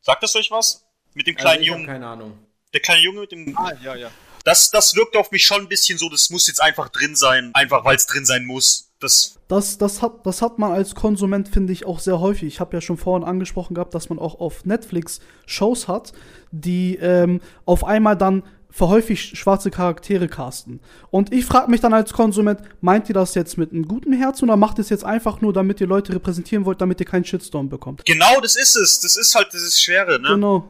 Sagt 0.00 0.24
das 0.24 0.34
euch 0.34 0.50
was? 0.50 0.84
Mit 1.14 1.28
dem 1.28 1.36
kleinen 1.36 1.50
also 1.50 1.62
ich 1.62 1.68
Jungen. 1.68 1.86
keine 1.86 2.06
Ahnung. 2.08 2.47
Der 2.74 2.80
kleine 2.80 3.02
Junge 3.02 3.20
mit 3.20 3.32
dem. 3.32 3.56
Ah, 3.56 3.72
ja, 3.82 3.94
ja. 3.94 4.10
Das, 4.44 4.70
das 4.70 4.94
wirkt 4.94 5.16
auf 5.16 5.30
mich 5.30 5.44
schon 5.44 5.62
ein 5.62 5.68
bisschen 5.68 5.98
so, 5.98 6.08
das 6.08 6.30
muss 6.30 6.46
jetzt 6.46 6.62
einfach 6.62 6.88
drin 6.88 7.16
sein. 7.16 7.50
Einfach 7.54 7.84
weil 7.84 7.96
es 7.96 8.06
drin 8.06 8.24
sein 8.24 8.44
muss. 8.44 8.90
Das, 9.00 9.38
das, 9.46 9.78
das, 9.78 10.02
hat, 10.02 10.26
das 10.26 10.42
hat 10.42 10.58
man 10.58 10.72
als 10.72 10.94
Konsument, 10.94 11.48
finde 11.48 11.72
ich, 11.72 11.86
auch 11.86 12.00
sehr 12.00 12.18
häufig. 12.18 12.48
Ich 12.48 12.60
habe 12.60 12.76
ja 12.76 12.80
schon 12.80 12.96
vorhin 12.96 13.26
angesprochen 13.26 13.74
gehabt, 13.74 13.94
dass 13.94 14.08
man 14.08 14.18
auch 14.18 14.40
auf 14.40 14.64
Netflix 14.64 15.20
Shows 15.46 15.86
hat, 15.86 16.12
die 16.50 16.96
ähm, 16.96 17.40
auf 17.64 17.84
einmal 17.84 18.16
dann 18.16 18.42
für 18.70 18.88
häufig 18.88 19.38
schwarze 19.38 19.70
Charaktere 19.70 20.28
casten. 20.28 20.80
Und 21.10 21.32
ich 21.32 21.44
frage 21.44 21.70
mich 21.70 21.80
dann 21.80 21.94
als 21.94 22.12
Konsument, 22.12 22.60
meint 22.80 23.08
ihr 23.08 23.14
das 23.14 23.34
jetzt 23.34 23.56
mit 23.56 23.72
einem 23.72 23.86
guten 23.86 24.12
Herzen 24.12 24.44
oder 24.44 24.56
macht 24.56 24.78
ihr 24.78 24.82
es 24.82 24.90
jetzt 24.90 25.04
einfach 25.04 25.40
nur, 25.40 25.52
damit 25.52 25.80
ihr 25.80 25.86
Leute 25.86 26.12
repräsentieren 26.14 26.64
wollt, 26.64 26.80
damit 26.80 27.00
ihr 27.00 27.06
keinen 27.06 27.24
Shitstorm 27.24 27.68
bekommt? 27.68 28.04
Genau, 28.04 28.40
das 28.40 28.56
ist 28.56 28.76
es. 28.76 29.00
Das 29.00 29.16
ist 29.16 29.34
halt 29.34 29.52
dieses 29.52 29.80
Schwere, 29.80 30.20
ne? 30.20 30.28
Genau. 30.28 30.68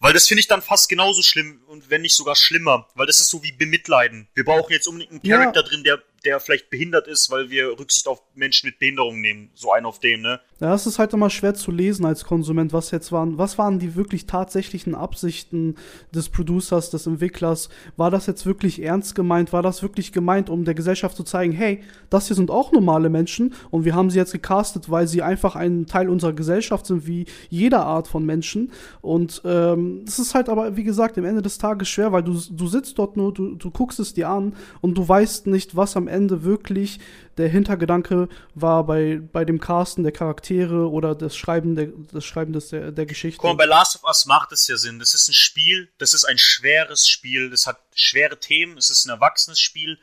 Weil 0.00 0.12
das 0.12 0.28
finde 0.28 0.40
ich 0.40 0.46
dann 0.46 0.62
fast 0.62 0.88
genauso 0.88 1.22
schlimm 1.22 1.60
und 1.66 1.90
wenn 1.90 2.02
nicht 2.02 2.14
sogar 2.14 2.36
schlimmer. 2.36 2.88
Weil 2.94 3.06
das 3.06 3.20
ist 3.20 3.28
so 3.28 3.42
wie 3.42 3.52
Bemitleiden. 3.52 4.28
Wir 4.34 4.44
brauchen 4.44 4.72
jetzt 4.72 4.86
unbedingt 4.86 5.10
einen 5.10 5.22
Charakter 5.22 5.62
ja. 5.62 5.66
drin, 5.66 5.82
der 5.84 6.02
der 6.24 6.40
vielleicht 6.40 6.70
behindert 6.70 7.06
ist, 7.06 7.30
weil 7.30 7.50
wir 7.50 7.78
Rücksicht 7.78 8.06
auf 8.06 8.20
Menschen 8.34 8.66
mit 8.66 8.78
Behinderung 8.78 9.20
nehmen. 9.20 9.50
So 9.54 9.72
einen 9.72 9.86
auf 9.86 10.00
den, 10.00 10.20
ne? 10.22 10.40
Ja, 10.60 10.74
es 10.74 10.88
ist 10.88 10.98
halt 10.98 11.12
immer 11.12 11.30
schwer 11.30 11.54
zu 11.54 11.70
lesen 11.70 12.04
als 12.04 12.24
Konsument, 12.24 12.72
was 12.72 12.90
jetzt 12.90 13.12
waren, 13.12 13.38
was 13.38 13.58
waren 13.58 13.78
die 13.78 13.94
wirklich 13.94 14.26
tatsächlichen 14.26 14.96
Absichten 14.96 15.76
des 16.12 16.30
Producers, 16.30 16.90
des 16.90 17.06
Entwicklers? 17.06 17.68
War 17.96 18.10
das 18.10 18.26
jetzt 18.26 18.44
wirklich 18.44 18.82
ernst 18.82 19.14
gemeint? 19.14 19.52
War 19.52 19.62
das 19.62 19.82
wirklich 19.82 20.10
gemeint, 20.10 20.50
um 20.50 20.64
der 20.64 20.74
Gesellschaft 20.74 21.16
zu 21.16 21.22
zeigen, 21.22 21.52
hey, 21.52 21.80
das 22.10 22.26
hier 22.26 22.34
sind 22.34 22.50
auch 22.50 22.72
normale 22.72 23.08
Menschen 23.08 23.54
und 23.70 23.84
wir 23.84 23.94
haben 23.94 24.10
sie 24.10 24.18
jetzt 24.18 24.32
gecastet, 24.32 24.90
weil 24.90 25.06
sie 25.06 25.22
einfach 25.22 25.54
ein 25.54 25.86
Teil 25.86 26.08
unserer 26.08 26.32
Gesellschaft 26.32 26.86
sind, 26.86 27.06
wie 27.06 27.26
jeder 27.50 27.86
Art 27.86 28.08
von 28.08 28.26
Menschen. 28.26 28.72
Und 29.00 29.40
ähm, 29.44 30.02
es 30.08 30.18
ist 30.18 30.34
halt 30.34 30.48
aber, 30.48 30.76
wie 30.76 30.84
gesagt, 30.84 31.18
am 31.18 31.24
Ende 31.24 31.42
des 31.42 31.58
Tages 31.58 31.88
schwer, 31.88 32.10
weil 32.10 32.24
du, 32.24 32.32
du 32.32 32.66
sitzt 32.66 32.98
dort 32.98 33.16
nur, 33.16 33.32
du, 33.32 33.54
du 33.54 33.70
guckst 33.70 34.00
es 34.00 34.12
dir 34.12 34.28
an 34.28 34.54
und 34.80 34.98
du 34.98 35.08
weißt 35.08 35.46
nicht, 35.46 35.76
was 35.76 35.96
am 35.96 36.08
Ende 36.08 36.42
wirklich 36.42 36.98
der 37.36 37.48
Hintergedanke 37.48 38.28
war 38.56 38.84
bei, 38.84 39.22
bei 39.32 39.44
dem 39.44 39.60
Casten 39.60 40.02
der 40.02 40.12
Charaktere 40.12 40.47
oder 40.50 41.14
das 41.14 41.36
Schreiben, 41.36 41.76
der, 41.76 41.88
das 42.12 42.24
Schreiben 42.24 42.52
des, 42.52 42.68
der, 42.68 42.92
der 42.92 43.06
Geschichte. 43.06 43.42
Mal, 43.42 43.54
bei 43.54 43.64
Last 43.64 43.96
of 43.96 44.04
Us 44.04 44.26
macht 44.26 44.52
es 44.52 44.66
ja 44.66 44.76
Sinn. 44.76 44.98
Das 44.98 45.14
ist 45.14 45.28
ein 45.28 45.34
Spiel, 45.34 45.90
das 45.98 46.14
ist 46.14 46.24
ein 46.24 46.38
schweres 46.38 47.08
Spiel, 47.08 47.50
das 47.50 47.66
hat 47.66 47.80
schwere 47.94 48.38
Themen, 48.38 48.78
es 48.78 48.90
ist 48.90 49.06
ein 49.06 49.10
erwachsenes 49.10 49.60
Spiel, 49.60 49.98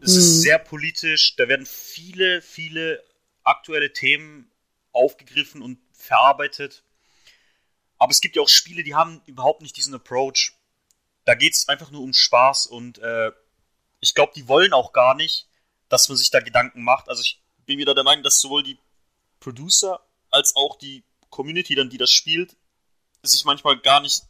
es 0.00 0.12
hm. 0.12 0.18
ist 0.18 0.36
mhm. 0.36 0.40
sehr 0.40 0.58
politisch, 0.58 1.36
da 1.36 1.48
werden 1.48 1.66
viele, 1.66 2.42
viele 2.42 3.02
aktuelle 3.42 3.92
Themen 3.92 4.50
aufgegriffen 4.92 5.62
und 5.62 5.78
verarbeitet. 5.92 6.82
Aber 7.98 8.10
es 8.10 8.20
gibt 8.20 8.36
ja 8.36 8.42
auch 8.42 8.48
Spiele, 8.48 8.84
die 8.84 8.94
haben 8.94 9.22
überhaupt 9.26 9.62
nicht 9.62 9.76
diesen 9.76 9.94
Approach. 9.94 10.52
Da 11.24 11.34
geht 11.34 11.54
es 11.54 11.68
einfach 11.68 11.90
nur 11.90 12.02
um 12.02 12.14
Spaß 12.14 12.66
und 12.66 12.98
äh, 12.98 13.32
ich 14.00 14.14
glaube, 14.14 14.32
die 14.34 14.48
wollen 14.48 14.72
auch 14.72 14.92
gar 14.92 15.14
nicht, 15.14 15.48
dass 15.88 16.08
man 16.08 16.16
sich 16.16 16.30
da 16.30 16.40
Gedanken 16.40 16.82
macht. 16.82 17.08
Also 17.08 17.22
ich 17.22 17.42
bin 17.66 17.78
wieder 17.78 17.94
der 17.94 18.04
Meinung, 18.04 18.22
dass 18.22 18.40
sowohl 18.40 18.62
die 18.62 18.78
Producer 19.40 20.00
als 20.30 20.54
auch 20.56 20.76
die 20.78 21.04
Community 21.30 21.74
dann, 21.74 21.90
die 21.90 21.98
das 21.98 22.10
spielt, 22.10 22.56
sich 23.22 23.44
manchmal 23.44 23.78
gar 23.78 24.00
nicht 24.00 24.22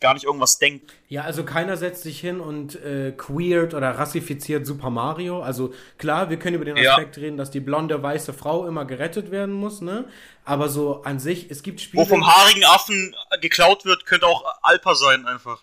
gar 0.00 0.14
nicht 0.14 0.24
irgendwas 0.24 0.58
denkt. 0.58 0.92
Ja, 1.08 1.22
also 1.22 1.44
keiner 1.44 1.76
setzt 1.76 2.02
sich 2.02 2.20
hin 2.20 2.40
und 2.40 2.74
äh, 2.76 3.12
queert 3.12 3.74
oder 3.74 3.98
rassifiziert 3.98 4.66
Super 4.66 4.90
Mario. 4.90 5.42
Also 5.42 5.72
klar, 5.98 6.30
wir 6.30 6.38
können 6.38 6.56
über 6.56 6.64
den 6.64 6.76
Aspekt 6.76 7.16
ja. 7.16 7.22
reden, 7.22 7.36
dass 7.36 7.50
die 7.50 7.60
blonde 7.60 8.02
weiße 8.02 8.32
Frau 8.32 8.66
immer 8.66 8.84
gerettet 8.84 9.30
werden 9.30 9.54
muss, 9.54 9.80
ne? 9.80 10.06
Aber 10.44 10.68
so 10.68 11.02
an 11.02 11.18
sich, 11.18 11.50
es 11.50 11.62
gibt 11.62 11.80
Spiele. 11.80 12.02
Wo 12.02 12.06
vom 12.06 12.26
haarigen 12.26 12.64
Affen 12.64 13.14
geklaut 13.40 13.84
wird, 13.84 14.06
könnte 14.06 14.26
auch 14.26 14.44
Alpa 14.62 14.94
sein 14.94 15.26
einfach. 15.26 15.62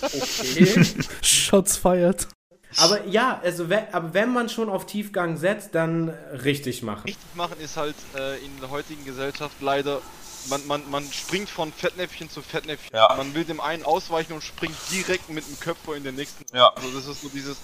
Okay. 0.00 0.84
Shots 1.22 1.76
feiert. 1.76 2.28
Aber 2.76 3.04
ja, 3.06 3.40
also 3.42 3.68
wenn, 3.68 3.84
aber 3.92 4.14
wenn 4.14 4.32
man 4.32 4.48
schon 4.48 4.68
auf 4.68 4.86
Tiefgang 4.86 5.36
setzt, 5.36 5.74
dann 5.74 6.10
richtig 6.32 6.82
machen. 6.82 7.02
Richtig 7.04 7.34
machen 7.34 7.58
ist 7.60 7.76
halt 7.76 7.96
äh, 8.16 8.38
in 8.44 8.60
der 8.60 8.70
heutigen 8.70 9.04
Gesellschaft 9.04 9.56
leider, 9.60 10.00
man, 10.48 10.66
man, 10.66 10.90
man 10.90 11.10
springt 11.10 11.48
von 11.48 11.72
Fettnäpfchen 11.72 12.30
zu 12.30 12.42
Fettnäpfchen. 12.42 12.94
Ja. 12.94 13.14
Man 13.16 13.34
will 13.34 13.44
dem 13.44 13.60
einen 13.60 13.84
ausweichen 13.84 14.32
und 14.32 14.42
springt 14.42 14.76
direkt 14.90 15.30
mit 15.30 15.46
dem 15.48 15.58
Köpfer 15.58 15.96
in 15.96 16.04
den 16.04 16.16
nächsten. 16.16 16.44
Ja. 16.54 16.68
Also 16.74 16.90
das 16.90 17.06
ist 17.06 17.22
so 17.22 17.28
dieses, 17.28 17.56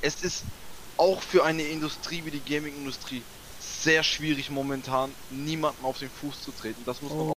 es 0.00 0.22
ist 0.22 0.44
auch 0.96 1.20
für 1.20 1.44
eine 1.44 1.62
Industrie 1.62 2.22
wie 2.24 2.30
die 2.30 2.40
Gaming-Industrie 2.40 3.22
sehr 3.60 4.04
schwierig 4.04 4.50
momentan, 4.50 5.12
niemanden 5.30 5.84
auf 5.84 5.98
den 5.98 6.10
Fuß 6.10 6.42
zu 6.42 6.52
treten. 6.52 6.82
Das 6.86 7.02
muss 7.02 7.12
man 7.12 7.20
oh. 7.20 7.32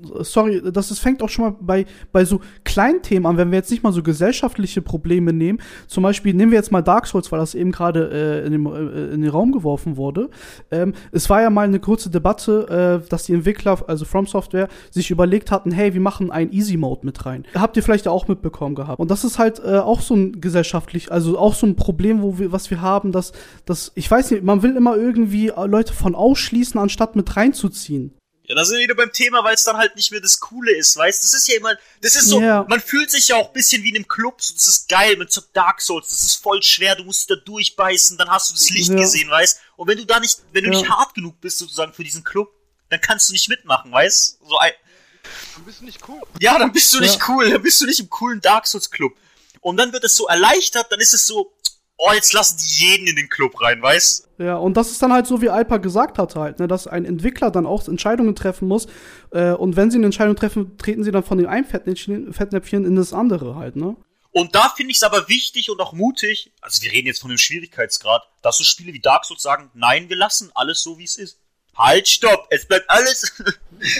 Sorry, 0.00 0.62
das, 0.62 0.88
das 0.88 0.98
fängt 0.98 1.22
auch 1.22 1.28
schon 1.28 1.44
mal 1.46 1.56
bei, 1.60 1.86
bei 2.12 2.24
so 2.24 2.40
kleinen 2.64 3.02
Themen 3.02 3.26
an, 3.26 3.36
wenn 3.36 3.50
wir 3.50 3.58
jetzt 3.58 3.70
nicht 3.70 3.82
mal 3.82 3.92
so 3.92 4.02
gesellschaftliche 4.02 4.80
Probleme 4.80 5.32
nehmen. 5.32 5.60
Zum 5.86 6.02
Beispiel 6.02 6.34
nehmen 6.34 6.52
wir 6.52 6.58
jetzt 6.58 6.70
mal 6.70 6.82
Dark 6.82 7.06
Souls, 7.06 7.32
weil 7.32 7.40
das 7.40 7.54
eben 7.54 7.72
gerade 7.72 8.44
äh, 8.44 8.46
in, 8.46 8.66
äh, 8.66 9.14
in 9.14 9.22
den 9.22 9.30
Raum 9.30 9.52
geworfen 9.52 9.96
wurde. 9.96 10.30
Ähm, 10.70 10.94
es 11.10 11.28
war 11.28 11.42
ja 11.42 11.50
mal 11.50 11.66
eine 11.66 11.80
kurze 11.80 12.10
Debatte, 12.10 13.02
äh, 13.04 13.08
dass 13.08 13.24
die 13.24 13.34
Entwickler, 13.34 13.78
also 13.88 14.04
From 14.04 14.26
Software, 14.26 14.68
sich 14.90 15.10
überlegt 15.10 15.50
hatten, 15.50 15.72
hey, 15.72 15.94
wir 15.94 16.00
machen 16.00 16.30
einen 16.30 16.52
Easy 16.52 16.76
Mode 16.76 17.04
mit 17.04 17.26
rein. 17.26 17.44
Habt 17.54 17.76
ihr 17.76 17.82
vielleicht 17.82 18.06
auch 18.06 18.28
mitbekommen 18.28 18.74
gehabt. 18.74 19.00
Und 19.00 19.10
das 19.10 19.24
ist 19.24 19.38
halt 19.38 19.60
äh, 19.64 19.78
auch 19.78 20.00
so 20.00 20.14
ein 20.14 20.40
gesellschaftlich, 20.40 21.10
also 21.10 21.38
auch 21.38 21.54
so 21.54 21.66
ein 21.66 21.76
Problem, 21.76 22.22
wo 22.22 22.38
wir, 22.38 22.52
was 22.52 22.70
wir 22.70 22.80
haben, 22.80 23.10
dass, 23.10 23.32
dass, 23.64 23.92
ich 23.94 24.08
weiß 24.08 24.30
nicht, 24.30 24.44
man 24.44 24.62
will 24.62 24.76
immer 24.76 24.96
irgendwie 24.96 25.52
Leute 25.66 25.92
von 25.92 26.14
ausschließen, 26.14 26.80
anstatt 26.80 27.16
mit 27.16 27.36
reinzuziehen. 27.36 28.17
Ja, 28.48 28.54
da 28.54 28.64
sind 28.64 28.78
wir 28.78 28.84
wieder 28.84 28.94
beim 28.94 29.12
Thema, 29.12 29.44
weil 29.44 29.54
es 29.54 29.64
dann 29.64 29.76
halt 29.76 29.94
nicht 29.94 30.10
mehr 30.10 30.22
das 30.22 30.40
Coole 30.40 30.74
ist, 30.74 30.96
weißt? 30.96 31.22
Das 31.22 31.34
ist 31.34 31.46
ja 31.48 31.56
immer, 31.56 31.76
das 32.00 32.16
ist 32.16 32.28
so, 32.28 32.40
yeah. 32.40 32.64
man 32.66 32.80
fühlt 32.80 33.10
sich 33.10 33.28
ja 33.28 33.36
auch 33.36 33.48
ein 33.48 33.52
bisschen 33.52 33.82
wie 33.82 33.90
in 33.90 33.96
einem 33.96 34.08
Club, 34.08 34.40
so, 34.40 34.54
das 34.54 34.66
ist 34.66 34.88
geil, 34.88 35.16
mit 35.18 35.30
so 35.30 35.42
Dark 35.52 35.82
Souls, 35.82 36.08
das 36.08 36.22
ist 36.22 36.36
voll 36.36 36.62
schwer, 36.62 36.96
du 36.96 37.04
musst 37.04 37.30
da 37.30 37.36
durchbeißen, 37.36 38.16
dann 38.16 38.30
hast 38.30 38.48
du 38.48 38.54
das 38.54 38.70
Licht 38.70 38.88
ja. 38.88 38.96
gesehen, 38.96 39.28
weißt? 39.28 39.60
Und 39.76 39.86
wenn 39.86 39.98
du 39.98 40.06
da 40.06 40.18
nicht, 40.18 40.40
wenn 40.52 40.64
du 40.64 40.70
ja. 40.70 40.78
nicht 40.78 40.90
hart 40.90 41.14
genug 41.14 41.38
bist 41.42 41.58
sozusagen 41.58 41.92
für 41.92 42.04
diesen 42.04 42.24
Club, 42.24 42.50
dann 42.88 43.02
kannst 43.02 43.28
du 43.28 43.34
nicht 43.34 43.50
mitmachen, 43.50 43.92
weißt? 43.92 44.38
So 44.48 44.58
ein, 44.58 44.72
dann 45.54 45.64
bist 45.66 45.80
du 45.80 45.84
nicht 45.84 46.08
cool. 46.08 46.22
Ja, 46.40 46.58
dann 46.58 46.72
bist 46.72 46.94
du 46.94 47.00
nicht 47.00 47.28
cool, 47.28 47.50
dann 47.50 47.62
bist 47.62 47.78
du 47.82 47.84
nicht 47.84 48.00
im 48.00 48.08
coolen 48.08 48.40
Dark 48.40 48.66
Souls 48.66 48.90
Club. 48.90 49.14
Und 49.60 49.76
dann 49.76 49.92
wird 49.92 50.04
es 50.04 50.14
so 50.14 50.26
erleichtert, 50.26 50.90
dann 50.90 51.00
ist 51.00 51.12
es 51.12 51.26
so, 51.26 51.52
oh, 51.98 52.12
jetzt 52.12 52.32
lassen 52.32 52.56
die 52.58 52.86
jeden 52.86 53.08
in 53.08 53.16
den 53.16 53.28
Club 53.28 53.60
rein, 53.60 53.82
weißt? 53.82 54.28
Ja, 54.38 54.56
und 54.56 54.76
das 54.76 54.90
ist 54.90 55.02
dann 55.02 55.12
halt 55.12 55.26
so, 55.26 55.42
wie 55.42 55.50
Alpa 55.50 55.78
gesagt 55.78 56.18
hat 56.18 56.36
halt, 56.36 56.60
ne, 56.60 56.68
dass 56.68 56.86
ein 56.86 57.04
Entwickler 57.04 57.50
dann 57.50 57.66
auch 57.66 57.86
Entscheidungen 57.86 58.36
treffen 58.36 58.68
muss. 58.68 58.86
Äh, 59.32 59.50
und 59.50 59.76
wenn 59.76 59.90
sie 59.90 59.98
eine 59.98 60.06
Entscheidung 60.06 60.36
treffen, 60.36 60.78
treten 60.78 61.02
sie 61.02 61.10
dann 61.10 61.24
von 61.24 61.38
dem 61.38 61.48
einen 61.48 61.66
Fettnäpfchen, 61.66 62.32
Fettnäpfchen 62.32 62.84
in 62.84 62.96
das 62.96 63.12
andere 63.12 63.56
halt, 63.56 63.76
ne? 63.76 63.96
Und 64.30 64.54
da 64.54 64.68
finde 64.68 64.92
ich 64.92 64.98
es 64.98 65.02
aber 65.02 65.28
wichtig 65.28 65.70
und 65.70 65.80
auch 65.80 65.92
mutig, 65.92 66.52
also 66.60 66.80
wir 66.82 66.92
reden 66.92 67.08
jetzt 67.08 67.20
von 67.20 67.30
dem 67.30 67.38
Schwierigkeitsgrad, 67.38 68.22
dass 68.42 68.58
so 68.58 68.64
Spiele 68.64 68.92
wie 68.92 69.00
Dark 69.00 69.24
Souls 69.24 69.42
sagen, 69.42 69.70
nein, 69.74 70.08
wir 70.08 70.16
lassen 70.16 70.52
alles 70.54 70.82
so, 70.82 70.98
wie 70.98 71.04
es 71.04 71.16
ist. 71.16 71.40
Halt, 71.76 72.08
stopp, 72.08 72.46
es 72.50 72.66
bleibt 72.66 72.88
alles. 72.88 73.32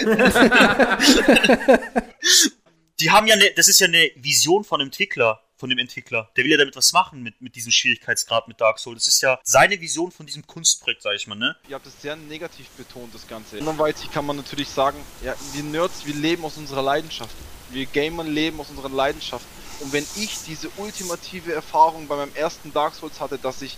die 2.99 3.11
haben 3.11 3.27
ja 3.27 3.35
eine, 3.35 3.51
das 3.55 3.67
ist 3.67 3.79
ja 3.79 3.87
eine 3.87 4.11
Vision 4.15 4.63
von 4.63 4.81
Entwickler 4.81 5.41
von 5.59 5.69
dem 5.69 5.77
Entwickler. 5.77 6.29
Der 6.35 6.43
will 6.43 6.51
ja 6.51 6.57
damit 6.57 6.75
was 6.75 6.93
machen 6.93 7.21
mit, 7.21 7.41
mit 7.41 7.55
diesem 7.55 7.71
Schwierigkeitsgrad 7.71 8.47
mit 8.47 8.59
Dark 8.61 8.79
Souls. 8.79 9.05
Das 9.05 9.13
ist 9.13 9.21
ja 9.21 9.39
seine 9.43 9.79
Vision 9.79 10.11
von 10.11 10.25
diesem 10.25 10.47
Kunstprojekt, 10.47 11.01
sag 11.01 11.15
ich 11.15 11.27
mal, 11.27 11.35
ne? 11.35 11.55
Ihr 11.67 11.75
habt 11.75 11.85
es 11.85 12.01
sehr 12.01 12.15
negativ 12.15 12.67
betont, 12.69 13.13
das 13.13 13.27
Ganze. 13.27 13.59
Anderweitig 13.59 14.09
kann 14.11 14.25
man 14.25 14.37
natürlich 14.37 14.69
sagen, 14.69 14.97
ja, 15.23 15.35
wir 15.53 15.63
Nerds, 15.63 16.05
wir 16.05 16.15
leben 16.15 16.45
aus 16.45 16.57
unserer 16.57 16.81
Leidenschaft. 16.81 17.35
Wir 17.71 17.85
Gamern 17.85 18.27
leben 18.27 18.59
aus 18.59 18.69
unserer 18.69 18.89
Leidenschaft. 18.89 19.45
Und 19.81 19.93
wenn 19.93 20.05
ich 20.15 20.37
diese 20.47 20.69
ultimative 20.77 21.53
Erfahrung 21.53 22.07
bei 22.07 22.15
meinem 22.15 22.35
ersten 22.35 22.73
Dark 22.73 22.95
Souls 22.95 23.19
hatte, 23.19 23.37
dass 23.37 23.61
ich 23.61 23.77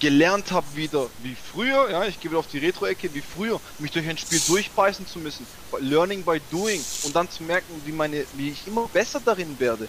gelernt 0.00 0.52
habe 0.52 0.66
wieder 0.74 1.08
wie 1.22 1.34
früher, 1.34 1.90
ja, 1.90 2.04
ich 2.04 2.20
gehe 2.20 2.30
wieder 2.30 2.38
auf 2.38 2.46
die 2.46 2.58
Retro-Ecke, 2.58 3.12
wie 3.14 3.20
früher, 3.20 3.60
mich 3.78 3.90
durch 3.90 4.08
ein 4.08 4.16
Spiel 4.16 4.40
durchbeißen 4.46 5.06
zu 5.06 5.18
müssen, 5.18 5.46
learning 5.80 6.24
by 6.24 6.40
doing 6.50 6.84
und 7.02 7.16
dann 7.16 7.28
zu 7.28 7.42
merken, 7.42 7.82
wie 7.84 7.92
meine, 7.92 8.24
wie 8.34 8.50
ich 8.50 8.66
immer 8.66 8.88
besser 8.88 9.20
darin 9.24 9.58
werde, 9.58 9.88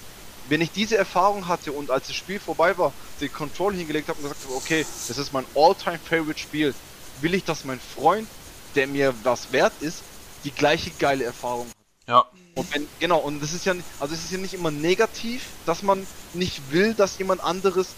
wenn 0.50 0.62
ich 0.62 0.72
diese 0.72 0.98
Erfahrung 0.98 1.48
hatte 1.48 1.72
und 1.72 1.92
als 1.92 2.08
das 2.08 2.16
Spiel 2.16 2.40
vorbei 2.40 2.78
war, 2.78 2.92
den 3.22 3.32
Control 3.32 3.74
hingelegt 3.74 4.10
habe 4.10 4.18
und 4.18 4.24
gesagt 4.24 4.44
habe, 4.44 4.56
okay, 4.56 4.86
das 5.08 5.18
ist 5.18 5.32
mein 5.32 5.46
all-time 5.56 6.00
favorite 6.00 6.40
Spiel, 6.40 6.74
will 7.22 7.34
ich, 7.36 7.44
dass 7.44 7.66
mein 7.66 7.80
Freund, 7.80 8.28
der 8.76 8.88
mir 8.88 9.14
was 9.24 9.52
wert 9.52 9.74
ist, 9.80 10.04
die 10.44 10.52
gleiche 10.52 10.92
geile 10.92 11.24
Erfahrung 11.24 11.68
hat. 11.68 11.76
Ja. 12.08 12.26
Und 12.56 12.74
wenn, 12.74 12.88
genau, 13.00 13.20
und 13.20 13.42
das 13.42 13.54
ist 13.54 13.66
ja, 13.66 13.76
also 14.00 14.14
es 14.14 14.24
ist 14.24 14.32
ja 14.32 14.38
nicht 14.40 14.54
immer 14.54 14.72
negativ, 14.72 15.44
dass 15.66 15.84
man 15.84 16.06
nicht 16.34 16.72
will, 16.72 16.94
dass 16.94 17.18
jemand 17.20 17.42
anderes, 17.44 17.90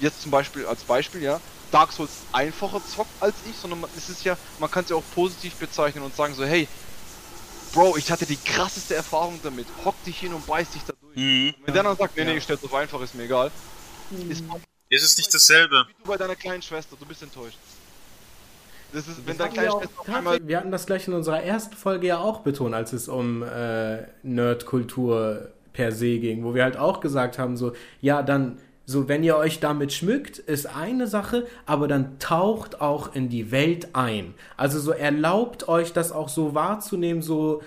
jetzt 0.00 0.22
zum 0.22 0.30
Beispiel 0.30 0.66
als 0.66 0.82
Beispiel, 0.82 1.22
ja, 1.22 1.40
Dark 1.70 1.92
Souls 1.92 2.10
einfacher 2.32 2.82
zockt 2.84 3.10
als 3.20 3.34
ich, 3.48 3.56
sondern 3.56 3.84
es 3.96 4.08
ist 4.08 4.24
ja, 4.24 4.36
man 4.58 4.70
kann 4.70 4.84
es 4.84 4.90
ja 4.90 4.96
auch 4.96 5.04
positiv 5.14 5.54
bezeichnen 5.54 6.02
und 6.02 6.14
sagen 6.14 6.34
so, 6.34 6.44
hey, 6.44 6.68
Bro, 7.72 7.96
ich 7.96 8.10
hatte 8.10 8.26
die 8.26 8.36
krasseste 8.36 8.94
Erfahrung 8.94 9.40
damit, 9.42 9.66
hock 9.84 9.94
dich 10.04 10.18
hin 10.18 10.34
und 10.34 10.46
beiß 10.46 10.68
dich 10.70 10.82
da. 10.82 10.92
Mhm. 11.14 11.54
Wenn 11.64 11.74
der 11.74 11.82
dann 11.82 11.96
sagt, 11.96 12.16
nee, 12.16 12.24
nee, 12.24 12.36
ich 12.36 12.44
stell's 12.44 12.64
auf 12.64 12.74
einfach, 12.74 13.00
ist 13.02 13.14
mir 13.14 13.24
egal, 13.24 13.50
ist 14.28 14.44
Ist 14.88 15.04
es 15.04 15.16
nicht 15.16 15.32
dasselbe? 15.32 15.86
wie 15.88 16.02
du 16.02 16.08
bei 16.08 16.16
deiner 16.16 16.36
kleinen 16.36 16.62
Schwester, 16.62 16.96
du 16.98 17.06
bist 17.06 17.22
enttäuscht. 17.22 17.58
Das 18.92 19.08
ist, 19.08 19.26
wenn 19.26 19.36
Das 19.36 19.38
deine 19.38 19.50
wir, 19.50 19.54
kleine 19.54 19.72
auch 19.72 19.82
Schwester 19.82 20.14
einmal 20.14 20.46
wir 20.46 20.58
hatten 20.58 20.70
das 20.70 20.86
gleich 20.86 21.08
in 21.08 21.14
unserer 21.14 21.42
ersten 21.42 21.74
Folge 21.76 22.08
ja 22.08 22.18
auch 22.18 22.40
betont, 22.40 22.74
als 22.74 22.92
es 22.92 23.08
um 23.08 23.42
äh, 23.42 24.02
Nerdkultur 24.22 25.48
per 25.72 25.92
se 25.92 26.18
ging, 26.18 26.44
wo 26.44 26.54
wir 26.54 26.64
halt 26.64 26.76
auch 26.76 27.00
gesagt 27.00 27.38
haben, 27.38 27.56
so, 27.56 27.72
ja, 28.02 28.22
dann, 28.22 28.58
so, 28.84 29.08
wenn 29.08 29.22
ihr 29.22 29.36
euch 29.36 29.60
damit 29.60 29.92
schmückt, 29.92 30.38
ist 30.38 30.66
eine 30.66 31.06
Sache, 31.06 31.46
aber 31.64 31.88
dann 31.88 32.18
taucht 32.18 32.82
auch 32.82 33.14
in 33.14 33.30
die 33.30 33.50
Welt 33.50 33.94
ein. 33.94 34.34
Also 34.58 34.78
so 34.78 34.90
erlaubt 34.92 35.68
euch 35.68 35.94
das 35.94 36.12
auch 36.12 36.28
so 36.28 36.54
wahrzunehmen, 36.54 37.22
so, 37.22 37.62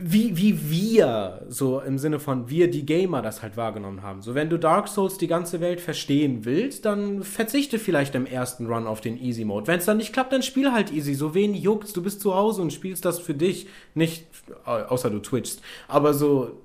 wie, 0.00 0.36
wie 0.36 0.70
wir, 0.70 1.42
so 1.48 1.80
im 1.80 1.98
Sinne 1.98 2.18
von 2.18 2.48
wir, 2.48 2.70
die 2.70 2.86
Gamer, 2.86 3.22
das 3.22 3.42
halt 3.42 3.56
wahrgenommen 3.56 4.02
haben. 4.02 4.22
So, 4.22 4.34
wenn 4.34 4.48
du 4.48 4.58
Dark 4.58 4.88
Souls 4.88 5.18
die 5.18 5.26
ganze 5.26 5.60
Welt 5.60 5.80
verstehen 5.80 6.44
willst, 6.44 6.84
dann 6.84 7.22
verzichte 7.22 7.78
vielleicht 7.78 8.14
im 8.14 8.24
ersten 8.26 8.66
Run 8.66 8.86
auf 8.86 9.00
den 9.00 9.18
Easy 9.20 9.44
Mode. 9.44 9.66
Wenn 9.66 9.78
es 9.78 9.84
dann 9.84 9.98
nicht 9.98 10.12
klappt, 10.12 10.32
dann 10.32 10.42
spiel 10.42 10.72
halt 10.72 10.92
easy. 10.92 11.14
So 11.14 11.34
wen 11.34 11.54
juckt's, 11.54 11.92
du 11.92 12.02
bist 12.02 12.20
zu 12.20 12.34
Hause 12.34 12.62
und 12.62 12.72
spielst 12.72 13.04
das 13.04 13.18
für 13.18 13.34
dich. 13.34 13.66
Nicht, 13.94 14.26
außer 14.64 15.10
du 15.10 15.18
twitchst. 15.18 15.60
Aber 15.86 16.14
so, 16.14 16.62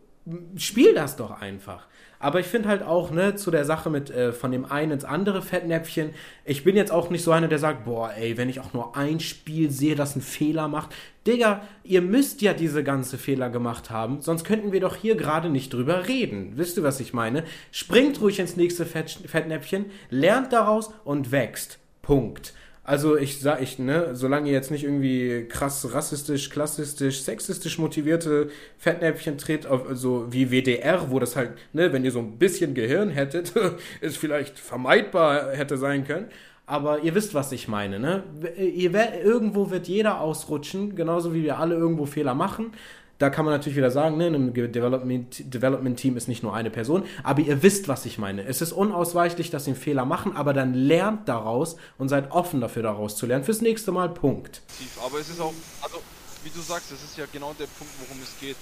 spiel 0.55 0.93
das 0.93 1.15
doch 1.17 1.31
einfach. 1.31 1.87
Aber 2.21 2.41
ich 2.41 2.47
finde 2.47 2.67
halt 2.67 2.83
auch, 2.83 3.11
ne, 3.11 3.35
zu 3.35 3.49
der 3.49 3.63
Sache 3.63 3.89
mit 3.89 4.11
äh, 4.11 4.33
von 4.33 4.51
dem 4.51 4.65
einen 4.65 4.91
ins 4.91 5.05
andere 5.05 5.41
Fettnäpfchen, 5.41 6.09
ich 6.43 6.65
bin 6.65 6.75
jetzt 6.75 6.91
auch 6.91 7.09
nicht 7.09 7.23
so 7.23 7.31
einer, 7.31 7.47
der 7.47 7.59
sagt, 7.59 7.85
boah, 7.85 8.11
ey, 8.13 8.35
wenn 8.35 8.49
ich 8.49 8.59
auch 8.59 8.73
nur 8.73 8.97
ein 8.97 9.21
Spiel 9.21 9.71
sehe, 9.71 9.95
das 9.95 10.13
einen 10.13 10.21
Fehler 10.21 10.67
macht. 10.67 10.93
Digga, 11.25 11.61
ihr 11.83 12.01
müsst 12.01 12.41
ja 12.41 12.53
diese 12.53 12.83
ganze 12.83 13.17
Fehler 13.17 13.49
gemacht 13.49 13.89
haben, 13.89 14.21
sonst 14.21 14.43
könnten 14.43 14.73
wir 14.73 14.81
doch 14.81 14.97
hier 14.97 15.15
gerade 15.15 15.49
nicht 15.49 15.73
drüber 15.73 16.09
reden. 16.09 16.53
Wisst 16.55 16.75
ihr, 16.75 16.83
was 16.83 16.99
ich 16.99 17.13
meine? 17.13 17.45
Springt 17.71 18.19
ruhig 18.19 18.39
ins 18.39 18.57
nächste 18.57 18.85
Fett, 18.85 19.11
Fettnäpfchen, 19.25 19.85
lernt 20.09 20.51
daraus 20.51 20.91
und 21.05 21.31
wächst. 21.31 21.79
Punkt. 22.01 22.53
Also 22.89 23.17
ich 23.17 23.39
sag 23.39 23.61
ich, 23.61 23.77
ne, 23.77 24.15
solange 24.15 24.47
ihr 24.47 24.53
jetzt 24.53 24.71
nicht 24.71 24.83
irgendwie 24.83 25.45
krass 25.47 25.93
rassistisch, 25.93 26.49
klassistisch, 26.49 27.21
sexistisch 27.21 27.77
motivierte 27.77 28.49
Fettnäpfchen 28.79 29.37
tritt, 29.37 29.67
so 29.91 30.25
wie 30.33 30.49
WDR, 30.49 31.11
wo 31.11 31.19
das 31.19 31.35
halt, 31.35 31.51
ne, 31.71 31.93
wenn 31.93 32.03
ihr 32.03 32.11
so 32.11 32.17
ein 32.17 32.39
bisschen 32.39 32.73
Gehirn 32.73 33.11
hättet, 33.11 33.53
es 34.01 34.17
vielleicht 34.17 34.57
vermeidbar 34.57 35.51
hätte 35.51 35.77
sein 35.77 36.03
können. 36.03 36.29
Aber 36.65 37.03
ihr 37.03 37.13
wisst, 37.13 37.35
was 37.35 37.51
ich 37.51 37.67
meine, 37.67 37.99
ne? 37.99 38.23
Ihr, 38.57 38.91
irgendwo 39.23 39.69
wird 39.69 39.87
jeder 39.87 40.19
ausrutschen, 40.19 40.95
genauso 40.95 41.35
wie 41.35 41.43
wir 41.43 41.59
alle 41.59 41.75
irgendwo 41.75 42.07
Fehler 42.07 42.33
machen. 42.33 42.71
Da 43.19 43.29
kann 43.29 43.43
man 43.43 43.53
natürlich 43.53 43.75
wieder 43.75 43.91
sagen, 43.91 44.15
ne, 44.15 44.27
in 44.27 44.35
einem 44.35 44.53
Development, 44.53 45.53
Development 45.53 45.99
Team 45.99 46.15
ist 46.15 46.29
nicht 46.29 46.41
nur 46.41 46.53
eine 46.53 46.69
Person, 46.69 47.03
aber 47.21 47.41
ihr 47.41 47.61
wisst, 47.61 47.89
was 47.89 48.05
ich 48.05 48.17
meine. 48.17 48.45
Es 48.45 48.61
ist 48.61 48.71
unausweichlich, 48.71 49.49
dass 49.49 49.65
sie 49.65 49.71
einen 49.71 49.79
Fehler 49.79 50.05
machen, 50.05 50.37
aber 50.37 50.53
dann 50.53 50.73
lernt 50.73 51.27
daraus 51.27 51.75
und 51.97 52.07
seid 52.07 52.31
offen 52.31 52.61
dafür, 52.61 52.81
daraus 52.81 53.17
zu 53.17 53.25
lernen. 53.25 53.43
Fürs 53.43 53.59
nächste 53.59 53.91
Mal, 53.91 54.07
Punkt. 54.07 54.61
tief. 54.77 54.97
Aber 55.05 55.19
es 55.19 55.27
ist 55.27 55.41
auch, 55.41 55.53
also 55.81 56.01
wie 56.45 56.49
du 56.49 56.61
sagst, 56.61 56.93
es 56.93 57.03
ist 57.03 57.17
ja 57.17 57.25
genau 57.33 57.53
der 57.59 57.67
Punkt, 57.67 57.93
worum 57.99 58.23
es 58.23 58.39
geht. 58.39 58.55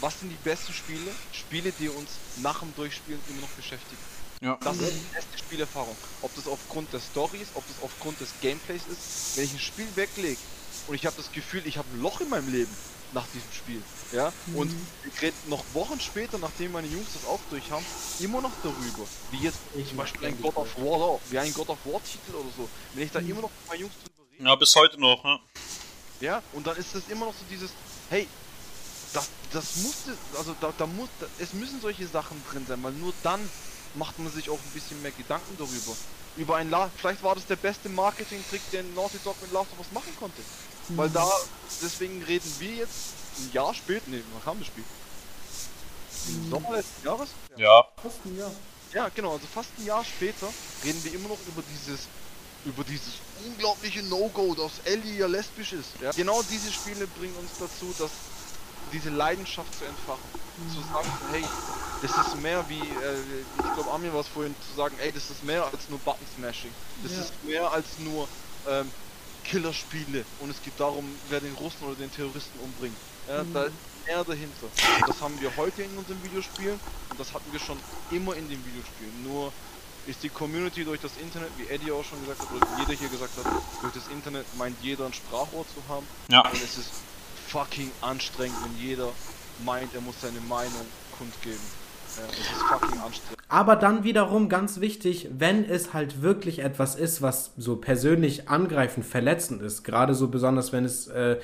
Was 0.00 0.20
sind 0.20 0.30
die 0.30 0.48
besten 0.48 0.72
Spiele? 0.72 1.10
Spiele, 1.32 1.72
die 1.80 1.88
uns 1.88 2.18
nach 2.42 2.60
dem 2.60 2.72
Durchspielen 2.76 3.18
immer 3.28 3.40
noch 3.40 3.48
beschäftigen. 3.50 4.00
Ja. 4.40 4.56
Das 4.62 4.76
ist 4.76 4.92
die 4.92 5.14
beste 5.14 5.36
Spielerfahrung. 5.36 5.96
Ob 6.22 6.32
das 6.36 6.46
aufgrund 6.46 6.92
der 6.92 7.00
Stories, 7.00 7.48
ob 7.54 7.66
das 7.66 7.82
aufgrund 7.82 8.20
des 8.20 8.32
Gameplays 8.40 8.82
ist. 8.86 9.36
Wenn 9.36 9.44
ich 9.46 9.54
ein 9.54 9.58
Spiel 9.58 9.86
weglege 9.96 10.38
und 10.86 10.94
ich 10.94 11.06
habe 11.06 11.16
das 11.16 11.32
Gefühl, 11.32 11.62
ich 11.64 11.76
habe 11.76 11.88
ein 11.92 12.02
Loch 12.02 12.20
in 12.20 12.28
meinem 12.28 12.52
Leben 12.52 12.70
nach 13.12 13.26
diesem 13.32 13.50
Spiel, 13.52 13.82
ja, 14.12 14.32
und 14.54 14.72
ich 15.04 15.22
rede 15.22 15.36
noch 15.48 15.64
Wochen 15.72 15.98
später, 16.00 16.38
nachdem 16.38 16.72
meine 16.72 16.86
Jungs 16.86 17.08
das 17.14 17.28
auch 17.28 17.40
durch 17.50 17.70
haben, 17.70 17.84
immer 18.20 18.40
noch 18.40 18.52
darüber. 18.62 19.06
Wie 19.30 19.38
jetzt 19.38 19.58
zum 19.88 19.96
Beispiel 19.96 20.28
ein 20.28 20.40
God 20.40 20.56
of 20.56 20.76
War, 20.78 21.18
wie 21.30 21.38
ein 21.38 21.52
God 21.54 21.68
of 21.70 21.78
War 21.84 22.00
Titel 22.04 22.36
oder 22.36 22.48
so. 22.56 22.68
Wenn 22.94 23.04
ich 23.04 23.10
da 23.12 23.20
immer 23.20 23.42
noch 23.42 23.50
mit 23.50 23.68
meinen 23.68 23.80
Jungs 23.80 23.94
drüber 24.02 24.30
rede, 24.32 24.44
Ja, 24.44 24.54
bis 24.54 24.74
heute 24.74 25.00
noch, 25.00 25.24
ne? 25.24 25.38
ja, 26.20 26.42
und 26.52 26.66
dann 26.66 26.76
ist 26.76 26.94
es 26.94 27.08
immer 27.08 27.26
noch 27.26 27.34
so 27.34 27.44
dieses, 27.50 27.70
hey, 28.10 28.26
das, 29.12 29.28
das 29.52 29.76
musste, 29.76 30.16
also 30.36 30.54
da, 30.60 30.72
da 30.76 30.86
muss, 30.86 31.08
da, 31.20 31.26
es 31.38 31.52
müssen 31.54 31.80
solche 31.80 32.06
Sachen 32.06 32.42
drin 32.50 32.66
sein, 32.66 32.82
weil 32.82 32.92
nur 32.92 33.12
dann 33.22 33.40
macht 33.94 34.18
man 34.18 34.30
sich 34.30 34.50
auch 34.50 34.58
ein 34.58 34.70
bisschen 34.74 35.00
mehr 35.02 35.12
Gedanken 35.12 35.56
darüber. 35.58 35.96
Über 36.36 36.56
ein 36.56 36.68
La 36.70 36.90
vielleicht 36.96 37.22
war 37.22 37.34
das 37.34 37.46
der 37.46 37.56
beste 37.56 37.88
Marketing-Trick, 37.88 38.60
den 38.70 38.94
Naughty 38.94 39.18
Dog 39.24 39.40
mit 39.40 39.52
Last 39.52 39.72
of 39.72 39.78
Us 39.78 39.86
machen 39.92 40.14
konnte. 40.18 40.42
Weil 40.90 41.10
da, 41.10 41.28
deswegen 41.82 42.22
reden 42.22 42.52
wir 42.58 42.70
jetzt 42.74 43.14
ein 43.38 43.50
Jahr 43.52 43.74
später, 43.74 44.04
nee, 44.06 44.22
wann 44.32 44.44
kam 44.44 44.58
das 44.58 44.68
Spiel? 44.68 44.84
Im 46.28 46.50
Sommer 46.50 46.72
letzten 46.76 47.06
Jahres? 47.06 47.28
Ja. 47.56 47.84
Kosten, 48.02 48.38
ja. 48.38 48.50
Ja, 48.92 49.08
genau, 49.14 49.32
also 49.32 49.46
fast 49.52 49.68
ein 49.78 49.86
Jahr 49.86 50.04
später 50.04 50.48
reden 50.84 51.02
wir 51.04 51.14
immer 51.14 51.28
noch 51.28 51.38
über 51.48 51.62
dieses 51.74 52.00
über 52.64 52.82
dieses 52.82 53.14
unglaubliche 53.44 54.02
No-Go, 54.02 54.54
dass 54.54 54.72
Ellie 54.84 55.18
ja 55.18 55.26
lesbisch 55.28 55.72
ist. 55.72 55.90
Ja? 56.02 56.10
Genau 56.10 56.42
diese 56.42 56.72
Spiele 56.72 57.06
bringen 57.06 57.34
uns 57.36 57.50
dazu, 57.60 57.94
dass 57.98 58.10
diese 58.92 59.10
Leidenschaft 59.10 59.72
zu 59.78 59.84
entfachen. 59.84 60.24
Zu 60.74 60.80
sagen, 60.92 61.08
hey, 61.30 61.44
das 62.02 62.26
ist 62.26 62.42
mehr 62.42 62.64
wie, 62.68 62.80
äh, 62.80 63.16
ich 63.58 63.74
glaube 63.74 63.90
Amir 63.92 64.12
war 64.12 64.20
es 64.20 64.26
vorhin, 64.28 64.54
zu 64.68 64.76
sagen, 64.76 64.96
ey, 65.00 65.12
das 65.12 65.30
ist 65.30 65.44
mehr 65.44 65.64
als 65.64 65.88
nur 65.88 65.98
Button-Smashing. 66.00 66.72
Das 67.04 67.12
Ja. 67.12 67.20
ist 67.20 67.32
mehr 67.44 67.70
als 67.70 67.86
nur 68.00 68.26
ähm, 68.68 68.90
Killerspiele 69.50 70.24
und 70.40 70.50
es 70.50 70.62
geht 70.62 70.78
darum, 70.78 71.04
wer 71.28 71.40
den 71.40 71.54
Russen 71.54 71.86
oder 71.86 71.96
den 71.96 72.12
Terroristen 72.12 72.58
umbringt. 72.60 72.96
Ja, 73.28 73.44
Da 73.52 73.64
ist 73.64 73.74
mehr 74.06 74.24
dahinter. 74.24 74.66
Und 75.00 75.08
das 75.08 75.20
haben 75.20 75.40
wir 75.40 75.56
heute 75.56 75.82
in 75.82 75.96
unseren 75.96 76.22
Videospielen 76.22 76.78
und 77.10 77.20
das 77.20 77.32
hatten 77.32 77.52
wir 77.52 77.60
schon 77.60 77.78
immer 78.10 78.34
in 78.34 78.48
den 78.48 78.64
Videospielen. 78.64 79.24
Nur 79.24 79.52
ist 80.06 80.22
die 80.22 80.28
Community 80.28 80.84
durch 80.84 81.00
das 81.00 81.12
Internet, 81.20 81.50
wie 81.56 81.66
Eddie 81.66 81.90
auch 81.90 82.04
schon 82.04 82.20
gesagt 82.20 82.40
hat, 82.40 82.52
oder 82.52 82.66
jeder 82.78 82.92
hier 82.92 83.08
gesagt 83.08 83.36
hat, 83.38 83.52
durch 83.82 83.94
das 83.94 84.06
Internet 84.08 84.46
meint 84.56 84.76
jeder 84.82 85.06
ein 85.06 85.12
Sprachrohr 85.12 85.64
zu 85.74 85.82
haben. 85.92 86.06
Ja. 86.28 86.42
Und 86.48 86.62
es 86.62 86.78
ist 86.78 86.90
fucking 87.48 87.90
anstrengend, 88.00 88.56
wenn 88.64 88.78
jeder 88.78 89.12
meint, 89.64 89.94
er 89.94 90.00
muss 90.00 90.20
seine 90.20 90.40
Meinung 90.40 90.86
kundgeben. 91.18 91.85
Aber 93.48 93.76
dann 93.76 94.04
wiederum 94.04 94.48
ganz 94.48 94.80
wichtig, 94.80 95.28
wenn 95.36 95.64
es 95.64 95.92
halt 95.92 96.22
wirklich 96.22 96.58
etwas 96.58 96.96
ist, 96.96 97.22
was 97.22 97.52
so 97.56 97.76
persönlich 97.76 98.48
angreifend, 98.48 99.06
verletzend 99.06 99.62
ist, 99.62 99.84
gerade 99.84 100.14
so 100.14 100.28
besonders, 100.28 100.72
wenn 100.72 100.84
es 100.84 101.06
äh, 101.06 101.36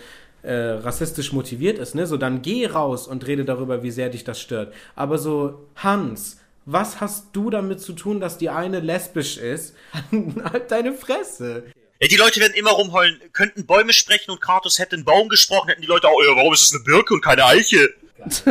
äh, 0.42 0.54
rassistisch 0.54 1.32
motiviert 1.32 1.78
ist, 1.78 1.94
ne, 1.94 2.06
so 2.06 2.16
dann 2.16 2.42
geh 2.42 2.66
raus 2.66 3.06
und 3.06 3.26
rede 3.26 3.44
darüber, 3.44 3.82
wie 3.82 3.92
sehr 3.92 4.08
dich 4.08 4.24
das 4.24 4.40
stört. 4.40 4.74
Aber 4.96 5.18
so, 5.18 5.68
Hans, 5.76 6.38
was 6.64 7.00
hast 7.00 7.26
du 7.32 7.50
damit 7.50 7.80
zu 7.80 7.92
tun, 7.92 8.20
dass 8.20 8.38
die 8.38 8.50
eine 8.50 8.80
lesbisch 8.80 9.36
ist? 9.36 9.74
halt 10.52 10.70
deine 10.70 10.94
Fresse. 10.94 11.64
Ja, 12.00 12.08
die 12.08 12.16
Leute 12.16 12.40
werden 12.40 12.54
immer 12.54 12.70
rumheulen. 12.70 13.20
Könnten 13.32 13.66
Bäume 13.66 13.92
sprechen 13.92 14.32
und 14.32 14.40
Kratos 14.40 14.80
hätte 14.80 14.96
einen 14.96 15.04
Baum 15.04 15.28
gesprochen, 15.28 15.68
hätten 15.68 15.82
die 15.82 15.88
Leute 15.88 16.08
auch, 16.08 16.20
ja, 16.20 16.34
warum 16.34 16.52
ist 16.52 16.62
es 16.62 16.74
eine 16.74 16.82
Birke 16.82 17.14
und 17.14 17.20
keine 17.20 17.44
Eiche? 17.44 17.94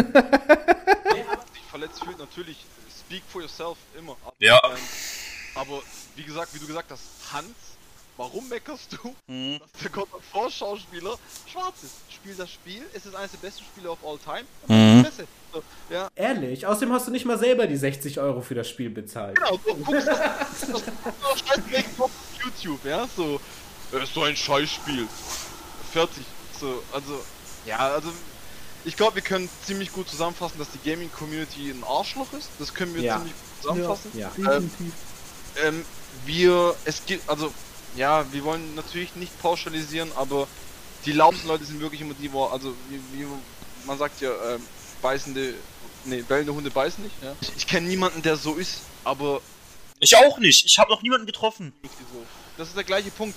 verletzt 1.71 2.03
fühlt, 2.03 2.19
natürlich 2.19 2.57
speak 3.05 3.23
for 3.31 3.41
yourself 3.41 3.77
immer. 3.97 4.15
Aber, 4.23 4.35
Ja. 4.39 4.61
ähm, 4.65 4.77
aber 5.55 5.81
wie 6.15 6.23
gesagt, 6.23 6.53
wie 6.53 6.59
du 6.59 6.67
gesagt 6.67 6.91
hast, 6.91 7.01
Hans, 7.33 7.55
warum 8.17 8.47
meckerst 8.49 8.93
du, 8.93 9.15
Mhm. 9.27 9.59
dass 9.59 9.81
der 9.81 9.89
God 9.91 10.13
of 10.13 10.21
War 10.33 10.51
Schauspieler 10.51 11.17
schwarz 11.51 11.75
ist? 11.83 11.93
Spiel 12.13 12.35
das 12.35 12.51
Spiel, 12.51 12.83
es 12.93 13.05
ist 13.05 13.15
eines 13.15 13.31
der 13.31 13.39
besten 13.39 13.63
Spiele 13.63 13.89
of 13.89 13.97
all 14.05 14.19
time. 14.19 14.45
Mhm. 14.67 15.07
So, 15.53 15.63
ja, 15.89 16.07
Ehrlich, 16.15 16.65
außerdem 16.67 16.93
hast 16.93 17.07
du 17.07 17.11
nicht 17.11 17.25
mal 17.25 17.37
selber 17.39 17.67
die 17.67 17.75
60 17.77 18.19
Euro 18.19 18.41
für 18.41 18.55
das 18.55 18.69
Spiel 18.69 18.89
bezahlt. 18.89 19.35
genau, 19.37 19.57
du 19.57 19.75
guckst 19.75 20.07
das, 20.07 20.59
das, 20.61 20.83
auf 21.99 22.11
YouTube, 22.43 22.85
ja, 22.85 23.07
so, 23.15 23.39
das 23.91 24.03
ist 24.03 24.13
so 24.13 24.23
ein 24.23 24.35
Scheißspiel. 24.35 25.07
Fertig. 25.91 26.25
So, 26.59 26.81
also, 26.93 27.21
ja, 27.65 27.77
also, 27.79 28.11
ich 28.85 28.95
glaube, 28.97 29.15
wir 29.15 29.21
können 29.21 29.49
ziemlich 29.65 29.91
gut 29.91 30.09
zusammenfassen, 30.09 30.57
dass 30.59 30.67
die 30.71 30.89
Gaming-Community 30.89 31.69
ein 31.71 31.83
Arschloch 31.83 32.31
ist. 32.33 32.49
Das 32.59 32.73
können 32.73 32.93
wir 32.95 33.01
Ja. 33.01 33.15
ziemlich 33.17 33.33
gut 33.33 33.61
zusammenfassen. 33.61 34.11
Ja. 34.17 34.29
Definitiv. 34.29 34.93
ähm, 35.63 35.85
wir, 36.25 36.75
es 36.85 37.05
gibt, 37.05 37.27
also, 37.29 37.51
ja, 37.95 38.25
wir 38.31 38.43
wollen 38.43 38.75
natürlich 38.75 39.15
nicht 39.15 39.39
pauschalisieren, 39.41 40.11
aber 40.15 40.47
die 41.05 41.11
lautsten 41.11 41.47
Leute 41.47 41.65
sind 41.65 41.79
wirklich 41.79 42.01
immer 42.01 42.13
die, 42.13 42.31
wo, 42.31 42.45
also, 42.45 42.73
wie, 42.89 42.99
wie 43.19 43.27
man 43.85 43.97
sagt 43.97 44.21
ja, 44.21 44.31
ähm, 44.55 44.61
beißende 45.01 45.55
Nee, 46.03 46.23
bellende 46.23 46.53
Hunde 46.53 46.71
beißen 46.71 47.03
nicht, 47.03 47.15
ja. 47.21 47.35
Ich, 47.41 47.51
ich 47.57 47.67
kenne 47.67 47.87
niemanden, 47.87 48.21
der 48.21 48.35
so 48.35 48.55
ist, 48.55 48.79
aber. 49.03 49.41
Ich 49.99 50.15
auch 50.17 50.39
nicht. 50.39 50.65
Ich 50.65 50.79
habe 50.79 50.89
noch 50.89 51.03
niemanden 51.03 51.27
getroffen. 51.27 51.73
Das 52.57 52.69
ist 52.69 52.75
der 52.75 52.83
gleiche 52.83 53.11
Punkt. 53.11 53.35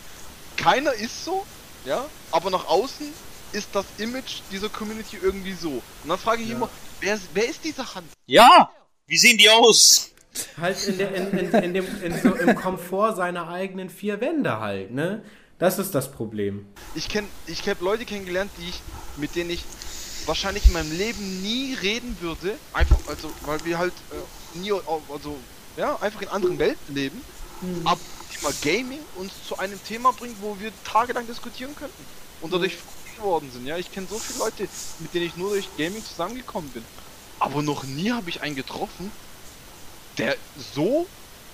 Keiner 0.56 0.94
ist 0.94 1.24
so, 1.24 1.44
ja, 1.84 2.06
aber 2.30 2.48
nach 2.50 2.66
außen 2.66 3.12
ist 3.54 3.68
das 3.72 3.86
Image 3.98 4.40
dieser 4.50 4.68
Community 4.68 5.18
irgendwie 5.22 5.54
so. 5.54 5.70
Und 6.02 6.08
dann 6.08 6.18
frage 6.18 6.42
ich 6.42 6.48
ja. 6.48 6.56
immer, 6.56 6.68
wer, 7.00 7.18
wer 7.32 7.48
ist 7.48 7.64
dieser 7.64 7.94
Hans? 7.94 8.08
Ja! 8.26 8.70
Wie 9.06 9.18
sehen 9.18 9.38
die 9.38 9.50
aus? 9.50 10.10
Halt 10.60 10.82
in, 10.86 10.98
der, 10.98 11.14
in, 11.14 11.38
in, 11.38 11.52
in 11.52 11.74
dem, 11.74 12.02
in 12.02 12.20
so 12.20 12.34
im 12.34 12.54
Komfort 12.56 13.14
seiner 13.16 13.48
eigenen 13.48 13.90
vier 13.90 14.20
Wände 14.20 14.58
halt, 14.58 14.90
ne? 14.90 15.22
Das 15.58 15.78
ist 15.78 15.94
das 15.94 16.10
Problem. 16.10 16.66
Ich 16.94 17.08
kenne 17.08 17.28
ich 17.46 17.68
hab 17.68 17.80
Leute 17.80 18.04
kennengelernt, 18.04 18.50
die 18.58 18.68
ich, 18.68 18.80
mit 19.16 19.36
denen 19.36 19.50
ich 19.50 19.64
wahrscheinlich 20.26 20.66
in 20.66 20.72
meinem 20.72 20.90
Leben 20.96 21.42
nie 21.42 21.74
reden 21.74 22.16
würde. 22.20 22.56
Einfach, 22.72 22.98
also, 23.06 23.30
weil 23.42 23.64
wir 23.64 23.78
halt 23.78 23.92
äh, 24.10 24.58
nie, 24.58 24.72
also, 24.72 25.36
ja, 25.76 25.96
einfach 26.00 26.22
in 26.22 26.28
anderen 26.28 26.58
Welten 26.58 26.94
leben. 26.94 27.20
Mhm. 27.60 27.86
Aber 27.86 28.00
Thema 28.32 28.52
Gaming 28.62 29.00
uns 29.16 29.32
zu 29.46 29.56
einem 29.58 29.82
Thema 29.84 30.12
bringt, 30.12 30.36
wo 30.40 30.58
wir 30.58 30.72
tagelang 30.84 31.26
diskutieren 31.26 31.76
könnten. 31.76 32.04
Und 32.40 32.52
dadurch 32.52 32.74
mhm. 32.74 33.03
Geworden 33.16 33.50
sind. 33.52 33.66
Ja, 33.66 33.78
ich 33.78 33.90
kenne 33.92 34.06
so 34.08 34.18
viele 34.18 34.38
Leute, 34.40 34.68
mit 35.00 35.14
denen 35.14 35.26
ich 35.26 35.36
nur 35.36 35.50
durch 35.50 35.68
Gaming 35.76 36.04
zusammengekommen 36.04 36.70
bin. 36.70 36.84
Aber 37.38 37.62
noch 37.62 37.84
nie 37.84 38.12
habe 38.12 38.30
ich 38.30 38.40
einen 38.40 38.56
getroffen, 38.56 39.10
der 40.18 40.36
so 40.74 41.06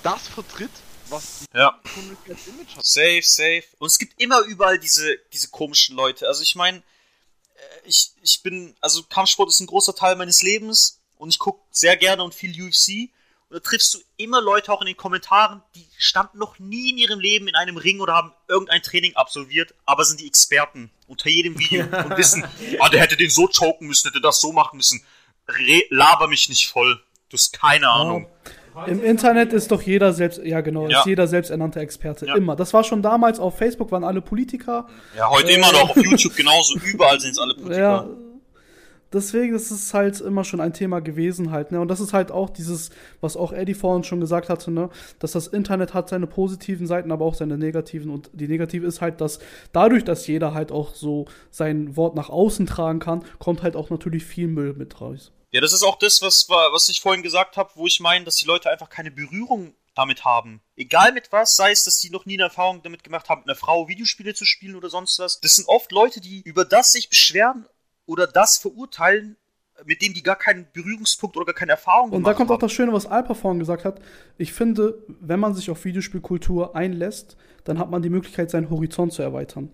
das 0.02 0.28
vertritt, 0.28 0.70
was 1.08 1.40
die 1.52 1.58
ja. 1.58 1.80
Image 1.96 2.76
hat. 2.76 2.84
Safe, 2.84 3.22
safe. 3.22 3.64
Und 3.78 3.88
es 3.88 3.98
gibt 3.98 4.20
immer 4.20 4.40
überall 4.42 4.78
diese, 4.78 5.18
diese 5.32 5.48
komischen 5.48 5.96
Leute. 5.96 6.26
Also 6.26 6.42
ich 6.42 6.54
meine, 6.54 6.78
äh, 6.78 7.60
ich, 7.84 8.12
ich 8.22 8.42
bin, 8.42 8.76
also 8.80 9.02
Kampfsport 9.02 9.48
ist 9.48 9.60
ein 9.60 9.66
großer 9.66 9.94
Teil 9.94 10.16
meines 10.16 10.42
Lebens 10.42 11.00
und 11.18 11.30
ich 11.30 11.38
gucke 11.38 11.60
sehr 11.70 11.96
gerne 11.96 12.22
und 12.22 12.34
viel 12.34 12.50
UFC. 12.50 13.10
Und 13.48 13.56
da 13.56 13.60
triffst 13.60 13.94
du 13.94 13.98
immer 14.16 14.40
Leute 14.40 14.72
auch 14.72 14.80
in 14.80 14.86
den 14.86 14.96
Kommentaren, 14.96 15.62
die 15.74 15.88
standen 15.98 16.38
noch 16.38 16.58
nie 16.58 16.90
in 16.90 16.98
ihrem 16.98 17.18
Leben 17.18 17.48
in 17.48 17.56
einem 17.56 17.76
Ring 17.76 18.00
oder 18.00 18.14
haben 18.14 18.32
irgendein 18.46 18.82
Training 18.82 19.16
absolviert, 19.16 19.74
aber 19.86 20.04
sind 20.04 20.20
die 20.20 20.28
Experten 20.28 20.90
unter 21.10 21.28
jedem 21.28 21.58
Video 21.58 21.82
und 22.04 22.16
wissen, 22.16 22.44
ah, 22.78 22.88
der 22.88 23.00
hätte 23.00 23.16
den 23.16 23.30
so 23.30 23.48
choken 23.48 23.88
müssen, 23.88 24.08
hätte 24.08 24.20
das 24.20 24.40
so 24.40 24.52
machen 24.52 24.76
müssen. 24.76 25.02
Re 25.48 25.82
laber 25.90 26.28
mich 26.28 26.48
nicht 26.48 26.68
voll. 26.68 27.00
Du 27.28 27.36
hast 27.36 27.52
keine 27.52 27.88
Ahnung. 27.88 28.26
Wow. 28.72 28.86
Im 28.86 29.02
Internet 29.02 29.52
ist 29.52 29.72
doch 29.72 29.82
jeder 29.82 30.12
selbst, 30.12 30.40
ja 30.44 30.60
genau, 30.60 30.88
ja. 30.88 31.00
ist 31.00 31.06
jeder 31.06 31.26
selbsternannte 31.26 31.80
Experte. 31.80 32.26
Ja. 32.26 32.36
Immer. 32.36 32.54
Das 32.54 32.72
war 32.72 32.84
schon 32.84 33.02
damals 33.02 33.40
auf 33.40 33.58
Facebook, 33.58 33.90
waren 33.90 34.04
alle 34.04 34.20
Politiker. 34.20 34.86
Ja, 35.16 35.28
heute 35.28 35.50
äh, 35.50 35.56
immer 35.56 35.72
noch 35.72 35.90
auf 35.90 35.96
YouTube 36.04 36.36
genauso. 36.36 36.78
Überall 36.78 37.18
sind 37.18 37.32
es 37.32 37.38
alle 37.38 37.54
Politiker. 37.54 37.80
Ja, 37.80 38.06
deswegen 39.12 39.54
ist 39.54 39.70
es 39.70 39.92
halt 39.94 40.20
immer 40.20 40.44
schon 40.44 40.60
ein 40.60 40.72
Thema 40.72 41.00
gewesen 41.00 41.50
halt, 41.50 41.72
ne? 41.72 41.80
Und 41.80 41.88
das 41.88 42.00
ist 42.00 42.12
halt 42.12 42.30
auch 42.30 42.50
dieses, 42.50 42.90
was 43.20 43.36
auch 43.36 43.52
Eddie 43.52 43.74
vorhin 43.74 44.04
schon 44.04 44.20
gesagt 44.20 44.48
hatte, 44.48 44.70
ne? 44.70 44.90
Dass 45.18 45.32
das 45.32 45.46
Internet 45.46 45.94
hat 45.94 46.08
seine 46.08 46.26
positiven 46.26 46.86
Seiten, 46.86 47.12
aber 47.12 47.24
auch 47.24 47.34
seine 47.34 47.58
negativen. 47.58 48.10
Und 48.10 48.30
die 48.32 48.48
negative 48.48 48.86
ist 48.86 49.00
halt, 49.00 49.20
dass 49.20 49.38
dadurch, 49.72 50.04
dass 50.04 50.26
jeder 50.26 50.54
halt 50.54 50.72
auch 50.72 50.94
so 50.94 51.26
sein 51.50 51.96
Wort 51.96 52.14
nach 52.14 52.28
außen 52.28 52.66
tragen 52.66 53.00
kann, 53.00 53.24
kommt 53.38 53.62
halt 53.62 53.76
auch 53.76 53.90
natürlich 53.90 54.24
viel 54.24 54.48
Müll 54.48 54.74
mit 54.74 55.00
raus. 55.00 55.32
Ja, 55.52 55.60
das 55.60 55.72
ist 55.72 55.82
auch 55.82 55.98
das, 55.98 56.22
was, 56.22 56.48
was 56.48 56.88
ich 56.88 57.00
vorhin 57.00 57.24
gesagt 57.24 57.56
habe, 57.56 57.70
wo 57.74 57.86
ich 57.86 57.98
meine, 57.98 58.24
dass 58.24 58.36
die 58.36 58.46
Leute 58.46 58.70
einfach 58.70 58.88
keine 58.88 59.10
Berührung 59.10 59.74
damit 59.96 60.24
haben. 60.24 60.62
Egal 60.76 61.12
mit 61.12 61.32
was, 61.32 61.56
sei 61.56 61.72
es, 61.72 61.84
dass 61.84 61.98
sie 61.98 62.10
noch 62.10 62.24
nie 62.24 62.34
eine 62.34 62.44
Erfahrung 62.44 62.82
damit 62.82 63.02
gemacht 63.02 63.28
haben, 63.28 63.40
mit 63.40 63.48
einer 63.48 63.56
Frau 63.56 63.88
Videospiele 63.88 64.34
zu 64.34 64.44
spielen 64.44 64.76
oder 64.76 64.88
sonst 64.88 65.18
was. 65.18 65.40
Das 65.40 65.56
sind 65.56 65.68
oft 65.68 65.90
Leute, 65.90 66.20
die 66.20 66.42
über 66.42 66.64
das 66.64 66.92
sich 66.92 67.08
beschweren 67.08 67.66
oder 68.10 68.26
das 68.26 68.58
verurteilen, 68.58 69.36
mit 69.84 70.02
dem 70.02 70.12
die 70.12 70.22
gar 70.22 70.36
keinen 70.36 70.66
Berührungspunkt 70.72 71.36
oder 71.36 71.46
gar 71.46 71.54
keine 71.54 71.72
Erfahrung 71.72 72.10
haben. 72.10 72.16
Und 72.16 72.24
da 72.24 72.34
kommt 72.34 72.50
haben. 72.50 72.56
auch 72.56 72.60
das 72.60 72.72
Schöne, 72.72 72.92
was 72.92 73.06
Alpa 73.06 73.34
vorhin 73.34 73.60
gesagt 73.60 73.84
hat. 73.84 74.00
Ich 74.36 74.52
finde, 74.52 74.98
wenn 75.20 75.38
man 75.38 75.54
sich 75.54 75.70
auf 75.70 75.84
Videospielkultur 75.84 76.74
einlässt, 76.74 77.36
dann 77.64 77.78
hat 77.78 77.88
man 77.88 78.02
die 78.02 78.10
Möglichkeit, 78.10 78.50
seinen 78.50 78.68
Horizont 78.68 79.12
zu 79.12 79.22
erweitern. 79.22 79.70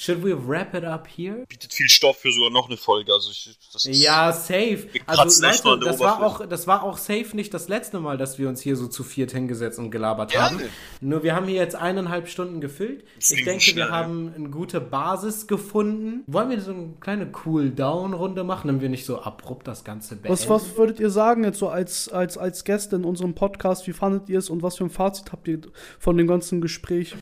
Should 0.00 0.24
we 0.24 0.32
wrap 0.32 0.74
it 0.74 0.82
up 0.82 1.06
here? 1.14 1.44
Bietet 1.46 1.74
viel 1.74 1.90
Stoff 1.90 2.20
für 2.20 2.32
sogar 2.32 2.48
noch 2.48 2.68
eine 2.68 2.78
Folge. 2.78 3.12
Also 3.12 3.30
ich, 3.32 3.58
das 3.70 3.84
ist, 3.84 4.02
ja, 4.02 4.32
safe. 4.32 4.88
Also 5.04 5.42
Leute, 5.42 5.84
das 5.84 6.00
war 6.00 6.22
auch, 6.22 6.46
das 6.46 6.66
war 6.66 6.84
auch 6.84 6.96
safe 6.96 7.36
nicht 7.36 7.52
das 7.52 7.68
letzte 7.68 8.00
Mal, 8.00 8.16
dass 8.16 8.38
wir 8.38 8.48
uns 8.48 8.62
hier 8.62 8.76
so 8.76 8.86
zu 8.86 9.04
viert 9.04 9.32
hingesetzt 9.32 9.78
und 9.78 9.90
gelabert 9.90 10.30
Gerne. 10.30 10.58
haben. 10.58 10.68
Nur 11.02 11.22
wir 11.22 11.34
haben 11.34 11.46
hier 11.48 11.56
jetzt 11.56 11.74
eineinhalb 11.74 12.28
Stunden 12.28 12.62
gefüllt. 12.62 13.04
Das 13.16 13.30
ich 13.30 13.44
denke, 13.44 13.60
schnell, 13.60 13.88
wir 13.88 13.90
haben 13.90 14.32
eine 14.34 14.48
gute 14.48 14.80
Basis 14.80 15.46
gefunden. 15.46 16.24
Wollen 16.26 16.48
wir 16.48 16.62
so 16.62 16.70
eine 16.70 16.94
kleine 16.98 17.30
Cool-Down-Runde 17.44 18.42
machen, 18.42 18.68
damit 18.68 18.80
wir 18.80 18.88
nicht 18.88 19.04
so 19.04 19.20
abrupt 19.20 19.68
das 19.68 19.84
Ganze 19.84 20.16
beenden? 20.16 20.32
Was, 20.32 20.48
was 20.48 20.78
würdet 20.78 20.98
ihr 20.98 21.10
sagen 21.10 21.44
jetzt 21.44 21.58
so 21.58 21.68
als, 21.68 22.08
als, 22.08 22.38
als 22.38 22.64
Gäste 22.64 22.96
in 22.96 23.04
unserem 23.04 23.34
Podcast? 23.34 23.86
Wie 23.86 23.92
fandet 23.92 24.30
ihr 24.30 24.38
es 24.38 24.48
und 24.48 24.62
was 24.62 24.78
für 24.78 24.84
ein 24.84 24.90
Fazit 24.90 25.30
habt 25.30 25.46
ihr 25.46 25.60
von 25.98 26.16
dem 26.16 26.26
ganzen 26.26 26.62
Gespräch? 26.62 27.16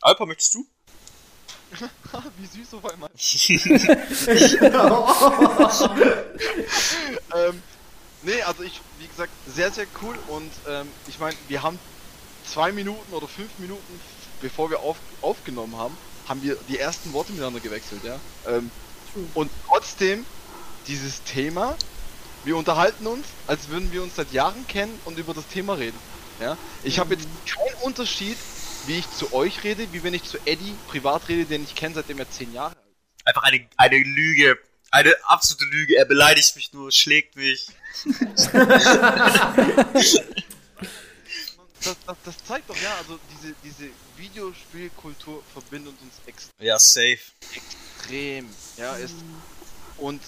Alpa, 0.00 0.26
möchtest 0.26 0.54
du? 0.54 0.66
Wie 2.38 2.46
süß 2.46 2.74
auf 2.74 2.84
einmal. 2.90 3.10
ähm, 7.34 7.62
nee, 8.22 8.42
also 8.42 8.62
ich, 8.62 8.80
wie 8.98 9.06
gesagt, 9.06 9.32
sehr, 9.54 9.70
sehr 9.70 9.86
cool 10.02 10.18
und 10.28 10.50
ähm, 10.68 10.88
ich 11.06 11.18
meine, 11.18 11.36
wir 11.48 11.62
haben 11.62 11.78
zwei 12.44 12.72
Minuten 12.72 13.12
oder 13.12 13.28
fünf 13.28 13.50
Minuten, 13.58 14.00
bevor 14.40 14.70
wir 14.70 14.80
auf, 14.80 14.96
aufgenommen 15.22 15.76
haben, 15.76 15.96
haben 16.28 16.42
wir 16.42 16.56
die 16.68 16.78
ersten 16.78 17.12
Worte 17.12 17.32
miteinander 17.32 17.60
gewechselt, 17.60 18.02
ja. 18.04 18.18
Ähm, 18.46 18.70
und 19.34 19.50
trotzdem, 19.66 20.24
dieses 20.86 21.22
Thema, 21.24 21.76
wir 22.44 22.56
unterhalten 22.56 23.06
uns, 23.06 23.26
als 23.46 23.68
würden 23.68 23.92
wir 23.92 24.02
uns 24.02 24.16
seit 24.16 24.32
Jahren 24.32 24.66
kennen 24.66 24.98
und 25.04 25.18
über 25.18 25.34
das 25.34 25.46
Thema 25.48 25.74
reden. 25.74 25.98
Ja? 26.40 26.56
Ich 26.82 26.98
habe 26.98 27.14
jetzt 27.14 27.28
keinen 27.46 27.82
Unterschied 27.82 28.36
wie 28.86 28.98
ich 28.98 29.10
zu 29.10 29.32
euch 29.32 29.64
rede, 29.64 29.92
wie 29.92 30.02
wenn 30.02 30.14
ich 30.14 30.24
zu 30.24 30.38
Eddie 30.46 30.74
privat 30.88 31.28
rede, 31.28 31.44
den 31.44 31.64
ich 31.64 31.74
kenne, 31.74 31.94
seitdem 31.94 32.18
er 32.18 32.30
zehn 32.30 32.52
Jahre 32.52 32.76
alt 32.76 32.86
ist. 32.86 33.26
Einfach 33.26 33.42
eine, 33.42 33.66
eine 33.76 33.98
Lüge. 33.98 34.58
Eine 34.90 35.14
absolute 35.24 35.64
Lüge. 35.66 35.96
Er 35.96 36.04
beleidigt 36.04 36.56
mich 36.56 36.72
nur, 36.72 36.90
schlägt 36.90 37.36
mich. 37.36 37.68
das, 38.04 38.50
das, 42.06 42.16
das, 42.24 42.44
zeigt 42.44 42.68
doch, 42.68 42.76
ja, 42.76 42.96
also 42.96 43.18
diese, 43.30 43.54
diese 43.62 43.90
Videospielkultur 44.16 45.42
verbindet 45.52 45.94
uns 46.02 46.14
extrem. 46.26 46.66
Ja, 46.66 46.78
safe. 46.78 47.20
Extrem. 47.54 48.48
Ja, 48.76 48.96
ist. 48.96 49.14
Und 49.96 50.20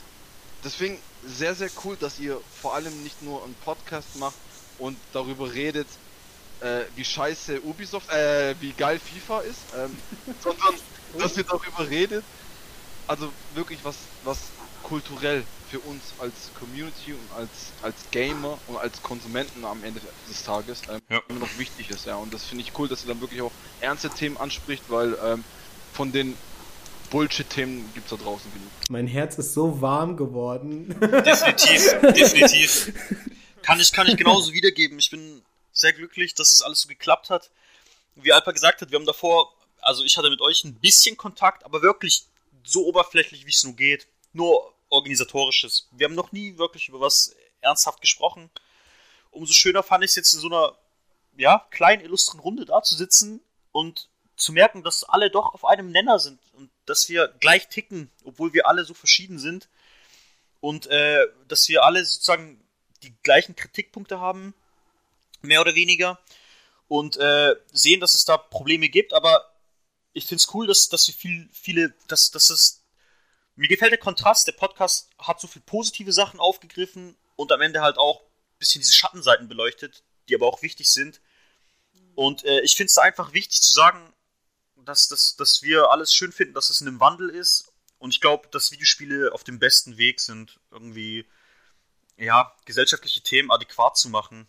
deswegen 0.64 0.98
sehr, 1.26 1.54
sehr 1.54 1.70
cool, 1.84 1.96
dass 1.96 2.18
ihr 2.18 2.40
vor 2.60 2.74
allem 2.74 3.02
nicht 3.02 3.22
nur 3.22 3.44
einen 3.44 3.54
Podcast 3.64 4.16
macht 4.16 4.36
und 4.78 4.96
darüber 5.12 5.52
redet, 5.52 5.86
äh, 6.62 6.84
wie 6.96 7.04
scheiße 7.04 7.60
Ubisoft, 7.62 8.10
äh, 8.10 8.54
wie 8.60 8.72
geil 8.72 8.98
FIFA 8.98 9.40
ist, 9.40 9.60
ähm, 9.76 9.96
sondern 10.42 10.74
dass 11.18 11.36
wir 11.36 11.44
darüber 11.44 11.88
redet. 11.88 12.24
Also 13.06 13.32
wirklich 13.54 13.80
was, 13.82 13.96
was 14.24 14.38
kulturell 14.82 15.44
für 15.70 15.80
uns 15.80 16.02
als 16.18 16.50
Community 16.58 17.12
und 17.12 17.36
als, 17.36 17.50
als 17.82 17.94
Gamer 18.10 18.58
und 18.68 18.76
als 18.76 19.02
Konsumenten 19.02 19.64
am 19.64 19.82
Ende 19.82 20.00
des 20.28 20.44
Tages 20.44 20.82
ähm, 20.90 21.00
ja. 21.08 21.20
immer 21.28 21.40
noch 21.40 21.58
wichtig 21.58 21.90
ist, 21.90 22.06
ja. 22.06 22.16
Und 22.16 22.32
das 22.32 22.44
finde 22.44 22.64
ich 22.64 22.78
cool, 22.78 22.88
dass 22.88 23.04
ihr 23.04 23.08
dann 23.08 23.20
wirklich 23.20 23.42
auch 23.42 23.52
ernste 23.80 24.10
Themen 24.10 24.36
anspricht, 24.36 24.84
weil 24.88 25.16
ähm, 25.24 25.44
von 25.92 26.12
den 26.12 26.36
Bullshit-Themen 27.10 27.90
gibt 27.94 28.10
es 28.10 28.18
da 28.18 28.22
draußen 28.22 28.52
genug. 28.52 28.70
Mein 28.88 29.06
Herz 29.06 29.38
ist 29.38 29.54
so 29.54 29.80
warm 29.80 30.16
geworden. 30.16 30.94
Definitiv, 31.00 32.00
definitiv. 32.14 32.92
Kann 33.62 33.78
ich, 33.80 33.92
kann 33.92 34.06
ich 34.06 34.16
genauso 34.16 34.52
wiedergeben. 34.52 34.98
Ich 34.98 35.10
bin 35.10 35.42
sehr 35.72 35.92
glücklich, 35.92 36.34
dass 36.34 36.50
das 36.50 36.62
alles 36.62 36.80
so 36.82 36.88
geklappt 36.88 37.30
hat. 37.30 37.50
Wie 38.14 38.32
Alpa 38.32 38.52
gesagt 38.52 38.80
hat, 38.80 38.90
wir 38.90 38.98
haben 38.98 39.06
davor, 39.06 39.54
also 39.80 40.04
ich 40.04 40.16
hatte 40.16 40.30
mit 40.30 40.40
euch 40.40 40.64
ein 40.64 40.74
bisschen 40.74 41.16
Kontakt, 41.16 41.64
aber 41.64 41.82
wirklich 41.82 42.26
so 42.64 42.86
oberflächlich, 42.86 43.46
wie 43.46 43.50
es 43.50 43.64
nur 43.64 43.74
geht. 43.74 44.06
Nur 44.32 44.72
organisatorisches. 44.88 45.88
Wir 45.90 46.06
haben 46.06 46.14
noch 46.14 46.32
nie 46.32 46.58
wirklich 46.58 46.88
über 46.88 47.00
was 47.00 47.34
ernsthaft 47.60 48.00
gesprochen. 48.00 48.50
Umso 49.30 49.54
schöner 49.54 49.82
fand 49.82 50.04
ich 50.04 50.10
es 50.10 50.16
jetzt 50.16 50.34
in 50.34 50.40
so 50.40 50.48
einer 50.48 50.76
ja, 51.36 51.66
kleinen, 51.70 52.02
illustren 52.02 52.40
Runde 52.40 52.66
da 52.66 52.82
zu 52.82 52.94
sitzen 52.94 53.40
und 53.72 54.08
zu 54.36 54.52
merken, 54.52 54.82
dass 54.82 55.04
alle 55.04 55.30
doch 55.30 55.54
auf 55.54 55.64
einem 55.64 55.90
Nenner 55.90 56.18
sind 56.18 56.40
und 56.52 56.70
dass 56.84 57.08
wir 57.08 57.28
gleich 57.40 57.68
ticken, 57.68 58.10
obwohl 58.24 58.52
wir 58.52 58.66
alle 58.66 58.84
so 58.84 58.92
verschieden 58.92 59.38
sind. 59.38 59.68
Und 60.60 60.86
äh, 60.86 61.26
dass 61.48 61.68
wir 61.68 61.84
alle 61.84 62.04
sozusagen 62.04 62.62
die 63.02 63.14
gleichen 63.22 63.56
Kritikpunkte 63.56 64.20
haben, 64.20 64.54
mehr 65.42 65.60
oder 65.60 65.74
weniger, 65.74 66.18
und 66.92 67.16
äh, 67.16 67.56
sehen, 67.72 68.00
dass 68.00 68.14
es 68.14 68.26
da 68.26 68.36
Probleme 68.36 68.90
gibt, 68.90 69.14
aber 69.14 69.50
ich 70.12 70.26
finde 70.26 70.42
es 70.42 70.52
cool, 70.52 70.66
dass, 70.66 70.90
dass 70.90 71.08
wir 71.08 71.14
viel, 71.14 71.48
viele, 71.50 71.94
dass, 72.06 72.30
dass 72.30 72.50
es, 72.50 72.84
mir 73.56 73.66
gefällt 73.66 73.92
der 73.92 73.98
Kontrast, 73.98 74.46
der 74.46 74.52
Podcast 74.52 75.08
hat 75.18 75.40
so 75.40 75.46
viele 75.46 75.64
positive 75.64 76.12
Sachen 76.12 76.38
aufgegriffen 76.38 77.16
und 77.34 77.50
am 77.50 77.62
Ende 77.62 77.80
halt 77.80 77.96
auch 77.96 78.20
ein 78.20 78.58
bisschen 78.58 78.82
diese 78.82 78.92
Schattenseiten 78.92 79.48
beleuchtet, 79.48 80.04
die 80.28 80.34
aber 80.34 80.46
auch 80.46 80.60
wichtig 80.60 80.90
sind. 80.90 81.22
Und 82.14 82.44
äh, 82.44 82.60
ich 82.60 82.76
finde 82.76 82.88
es 82.88 82.98
einfach 82.98 83.32
wichtig 83.32 83.62
zu 83.62 83.72
sagen, 83.72 84.12
dass, 84.76 85.08
dass, 85.08 85.36
dass 85.36 85.62
wir 85.62 85.90
alles 85.90 86.12
schön 86.12 86.30
finden, 86.30 86.52
dass 86.52 86.68
es 86.68 86.82
in 86.82 86.88
einem 86.88 87.00
Wandel 87.00 87.30
ist. 87.30 87.72
Und 87.98 88.12
ich 88.12 88.20
glaube, 88.20 88.48
dass 88.48 88.70
Videospiele 88.70 89.32
auf 89.32 89.44
dem 89.44 89.58
besten 89.58 89.96
Weg 89.96 90.20
sind, 90.20 90.60
irgendwie 90.70 91.24
ja, 92.18 92.54
gesellschaftliche 92.66 93.22
Themen 93.22 93.50
adäquat 93.50 93.96
zu 93.96 94.10
machen 94.10 94.46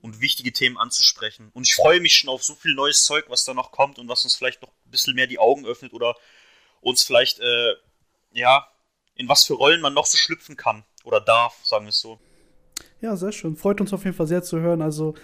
und 0.00 0.20
wichtige 0.20 0.52
Themen 0.52 0.76
anzusprechen. 0.76 1.50
Und 1.54 1.66
ich 1.66 1.74
freue 1.74 2.00
mich 2.00 2.14
schon 2.14 2.30
auf 2.30 2.42
so 2.42 2.54
viel 2.54 2.74
neues 2.74 3.04
Zeug, 3.04 3.26
was 3.28 3.44
da 3.44 3.54
noch 3.54 3.72
kommt 3.72 3.98
und 3.98 4.08
was 4.08 4.24
uns 4.24 4.34
vielleicht 4.34 4.62
noch 4.62 4.68
ein 4.68 4.90
bisschen 4.90 5.14
mehr 5.14 5.26
die 5.26 5.38
Augen 5.38 5.66
öffnet 5.66 5.92
oder 5.92 6.14
uns 6.80 7.02
vielleicht, 7.02 7.40
äh, 7.40 7.74
ja, 8.32 8.68
in 9.14 9.28
was 9.28 9.44
für 9.44 9.54
Rollen 9.54 9.80
man 9.80 9.94
noch 9.94 10.06
so 10.06 10.16
schlüpfen 10.16 10.56
kann 10.56 10.84
oder 11.04 11.20
darf, 11.20 11.58
sagen 11.64 11.84
wir 11.84 11.90
es 11.90 12.00
so. 12.00 12.20
Ja, 13.00 13.16
sehr 13.16 13.32
schön. 13.32 13.56
Freut 13.56 13.80
uns 13.80 13.92
auf 13.92 14.04
jeden 14.04 14.16
Fall 14.16 14.26
sehr 14.26 14.42
zu 14.42 14.60
hören. 14.60 14.82
Also 14.82 15.14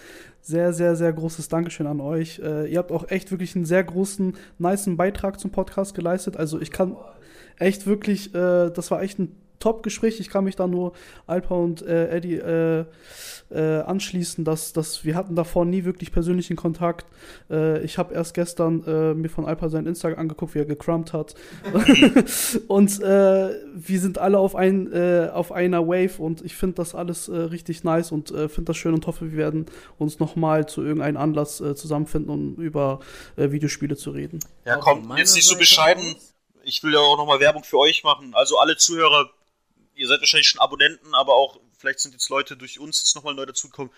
sehr, 0.41 0.73
sehr, 0.73 0.97
sehr 0.97 1.13
großes 1.13 1.49
Dankeschön 1.49 1.87
an 1.87 2.01
euch. 2.01 2.39
Äh, 2.39 2.71
ihr 2.71 2.79
habt 2.79 2.93
auch 2.93 3.09
echt 3.11 3.31
wirklich 3.31 3.57
einen 3.57 3.65
sehr 3.65 3.83
großen, 3.83 4.37
niceen 4.59 4.97
Beitrag 4.97 5.41
zum 5.41 5.51
Podcast 5.51 5.95
geleistet. 5.95 6.37
Also 6.37 6.61
ich 6.61 6.71
kann 6.71 6.97
echt 7.59 7.87
wirklich, 7.87 8.35
äh, 8.35 8.71
das 8.71 8.91
war 8.91 9.03
echt 9.03 9.19
ein 9.19 9.41
Top-Gespräch. 9.59 10.20
Ich 10.20 10.28
kann 10.28 10.44
mich 10.44 10.56
da 10.56 10.66
nur 10.66 10.93
Alpa 11.26 11.55
und 11.55 11.82
äh, 11.82 12.09
Eddie 12.09 12.36
äh, 12.36 12.85
äh, 13.51 13.81
anschließen, 13.81 14.44
dass, 14.44 14.72
dass 14.72 15.05
wir 15.05 15.14
hatten 15.14 15.35
davor 15.36 15.64
nie 15.64 15.85
wirklich 15.85 16.12
persönlichen 16.12 16.56
Kontakt. 16.56 17.06
Äh, 17.51 17.85
ich 17.85 17.98
habe 17.98 18.14
erst 18.14 18.35
gestern 18.35 18.85
äh, 18.86 19.14
mir 19.14 19.28
von 19.28 19.44
Alpa 19.44 19.68
sein 19.68 19.86
Instagram 19.86 20.18
angeguckt, 20.18 20.55
wie 20.55 20.60
er 20.60 20.64
gecrumpt 20.64 21.12
hat. 21.12 21.35
und 22.68 23.01
äh, 23.01 23.51
wir 23.74 24.01
sind 24.01 24.18
alle 24.18 24.39
auf, 24.39 24.56
ein, 24.56 24.93
auf 25.31 25.52
einer 25.52 25.86
Wave 25.86 26.18
und 26.18 26.44
ich 26.44 26.55
finde 26.55 26.76
das 26.76 26.94
alles 26.94 27.31
richtig 27.31 27.85
nice 27.85 28.12
und 28.12 28.28
finde 28.28 28.62
das 28.62 28.76
schön 28.76 28.94
und 28.94 29.06
hoffe, 29.06 29.31
wir 29.31 29.39
werden 29.39 29.66
uns 29.98 30.18
nochmal 30.18 30.66
zu 30.66 30.82
irgendeinem 30.82 31.16
Anlass 31.16 31.56
zusammenfinden, 31.56 32.31
um 32.31 32.55
über 32.56 33.01
Videospiele 33.36 33.97
zu 33.97 34.10
reden. 34.10 34.40
Ja, 34.64 34.76
komm, 34.76 35.12
jetzt 35.16 35.35
nicht 35.35 35.47
so 35.47 35.56
bescheiden. 35.56 36.16
Ich 36.62 36.82
will 36.82 36.94
ja 36.94 37.01
auch 37.01 37.16
nochmal 37.16 37.40
Werbung 37.40 37.64
für 37.64 37.78
euch 37.78 38.05
machen. 38.05 38.32
Also 38.35 38.59
alle 38.59 38.76
Zuhörer, 38.76 39.31
ihr 39.95 40.09
seid 40.09 40.21
wahrscheinlich 40.21 40.49
schon 40.49 40.61
Abonnenten, 40.61 41.15
aber 41.15 41.35
auch 41.35 41.61
vielleicht 41.79 42.01
sind 42.01 42.12
jetzt 42.12 42.29
Leute 42.29 42.57
durch 42.57 42.79
uns 42.79 43.03
jetzt 43.03 43.15
nochmal 43.15 43.35
neu 43.35 43.47
dazugekommen. 43.47 43.93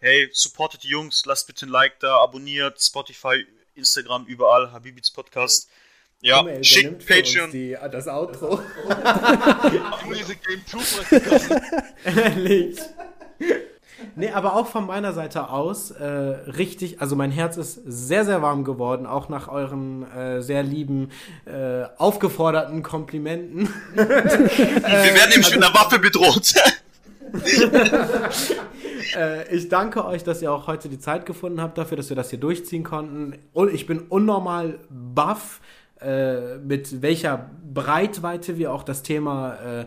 Hey, 0.00 0.28
supportet 0.32 0.84
die 0.84 0.88
Jungs, 0.88 1.24
lasst 1.26 1.46
bitte 1.46 1.66
ein 1.66 1.70
Like 1.70 1.98
da, 2.00 2.18
abonniert 2.18 2.80
Spotify, 2.80 3.44
Instagram, 3.74 4.26
überall, 4.26 4.72
Habibits 4.72 5.10
Podcast. 5.10 5.68
Ja, 6.20 6.38
Komm, 6.38 6.48
ey, 6.48 6.64
schickt 6.64 7.06
Patreon. 7.06 7.50
Die, 7.52 7.76
das 7.92 8.08
Outro. 8.08 8.60
Diese 10.18 10.36
Game 10.46 10.66
2 10.66 11.62
Ehrlich. 12.04 12.78
Nee, 14.16 14.30
aber 14.30 14.54
auch 14.54 14.66
von 14.66 14.86
meiner 14.86 15.12
Seite 15.12 15.50
aus 15.50 15.90
äh, 15.90 16.04
richtig, 16.04 17.00
also 17.00 17.16
mein 17.16 17.30
Herz 17.30 17.56
ist 17.56 17.80
sehr, 17.84 18.24
sehr 18.24 18.42
warm 18.42 18.64
geworden, 18.64 19.06
auch 19.06 19.28
nach 19.28 19.48
euren 19.48 20.10
äh, 20.12 20.40
sehr 20.42 20.62
lieben, 20.62 21.10
äh, 21.44 21.84
aufgeforderten 21.96 22.82
Komplimenten. 22.82 23.68
Wir 23.94 24.08
werden 24.08 25.30
nämlich 25.30 25.50
mit 25.52 25.62
einer 25.62 25.74
Waffe 25.74 25.98
bedroht. 25.98 26.54
äh, 29.16 29.54
ich 29.54 29.68
danke 29.68 30.04
euch, 30.04 30.24
dass 30.24 30.42
ihr 30.42 30.52
auch 30.52 30.66
heute 30.66 30.88
die 30.88 30.98
Zeit 30.98 31.26
gefunden 31.26 31.60
habt 31.60 31.76
dafür, 31.78 31.96
dass 31.96 32.08
wir 32.08 32.16
das 32.16 32.30
hier 32.30 32.40
durchziehen 32.40 32.84
konnten. 32.84 33.38
Und 33.52 33.72
ich 33.72 33.86
bin 33.86 34.00
unnormal 34.00 34.78
baff, 34.88 35.60
äh, 36.00 36.58
mit 36.58 37.02
welcher 37.02 37.50
Breitweite 37.72 38.56
wir 38.56 38.72
auch 38.72 38.82
das 38.82 39.02
Thema 39.02 39.54
äh, 39.54 39.86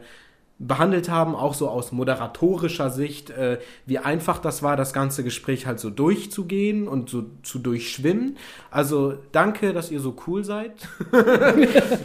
behandelt 0.67 1.09
haben, 1.09 1.35
auch 1.35 1.53
so 1.53 1.69
aus 1.69 1.91
moderatorischer 1.91 2.89
Sicht, 2.89 3.29
äh, 3.31 3.59
wie 3.85 3.97
einfach 3.97 4.39
das 4.39 4.61
war, 4.61 4.77
das 4.77 4.93
ganze 4.93 5.23
Gespräch 5.23 5.65
halt 5.65 5.79
so 5.79 5.89
durchzugehen 5.89 6.87
und 6.87 7.09
so 7.09 7.25
zu 7.43 7.59
durchschwimmen. 7.59 8.37
Also 8.69 9.17
danke, 9.31 9.73
dass 9.73 9.91
ihr 9.91 9.99
so 9.99 10.15
cool 10.27 10.43
seid. 10.43 10.73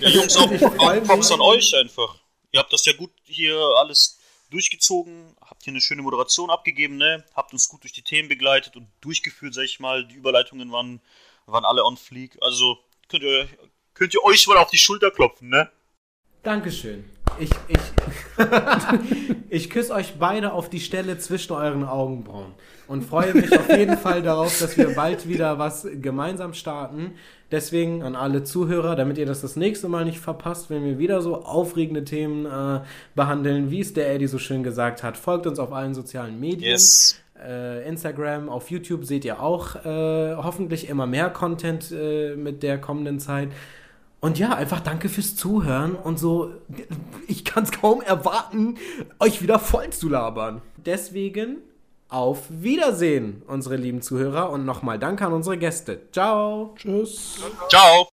Ja, 0.01 0.09
Jungs, 0.09 0.37
auch, 0.37 0.51
auch 0.79 1.03
Props 1.05 1.31
an 1.33 1.41
euch 1.41 1.75
einfach. 1.77 2.17
Ihr 2.53 2.61
habt 2.61 2.73
das 2.73 2.85
ja 2.85 2.93
gut 2.93 3.11
hier 3.25 3.57
alles 3.79 4.19
durchgezogen, 4.51 5.35
habt 5.41 5.63
hier 5.63 5.73
eine 5.73 5.81
schöne 5.81 6.03
Moderation 6.03 6.51
abgegeben, 6.51 6.97
ne? 6.97 7.25
Habt 7.35 7.53
uns 7.53 7.69
gut 7.69 7.83
durch 7.83 7.93
die 7.93 8.03
Themen 8.03 8.29
begleitet 8.29 8.77
und 8.77 8.89
durchgeführt, 9.01 9.55
sag 9.55 9.65
ich 9.65 9.81
mal. 9.81 10.07
Die 10.07 10.15
Überleitungen 10.15 10.71
waren, 10.73 11.01
waren 11.47 11.65
alle 11.65 11.85
on 11.85 11.97
fleek. 11.97 12.37
Also 12.41 12.79
könnt 13.09 13.23
ihr, 13.23 13.49
könnt 13.95 14.15
ihr 14.15 14.23
euch 14.25 14.47
mal 14.47 14.59
auf 14.59 14.71
die 14.71 14.79
Schulter 14.79 15.11
klopfen, 15.11 15.49
ne? 15.49 15.71
Dankeschön. 16.43 17.05
Ich, 17.39 17.51
ich, 17.69 17.79
ich 19.51 19.71
küsse 19.71 19.93
euch 19.93 20.15
beide 20.19 20.53
auf 20.53 20.71
die 20.71 20.81
Stelle 20.81 21.19
zwischen 21.19 21.53
euren 21.53 21.85
Augenbrauen 21.85 22.55
und 22.89 23.03
freue 23.03 23.35
mich 23.35 23.53
auf 23.53 23.69
jeden 23.69 23.99
Fall 23.99 24.23
darauf, 24.23 24.59
dass 24.59 24.77
wir 24.79 24.95
bald 24.95 25.29
wieder 25.29 25.59
was 25.59 25.87
gemeinsam 26.01 26.55
starten. 26.55 27.13
Deswegen 27.51 28.03
an 28.03 28.17
alle 28.17 28.43
Zuhörer, 28.43 28.97
damit 28.97 29.19
ihr 29.19 29.27
das 29.27 29.41
das 29.41 29.55
nächste 29.55 29.89
Mal 29.89 30.05
nicht 30.05 30.19
verpasst, 30.19 30.71
wenn 30.71 30.85
wir 30.85 30.99
wieder 30.99 31.21
so 31.21 31.43
aufregende 31.45 32.05
Themen 32.05 32.47
äh, 32.47 32.81
behandeln, 33.15 33.71
wie 33.71 33.81
es 33.81 33.93
der 33.93 34.13
Eddie 34.13 34.27
so 34.27 34.39
schön 34.39 34.63
gesagt 34.63 35.03
hat, 35.03 35.17
folgt 35.17 35.47
uns 35.47 35.59
auf 35.59 35.73
allen 35.73 35.95
sozialen 35.95 36.41
Medien. 36.41 36.73
Yes. 36.73 37.21
Äh, 37.41 37.87
Instagram, 37.87 38.49
auf 38.49 38.71
YouTube 38.71 39.05
seht 39.05 39.25
ihr 39.25 39.41
auch 39.41 39.77
äh, 39.85 40.35
hoffentlich 40.37 40.89
immer 40.89 41.07
mehr 41.07 41.29
Content 41.31 41.93
äh, 41.93 42.35
mit 42.35 42.63
der 42.63 42.81
kommenden 42.81 43.21
Zeit. 43.21 43.51
Und 44.21 44.39
ja, 44.39 44.55
einfach 44.55 44.81
danke 44.81 45.09
fürs 45.09 45.37
Zuhören 45.37 45.95
und 45.95 46.19
so. 46.19 46.53
Ich 47.29 47.45
kann 47.45 47.65
es 47.65 47.73
kaum 47.73 48.01
erwarten, 48.01 48.77
euch 49.21 49.43
wieder 49.43 49.59
voll 49.59 49.91
zu 49.91 50.09
labern. 50.09 50.63
Deswegen 50.77 51.59
auf 52.09 52.45
Wiedersehen, 52.49 53.43
unsere 53.47 53.77
lieben 53.77 54.03
Zuhörer. 54.03 54.51
Und 54.51 54.65
nochmal 54.65 54.99
danke 54.99 55.27
an 55.27 55.33
unsere 55.33 55.59
Gäste. 55.59 56.01
Ciao. 56.13 56.75
Tschüss. 56.77 57.41
Ciao. 57.69 58.05